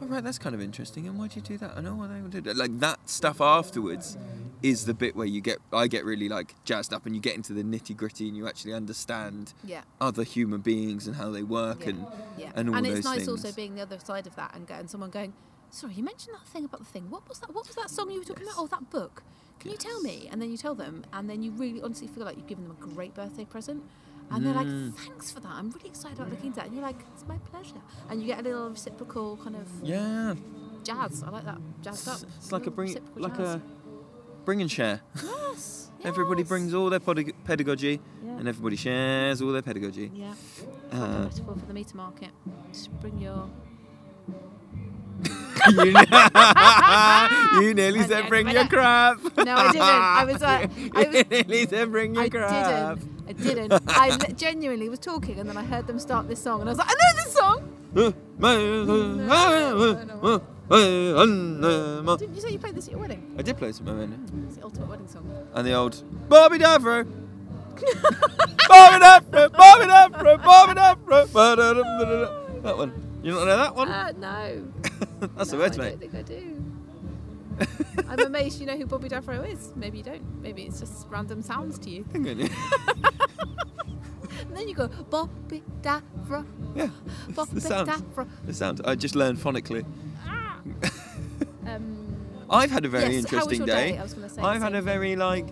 All 0.00 0.08
right, 0.08 0.24
that's 0.24 0.38
kind 0.38 0.54
of 0.54 0.62
interesting. 0.62 1.06
And 1.06 1.18
why'd 1.18 1.36
you 1.36 1.42
do 1.42 1.58
that? 1.58 1.72
I 1.76 1.80
know 1.80 1.94
why 1.94 2.06
they 2.06 2.20
would 2.22 2.30
do 2.30 2.40
that. 2.42 2.56
Like 2.56 2.78
that 2.80 3.08
stuff 3.08 3.40
afterwards 3.40 4.16
is 4.62 4.84
the 4.86 4.94
bit 4.94 5.14
where 5.14 5.26
you 5.26 5.40
get, 5.40 5.58
I 5.72 5.86
get 5.88 6.04
really 6.04 6.28
like 6.28 6.54
jazzed 6.64 6.92
up, 6.92 7.06
and 7.06 7.14
you 7.14 7.20
get 7.20 7.34
into 7.34 7.52
the 7.52 7.62
nitty 7.62 7.96
gritty, 7.96 8.28
and 8.28 8.36
you 8.36 8.46
actually 8.48 8.72
understand 8.72 9.52
Yeah. 9.64 9.82
other 10.00 10.22
human 10.22 10.60
beings 10.60 11.06
and 11.06 11.16
how 11.16 11.30
they 11.30 11.42
work, 11.42 11.86
and 11.86 12.06
Yeah. 12.36 12.52
and 12.54 12.68
all 12.70 12.76
and 12.76 12.86
it's 12.86 13.04
nice 13.04 13.18
things. 13.18 13.28
also 13.28 13.52
being 13.52 13.74
the 13.74 13.82
other 13.82 13.98
side 13.98 14.26
of 14.26 14.34
that 14.36 14.54
and, 14.54 14.66
go, 14.66 14.74
and 14.74 14.88
someone 14.90 15.10
going, 15.10 15.32
sorry, 15.70 15.94
you 15.94 16.02
mentioned 16.02 16.34
that 16.34 16.46
thing 16.48 16.64
about 16.64 16.80
the 16.80 16.86
thing. 16.86 17.10
What 17.10 17.28
was 17.28 17.38
that? 17.40 17.54
What 17.54 17.66
was 17.66 17.76
that 17.76 17.90
song 17.90 18.10
you 18.10 18.18
were 18.20 18.24
talking 18.24 18.44
about? 18.44 18.54
Oh, 18.58 18.66
that 18.68 18.90
book. 18.90 19.22
Can 19.60 19.70
you 19.70 19.76
tell 19.76 20.00
me? 20.00 20.26
And 20.32 20.40
then 20.40 20.50
you 20.50 20.56
tell 20.56 20.74
them, 20.74 21.04
and 21.12 21.28
then 21.28 21.42
you 21.42 21.50
really 21.52 21.82
honestly 21.82 22.06
feel 22.06 22.24
like 22.24 22.36
you've 22.36 22.46
given 22.46 22.64
them 22.66 22.76
a 22.80 22.86
great 22.94 23.14
birthday 23.14 23.44
present. 23.44 23.82
And 24.30 24.46
they're 24.46 24.54
like, 24.54 24.66
Mm. 24.66 24.94
thanks 24.94 25.30
for 25.32 25.40
that. 25.40 25.50
I'm 25.52 25.70
really 25.70 25.88
excited 25.88 26.16
about 26.18 26.30
looking 26.30 26.46
into 26.46 26.56
that. 26.60 26.66
And 26.66 26.74
you're 26.74 26.84
like, 26.84 27.00
it's 27.14 27.26
my 27.26 27.36
pleasure. 27.50 27.80
And 28.08 28.20
you 28.20 28.26
get 28.28 28.40
a 28.40 28.42
little 28.42 28.70
reciprocal 28.70 29.36
kind 29.42 29.56
of 29.56 29.66
yeah. 29.82 30.34
jazz. 30.84 31.22
I 31.24 31.30
like 31.30 31.44
that. 31.44 31.58
Jazzed 31.82 32.08
up. 32.08 32.20
It's 32.36 32.52
like 32.52 32.66
a 32.66 32.70
bring, 32.70 32.96
like 33.16 33.36
jazz. 33.36 33.54
a 33.56 33.62
bring 34.44 34.60
and 34.60 34.70
share. 34.70 35.00
Yes. 35.22 35.90
Everybody 36.02 36.44
brings 36.44 36.72
all 36.72 36.88
their 36.88 37.00
podig- 37.00 37.34
pedagogy, 37.44 38.00
Yeah. 38.24 38.38
and 38.38 38.48
everybody 38.48 38.76
shares 38.76 39.42
all 39.42 39.52
their 39.52 39.60
pedagogy. 39.60 40.10
Yeah. 40.14 40.32
It's 40.32 40.62
like 40.92 41.02
a 41.02 41.04
Uh, 41.04 41.22
metaphor 41.24 41.54
for 41.56 41.66
the 41.66 41.74
meter 41.74 41.96
market. 41.96 42.30
Just 42.72 42.90
bring 43.00 43.18
your. 43.18 43.50
you, 45.68 47.60
you 47.66 47.74
nearly 47.74 48.02
said 48.02 48.28
bring 48.28 48.48
your 48.48 48.66
crap. 48.66 49.18
No, 49.40 49.54
I 49.56 49.72
didn't. 49.72 49.82
I 49.82 50.24
was 50.24 50.42
uh, 50.42 50.46
like, 50.46 50.70
I 50.94 51.08
was. 51.08 51.14
you 51.16 51.24
nearly 51.30 51.66
said 51.66 51.90
bring 51.90 52.14
your 52.14 52.24
I 52.24 52.28
crap. 52.28 52.98
didn't. 52.98 53.26
I 53.28 53.32
didn't. 53.32 53.82
I 53.88 54.16
genuinely 54.32 54.88
was 54.88 54.98
talking, 54.98 55.38
and 55.38 55.48
then 55.48 55.56
I 55.56 55.64
heard 55.64 55.86
them 55.86 55.98
start 55.98 56.28
this 56.28 56.42
song, 56.42 56.60
and 56.60 56.68
I 56.68 56.72
was 56.72 56.78
like, 56.78 56.88
I 56.90 56.94
know 56.94 57.12
this 57.24 57.32
song. 57.34 57.70
Didn't 62.18 62.34
you 62.34 62.40
say 62.40 62.50
you 62.50 62.58
played 62.58 62.74
this 62.74 62.86
at 62.86 62.92
your 62.92 63.00
wedding? 63.00 63.34
I 63.38 63.42
did 63.42 63.56
play 63.56 63.70
it 63.70 63.74
some 63.74 63.86
momentum. 63.86 64.44
It's 64.46 64.56
the 64.56 64.64
ultimate 64.64 64.88
wedding 64.88 65.08
song. 65.08 65.28
And 65.54 65.66
the 65.66 65.72
old 65.72 66.02
Bobby 66.28 66.58
Davro. 66.58 67.06
Bobby 68.68 69.04
Davro, 69.04 69.52
Bobby 69.52 69.84
Davro, 69.84 70.42
Bobby 70.42 70.74
Davro. 70.74 72.62
That 72.62 72.76
one. 72.76 73.09
You 73.22 73.32
don't 73.34 73.46
know 73.46 73.56
that 73.56 73.74
one? 73.74 73.88
Uh, 73.88 74.12
no. 74.16 74.72
That's 75.36 75.50
the 75.50 75.56
no, 75.56 75.62
words, 75.62 75.78
I 75.78 75.82
mate. 75.82 75.90
don't 75.90 76.00
think 76.00 76.14
I 76.14 76.22
do. 76.22 76.64
I'm 78.08 78.20
amazed 78.26 78.58
you 78.60 78.66
know 78.66 78.76
who 78.76 78.86
Bobby 78.86 79.08
Davro 79.08 79.46
is. 79.46 79.72
Maybe 79.76 79.98
you 79.98 80.04
don't. 80.04 80.40
Maybe 80.42 80.62
it's 80.62 80.80
just 80.80 81.06
random 81.10 81.42
sounds 81.42 81.78
to 81.80 81.90
you. 81.90 82.04
Hang 82.12 82.28
on, 82.28 82.38
yeah. 82.38 82.48
And 84.48 84.56
then 84.56 84.68
you 84.68 84.74
go 84.74 84.88
Bobby 84.88 85.62
Davro. 85.82 86.46
Yeah. 86.74 86.88
Bobby 87.34 87.50
The 87.54 87.60
sound. 87.60 87.88
Davro. 87.90 88.26
The 88.46 88.54
sound. 88.54 88.80
I 88.84 88.94
just 88.94 89.14
learned 89.14 89.38
phonically. 89.38 89.84
Um, 91.66 92.16
I've 92.48 92.70
had 92.70 92.84
a 92.84 92.88
very 92.88 93.16
Yes, 93.16 93.30
how 93.30 93.36
was 93.44 93.52
interesting 93.52 93.58
your 93.58 93.66
day. 93.66 93.92
day? 93.92 93.98
I 93.98 94.02
was 94.02 94.14
gonna 94.14 94.28
say 94.28 94.42
I've 94.42 94.62
had 94.62 94.74
a 94.74 94.82
very 94.82 95.14
like. 95.14 95.46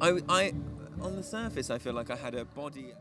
I, 0.00 0.20
I, 0.28 0.52
on 1.00 1.16
the 1.16 1.22
surface, 1.22 1.70
I 1.70 1.78
feel 1.78 1.92
like 1.92 2.10
I 2.10 2.16
had 2.16 2.34
a 2.34 2.44
body. 2.44 2.92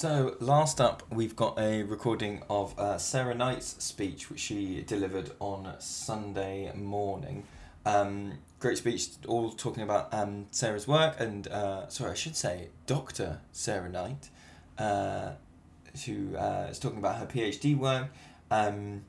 So, 0.00 0.34
last 0.40 0.80
up, 0.80 1.02
we've 1.10 1.36
got 1.36 1.58
a 1.58 1.82
recording 1.82 2.42
of 2.48 2.72
uh, 2.78 2.96
Sara 2.96 3.34
Knight's 3.34 3.84
speech, 3.84 4.30
which 4.30 4.40
she 4.40 4.80
delivered 4.80 5.32
on 5.40 5.74
Sunday 5.78 6.72
morning. 6.74 7.44
Um, 7.84 8.38
great 8.60 8.78
speech, 8.78 9.08
all 9.28 9.50
talking 9.50 9.82
about 9.82 10.08
um, 10.14 10.46
Sara's 10.52 10.88
work, 10.88 11.20
and 11.20 11.46
uh, 11.48 11.86
sorry, 11.88 12.12
I 12.12 12.14
should 12.14 12.34
say 12.34 12.68
Dr. 12.86 13.40
Sarah 13.52 13.90
Knight, 13.90 14.30
uh, 14.78 15.32
who 16.06 16.34
uh, 16.34 16.68
is 16.70 16.78
talking 16.78 16.98
about 16.98 17.16
her 17.16 17.26
PhD 17.26 17.76
work. 17.76 18.06
Um, 18.50 19.04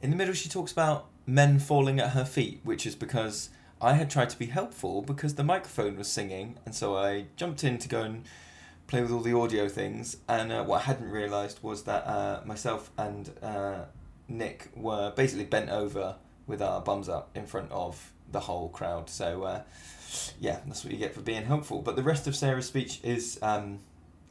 in 0.00 0.08
the 0.08 0.16
middle, 0.16 0.32
she 0.32 0.48
talks 0.48 0.72
about 0.72 1.04
men 1.26 1.58
falling 1.58 2.00
at 2.00 2.12
her 2.12 2.24
feet, 2.24 2.60
which 2.64 2.86
is 2.86 2.94
because 2.94 3.50
I 3.78 3.92
had 3.92 4.08
tried 4.08 4.30
to 4.30 4.38
be 4.38 4.46
helpful 4.46 5.02
because 5.02 5.34
the 5.34 5.44
microphone 5.44 5.98
was 5.98 6.08
singing, 6.08 6.56
and 6.64 6.74
so 6.74 6.96
I 6.96 7.26
jumped 7.36 7.62
in 7.62 7.76
to 7.76 7.88
go 7.90 8.00
and 8.00 8.24
play 8.90 9.02
with 9.02 9.12
all 9.12 9.20
the 9.20 9.32
audio 9.32 9.68
things. 9.68 10.16
And 10.28 10.50
uh, 10.50 10.64
what 10.64 10.82
I 10.82 10.84
hadn't 10.84 11.10
realised 11.10 11.62
was 11.62 11.84
that 11.84 12.06
uh, 12.06 12.40
myself 12.44 12.90
and 12.98 13.30
uh, 13.40 13.84
Nick 14.28 14.68
were 14.74 15.12
basically 15.12 15.44
bent 15.44 15.70
over 15.70 16.16
with 16.48 16.60
our 16.60 16.80
bums 16.80 17.08
up 17.08 17.30
in 17.36 17.46
front 17.46 17.70
of 17.70 18.12
the 18.30 18.40
whole 18.40 18.68
crowd. 18.68 19.08
So, 19.08 19.44
uh, 19.44 19.62
yeah, 20.40 20.58
that's 20.66 20.84
what 20.84 20.92
you 20.92 20.98
get 20.98 21.14
for 21.14 21.20
being 21.20 21.44
helpful. 21.44 21.80
But 21.82 21.94
the 21.94 22.02
rest 22.02 22.26
of 22.26 22.34
Sara's 22.34 22.66
speech 22.66 23.00
is 23.04 23.38
um, 23.42 23.78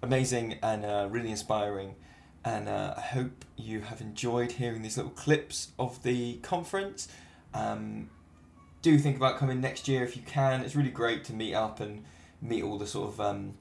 amazing 0.04 0.58
and 0.62 0.84
uh, 0.84 1.08
really 1.10 1.32
inspiring. 1.32 1.96
And 2.44 2.68
uh, 2.68 2.96
I 2.98 3.02
hope 3.02 3.46
you 3.56 3.82
have 3.82 4.02
enjoyed 4.02 4.54
hearing 4.54 4.82
these 4.82 4.98
little 4.98 5.12
clips 5.12 5.70
of 5.80 6.04
the 6.04 6.36
conference. 6.38 7.08
Um, 7.54 8.10
do 8.82 8.98
think 8.98 9.16
about 9.16 9.38
coming 9.38 9.62
next 9.62 9.88
year 9.88 10.04
if 10.04 10.18
you 10.18 10.22
can. 10.24 10.62
It's 10.62 10.76
really 10.76 10.92
great 10.92 11.24
to 11.26 11.34
meet 11.34 11.54
up 11.54 11.80
and 11.80 12.04
meet 12.42 12.64
all 12.64 12.78
the 12.78 12.88
sort 12.88 13.10
of 13.10 13.22
um, 13.22 13.54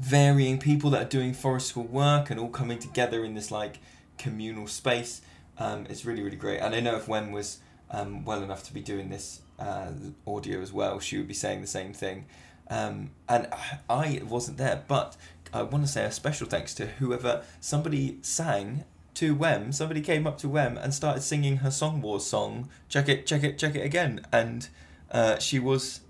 varying 0.00 0.58
people 0.58 0.88
that 0.90 1.02
are 1.02 1.08
doing 1.08 1.34
forest 1.34 1.68
school 1.68 1.84
work 1.84 2.30
and 2.30 2.40
all 2.40 2.48
coming 2.48 2.78
together 2.78 3.22
in 3.22 3.34
this 3.34 3.50
like 3.50 3.78
communal 4.16 4.66
space. 4.66 5.20
Um, 5.58 5.86
it's 5.90 6.04
really 6.06 6.22
really 6.22 6.36
great. 6.36 6.60
And 6.60 6.74
I 6.74 6.80
know 6.80 6.96
if 6.96 7.06
Wem 7.06 7.32
was 7.32 7.58
um, 7.90 8.24
well 8.24 8.42
enough 8.42 8.62
to 8.64 8.72
be 8.72 8.80
doing 8.80 9.10
this 9.10 9.42
uh, 9.58 9.90
audio 10.26 10.60
as 10.62 10.72
well, 10.72 11.00
she 11.00 11.18
would 11.18 11.28
be 11.28 11.34
saying 11.34 11.60
the 11.60 11.66
same 11.66 11.92
thing. 11.92 12.24
Um, 12.70 13.10
and 13.28 13.48
I 13.90 14.22
wasn't 14.24 14.56
there, 14.56 14.84
but 14.88 15.16
I 15.52 15.62
want 15.62 15.84
to 15.84 15.90
say 15.90 16.04
a 16.04 16.12
special 16.12 16.46
thanks 16.46 16.72
to 16.74 16.86
whoever 16.86 17.42
somebody 17.60 18.18
sang 18.22 18.84
to 19.14 19.34
Wem. 19.34 19.72
Somebody 19.72 20.00
came 20.00 20.26
up 20.26 20.38
to 20.38 20.48
Wem 20.48 20.78
and 20.78 20.94
started 20.94 21.22
singing 21.22 21.58
her 21.58 21.70
Song 21.70 22.00
Wars 22.00 22.24
song. 22.24 22.70
Check 22.88 23.08
it, 23.08 23.26
check 23.26 23.42
it, 23.42 23.58
check 23.58 23.74
it 23.74 23.84
again. 23.84 24.24
And 24.32 24.68
uh, 25.10 25.38
she 25.38 25.58
was 25.58 26.00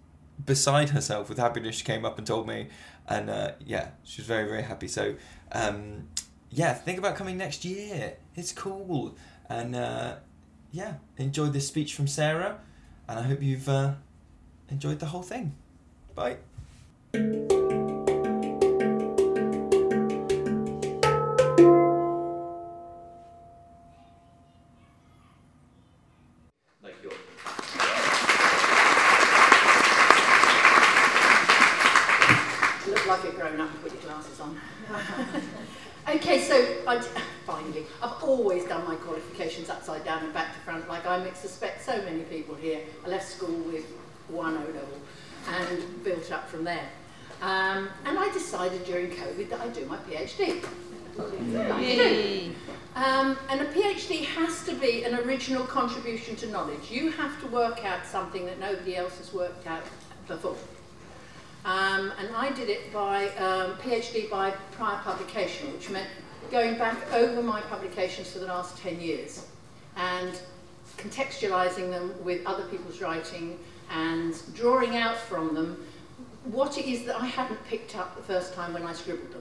beside 0.45 0.91
herself 0.91 1.29
with 1.29 1.39
happiness. 1.39 1.77
She 1.77 1.85
came 1.85 2.05
up 2.05 2.19
and 2.19 2.27
told 2.27 2.47
me, 2.47 2.69
and 3.11 3.28
uh, 3.28 3.53
yeah, 3.66 3.89
she 4.05 4.23
was 4.23 4.27
very 4.27 4.49
very 4.49 4.62
happy. 4.62 4.89
So 4.89 5.16
um, 5.53 6.09
yeah, 6.51 6.73
think 6.73 6.99
about 6.99 7.16
coming 7.16 7.37
next 7.37 7.65
year. 7.65 8.15
It's 8.35 8.53
cool, 8.53 9.16
and 9.49 9.77
uh, 9.77 10.15
yeah, 10.73 10.95
enjoy 11.19 11.47
this 11.47 11.66
speech 11.69 11.95
from 11.95 12.07
Sara, 12.07 12.59
and 13.09 13.19
I 13.19 13.23
hope 13.23 13.43
you've 13.43 13.69
uh, 13.69 13.95
enjoyed 14.70 15.01
the 15.01 15.07
whole 15.07 15.23
thing. 15.23 15.57
Bye. 16.15 16.39
Original 55.41 55.65
contribution 55.65 56.37
to 56.37 56.47
knowledge. 56.49 56.91
You 56.91 57.11
have 57.12 57.41
to 57.41 57.47
work 57.47 57.83
out 57.83 58.05
something 58.05 58.45
that 58.45 58.61
nobody 58.61 58.95
else 58.95 59.17
has 59.17 59.33
worked 59.33 59.67
out 59.67 59.83
before. 60.29 60.55
Um, 61.65 62.12
and 62.19 62.29
I 62.37 62.51
did 62.53 62.69
it 62.69 62.93
by 62.93 63.29
um, 63.39 63.75
PhD 63.77 64.29
by 64.29 64.51
prior 64.73 64.99
publication, 64.99 65.73
which 65.73 65.89
meant 65.89 66.09
going 66.51 66.77
back 66.77 67.11
over 67.15 67.43
my 67.43 67.62
publications 67.62 68.31
for 68.31 68.39
the 68.41 68.49
last 68.49 68.77
10 68.83 69.01
years 69.01 69.47
and 69.97 70.39
contextualizing 70.99 71.89
them 71.89 72.12
with 72.23 72.45
other 72.45 72.65
people's 72.65 73.01
writing 73.01 73.59
and 73.91 74.35
drawing 74.55 74.99
out 74.99 75.17
from 75.17 75.55
them 75.55 75.83
what 76.45 76.77
it 76.77 76.85
is 76.85 77.07
that 77.07 77.17
I 77.17 77.25
hadn't 77.25 77.65
picked 77.65 77.97
up 77.97 78.15
the 78.15 78.23
first 78.23 78.53
time 78.53 78.75
when 78.75 78.83
I 78.83 78.93
scribbled 78.93 79.33
them, 79.33 79.40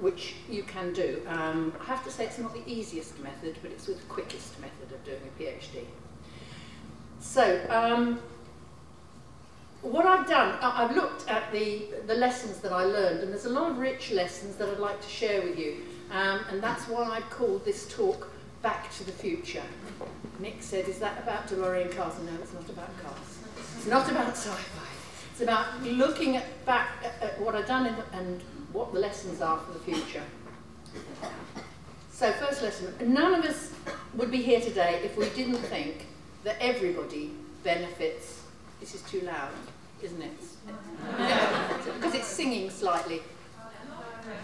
which 0.00 0.34
you 0.48 0.62
can 0.62 0.92
do. 0.92 1.20
Um, 1.28 1.72
I 1.80 1.84
have 1.84 2.02
to 2.04 2.10
say 2.10 2.24
it's 2.24 2.38
not 2.38 2.54
the 2.54 2.68
easiest 2.70 3.18
method, 3.20 3.56
but 3.62 3.70
it's 3.70 3.86
the 3.86 3.94
quickest 4.08 4.58
method 4.60 4.92
of 4.92 5.04
doing 5.04 5.20
a 5.24 5.42
PhD. 5.42 5.84
So, 7.20 7.60
um, 7.68 8.20
what 9.82 10.04
I've 10.04 10.26
done, 10.26 10.58
I've 10.60 10.94
looked 10.94 11.28
at 11.28 11.50
the, 11.52 11.86
the 12.06 12.14
lessons 12.14 12.58
that 12.58 12.72
I 12.72 12.84
learned, 12.84 13.20
and 13.20 13.32
there's 13.32 13.46
a 13.46 13.50
lot 13.50 13.70
of 13.70 13.78
rich 13.78 14.10
lessons 14.10 14.56
that 14.56 14.68
I'd 14.68 14.78
like 14.78 15.00
to 15.00 15.08
share 15.08 15.42
with 15.42 15.58
you. 15.58 15.76
Um, 16.10 16.40
and 16.50 16.62
that's 16.62 16.88
why 16.88 17.04
I've 17.04 17.30
called 17.30 17.64
this 17.64 17.88
talk 17.88 18.30
Back 18.62 18.92
to 18.96 19.04
the 19.04 19.12
Future. 19.12 19.62
Nick 20.38 20.56
said, 20.60 20.88
is 20.88 20.98
that 20.98 21.18
about 21.22 21.46
DeLorean 21.46 21.94
cars? 21.94 22.14
No, 22.24 22.32
it's 22.42 22.52
not 22.52 22.68
about 22.68 22.90
cars. 23.02 23.38
It's 23.76 23.86
not 23.86 24.10
about 24.10 24.36
sci-fi. 24.36 24.86
It's 25.32 25.40
about 25.40 25.82
looking 25.82 26.36
at 26.36 26.66
back 26.66 26.88
at, 27.02 27.22
at 27.22 27.40
what 27.40 27.54
I've 27.54 27.66
done 27.66 27.86
and 28.12 28.42
what 28.72 28.92
the 28.92 29.00
lessons 29.00 29.40
are 29.40 29.58
for 29.58 29.72
the 29.72 29.78
future. 29.80 30.22
So 32.12 32.32
first 32.32 32.62
lesson, 32.62 32.94
none 33.12 33.34
of 33.34 33.44
us 33.44 33.72
would 34.14 34.30
be 34.30 34.42
here 34.42 34.60
today 34.60 35.00
if 35.04 35.16
we 35.16 35.28
didn't 35.30 35.56
think 35.56 36.06
that 36.44 36.56
everybody 36.60 37.32
benefits. 37.64 38.42
This 38.78 38.94
is 38.94 39.02
too 39.02 39.20
loud, 39.22 39.50
isn't 40.02 40.22
it? 40.22 40.40
Because 41.94 42.14
it's 42.14 42.26
singing 42.26 42.70
slightly. 42.70 43.22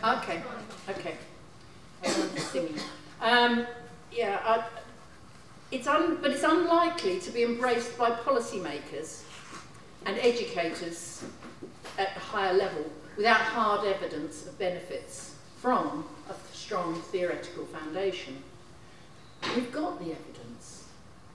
Okay, 0.04 0.42
okay. 0.88 1.16
Singing. 2.02 2.76
Um, 3.20 3.66
yeah, 4.12 4.40
I, 4.44 4.64
it's 5.70 5.86
un, 5.86 6.18
but 6.22 6.30
it's 6.30 6.42
unlikely 6.42 7.20
to 7.20 7.30
be 7.30 7.42
embraced 7.42 7.98
by 7.98 8.10
policymakers 8.10 9.22
and 10.04 10.18
educators 10.18 11.24
at 11.98 12.16
a 12.16 12.20
higher 12.20 12.54
level 12.54 12.84
without 13.16 13.40
hard 13.40 13.86
evidence 13.86 14.46
of 14.46 14.58
benefits 14.58 15.34
from 15.56 16.04
a 16.28 16.34
strong 16.54 16.94
theoretical 17.00 17.64
foundation. 17.66 18.42
We've 19.54 19.72
got 19.72 19.98
the 19.98 20.12
evidence. 20.12 20.84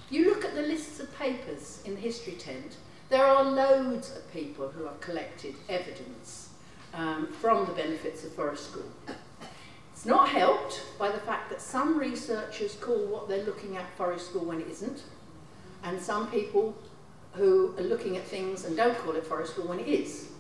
You 0.10 0.30
look 0.30 0.45
at 0.45 0.56
the 0.56 0.62
lists 0.62 0.99
of 0.99 1.14
papers 1.18 1.82
in 1.86 1.95
the 1.95 2.02
history 2.02 2.34
tent, 2.34 2.78
there 3.10 3.26
are 3.26 3.44
loads 3.44 4.16
of 4.16 4.32
people 4.32 4.70
who 4.70 4.86
have 4.86 5.02
collected 5.02 5.56
evidence 5.68 6.49
um, 6.94 7.28
from 7.28 7.66
the 7.66 7.74
benefits 7.74 8.24
of 8.24 8.34
forest 8.34 8.72
school. 8.72 8.90
It's 9.91 10.06
not 10.06 10.30
helped 10.30 10.82
by 10.98 11.12
the 11.12 11.20
fact 11.20 11.49
that 11.49 11.62
some 11.62 11.98
researchers 11.98 12.76
call 12.76 13.06
what 13.08 13.28
they're 13.28 13.44
looking 13.44 13.78
at 13.78 13.86
forest 13.98 14.30
school 14.30 14.45
when 14.45 14.62
it 14.62 14.68
isn't, 14.68 15.03
and 15.84 16.02
some 16.02 16.30
people 16.32 16.76
who 17.34 17.76
are 17.78 17.84
looking 17.84 18.18
at 18.18 18.24
things 18.24 18.66
and 18.66 18.76
don't 18.76 18.98
call 18.99 19.16
it 19.16 19.26
forest 19.26 19.53
school 19.53 19.68
when 19.68 19.80
it 19.80 19.88
is. 19.88 20.31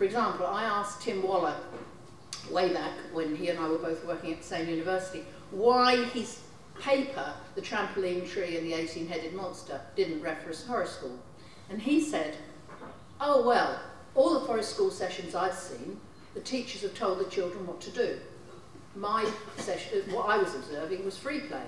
For 0.00 0.04
example, 0.04 0.46
I 0.46 0.64
asked 0.64 1.02
Tim 1.02 1.22
Waller 1.22 1.54
way 2.50 2.72
back 2.72 2.92
when 3.12 3.36
he 3.36 3.50
and 3.50 3.58
I 3.58 3.68
were 3.68 3.76
both 3.76 4.02
working 4.06 4.32
at 4.32 4.38
the 4.38 4.46
same 4.46 4.66
university 4.66 5.26
why 5.50 6.04
his 6.04 6.40
paper, 6.80 7.34
The 7.54 7.60
Trampoline 7.60 8.26
Tree 8.26 8.56
and 8.56 8.66
the 8.66 8.72
18-Headed 8.72 9.34
Monster, 9.34 9.78
didn't 9.96 10.22
reference 10.22 10.62
forest 10.62 10.96
school. 10.96 11.18
And 11.68 11.82
he 11.82 12.00
said, 12.00 12.38
oh 13.20 13.46
well, 13.46 13.78
all 14.14 14.40
the 14.40 14.46
forest 14.46 14.74
school 14.74 14.90
sessions 14.90 15.34
I've 15.34 15.52
seen, 15.52 16.00
the 16.32 16.40
teachers 16.40 16.80
have 16.80 16.94
told 16.94 17.18
the 17.18 17.28
children 17.28 17.66
what 17.66 17.82
to 17.82 17.90
do. 17.90 18.16
My 18.96 19.30
session, 19.58 20.00
what 20.14 20.30
I 20.30 20.38
was 20.38 20.54
observing 20.54 21.04
was 21.04 21.18
free 21.18 21.40
play. 21.40 21.66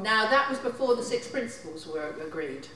Now 0.00 0.28
that 0.28 0.50
was 0.50 0.58
before 0.58 0.96
the 0.96 1.04
six 1.04 1.28
principles 1.28 1.86
were 1.86 2.16
agreed, 2.26 2.66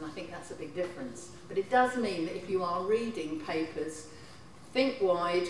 and 0.00 0.10
I 0.10 0.14
think 0.14 0.30
that's 0.30 0.50
a 0.50 0.54
big 0.54 0.74
difference. 0.74 1.30
But 1.48 1.58
it 1.58 1.68
does 1.70 1.96
mean 1.96 2.24
that 2.26 2.36
if 2.36 2.48
you 2.48 2.64
are 2.64 2.82
reading 2.84 3.40
papers, 3.40 4.06
think 4.72 5.00
wide, 5.00 5.46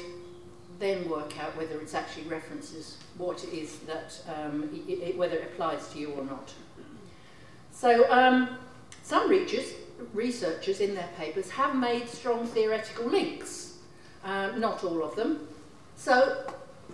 then 0.79 1.09
work 1.09 1.39
out 1.39 1.57
whether 1.57 1.79
it's 1.81 1.95
actually 1.95 2.25
references 2.25 2.97
what 3.17 3.45
it 3.45 3.53
is 3.53 3.79
that, 3.81 4.21
um, 4.35 4.85
it, 4.89 4.93
it, 4.93 5.17
whether 5.17 5.37
it 5.37 5.45
applies 5.53 5.89
to 5.89 5.99
you 5.99 6.11
or 6.11 6.25
not. 6.25 6.53
So 7.73 8.11
um, 8.11 8.59
some 9.03 9.31
researchers, 9.31 9.75
researchers 10.13 10.81
in 10.81 10.95
their 10.95 11.09
papers 11.17 11.51
have 11.51 11.77
made 11.77 12.09
strong 12.09 12.47
theoretical 12.47 13.07
links, 13.07 13.79
um, 14.25 14.59
not 14.59 14.83
all 14.83 15.05
of 15.05 15.15
them. 15.15 15.47
So 15.97 16.51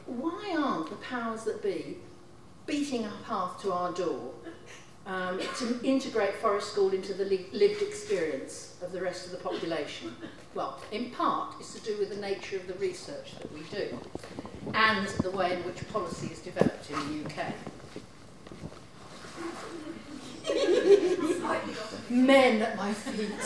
why 0.07 0.55
aren't 0.59 0.91
the 0.91 0.97
powers 0.97 1.45
that 1.45 1.62
be 1.62 1.99
beating 2.66 3.05
a 3.05 3.12
path 3.24 3.62
to 3.62 3.73
our 3.73 3.93
door 3.93 4.35
um, 5.07 5.41
to 5.59 5.81
integrate 5.83 6.35
forest 6.35 6.73
school 6.73 6.91
into 6.91 7.15
the 7.15 7.24
li 7.24 7.47
lived 7.53 7.83
experience 7.83 8.74
of 8.83 8.93
the 8.93 9.01
rest 9.01 9.27
of 9.27 9.33
the 9.33 9.39
population? 9.39 10.15
Well, 10.55 10.81
in 10.91 11.11
part, 11.11 11.55
it's 11.61 11.74
to 11.74 11.81
do 11.81 11.97
with 11.99 12.11
the 12.11 12.16
nature 12.16 12.57
of 12.57 12.66
the 12.66 12.74
research 12.74 13.37
that 13.39 13.53
we 13.53 13.61
do 13.70 13.99
and 14.74 15.07
the 15.23 15.31
way 15.31 15.55
in 15.55 15.61
which 15.61 15.87
policy 15.93 16.28
is 16.33 16.41
developed 16.41 16.91
in 16.91 17.23
the 17.23 17.28
UK. 17.28 17.55
men 22.11 22.62
at 22.62 22.77
my 22.77 22.93
feet. 22.93 23.31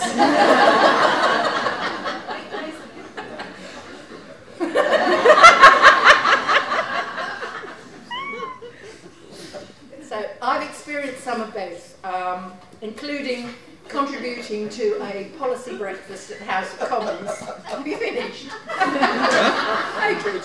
so 10.03 10.25
I've 10.43 10.63
experienced 10.91 11.23
some 11.23 11.41
of 11.41 11.55
both, 11.55 12.05
um, 12.05 12.53
including 12.83 13.49
contributing 13.87 14.69
to 14.69 15.01
a 15.05 15.31
policy 15.39 15.77
breakfast 15.77 16.33
at 16.33 16.39
the 16.41 16.45
House 16.45 16.73
of 16.81 16.89
Commons. 16.89 17.31
Have 17.65 17.87
you 17.87 17.97
finished? 17.97 18.47
Hatred. 18.69 20.43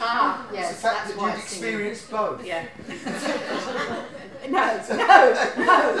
Ah, 0.00 0.46
yes, 0.50 0.76
the 0.76 0.88
fact 0.88 0.96
that's 0.96 1.10
that 1.10 1.18
why 1.18 1.28
you've 1.28 1.36
I've 1.36 1.44
seen 1.44 1.62
it. 1.62 1.66
experienced 1.68 2.10
both. 2.10 2.44
Yeah. 2.44 2.66
no, 4.48 4.82
no, 4.96 5.34
no. 5.58 5.94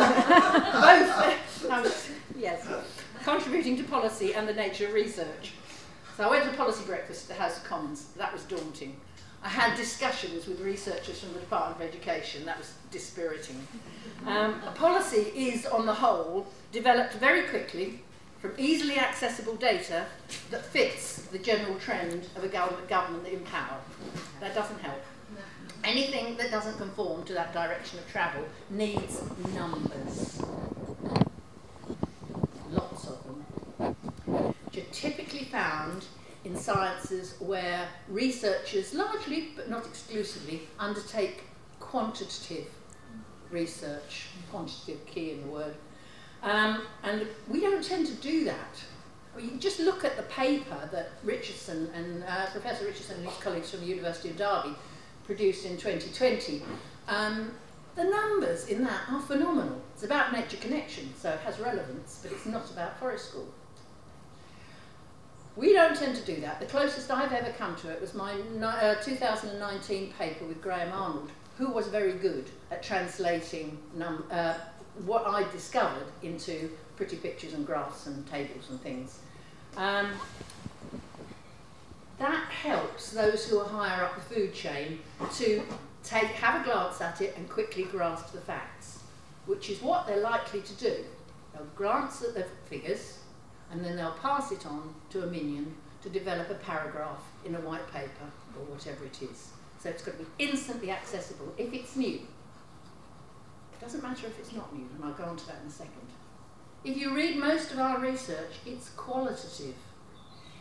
Both. 0.80 1.68
No, 1.68 2.40
yes. 2.40 2.66
Contributing 3.24 3.76
to 3.76 3.84
policy 3.84 4.32
and 4.34 4.48
the 4.48 4.54
nature 4.54 4.86
of 4.88 4.94
research. 4.94 5.52
So 6.16 6.24
I 6.24 6.30
went 6.30 6.44
to 6.44 6.50
a 6.50 6.54
policy 6.54 6.84
breakfast 6.86 7.30
at 7.30 7.36
the 7.36 7.42
House 7.42 7.58
of 7.58 7.64
Commons. 7.64 8.06
That 8.16 8.32
was 8.32 8.42
daunting. 8.44 8.96
I 9.44 9.48
had 9.48 9.76
discussions 9.76 10.46
with 10.46 10.60
researchers 10.60 11.20
from 11.20 11.34
the 11.34 11.40
Department 11.40 11.80
of 11.80 11.86
Education. 11.86 12.46
That 12.46 12.58
was 12.58 12.72
dispiriting. 12.92 13.66
Um, 14.26 14.60
policy 14.76 15.32
is, 15.34 15.66
on 15.66 15.86
the 15.86 15.94
whole, 15.94 16.46
developed 16.70 17.14
very 17.14 17.48
quickly 17.48 18.02
from 18.40 18.52
easily 18.58 18.98
accessible 18.98 19.56
data 19.56 20.04
that 20.50 20.64
fits 20.64 21.22
the 21.22 21.38
general 21.38 21.76
trend 21.76 22.28
of 22.36 22.44
a 22.44 22.48
government, 22.48 23.26
in 23.28 23.40
power. 23.40 23.78
That 24.40 24.54
doesn't 24.54 24.80
help. 24.80 25.02
Anything 25.84 26.36
that 26.36 26.50
doesn't 26.50 26.76
conform 26.76 27.24
to 27.24 27.32
that 27.34 27.52
direction 27.52 27.98
of 27.98 28.08
travel 28.10 28.44
needs 28.70 29.22
numbers. 29.54 30.40
Lots 32.70 33.08
of 33.08 33.18
them. 33.24 33.94
Which 34.26 34.78
are 34.78 34.90
typically 34.92 35.44
found 35.44 36.04
in 36.44 36.56
sciences 36.56 37.34
where 37.40 37.88
researchers, 38.08 38.94
largely 38.94 39.50
but 39.56 39.68
not 39.70 39.86
exclusively, 39.86 40.62
undertake 40.78 41.44
quantitative 41.78 42.66
research. 43.52 44.26
Quantitative 44.50 45.04
key 45.06 45.32
in 45.32 45.42
the 45.42 45.48
word. 45.48 45.74
Um, 46.42 46.82
and 47.04 47.26
we 47.48 47.60
don't 47.60 47.84
tend 47.84 48.06
to 48.06 48.14
do 48.14 48.44
that. 48.44 48.82
You 49.38 49.52
just 49.58 49.80
look 49.80 50.04
at 50.04 50.16
the 50.16 50.24
paper 50.24 50.88
that 50.92 51.12
Richardson 51.22 51.90
and 51.94 52.24
uh, 52.24 52.46
Professor 52.46 52.84
Richardson 52.84 53.16
and 53.18 53.26
his 53.26 53.36
colleagues 53.38 53.70
from 53.70 53.80
the 53.80 53.86
University 53.86 54.30
of 54.30 54.36
Derby 54.36 54.74
produced 55.24 55.64
in 55.64 55.76
2020. 55.76 56.62
Um, 57.08 57.52
the 57.94 58.04
numbers 58.04 58.68
in 58.68 58.82
that 58.84 59.02
are 59.10 59.20
phenomenal. 59.20 59.80
It's 59.94 60.02
about 60.02 60.32
nature 60.32 60.56
connection, 60.56 61.12
so 61.16 61.30
it 61.30 61.40
has 61.40 61.58
relevance, 61.60 62.20
but 62.22 62.32
it's 62.32 62.46
not 62.46 62.70
about 62.70 62.98
forest 62.98 63.30
school. 63.30 63.46
We 65.56 65.74
don't 65.74 65.94
tend 65.94 66.16
to 66.16 66.22
do 66.22 66.40
that. 66.40 66.60
The 66.60 66.66
closest 66.66 67.10
I've 67.10 67.32
ever 67.32 67.52
come 67.52 67.76
to 67.76 67.90
it 67.90 68.00
was 68.00 68.14
my 68.14 68.32
uh, 68.32 68.94
2019 69.02 70.14
paper 70.14 70.46
with 70.46 70.62
Graham 70.62 70.92
Arnold, 70.92 71.30
who 71.62 71.70
was 71.70 71.86
very 71.86 72.14
good 72.14 72.50
at 72.72 72.82
translating 72.82 73.78
uh, 74.32 74.54
what 75.06 75.24
I 75.24 75.48
discovered 75.52 76.06
into 76.24 76.68
pretty 76.96 77.16
pictures 77.16 77.52
and 77.54 77.64
graphs 77.64 78.08
and 78.08 78.26
tables 78.26 78.68
and 78.70 78.80
things. 78.80 79.20
Um, 79.76 80.08
that 82.18 82.50
helps 82.50 83.12
those 83.12 83.48
who 83.48 83.60
are 83.60 83.68
higher 83.68 84.02
up 84.04 84.16
the 84.16 84.34
food 84.34 84.52
chain 84.52 84.98
to 85.34 85.62
take, 86.02 86.24
have 86.24 86.62
a 86.62 86.64
glance 86.64 87.00
at 87.00 87.20
it 87.20 87.36
and 87.36 87.48
quickly 87.48 87.84
grasp 87.84 88.32
the 88.32 88.40
facts, 88.40 88.98
which 89.46 89.70
is 89.70 89.80
what 89.80 90.08
they're 90.08 90.20
likely 90.20 90.62
to 90.62 90.74
do. 90.74 90.96
They'll 91.52 91.66
glance 91.76 92.22
at 92.22 92.34
the 92.34 92.44
figures 92.68 93.18
and 93.70 93.84
then 93.84 93.94
they'll 93.94 94.18
pass 94.20 94.50
it 94.50 94.66
on 94.66 94.94
to 95.10 95.22
a 95.22 95.26
minion 95.28 95.76
to 96.02 96.08
develop 96.08 96.50
a 96.50 96.54
paragraph 96.54 97.22
in 97.44 97.54
a 97.54 97.60
white 97.60 97.86
paper 97.92 98.26
or 98.58 98.64
whatever 98.64 99.04
it 99.04 99.22
is. 99.22 99.50
So 99.82 99.88
it's 99.88 100.02
got 100.02 100.16
to 100.16 100.22
be 100.22 100.30
instantly 100.38 100.92
accessible 100.92 101.52
if 101.58 101.72
it's 101.72 101.96
new. 101.96 102.20
It 103.72 103.80
doesn't 103.80 104.00
matter 104.00 104.28
if 104.28 104.38
it's 104.38 104.52
not 104.52 104.72
new, 104.72 104.86
and 104.94 105.04
I'll 105.04 105.12
go 105.12 105.24
on 105.24 105.36
to 105.36 105.46
that 105.46 105.56
in 105.62 105.68
a 105.68 105.72
second. 105.72 106.06
If 106.84 106.96
you 106.96 107.12
read 107.12 107.36
most 107.36 107.72
of 107.72 107.80
our 107.80 107.98
research, 107.98 108.60
it's 108.64 108.90
qualitative. 108.90 109.74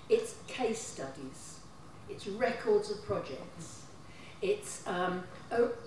It's 0.09 0.35
case 0.47 0.79
studies. 0.79 1.59
It's 2.09 2.25
records 2.25 2.89
of 2.89 3.05
projects. 3.05 3.83
It's 4.41 4.85
um, 4.87 5.23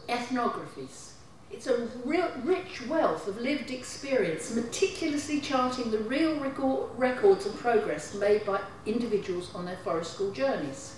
ethnographies. 0.09 1.15
It's 1.51 1.67
a 1.67 1.89
rich 2.05 2.87
wealth 2.89 3.27
of 3.27 3.41
lived 3.41 3.73
experience, 3.73 4.55
meticulously 4.55 5.41
charting 5.41 5.91
the 5.91 5.99
real 5.99 6.39
record, 6.39 6.89
records 6.97 7.47
of 7.47 7.57
progress 7.57 8.15
made 8.15 8.47
by 8.47 8.61
individuals 8.87 9.53
on 9.57 9.65
their 9.65 9.79
forest 9.79 10.15
school 10.15 10.31
journeys. 10.31 10.97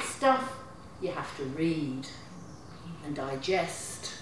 Stuff 0.00 0.52
you 1.00 1.10
have 1.12 1.36
to 1.36 1.44
read 1.44 2.06
and 3.04 3.14
digest 3.14 4.14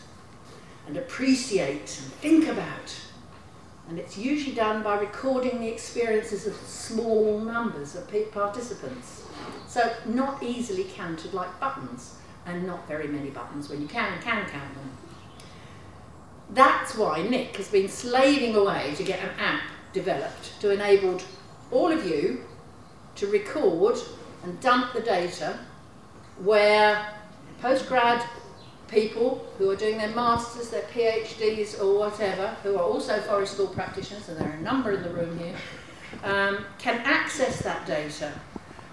and 0.86 0.96
appreciate 0.96 2.00
and 2.02 2.12
think 2.20 2.48
about. 2.48 2.94
And 3.88 3.98
it's 3.98 4.18
usually 4.18 4.54
done 4.54 4.82
by 4.82 4.98
recording 4.98 5.60
the 5.60 5.68
experiences 5.68 6.46
of 6.46 6.54
small 6.54 7.38
numbers 7.40 7.94
of 7.94 8.12
participants. 8.32 9.24
So 9.68 9.92
not 10.06 10.42
easily 10.42 10.84
counted 10.84 11.34
like 11.34 11.60
buttons, 11.60 12.16
and 12.46 12.66
not 12.66 12.86
very 12.88 13.08
many 13.08 13.30
buttons 13.30 13.68
when 13.68 13.80
you 13.80 13.88
can 13.88 14.20
can 14.22 14.48
count 14.48 14.74
them. 14.74 14.90
That's 16.50 16.96
why 16.96 17.22
Nick 17.22 17.56
has 17.56 17.68
been 17.68 17.88
slaving 17.88 18.54
away 18.54 18.94
to 18.96 19.02
get 19.02 19.20
an 19.20 19.30
app 19.38 19.62
developed 19.92 20.60
to 20.60 20.70
enable 20.70 21.20
all 21.70 21.90
of 21.90 22.06
you 22.06 22.44
to 23.16 23.26
record 23.26 23.98
and 24.44 24.60
dump 24.60 24.92
the 24.92 25.00
data 25.00 25.58
where 26.38 27.14
postgrad 27.62 28.24
people 28.88 29.46
who 29.58 29.70
are 29.70 29.76
doing 29.76 29.98
their 29.98 30.14
masters, 30.14 30.70
their 30.70 30.82
PhDs 30.82 31.82
or 31.82 31.98
whatever, 31.98 32.56
who 32.62 32.76
are 32.76 32.82
also 32.82 33.20
forest 33.22 33.54
school 33.54 33.66
practitioners, 33.68 34.28
and 34.28 34.38
there 34.38 34.48
are 34.48 34.54
a 34.54 34.60
number 34.60 34.92
in 34.92 35.02
the 35.02 35.10
room 35.10 35.38
here, 35.38 35.54
um, 36.22 36.64
can 36.78 37.00
access 37.04 37.62
that 37.62 37.86
data 37.86 38.32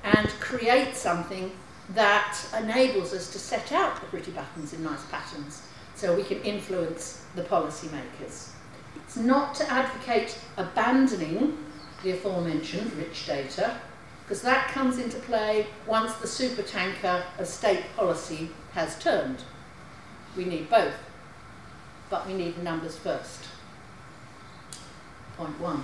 and 0.04 0.28
create 0.40 0.96
something 0.96 1.52
that 1.90 2.38
enables 2.58 3.14
us 3.14 3.32
to 3.32 3.40
set 3.40 3.72
out 3.72 4.00
the 4.00 4.08
pretty 4.08 4.32
buttons 4.32 4.74
in 4.74 4.84
nice 4.84 5.04
patterns 5.06 5.68
so 5.96 6.16
we 6.16 6.24
can 6.24 6.42
influence 6.42 7.26
the 7.36 7.44
policymakers. 7.44 8.52
It's 8.96 9.18
not 9.18 9.54
to 9.56 9.72
advocate 9.72 10.38
abandoning 10.58 11.58
the 12.04 12.12
aforementioned 12.12 12.92
rich 12.94 13.26
data, 13.26 13.76
because 14.24 14.42
that 14.42 14.70
comes 14.70 14.98
into 14.98 15.18
play 15.20 15.68
once 15.86 16.14
the 16.14 16.28
supertanker 16.28 17.24
of 17.38 17.48
state 17.48 17.84
policy 17.96 18.50
has 18.74 18.98
turned. 19.00 19.44
We 20.36 20.46
need 20.46 20.70
both, 20.70 20.96
but 22.10 22.26
we 22.26 22.34
need 22.34 22.64
numbers 22.64 22.96
first. 22.96 23.46
Point 25.38 25.60
one. 25.60 25.84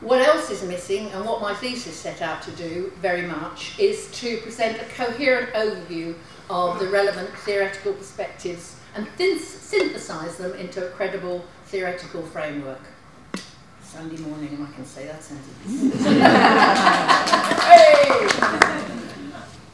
What 0.00 0.20
else 0.20 0.50
is 0.50 0.62
missing, 0.62 1.10
and 1.12 1.24
what 1.24 1.40
my 1.40 1.54
thesis 1.54 1.96
set 1.96 2.20
out 2.20 2.42
to 2.42 2.50
do 2.50 2.92
very 3.00 3.22
much, 3.22 3.78
is 3.78 4.10
to 4.20 4.36
present 4.38 4.80
a 4.80 4.84
coherent 4.84 5.54
overview 5.54 6.14
of 6.50 6.78
the 6.78 6.88
relevant 6.88 7.30
theoretical 7.38 7.94
perspectives 7.94 8.76
and 8.94 9.06
synthesize 9.18 10.36
them 10.36 10.52
into 10.54 10.86
a 10.86 10.90
credible 10.90 11.44
theoretical 11.66 12.22
framework. 12.22 12.80
Sunday 13.96 14.18
morning, 14.18 14.50
and 14.52 14.62
I 14.62 14.70
can 14.72 14.84
say 14.84 15.06
that 15.06 15.22
sentence. 15.22 16.04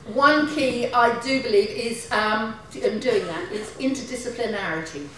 One 0.15 0.47
key 0.47 0.93
I 0.93 1.19
do 1.19 1.43
believe 1.43 1.71
is 1.71 2.09
um, 2.13 2.55
in 2.73 3.01
doing 3.01 3.27
that 3.27 3.51
is 3.51 3.71
interdisciplinarity. 3.81 5.09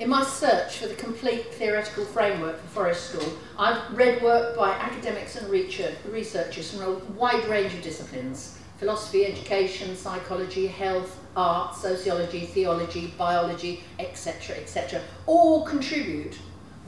In 0.00 0.08
my 0.08 0.24
search 0.24 0.78
for 0.78 0.88
the 0.88 0.94
complete 0.94 1.54
theoretical 1.54 2.04
framework 2.06 2.60
for 2.60 2.66
Forest 2.66 3.10
School, 3.10 3.32
I've 3.56 3.96
read 3.96 4.20
work 4.20 4.56
by 4.56 4.70
academics 4.70 5.36
and 5.36 5.48
researchers 5.48 6.72
from 6.72 6.82
a 6.82 6.94
wide 7.20 7.44
range 7.48 7.72
of 7.72 7.82
disciplines 7.82 8.58
philosophy, 8.78 9.26
education, 9.26 9.94
psychology, 9.96 10.66
health, 10.66 11.20
art, 11.36 11.76
sociology, 11.76 12.46
theology, 12.46 13.12
biology, 13.18 13.84
etc., 13.98 14.56
etc. 14.56 15.00
All 15.26 15.64
contribute 15.64 16.36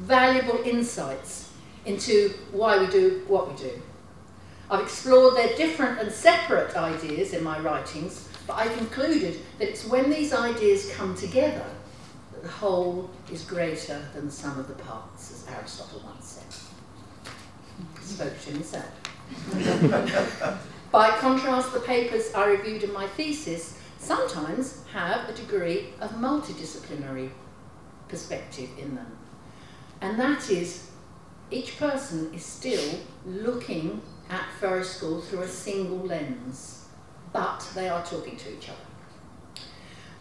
valuable 0.01 0.59
insights 0.65 1.53
into 1.85 2.31
why 2.53 2.79
we 2.79 2.87
do 2.87 3.23
what 3.29 3.51
we 3.51 3.57
do. 3.57 3.73
I've 4.71 4.83
explored 4.83 5.37
their 5.37 5.57
different 5.57 5.99
and 5.99 6.11
separate 6.11 6.77
ideas 6.77 7.33
in 7.33 7.43
my 7.43 7.59
writings, 7.59 8.29
but 8.47 8.57
I 8.57 8.69
concluded 8.69 9.39
that 9.59 9.69
it's 9.69 9.85
when 9.87 10.11
these 10.11 10.33
ideas 10.33 10.93
come 10.95 11.15
together 11.15 11.67
that 12.33 12.43
the 12.43 12.49
whole 12.49 13.11
is 13.31 13.43
greater 13.45 14.01
than 14.15 14.27
the 14.27 14.33
sum 14.33 14.59
of 14.59 14.69
the 14.69 14.75
parts, 14.75 15.33
as 15.33 15.55
Aristotle 15.55 16.03
once 16.05 16.41
said. 16.41 16.55
Spoke 18.03 18.41
to 18.43 18.51
himself. 18.51 18.91
By 20.91 21.11
contrast, 21.19 21.73
the 21.73 21.81
papers 21.81 22.33
I 22.35 22.47
reviewed 22.47 22.83
in 22.83 22.93
my 22.93 23.07
thesis 23.07 23.79
sometimes 23.99 24.83
have 24.93 25.29
a 25.29 25.33
degree 25.33 25.91
of 26.01 26.11
multidisciplinary 26.13 27.31
perspective 28.09 28.71
in 28.79 28.97
them. 28.97 29.20
And 30.01 30.19
that 30.19 30.51
is 30.51 30.91
each 31.51 31.79
person 31.79 32.33
is 32.33 32.45
still 32.45 33.01
looking 33.27 34.01
at 34.31 34.47
forest 34.61 34.97
school 34.97 35.21
through 35.21 35.43
a 35.43 35.49
single 35.49 35.99
lens, 35.99 36.87
but 37.33 37.69
they 37.75 37.89
are 37.89 38.05
talking 38.05 38.37
to 38.37 38.53
each 38.57 38.69
other. 38.69 38.79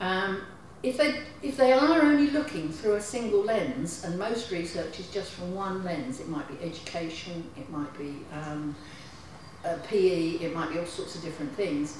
Um, 0.01 0.41
if 0.81 0.97
they, 0.97 1.21
if 1.43 1.57
they 1.57 1.73
are 1.73 2.01
only 2.01 2.29
looking 2.29 2.71
through 2.71 2.95
a 2.95 3.01
single 3.01 3.43
lens, 3.43 4.03
and 4.03 4.17
most 4.17 4.49
research 4.49 4.99
is 4.99 5.07
just 5.07 5.31
from 5.31 5.53
one 5.53 5.83
lens, 5.83 6.19
it 6.19 6.29
might 6.29 6.47
be 6.47 6.65
education, 6.65 7.49
it 7.57 7.69
might 7.69 7.95
be 7.97 8.15
um, 8.33 8.75
PE, 9.63 10.39
it 10.41 10.55
might 10.55 10.71
be 10.71 10.79
all 10.79 10.85
sorts 10.85 11.15
of 11.15 11.21
different 11.21 11.53
things, 11.55 11.97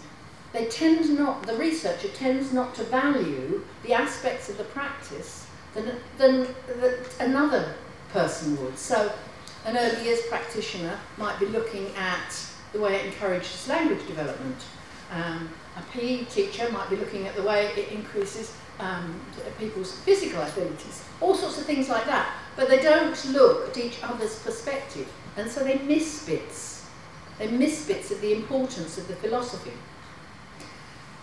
they 0.54 0.66
tend 0.66 1.18
not, 1.18 1.44
the 1.44 1.56
researcher 1.56 2.08
tends 2.10 2.54
not 2.54 2.74
to 2.76 2.84
value 2.86 3.64
the 3.84 3.94
aspects 3.94 4.50
of 4.50 4.58
the 4.58 4.64
practice 4.64 5.49
than, 5.74 5.96
than 6.18 6.48
another 7.20 7.74
person 8.12 8.58
would. 8.64 8.78
So 8.78 9.12
an 9.66 9.78
early 9.78 10.04
years 10.04 10.22
practitioner 10.28 10.98
might 11.18 11.40
be 11.40 11.46
looking 11.48 11.88
at 11.96 12.46
the 12.74 12.80
way 12.80 12.96
it 12.96 13.06
encourages 13.06 13.68
language 13.68 14.06
development. 14.08 14.58
Um, 15.12 15.50
a 15.78 15.82
PE 15.92 16.26
teacher 16.26 16.70
might 16.72 16.90
be 16.90 16.96
looking 16.96 17.28
at 17.28 17.36
the 17.36 17.44
way 17.44 17.68
it 17.76 17.92
increases 17.92 18.56
um, 18.80 19.20
people's 19.58 19.98
physical 20.00 20.42
abilities, 20.42 21.04
all 21.20 21.36
sorts 21.36 21.58
of 21.60 21.66
things 21.66 21.90
like 21.90 22.06
that. 22.06 22.34
But 22.56 22.70
they 22.70 22.82
don't 22.82 23.26
look 23.32 23.70
at 23.70 23.78
each 23.78 24.00
other's 24.04 24.40
perspective, 24.40 25.12
and 25.38 25.50
so 25.50 25.64
they 25.64 25.80
miss 25.80 26.26
bits. 26.26 26.86
They 27.38 27.50
miss 27.50 27.88
bits 27.88 28.12
of 28.12 28.22
the 28.22 28.34
importance 28.34 28.98
of 28.98 29.08
the 29.08 29.16
philosophy. 29.16 29.72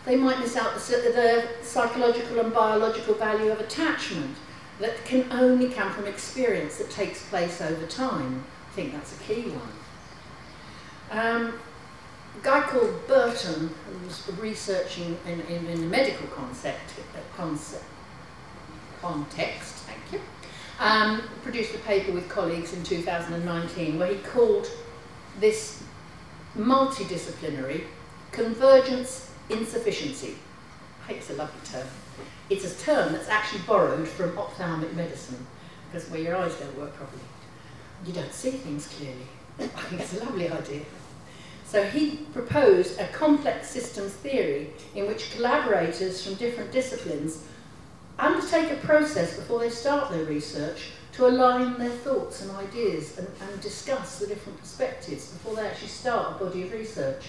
They 0.06 0.14
might 0.14 0.38
miss 0.38 0.56
out 0.56 0.72
the, 0.74 0.80
the 0.80 1.64
psychological 1.64 2.38
and 2.38 2.54
biological 2.54 3.14
value 3.14 3.50
of 3.50 3.58
attachment 3.58 4.36
that 4.78 5.04
can 5.04 5.26
only 5.32 5.68
come 5.68 5.92
from 5.92 6.06
experience 6.06 6.78
that 6.78 6.90
takes 6.90 7.28
place 7.28 7.60
over 7.60 7.84
time. 7.86 8.44
I 8.70 8.74
think 8.74 8.92
that's 8.92 9.20
a 9.20 9.22
key 9.24 9.50
one. 9.50 11.18
Um, 11.18 11.58
a 12.40 12.44
guy 12.44 12.60
called 12.62 13.06
Burton, 13.08 13.70
who 13.90 14.06
was 14.06 14.30
researching 14.38 15.18
in, 15.26 15.40
in, 15.42 15.66
in 15.66 15.80
the 15.80 15.86
medical 15.86 16.28
concept, 16.28 16.92
uh, 17.14 17.36
concept, 17.36 17.84
context, 19.02 19.74
thank 19.86 20.12
you, 20.12 20.20
um, 20.78 21.22
produced 21.42 21.74
a 21.74 21.78
paper 21.78 22.12
with 22.12 22.28
colleagues 22.28 22.72
in 22.74 22.84
2019 22.84 23.98
where 23.98 24.12
he 24.12 24.18
called 24.20 24.70
this 25.40 25.82
multidisciplinary 26.56 27.84
convergence 28.30 29.30
insufficiency. 29.50 30.36
It's 31.08 31.30
a 31.30 31.34
lovely 31.34 31.60
term. 31.64 31.86
It's 32.50 32.64
a 32.64 32.84
term 32.84 33.12
that's 33.12 33.28
actually 33.28 33.62
borrowed 33.62 34.08
from 34.08 34.36
ophthalmic 34.38 34.94
medicine, 34.94 35.46
because 35.86 36.08
where 36.10 36.20
your 36.20 36.36
eyes 36.36 36.54
don't 36.56 36.76
work 36.78 36.94
properly, 36.94 37.22
you 38.04 38.12
don't 38.12 38.32
see 38.32 38.50
things 38.50 38.88
clearly. 38.88 39.26
I 39.58 39.82
think 39.82 40.00
it's 40.02 40.20
a 40.20 40.24
lovely 40.24 40.50
idea. 40.50 40.82
So 41.64 41.82
he 41.84 42.18
proposed 42.32 43.00
a 43.00 43.08
complex 43.08 43.68
systems 43.68 44.12
theory 44.12 44.70
in 44.94 45.06
which 45.06 45.32
collaborators 45.32 46.24
from 46.24 46.34
different 46.34 46.70
disciplines 46.70 47.44
undertake 48.18 48.70
a 48.70 48.76
process 48.76 49.36
before 49.36 49.58
they 49.58 49.70
start 49.70 50.10
their 50.10 50.24
research 50.24 50.90
to 51.12 51.26
align 51.26 51.78
their 51.78 51.90
thoughts 51.90 52.42
and 52.42 52.50
ideas 52.52 53.18
and, 53.18 53.26
and 53.26 53.60
discuss 53.60 54.18
the 54.18 54.26
different 54.26 54.58
perspectives 54.60 55.28
before 55.32 55.56
they 55.56 55.66
actually 55.66 55.88
start 55.88 56.40
a 56.40 56.44
body 56.44 56.62
of 56.62 56.72
research. 56.72 57.24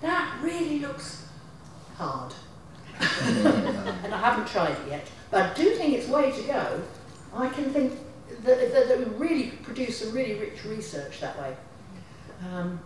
That 0.00 0.38
really 0.42 0.78
looks 0.78 1.25
hard. 1.96 2.32
and 3.00 4.14
I 4.14 4.18
haven't 4.18 4.48
tried 4.48 4.72
it 4.72 4.88
yet, 4.88 5.06
but 5.30 5.42
I 5.42 5.54
do 5.54 5.74
think 5.74 5.94
it's 5.94 6.08
way 6.08 6.30
to 6.30 6.42
go. 6.42 6.82
I 7.34 7.48
can 7.48 7.70
think 7.72 7.92
that, 8.44 8.72
that, 8.72 8.88
that 8.88 8.98
we 8.98 9.04
really 9.16 9.50
produce 9.62 10.00
some 10.00 10.14
really 10.14 10.38
rich 10.38 10.64
research 10.64 11.20
that 11.20 11.38
way. 11.38 11.54
Um, 12.50 12.80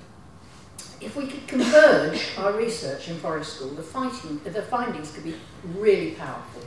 if 1.00 1.16
we 1.16 1.26
could 1.26 1.46
converge 1.46 2.30
our 2.38 2.52
research 2.52 3.08
in 3.08 3.16
Forest 3.18 3.56
School, 3.56 3.70
the, 3.70 3.82
fighting, 3.82 4.40
the 4.44 4.62
findings 4.62 5.12
could 5.12 5.24
be 5.24 5.34
really 5.76 6.12
powerful. 6.12 6.62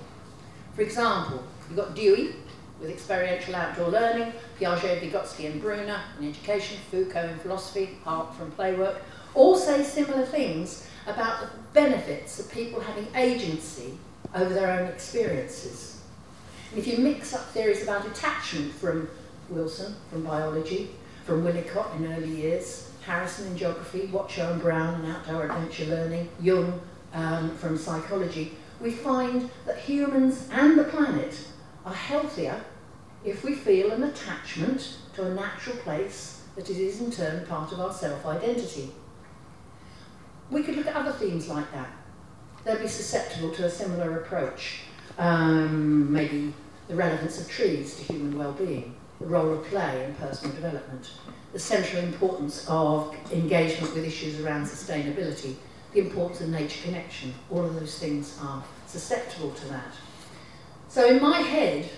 For 0.76 0.82
example, 0.82 1.44
you've 1.68 1.78
got 1.78 1.96
Dewey 1.96 2.36
with 2.80 2.90
experiential 2.90 3.56
outdoor 3.56 3.90
learning, 3.90 4.34
Piaget, 4.60 5.00
Vygotsky 5.02 5.50
and 5.52 5.62
Bruner 5.62 6.02
in 6.20 6.30
education, 6.30 6.78
Foucault 6.92 7.30
in 7.30 7.38
philosophy, 7.40 7.98
Hart 8.04 8.36
from 8.36 8.52
playwork, 8.52 9.02
all 9.36 9.56
say 9.56 9.84
similar 9.84 10.26
things 10.26 10.88
about 11.08 11.42
the 11.42 11.48
benefits 11.74 12.40
of 12.40 12.52
people 12.52 12.80
having 12.80 13.08
agency 13.16 13.98
over 14.36 14.54
their 14.54 14.72
own 14.80 14.88
experiences. 14.88 16.02
And 16.72 16.80
if 16.80 16.88
you 16.88 16.98
mix 16.98 17.34
up 17.34 17.46
theories 17.50 17.84
about 17.84 18.06
attachment 18.06 18.74
from 18.74 19.10
Wilson, 19.50 19.96
from 20.10 20.24
biology, 20.24 20.90
from 21.26 21.44
Winnicott 21.44 21.96
in 21.98 22.12
early 22.14 22.30
years, 22.30 22.92
Harrison 23.06 23.48
in 23.48 23.58
geography, 23.58 24.08
Wattchow 24.08 24.54
and 24.54 24.62
Brown 24.62 25.04
in 25.04 25.12
outdoor 25.12 25.44
adventure 25.44 25.86
learning, 25.86 26.30
Jung 26.42 26.82
um, 27.14 27.56
from 27.58 27.78
psychology, 27.78 28.54
we 28.82 28.92
find 28.92 29.50
that 29.66 29.78
humans 29.78 30.50
and 30.52 30.78
the 30.78 30.84
planet 30.86 31.48
are 31.86 31.94
healthier 31.94 32.64
if 33.24 33.44
we 33.44 33.56
feel 33.56 33.92
an 33.92 34.04
attachment 34.04 34.98
to 35.14 35.26
a 35.26 35.34
natural 35.34 35.78
place 35.78 36.42
that 36.56 36.70
is 36.70 37.02
in 37.02 37.12
turn 37.12 37.46
part 37.46 37.72
of 37.72 37.80
our 37.80 37.94
self-identity. 37.94 38.92
We 40.54 40.62
could 40.62 40.76
look 40.76 40.86
at 40.86 40.96
other 40.96 41.12
themes 41.12 41.48
like 41.48 41.72
that. 41.72 41.90
They'd 42.64 42.80
be 42.80 42.88
susceptible 42.88 43.50
to 43.56 43.66
a 43.66 43.70
similar 43.72 44.20
approach. 44.20 44.82
Um, 45.18 46.14
maybe 46.14 46.54
the 46.88 46.96
relevance 46.96 47.42
of 47.42 47.50
trees 47.50 47.96
to 47.96 48.04
human 48.04 48.38
well-being, 48.38 48.96
the 49.20 49.26
role 49.26 49.52
of 49.52 49.66
play 49.66 50.06
in 50.06 50.14
personal 50.14 50.54
development, 50.54 51.10
the 51.54 51.60
central 51.60 52.04
importance 52.04 52.68
of 52.70 53.16
engagement 53.32 53.96
with 53.96 54.06
issues 54.06 54.40
around 54.42 54.66
sustainability, 54.66 55.56
the 55.94 56.02
importance 56.02 56.42
of 56.42 56.50
nature 56.50 56.84
connection, 56.84 57.34
all 57.50 57.66
of 57.66 57.74
those 57.80 57.98
things 57.98 58.38
are 58.40 58.64
susceptible 58.86 59.52
to 59.54 59.66
that. 59.70 59.94
So 60.88 61.08
in 61.08 61.20
my 61.20 61.40
head, 61.40 61.90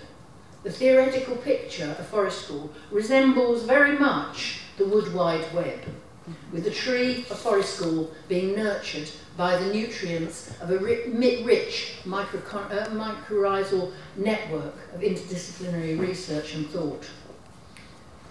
the 0.64 0.72
theoretical 0.72 1.36
picture 1.36 1.94
of 2.00 2.08
forest 2.08 2.46
school 2.46 2.72
resembles 2.90 3.64
very 3.64 4.00
much 4.00 4.62
the 4.78 4.86
wood 4.86 5.14
wide 5.14 5.54
web 5.54 5.82
with 6.52 6.64
the 6.64 6.72
tree 6.72 7.26
of 7.30 7.38
forest 7.38 7.76
school 7.76 8.12
being 8.28 8.56
nurtured 8.56 9.10
by 9.38 9.58
the 9.58 9.74
nutrients 9.74 10.52
of 10.62 10.72
a 10.72 10.78
rich 10.80 11.98
uh, 12.06 12.26
mycorrhizal 12.90 13.92
network 14.16 14.74
of 14.94 15.02
interdisciplinary 15.02 16.00
research 16.00 16.56
and 16.56 16.68
thought. 16.70 17.06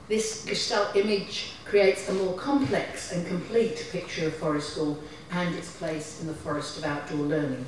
This 0.08 0.44
gestalt 0.44 0.96
image 0.96 1.52
creates 1.64 2.08
a 2.08 2.14
more 2.14 2.34
complex 2.34 3.12
and 3.12 3.26
complete 3.26 3.88
picture 3.90 4.26
of 4.26 4.34
forest 4.34 4.72
school 4.72 4.98
and 5.30 5.54
its 5.54 5.74
place 5.76 6.20
in 6.20 6.26
the 6.26 6.34
forest 6.34 6.78
of 6.78 6.84
outdoor 6.84 7.26
learning. 7.26 7.64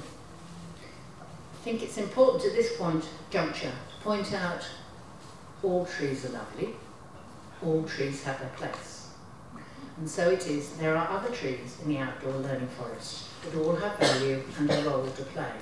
I 1.20 1.64
think 1.64 1.82
it's 1.82 1.98
important 1.98 2.44
at 2.44 2.52
this 2.52 2.76
point, 2.76 3.04
juncture, 3.30 3.72
to 3.72 4.04
point 4.04 4.32
out 4.32 4.66
all 5.62 5.86
trees 5.86 6.24
are 6.24 6.30
lovely, 6.30 6.74
all 7.64 7.82
trees 7.84 8.22
have 8.24 8.38
their 8.38 8.50
place. 8.50 8.95
And 9.98 10.09
so 10.09 10.31
it 10.31 10.47
is, 10.47 10.70
there 10.77 10.97
are 10.97 11.09
other 11.09 11.35
trees 11.35 11.78
in 11.82 11.89
the 11.89 11.98
outdoor 11.98 12.35
learning 12.35 12.68
forest 12.68 13.24
that 13.44 13.59
all 13.59 13.74
have 13.77 13.98
value 13.98 14.43
and 14.59 14.70
a 14.70 14.82
role 14.82 15.06
to 15.06 15.23
play. 15.23 15.52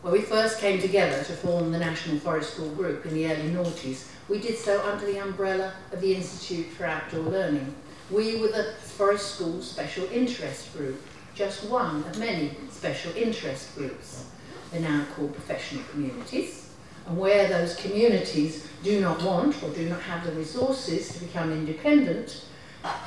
When 0.00 0.12
we 0.12 0.20
first 0.20 0.58
came 0.58 0.80
together 0.80 1.22
to 1.24 1.32
form 1.32 1.72
the 1.72 1.78
National 1.78 2.18
Forest 2.18 2.54
School 2.54 2.70
Group 2.70 3.06
in 3.06 3.14
the 3.14 3.26
early 3.26 3.50
noughties, 3.50 4.06
we 4.28 4.38
did 4.38 4.56
so 4.56 4.82
under 4.82 5.04
the 5.04 5.18
umbrella 5.18 5.72
of 5.92 6.00
the 6.00 6.14
Institute 6.14 6.66
for 6.72 6.84
Outdoor 6.84 7.20
Learning. 7.20 7.74
We 8.10 8.40
were 8.40 8.48
the 8.48 8.74
Forest 8.80 9.34
School 9.34 9.60
Special 9.60 10.04
Interest 10.10 10.74
Group, 10.74 11.02
just 11.34 11.64
one 11.64 12.04
of 12.04 12.18
many 12.18 12.56
special 12.70 13.14
interest 13.16 13.74
groups. 13.74 14.26
They're 14.70 14.80
now 14.80 15.04
called 15.14 15.34
professional 15.34 15.84
communities, 15.90 16.70
and 17.06 17.18
where 17.18 17.48
those 17.48 17.76
communities 17.76 18.66
do 18.82 19.00
not 19.00 19.22
want 19.22 19.62
or 19.62 19.70
do 19.70 19.88
not 19.88 20.00
have 20.02 20.24
the 20.24 20.32
resources 20.32 21.12
to 21.14 21.24
become 21.24 21.52
independent, 21.52 22.44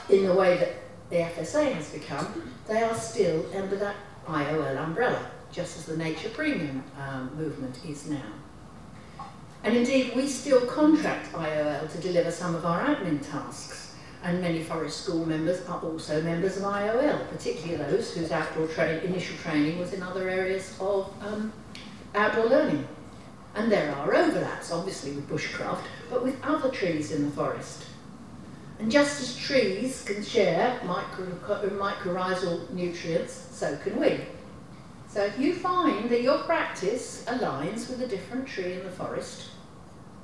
in 0.09 0.25
the 0.25 0.33
way 0.33 0.57
that 0.57 0.73
the 1.09 1.17
FSA 1.17 1.73
has 1.73 1.89
become, 1.89 2.51
they 2.67 2.81
are 2.81 2.95
still 2.95 3.45
under 3.55 3.75
that 3.77 3.95
IOL 4.27 4.77
umbrella, 4.77 5.31
just 5.51 5.77
as 5.77 5.85
the 5.85 5.97
nature 5.97 6.29
premium 6.29 6.83
um, 6.99 7.31
movement 7.37 7.79
is 7.87 8.09
now. 8.09 8.31
And 9.63 9.75
indeed, 9.75 10.13
we 10.15 10.27
still 10.27 10.61
contract 10.65 11.33
IOL 11.33 11.91
to 11.91 11.97
deliver 11.99 12.31
some 12.31 12.55
of 12.55 12.65
our 12.65 12.85
admin 12.85 13.25
tasks, 13.29 13.95
and 14.23 14.41
many 14.41 14.63
Forest 14.63 15.03
School 15.03 15.25
members 15.25 15.65
are 15.67 15.79
also 15.79 16.21
members 16.21 16.57
of 16.57 16.63
IOL, 16.63 17.29
particularly 17.29 17.83
those 17.91 18.13
whose 18.13 18.31
outdoor 18.31 18.67
tra 18.67 18.97
initial 18.99 19.37
training 19.37 19.79
was 19.79 19.93
in 19.93 20.01
other 20.03 20.27
areas 20.27 20.75
of 20.79 21.13
um, 21.21 21.53
outdoor 22.15 22.47
learning. 22.47 22.87
And 23.55 23.71
there 23.71 23.93
are 23.95 24.13
overlaps, 24.13 24.71
obviously, 24.71 25.13
with 25.13 25.29
bushcraft, 25.29 25.83
but 26.09 26.23
with 26.23 26.37
other 26.43 26.69
trees 26.69 27.11
in 27.11 27.25
the 27.25 27.31
forest. 27.31 27.85
And 28.79 28.91
just 28.91 29.21
as 29.21 29.35
trees 29.35 30.03
can 30.03 30.23
share 30.23 30.79
micro, 30.85 31.25
mycorrhizal 31.25 32.69
nutrients, 32.71 33.47
so 33.51 33.75
can 33.77 33.99
we. 33.99 34.21
So 35.07 35.23
if 35.23 35.39
you 35.39 35.55
find 35.55 36.09
that 36.09 36.21
your 36.21 36.39
practice 36.39 37.23
aligns 37.27 37.89
with 37.89 38.01
a 38.01 38.07
different 38.07 38.47
tree 38.47 38.73
in 38.73 38.83
the 38.83 38.91
forest, 38.91 39.49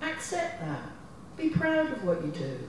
accept 0.02 0.62
that. 0.62 0.92
Be 1.36 1.50
proud 1.50 1.92
of 1.92 2.04
what 2.04 2.24
you 2.24 2.32
do. 2.32 2.60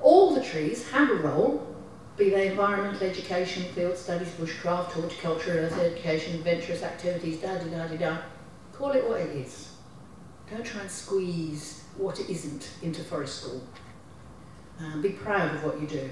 All 0.00 0.34
the 0.34 0.42
trees 0.42 0.90
have 0.90 1.10
a 1.10 1.14
role, 1.14 1.76
be 2.16 2.30
they 2.30 2.48
environmental 2.48 3.06
education, 3.06 3.62
field 3.74 3.96
studies, 3.96 4.28
bushcraft, 4.30 4.90
horticulture, 4.90 5.52
earth 5.52 5.78
education, 5.78 6.34
adventurous 6.34 6.82
activities, 6.82 7.38
da 7.38 7.58
da 7.58 7.64
da 7.64 7.86
da 7.86 7.96
da. 7.96 8.18
Call 8.72 8.90
it 8.90 9.08
what 9.08 9.20
it 9.20 9.30
is. 9.30 9.72
Don't 10.50 10.64
try 10.64 10.80
and 10.80 10.90
squeeze 10.90 11.84
what 11.98 12.18
isn't 12.20 12.70
into 12.82 13.02
forest 13.02 13.42
school. 13.42 13.62
Um, 14.80 15.02
be 15.02 15.10
proud 15.10 15.54
of 15.54 15.64
what 15.64 15.80
you 15.80 15.86
do. 15.86 16.08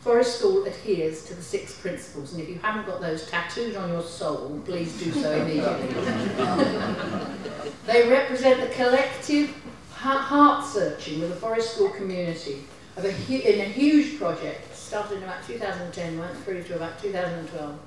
Forest 0.00 0.38
School 0.38 0.64
adheres 0.64 1.24
to 1.26 1.34
the 1.34 1.42
six 1.42 1.78
principles, 1.78 2.32
and 2.32 2.40
if 2.42 2.48
you 2.48 2.58
haven't 2.62 2.86
got 2.86 3.02
those 3.02 3.28
tattooed 3.28 3.76
on 3.76 3.90
your 3.90 4.02
soul, 4.02 4.62
please 4.64 4.98
do 4.98 5.12
so 5.12 5.32
immediately. 5.32 5.88
they 7.86 8.08
represent 8.08 8.60
the 8.62 8.74
collective 8.74 9.54
heart 9.92 10.64
searching 10.64 11.20
with 11.20 11.28
the 11.28 11.36
Forest 11.36 11.74
School 11.74 11.90
community 11.90 12.64
of 12.96 13.04
a 13.04 13.12
hu- 13.12 13.46
in 13.46 13.60
a 13.60 13.64
huge 13.64 14.18
project, 14.18 14.74
started 14.74 15.18
in 15.18 15.22
about 15.24 15.46
2010, 15.46 16.18
went 16.18 16.34
through 16.38 16.62
to 16.62 16.76
about 16.76 16.98
2012. 17.02 17.78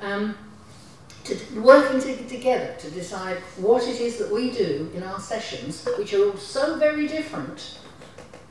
Um, 0.00 0.34
to, 1.24 1.60
working 1.60 2.00
to, 2.00 2.28
together 2.28 2.74
to 2.78 2.90
decide 2.90 3.38
what 3.56 3.82
it 3.86 4.00
is 4.00 4.18
that 4.18 4.32
we 4.32 4.50
do 4.50 4.90
in 4.94 5.02
our 5.02 5.20
sessions, 5.20 5.86
which 5.98 6.14
are 6.14 6.30
all 6.30 6.36
so 6.36 6.76
very 6.76 7.06
different, 7.06 7.78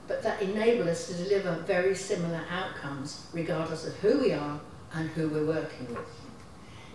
but 0.07 0.23
that 0.23 0.41
enable 0.41 0.88
us 0.88 1.07
to 1.07 1.14
deliver 1.14 1.56
very 1.64 1.95
similar 1.95 2.41
outcomes 2.49 3.27
regardless 3.34 3.85
of 3.85 3.95
who 3.98 4.19
we 4.19 4.34
are 4.34 4.60
and 4.94 5.10
who 5.10 5.27
we're 5.30 5.45
working 5.45 5.88
with. 5.89 6.07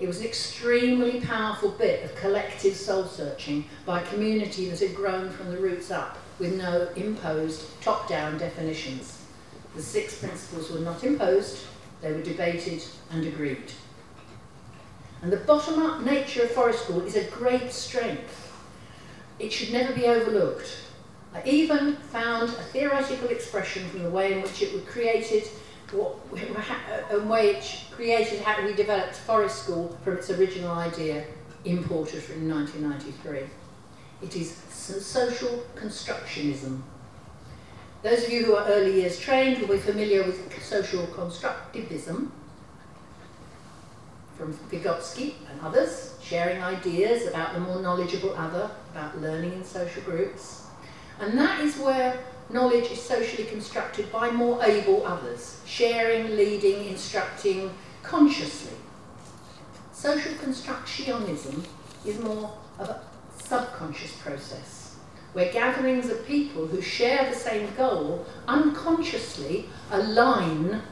It 0.00 0.06
was 0.06 0.20
an 0.20 0.26
extremely 0.26 1.20
powerful 1.20 1.70
bit 1.70 2.04
of 2.04 2.16
collective 2.16 2.74
soul 2.74 3.04
searching 3.04 3.66
by 3.86 4.00
a 4.00 4.06
community 4.06 4.68
that 4.68 4.80
had 4.80 4.96
grown 4.96 5.30
from 5.30 5.50
the 5.50 5.58
roots 5.58 5.90
up 5.90 6.18
with 6.38 6.56
no 6.56 6.88
imposed 6.96 7.80
top 7.80 8.08
down 8.08 8.38
definitions. 8.38 9.22
The 9.76 9.82
six 9.82 10.18
principles 10.18 10.70
were 10.70 10.80
not 10.80 11.04
imposed, 11.04 11.66
they 12.00 12.12
were 12.12 12.22
debated 12.22 12.82
and 13.10 13.24
agreed. 13.26 13.72
And 15.22 15.32
the 15.32 15.36
bottom 15.36 15.80
up 15.80 16.02
nature 16.02 16.42
of 16.42 16.50
Forest 16.50 16.84
School 16.84 17.00
is 17.02 17.14
a 17.14 17.24
great 17.30 17.70
strength. 17.70 18.52
It 19.38 19.52
should 19.52 19.72
never 19.72 19.92
be 19.92 20.06
overlooked. 20.06 20.78
I 21.32 21.42
even 21.46 21.96
found 21.96 22.50
a 22.50 22.62
theoretical 22.72 23.28
expression 23.28 23.88
from 23.88 24.02
the 24.02 24.10
way 24.10 24.32
in 24.32 24.42
which 24.42 24.60
it 24.60 24.74
was 24.74 24.82
created, 24.84 25.44
what, 25.92 26.16
a 27.10 27.20
way 27.20 27.50
it 27.50 27.84
created 27.92 28.40
how 28.40 28.64
we 28.66 28.74
developed 28.74 29.14
Forest 29.14 29.62
School 29.62 29.96
from 30.02 30.18
its 30.18 30.28
original 30.30 30.72
idea, 30.72 31.24
imported 31.64 32.20
from 32.20 32.48
1993. 32.48 33.48
It 34.22 34.36
is 34.36 34.56
social 34.68 35.64
constructionism. 35.76 36.82
Those 38.02 38.24
of 38.24 38.32
you 38.32 38.44
who 38.44 38.56
are 38.56 38.66
early 38.66 39.00
years 39.00 39.20
trained 39.20 39.60
will 39.60 39.76
be 39.76 39.78
familiar 39.78 40.24
with 40.24 40.52
social 40.62 41.06
constructivism 41.06 42.30
from 44.36 44.54
Vygotsky 44.70 45.34
and 45.50 45.60
others, 45.60 46.16
sharing 46.22 46.62
ideas 46.62 47.26
about 47.26 47.54
the 47.54 47.60
more 47.60 47.80
knowledgeable 47.80 48.34
other, 48.34 48.70
about 48.90 49.20
learning 49.20 49.52
in 49.52 49.64
social 49.64 50.02
groups. 50.02 50.66
And 51.20 51.38
that 51.38 51.60
is 51.60 51.76
where 51.76 52.18
knowledge 52.50 52.90
is 52.90 53.00
socially 53.00 53.44
constructed 53.44 54.10
by 54.10 54.30
more 54.30 54.62
able 54.64 55.06
others, 55.06 55.60
sharing, 55.66 56.36
leading, 56.36 56.86
instructing 56.86 57.72
consciously. 58.02 58.76
Social 59.92 60.32
constructionism 60.34 61.64
is 62.04 62.18
more 62.18 62.56
of 62.78 62.88
a 62.88 63.02
subconscious 63.38 64.12
process, 64.16 64.96
where 65.32 65.52
gatherings 65.52 66.09
of 66.09 66.26
people 66.26 66.66
who 66.66 66.80
share 66.82 67.28
the 67.30 67.36
same 67.36 67.68
goal 67.76 68.26
unconsciously 68.48 69.66
align 69.90 70.82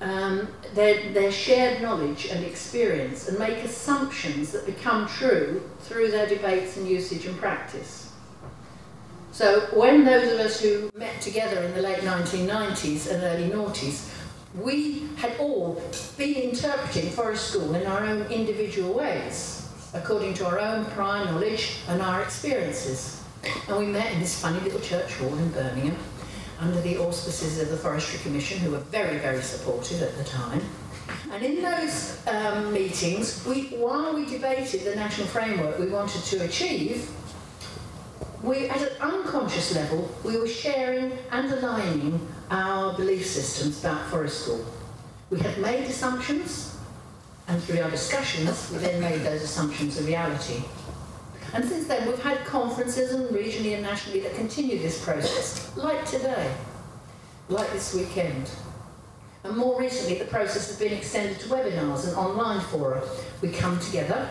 um, 0.00 0.48
their, 0.74 1.12
their 1.12 1.32
shared 1.32 1.80
knowledge 1.80 2.26
and 2.26 2.44
experience 2.44 3.28
and 3.28 3.38
make 3.38 3.58
assumptions 3.58 4.52
that 4.52 4.66
become 4.66 5.06
true 5.06 5.62
through 5.80 6.10
their 6.10 6.26
debates 6.26 6.76
and 6.76 6.86
usage 6.86 7.26
and 7.26 7.36
practice. 7.38 8.12
So 9.32 9.60
when 9.74 10.04
those 10.04 10.32
of 10.32 10.38
us 10.38 10.60
who 10.60 10.90
met 10.94 11.20
together 11.20 11.62
in 11.62 11.74
the 11.74 11.82
late 11.82 11.98
1990s 11.98 13.10
and 13.10 13.22
early 13.22 13.50
noughties, 13.50 14.10
we 14.54 15.08
had 15.16 15.38
all 15.38 15.82
been 16.16 16.34
interpreting 16.34 17.10
Forest 17.10 17.48
School 17.50 17.74
in 17.74 17.86
our 17.86 18.04
own 18.04 18.22
individual 18.30 18.94
ways, 18.94 19.70
according 19.92 20.34
to 20.34 20.46
our 20.46 20.58
own 20.58 20.86
prior 20.86 21.26
knowledge 21.26 21.80
and 21.88 22.00
our 22.00 22.22
experiences. 22.22 23.22
And 23.68 23.76
we 23.76 23.86
met 23.86 24.12
in 24.12 24.20
this 24.20 24.40
funny 24.40 24.60
little 24.60 24.80
church 24.80 25.12
hall 25.14 25.36
in 25.36 25.50
Birmingham 25.50 25.96
under 26.60 26.80
the 26.80 26.98
auspices 26.98 27.60
of 27.60 27.68
the 27.68 27.76
Forestry 27.76 28.18
Commission, 28.20 28.58
who 28.58 28.70
were 28.70 28.78
very, 28.78 29.18
very 29.18 29.42
supportive 29.42 30.02
at 30.02 30.16
the 30.16 30.24
time. 30.24 30.62
And 31.30 31.44
in 31.44 31.62
those 31.62 32.26
um, 32.26 32.72
meetings, 32.72 33.44
we, 33.44 33.68
while 33.76 34.14
we 34.14 34.26
debated 34.26 34.84
the 34.84 34.96
national 34.96 35.26
framework 35.28 35.78
we 35.78 35.86
wanted 35.86 36.22
to 36.22 36.44
achieve, 36.44 37.10
we, 38.42 38.68
at 38.68 38.80
an 38.80 38.96
unconscious 39.00 39.74
level, 39.74 40.10
we 40.24 40.38
were 40.38 40.48
sharing 40.48 41.12
and 41.32 41.52
aligning 41.52 42.26
our 42.50 42.94
belief 42.94 43.26
systems 43.26 43.80
about 43.80 44.06
Forest 44.06 44.42
School. 44.42 44.64
We 45.30 45.40
had 45.40 45.58
made 45.58 45.84
assumptions, 45.84 46.78
and 47.48 47.62
through 47.62 47.80
our 47.82 47.90
discussions, 47.90 48.70
we 48.70 48.78
then 48.78 49.00
made 49.00 49.22
those 49.22 49.42
assumptions 49.42 49.98
a 50.00 50.04
reality. 50.04 50.62
And 51.52 51.64
since 51.64 51.86
then, 51.86 52.06
we've 52.06 52.22
had 52.22 52.44
conferences 52.76 53.14
and 53.14 53.30
regionally 53.30 53.72
and 53.72 53.82
nationally 53.82 54.20
that 54.20 54.34
continue 54.34 54.78
this 54.78 55.02
process, 55.02 55.74
like 55.78 56.04
today, 56.04 56.52
like 57.48 57.72
this 57.72 57.94
weekend. 57.94 58.50
And 59.44 59.56
more 59.56 59.80
recently, 59.80 60.18
the 60.18 60.26
process 60.26 60.68
has 60.68 60.78
been 60.78 60.92
extended 60.92 61.40
to 61.40 61.48
webinars 61.48 62.06
and 62.06 62.14
online 62.18 62.60
fora. 62.60 63.02
We 63.40 63.48
come 63.48 63.80
together, 63.80 64.28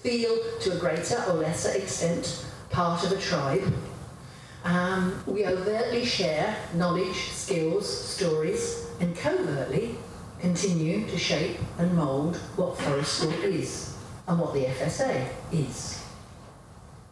feel 0.00 0.36
to 0.62 0.72
a 0.72 0.78
greater 0.80 1.22
or 1.28 1.34
lesser 1.34 1.78
extent 1.78 2.44
part 2.70 3.04
of 3.04 3.12
a 3.12 3.20
tribe. 3.20 3.72
Um, 4.64 5.22
we 5.24 5.46
overtly 5.46 6.04
share 6.04 6.56
knowledge, 6.74 7.30
skills, 7.30 7.86
stories, 7.88 8.90
and 8.98 9.16
covertly 9.16 9.94
continue 10.40 11.06
to 11.06 11.16
shape 11.16 11.58
and 11.78 11.94
mould 11.94 12.34
what 12.56 12.76
Forest 12.78 13.18
School 13.18 13.44
is 13.44 13.96
and 14.26 14.40
what 14.40 14.54
the 14.54 14.64
FSA 14.64 15.28
is. 15.52 16.05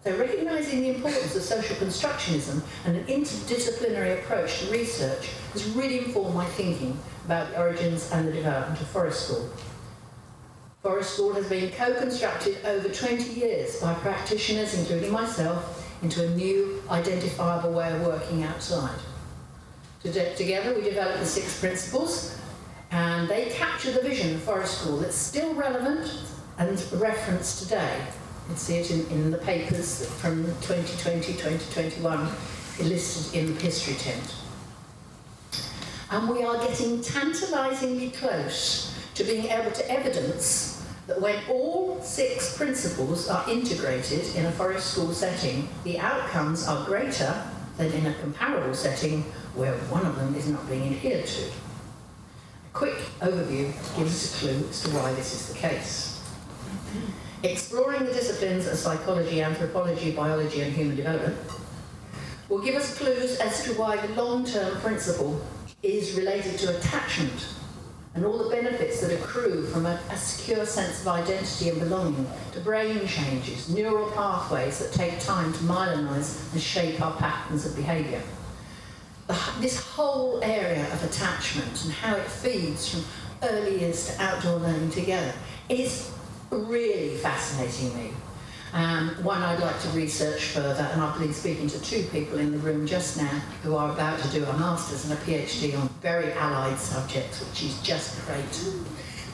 So 0.04 0.14
recognising 0.18 0.82
the 0.82 0.94
importance 0.96 1.34
of 1.34 1.40
social 1.40 1.76
constructionism 1.76 2.60
and 2.84 2.94
an 2.94 3.06
interdisciplinary 3.06 4.18
approach 4.18 4.60
to 4.60 4.70
research 4.70 5.30
has 5.54 5.66
really 5.70 6.00
informed 6.00 6.34
my 6.34 6.44
thinking 6.44 6.98
about 7.24 7.50
the 7.50 7.58
origins 7.58 8.12
and 8.12 8.28
the 8.28 8.32
development 8.32 8.78
of 8.82 8.86
Forest 8.88 9.28
School. 9.28 9.48
Forest 10.82 11.14
School 11.14 11.32
has 11.32 11.48
been 11.48 11.70
co-constructed 11.70 12.58
over 12.66 12.90
20 12.90 13.32
years 13.32 13.80
by 13.80 13.94
practitioners, 13.94 14.78
including 14.78 15.10
myself, 15.10 15.90
into 16.02 16.22
a 16.22 16.28
new 16.36 16.82
identifiable 16.90 17.72
way 17.72 17.90
of 17.90 18.02
working 18.02 18.42
outside. 18.42 18.98
Together 20.02 20.74
we 20.74 20.82
developed 20.82 21.20
the 21.20 21.24
six 21.24 21.58
principles 21.58 22.38
and 22.90 23.26
they 23.26 23.46
capture 23.46 23.90
the 23.90 24.02
vision 24.02 24.34
of 24.34 24.42
Forest 24.42 24.82
School 24.82 24.98
that's 24.98 25.16
still 25.16 25.54
relevant 25.54 26.12
and 26.58 26.78
referenced 26.92 27.62
today. 27.62 28.06
Can 28.46 28.56
see 28.56 28.76
it 28.76 28.90
in, 28.90 29.06
in 29.06 29.30
the 29.30 29.38
papers 29.38 30.06
from 30.20 30.44
2020, 30.44 31.32
2021, 31.32 32.28
listed 32.82 33.34
in 33.34 33.54
the 33.54 33.60
history 33.60 33.94
tent. 33.94 34.34
And 36.10 36.28
we 36.28 36.42
are 36.42 36.58
getting 36.58 37.00
tantalisingly 37.00 38.10
close 38.10 38.94
to 39.14 39.24
being 39.24 39.46
able 39.46 39.70
to 39.70 39.90
evidence 39.90 40.86
that 41.06 41.20
when 41.20 41.36
all 41.48 42.00
six 42.02 42.56
principles 42.56 43.28
are 43.28 43.48
integrated 43.48 44.34
in 44.36 44.46
a 44.46 44.52
forest 44.52 44.92
school 44.92 45.12
setting, 45.12 45.68
the 45.84 45.98
outcomes 45.98 46.66
are 46.66 46.84
greater 46.84 47.42
than 47.76 47.92
in 47.92 48.06
a 48.06 48.14
comparable 48.14 48.74
setting 48.74 49.22
where 49.54 49.74
one 49.88 50.04
of 50.04 50.16
them 50.16 50.34
is 50.34 50.48
not 50.48 50.68
being 50.68 50.94
adhered 50.94 51.26
to. 51.26 51.42
A 51.46 51.50
quick 52.72 52.96
overview 53.20 53.72
gives 53.96 54.12
us 54.12 54.36
a 54.36 54.38
clue 54.38 54.68
as 54.68 54.82
to 54.82 54.90
why 54.90 55.12
this 55.14 55.32
is 55.32 55.54
the 55.54 55.58
case. 55.58 56.22
Exploring 57.44 58.06
the 58.06 58.12
disciplines 58.12 58.66
of 58.66 58.78
psychology, 58.78 59.42
anthropology, 59.42 60.12
biology 60.12 60.62
and 60.62 60.72
human 60.72 60.96
development 60.96 61.36
will 62.48 62.58
give 62.62 62.74
us 62.74 62.96
clues 62.96 63.36
as 63.36 63.62
to 63.64 63.72
why 63.74 63.98
the 63.98 64.14
long-term 64.14 64.80
principle 64.80 65.38
is 65.82 66.14
related 66.14 66.58
to 66.58 66.74
attachment 66.74 67.54
and 68.14 68.24
all 68.24 68.38
the 68.38 68.48
benefits 68.48 69.02
that 69.02 69.12
accrue 69.12 69.66
from 69.66 69.84
a, 69.84 70.00
a, 70.10 70.16
secure 70.16 70.64
sense 70.64 71.02
of 71.02 71.08
identity 71.08 71.68
and 71.68 71.78
belonging, 71.80 72.26
to 72.52 72.60
brain 72.60 73.06
changes, 73.06 73.68
neural 73.68 74.10
pathways 74.12 74.78
that 74.78 74.92
take 74.92 75.20
time 75.20 75.52
to 75.52 75.58
myelinize 75.64 76.50
and 76.54 76.62
shape 76.62 76.98
our 77.02 77.14
patterns 77.18 77.66
of 77.66 77.76
behaviour. 77.76 78.22
This 79.60 79.78
whole 79.80 80.42
area 80.42 80.90
of 80.94 81.04
attachment 81.04 81.84
and 81.84 81.92
how 81.92 82.16
it 82.16 82.26
feeds 82.26 82.88
from 82.88 83.04
early 83.42 83.80
years 83.80 84.06
to 84.06 84.22
outdoor 84.22 84.60
learning 84.60 84.92
together. 84.92 85.34
It's 85.68 86.14
really 86.58 87.16
fascinating 87.16 87.96
me. 87.96 88.10
Um, 88.72 89.10
one 89.22 89.40
I'd 89.40 89.60
like 89.60 89.80
to 89.82 89.88
research 89.90 90.46
further, 90.46 90.82
and 90.92 91.00
I've 91.00 91.18
been 91.18 91.32
speaking 91.32 91.68
to 91.68 91.80
two 91.80 92.02
people 92.10 92.38
in 92.38 92.50
the 92.50 92.58
room 92.58 92.86
just 92.86 93.16
now 93.16 93.40
who 93.62 93.76
are 93.76 93.92
about 93.92 94.18
to 94.20 94.28
do 94.30 94.44
a 94.44 94.52
master's 94.58 95.04
and 95.04 95.12
a 95.12 95.22
PhD 95.22 95.78
on 95.78 95.88
very 96.02 96.32
allied 96.32 96.78
subjects, 96.78 97.40
which 97.46 97.62
is 97.62 97.80
just 97.82 98.26
great. 98.26 98.50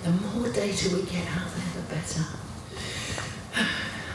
The 0.02 0.10
more 0.10 0.52
data 0.52 0.94
we 0.94 1.02
get 1.02 1.26
out 1.28 1.48
there, 1.54 1.82
the 1.82 1.94
better. 1.94 2.24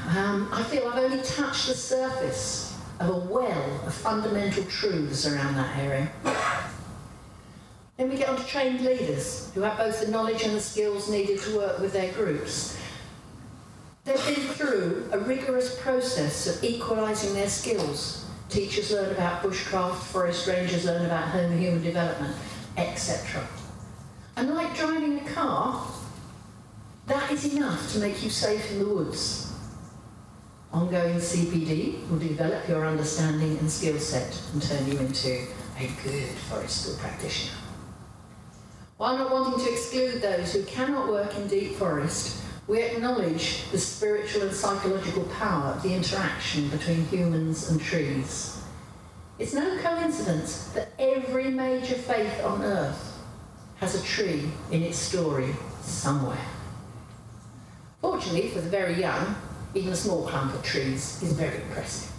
Um, 0.09 0.49
I 0.51 0.61
feel 0.63 0.87
I've 0.87 1.03
only 1.03 1.23
touched 1.23 1.67
the 1.67 1.73
surface 1.73 2.77
of 2.99 3.09
a 3.09 3.17
well 3.17 3.81
of 3.85 3.93
fundamental 3.93 4.63
truths 4.65 5.25
around 5.25 5.55
that 5.55 5.75
area. 5.77 6.11
Then 7.97 8.09
we 8.09 8.17
get 8.17 8.29
on 8.29 8.37
to 8.37 8.45
trained 8.45 8.81
leaders 8.81 9.51
who 9.55 9.61
have 9.61 9.77
both 9.77 10.05
the 10.05 10.11
knowledge 10.11 10.43
and 10.43 10.53
the 10.53 10.61
skills 10.61 11.09
needed 11.09 11.39
to 11.41 11.57
work 11.57 11.79
with 11.79 11.93
their 11.93 12.11
groups. 12.13 12.77
They've 14.05 14.23
been 14.23 14.45
through 14.53 15.09
a 15.11 15.17
rigorous 15.17 15.81
process 15.81 16.45
of 16.45 16.63
equalising 16.63 17.33
their 17.33 17.49
skills. 17.49 18.23
Teachers 18.49 18.91
learn 18.91 19.11
about 19.11 19.41
bushcraft, 19.41 19.95
forest 19.95 20.45
rangers 20.45 20.85
learn 20.85 21.07
about 21.07 21.29
home 21.29 21.51
and 21.51 21.59
human 21.59 21.81
development, 21.81 22.35
etc. 22.77 23.47
And 24.35 24.53
like 24.53 24.75
driving 24.75 25.21
a 25.21 25.33
car, 25.33 25.87
that 27.07 27.31
is 27.31 27.51
enough 27.55 27.91
to 27.93 27.99
make 27.99 28.23
you 28.23 28.29
safe 28.29 28.71
in 28.73 28.79
the 28.79 28.87
woods. 28.87 29.51
Ongoing 30.71 31.15
CPD 31.15 32.07
will 32.07 32.19
develop 32.19 32.67
your 32.69 32.85
understanding 32.85 33.57
and 33.57 33.71
skill 33.71 33.97
set 33.97 34.39
and 34.53 34.61
turn 34.61 34.85
you 34.85 34.99
into 34.99 35.47
a 35.79 35.89
good 36.03 36.29
forest 36.47 36.83
school 36.83 36.97
practitioner. 36.99 37.57
While 38.97 39.17
not 39.17 39.31
wanting 39.31 39.65
to 39.65 39.71
exclude 39.71 40.21
those 40.21 40.53
who 40.53 40.63
cannot 40.65 41.09
work 41.09 41.35
in 41.37 41.47
deep 41.47 41.73
forest, 41.73 42.44
we 42.67 42.81
acknowledge 42.81 43.69
the 43.71 43.77
spiritual 43.77 44.43
and 44.43 44.53
psychological 44.53 45.23
power 45.25 45.73
of 45.73 45.83
the 45.83 45.93
interaction 45.93 46.67
between 46.69 47.05
humans 47.05 47.69
and 47.69 47.79
trees. 47.79 48.59
It's 49.37 49.53
no 49.53 49.77
coincidence 49.79 50.69
that 50.69 50.93
every 50.97 51.49
major 51.49 51.95
faith 51.95 52.43
on 52.43 52.63
earth 52.63 53.19
has 53.77 54.01
a 54.01 54.03
tree 54.03 54.49
in 54.71 54.81
its 54.81 54.97
story 54.97 55.53
somewhere. 55.81 56.45
Fortunately 58.01 58.49
for 58.49 58.61
the 58.61 58.69
very 58.69 58.99
young, 58.99 59.35
even 59.75 59.91
a 59.91 59.95
small 59.95 60.25
clump 60.25 60.53
of 60.53 60.63
trees 60.63 61.21
is 61.21 61.33
very 61.33 61.61
impressive. 61.61 62.11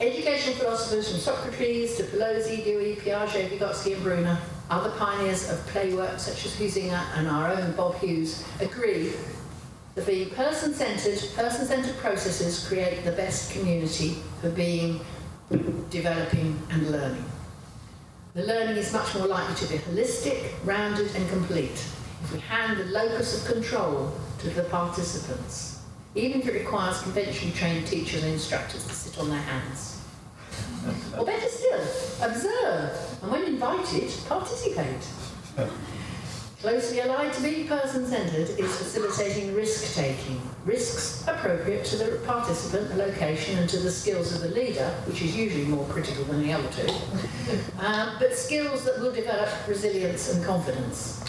Educational 0.00 0.54
philosophers 0.54 1.10
from 1.10 1.18
Socrates 1.20 1.96
to 1.96 2.04
Pestalozzi, 2.04 2.64
Dewey, 2.64 2.96
Piaget, 2.96 3.50
Vygotsky 3.50 3.94
and 3.94 4.02
Bruner, 4.02 4.38
other 4.70 4.90
pioneers 4.90 5.50
of 5.50 5.58
play 5.66 5.94
work 5.94 6.18
such 6.18 6.46
as 6.46 6.54
Huizinga 6.56 7.02
and 7.16 7.28
our 7.28 7.52
own 7.52 7.72
Bob 7.72 7.96
Hughes 7.96 8.44
agree 8.60 9.12
that 9.94 10.06
being 10.06 10.30
person-centred, 10.30 11.18
person-centred 11.34 11.96
processes 11.98 12.66
create 12.66 13.04
the 13.04 13.12
best 13.12 13.52
community 13.52 14.16
for 14.40 14.50
being, 14.50 15.00
developing 15.90 16.58
and 16.70 16.90
learning. 16.90 17.24
The 18.34 18.44
learning 18.44 18.76
is 18.76 18.92
much 18.92 19.14
more 19.16 19.26
likely 19.26 19.66
to 19.66 19.72
be 19.72 19.78
holistic, 19.78 20.52
rounded 20.64 21.14
and 21.16 21.28
complete 21.28 21.84
if 22.22 22.32
we 22.32 22.38
hand 22.40 22.78
the 22.78 22.84
locus 22.84 23.40
of 23.44 23.52
control 23.52 24.12
to 24.38 24.50
the 24.50 24.62
participants 24.64 25.80
even 26.14 26.40
if 26.40 26.48
it 26.48 26.54
requires 26.54 27.00
conventionally 27.02 27.52
trained 27.54 27.86
teachers 27.86 28.22
and 28.24 28.32
instructors 28.32 28.86
to 28.86 28.94
sit 28.94 29.18
on 29.18 29.28
their 29.28 29.38
hands. 29.40 30.02
or 31.16 31.24
better 31.24 31.48
still, 31.48 31.86
invited, 33.60 34.10
participate. 34.26 35.06
Closely 36.60 37.00
allied 37.00 37.32
to 37.34 37.42
being 37.42 37.68
person-centred 37.68 38.58
is 38.58 38.76
facilitating 38.76 39.54
risk-taking. 39.54 40.40
Risks 40.64 41.26
appropriate 41.26 41.84
to 41.86 41.96
the 41.96 42.20
participant, 42.26 42.88
the 42.88 42.96
location, 42.96 43.58
and 43.58 43.68
to 43.68 43.78
the 43.78 43.90
skills 43.90 44.32
of 44.34 44.40
the 44.40 44.48
leader, 44.48 44.88
which 45.06 45.20
is 45.20 45.36
usually 45.36 45.64
more 45.64 45.84
critical 45.86 46.24
than 46.24 46.42
the 46.42 46.52
other 46.52 46.68
two, 46.70 46.90
uh, 47.80 48.18
but 48.18 48.34
skills 48.34 48.84
that 48.84 48.98
will 49.00 49.12
develop 49.12 49.48
resilience 49.68 50.32
and 50.32 50.44
confidence. 50.44 51.22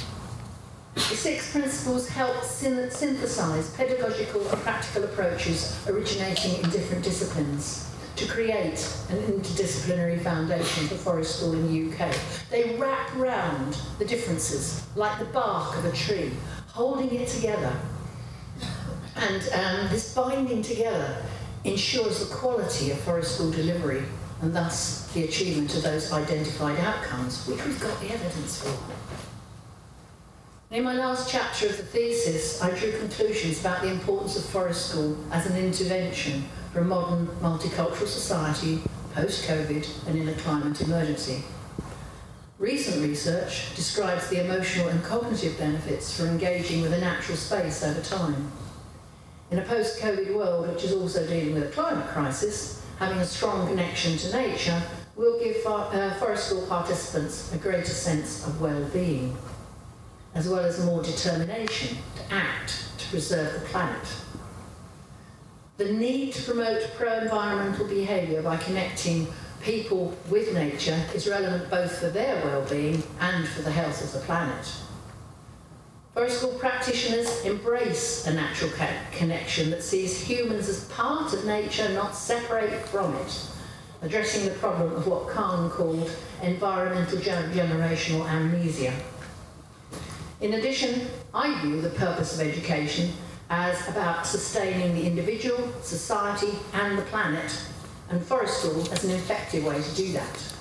The 0.96 1.02
six 1.02 1.52
principles 1.52 2.08
help 2.08 2.44
synthesize 2.44 3.74
pedagogical 3.76 4.48
and 4.48 4.62
practical 4.62 5.04
approaches 5.04 5.78
originating 5.88 6.64
in 6.64 6.70
different 6.70 7.04
disciplines 7.04 7.91
to 8.16 8.26
create 8.28 8.88
an 9.10 9.18
interdisciplinary 9.18 10.22
foundation 10.22 10.88
for 10.88 10.96
forest 10.96 11.38
school 11.38 11.54
in 11.54 11.68
the 11.68 11.92
UK. 11.92 12.16
They 12.50 12.76
wrap 12.78 13.16
round 13.16 13.78
the 14.00 14.06
differences 14.06 14.86
like 14.96 15.18
the 15.20 15.26
bark 15.26 15.78
of 15.78 15.86
a 15.86 15.92
tree, 15.92 16.32
holding 16.68 17.14
it 17.14 17.28
together. 17.28 17.74
And 19.16 19.42
um, 19.54 19.90
this 19.90 20.14
binding 20.14 20.62
together 20.62 21.24
ensures 21.64 22.28
the 22.28 22.36
quality 22.36 22.92
of 22.92 23.00
forest 23.00 23.36
school 23.36 23.52
delivery 23.52 24.04
and 24.42 24.56
thus 24.56 25.08
the 25.14 25.24
achievement 25.24 25.76
of 25.76 25.84
those 25.84 26.12
identified 26.12 26.80
outcomes, 26.80 27.46
which 27.48 27.64
we've 27.64 27.80
got 27.80 28.00
the 28.02 28.12
evidence 28.12 28.64
for. 28.64 28.76
In 30.72 30.84
my 30.84 30.94
last 30.94 31.30
chapter 31.30 31.68
of 31.68 31.78
the 31.78 31.84
thesis, 31.84 32.62
I 32.62 32.72
drew 32.72 32.98
conclusions 32.98 33.60
about 33.60 33.82
the 33.82 33.90
importance 33.90 34.38
of 34.38 34.46
forest 34.46 34.90
school 34.90 35.18
as 35.32 35.46
an 35.46 35.58
intervention 35.58 36.46
for 36.72 36.80
a 36.80 36.86
modern 36.86 37.28
multicultural 37.42 38.08
society 38.08 38.82
post-COVID 39.14 40.08
and 40.08 40.18
in 40.18 40.30
a 40.30 40.34
climate 40.34 40.80
emergency. 40.82 41.44
Recent 42.60 43.04
research 43.04 43.76
describes 43.76 44.30
the 44.30 44.44
emotional 44.44 44.88
and 44.88 45.04
cognitive 45.04 45.58
benefits 45.58 46.16
for 46.16 46.28
engaging 46.28 46.82
with 46.82 46.94
a 46.94 47.00
natural 47.00 47.38
space 47.38 47.84
over 47.84 48.02
time. 48.02 48.52
In 49.50 49.60
a 49.60 49.64
post-COVID 49.64 50.34
world 50.34 50.70
which 50.70 50.84
is 50.84 50.94
also 50.94 51.26
dealing 51.28 51.54
with 51.54 51.64
a 51.64 51.72
climate 51.72 52.08
crisis, 52.08 52.86
having 53.00 53.18
a 53.18 53.26
strong 53.26 53.68
connection 53.68 54.18
to 54.18 54.32
nature 54.32 54.82
will 55.16 55.40
give 55.40 55.66
uh, 55.66 56.14
forest 56.16 56.48
school 56.48 56.66
participants 56.68 57.52
a 57.54 57.58
greater 57.58 57.86
sense 57.86 58.48
of 58.48 58.62
well-being 58.62 59.36
as 60.34 60.48
well 60.48 60.64
as 60.64 60.84
more 60.86 61.04
determination 61.04 61.98
to 62.16 62.34
act 62.34 62.86
to 62.98 63.08
preserve 63.10 63.54
the 63.54 63.66
planet. 63.68 64.08
The 65.82 65.94
need 65.94 66.34
to 66.34 66.44
promote 66.44 66.92
pro-environmental 66.96 67.88
behaviour 67.88 68.44
by 68.44 68.58
connecting 68.58 69.26
people 69.64 70.16
with 70.30 70.54
nature 70.54 71.04
is 71.16 71.28
relevant 71.28 71.72
both 71.72 71.98
for 71.98 72.10
their 72.10 72.36
well-being 72.46 73.02
and 73.20 73.48
for 73.48 73.64
the 73.64 73.72
health 73.72 74.04
of 74.04 74.14
the 74.14 74.20
planet. 74.28 74.72
Forest 76.14 76.38
school 76.38 76.54
practitioners 76.60 77.44
embrace 77.46 78.28
a 78.28 78.34
natural 78.36 78.70
connection 79.12 79.72
that 79.72 79.82
sees 79.82 80.22
humans 80.22 80.70
as 80.70 80.84
part 80.90 81.34
of 81.34 81.46
nature, 81.46 81.90
not 81.96 82.16
separate 82.16 82.86
from 82.86 83.16
it, 83.16 83.48
addressing 84.04 84.46
the 84.46 84.60
problem 84.60 84.94
of 84.94 85.08
what 85.08 85.30
Kahn 85.30 85.72
called 85.72 86.12
environmental 86.44 87.18
generational 87.18 88.30
amnesia. 88.30 88.94
In 90.42 90.54
addition, 90.54 91.08
I 91.34 91.60
view 91.64 91.82
the 91.82 91.90
purpose 91.90 92.40
of 92.40 92.48
education 92.48 93.14
as 93.52 93.86
about 93.90 94.26
sustaining 94.26 94.96
the 94.96 95.06
individual, 95.06 95.70
society 95.82 96.54
and 96.74 96.98
the 96.98 97.02
planet, 97.04 97.54
and 98.10 98.24
forest 98.24 98.64
school 98.64 98.82
as 98.94 99.04
an 99.04 99.12
effective 99.12 99.66
way 99.66 99.82
to 99.82 99.96
do 99.96 100.14
that. 100.14 100.54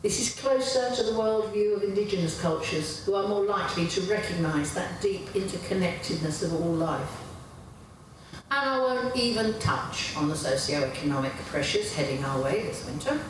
This 0.00 0.20
is 0.20 0.40
closer 0.40 0.94
to 0.94 1.02
the 1.02 1.10
worldview 1.10 1.76
of 1.76 1.82
indigenous 1.82 2.40
cultures 2.40 3.04
who 3.04 3.14
are 3.14 3.26
more 3.26 3.44
likely 3.44 3.88
to 3.88 4.00
recognise 4.02 4.72
that 4.74 5.00
deep 5.00 5.26
interconnectedness 5.32 6.44
of 6.44 6.54
all 6.54 6.72
life. 6.72 7.20
And 8.52 8.70
I 8.70 8.78
won't 8.78 9.16
even 9.16 9.58
touch 9.58 10.16
on 10.16 10.28
the 10.28 10.36
socio-economic 10.36 11.32
pressures 11.46 11.92
heading 11.96 12.24
our 12.24 12.42
way 12.42 12.62
this 12.62 12.86
winter. 12.86 13.20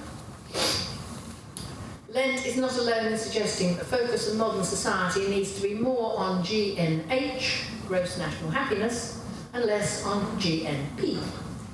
Lent 2.13 2.45
is 2.45 2.59
not 2.59 2.77
alone 2.77 3.07
in 3.07 3.17
suggesting 3.17 3.75
that 3.77 3.87
focus 3.87 4.31
of 4.31 4.37
modern 4.37 4.65
society 4.65 5.29
needs 5.29 5.55
to 5.55 5.63
be 5.63 5.73
more 5.73 6.19
on 6.19 6.45
GNH, 6.45 7.65
gross 7.89 8.19
national 8.19 8.51
happiness, 8.51 9.25
and 9.55 9.65
less 9.65 10.05
on 10.05 10.21
GNP, 10.39 11.19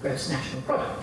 gross 0.01 0.31
national 0.31 0.62
product. 0.62 1.02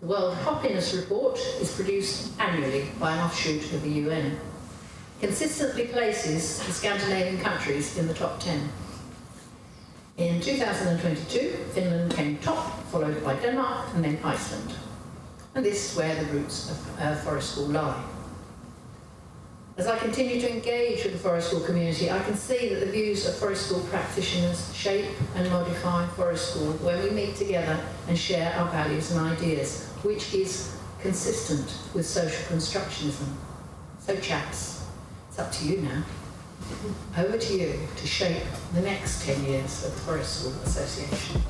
The 0.00 0.06
World 0.06 0.34
Happiness 0.36 0.92
Report 0.92 1.38
is 1.62 1.74
produced 1.74 2.38
annually 2.38 2.90
by 3.00 3.14
an 3.14 3.20
offshoot 3.20 3.72
of 3.72 3.82
the 3.82 3.88
UN. 3.88 4.38
Consistently 5.18 5.86
places 5.86 6.58
the 6.66 6.72
Scandinavian 6.72 7.38
countries 7.40 7.96
in 7.96 8.06
the 8.06 8.12
top 8.12 8.38
10. 8.40 8.68
In 10.18 10.42
2022, 10.42 11.56
Finland 11.72 12.14
came 12.14 12.36
top, 12.38 12.84
followed 12.88 13.24
by 13.24 13.34
Denmark 13.36 13.94
and 13.94 14.04
then 14.04 14.18
Iceland. 14.22 14.74
And 15.54 15.64
this 15.64 15.90
is 15.90 15.96
where 15.96 16.22
the 16.22 16.30
roots 16.34 16.70
of 16.70 17.00
uh, 17.00 17.14
Forest 17.14 17.52
School 17.52 17.68
lie. 17.68 18.04
As 19.78 19.86
I 19.86 19.98
continue 19.98 20.40
to 20.40 20.50
engage 20.50 21.04
with 21.04 21.12
the 21.12 21.18
Forest 21.18 21.48
School 21.48 21.60
community, 21.60 22.10
I 22.10 22.18
can 22.22 22.34
see 22.34 22.70
that 22.70 22.80
the 22.80 22.90
views 22.90 23.28
of 23.28 23.36
Forest 23.36 23.66
School 23.66 23.80
practitioners 23.90 24.74
shape 24.74 25.10
and 25.34 25.50
modify 25.50 26.06
Forest 26.16 26.52
School 26.52 26.72
when 26.80 27.02
we 27.02 27.10
meet 27.10 27.36
together 27.36 27.78
and 28.08 28.18
share 28.18 28.54
our 28.54 28.70
values 28.70 29.12
and 29.12 29.20
ideas, 29.20 29.84
which 30.02 30.32
is 30.32 30.74
consistent 31.02 31.76
with 31.94 32.06
social 32.06 32.42
constructionism. 32.46 33.28
So 34.00 34.16
chaps, 34.16 34.86
It's 35.28 35.38
up 35.38 35.52
to 35.52 35.66
you 35.66 35.82
now. 35.82 36.04
Over 37.18 37.36
to 37.36 37.52
you 37.52 37.78
to 37.96 38.06
shape 38.06 38.44
the 38.72 38.80
next 38.80 39.26
10 39.26 39.44
years 39.44 39.84
of 39.84 39.94
the 39.94 40.00
Forest 40.00 40.40
School 40.40 40.54
Association. 40.64 41.42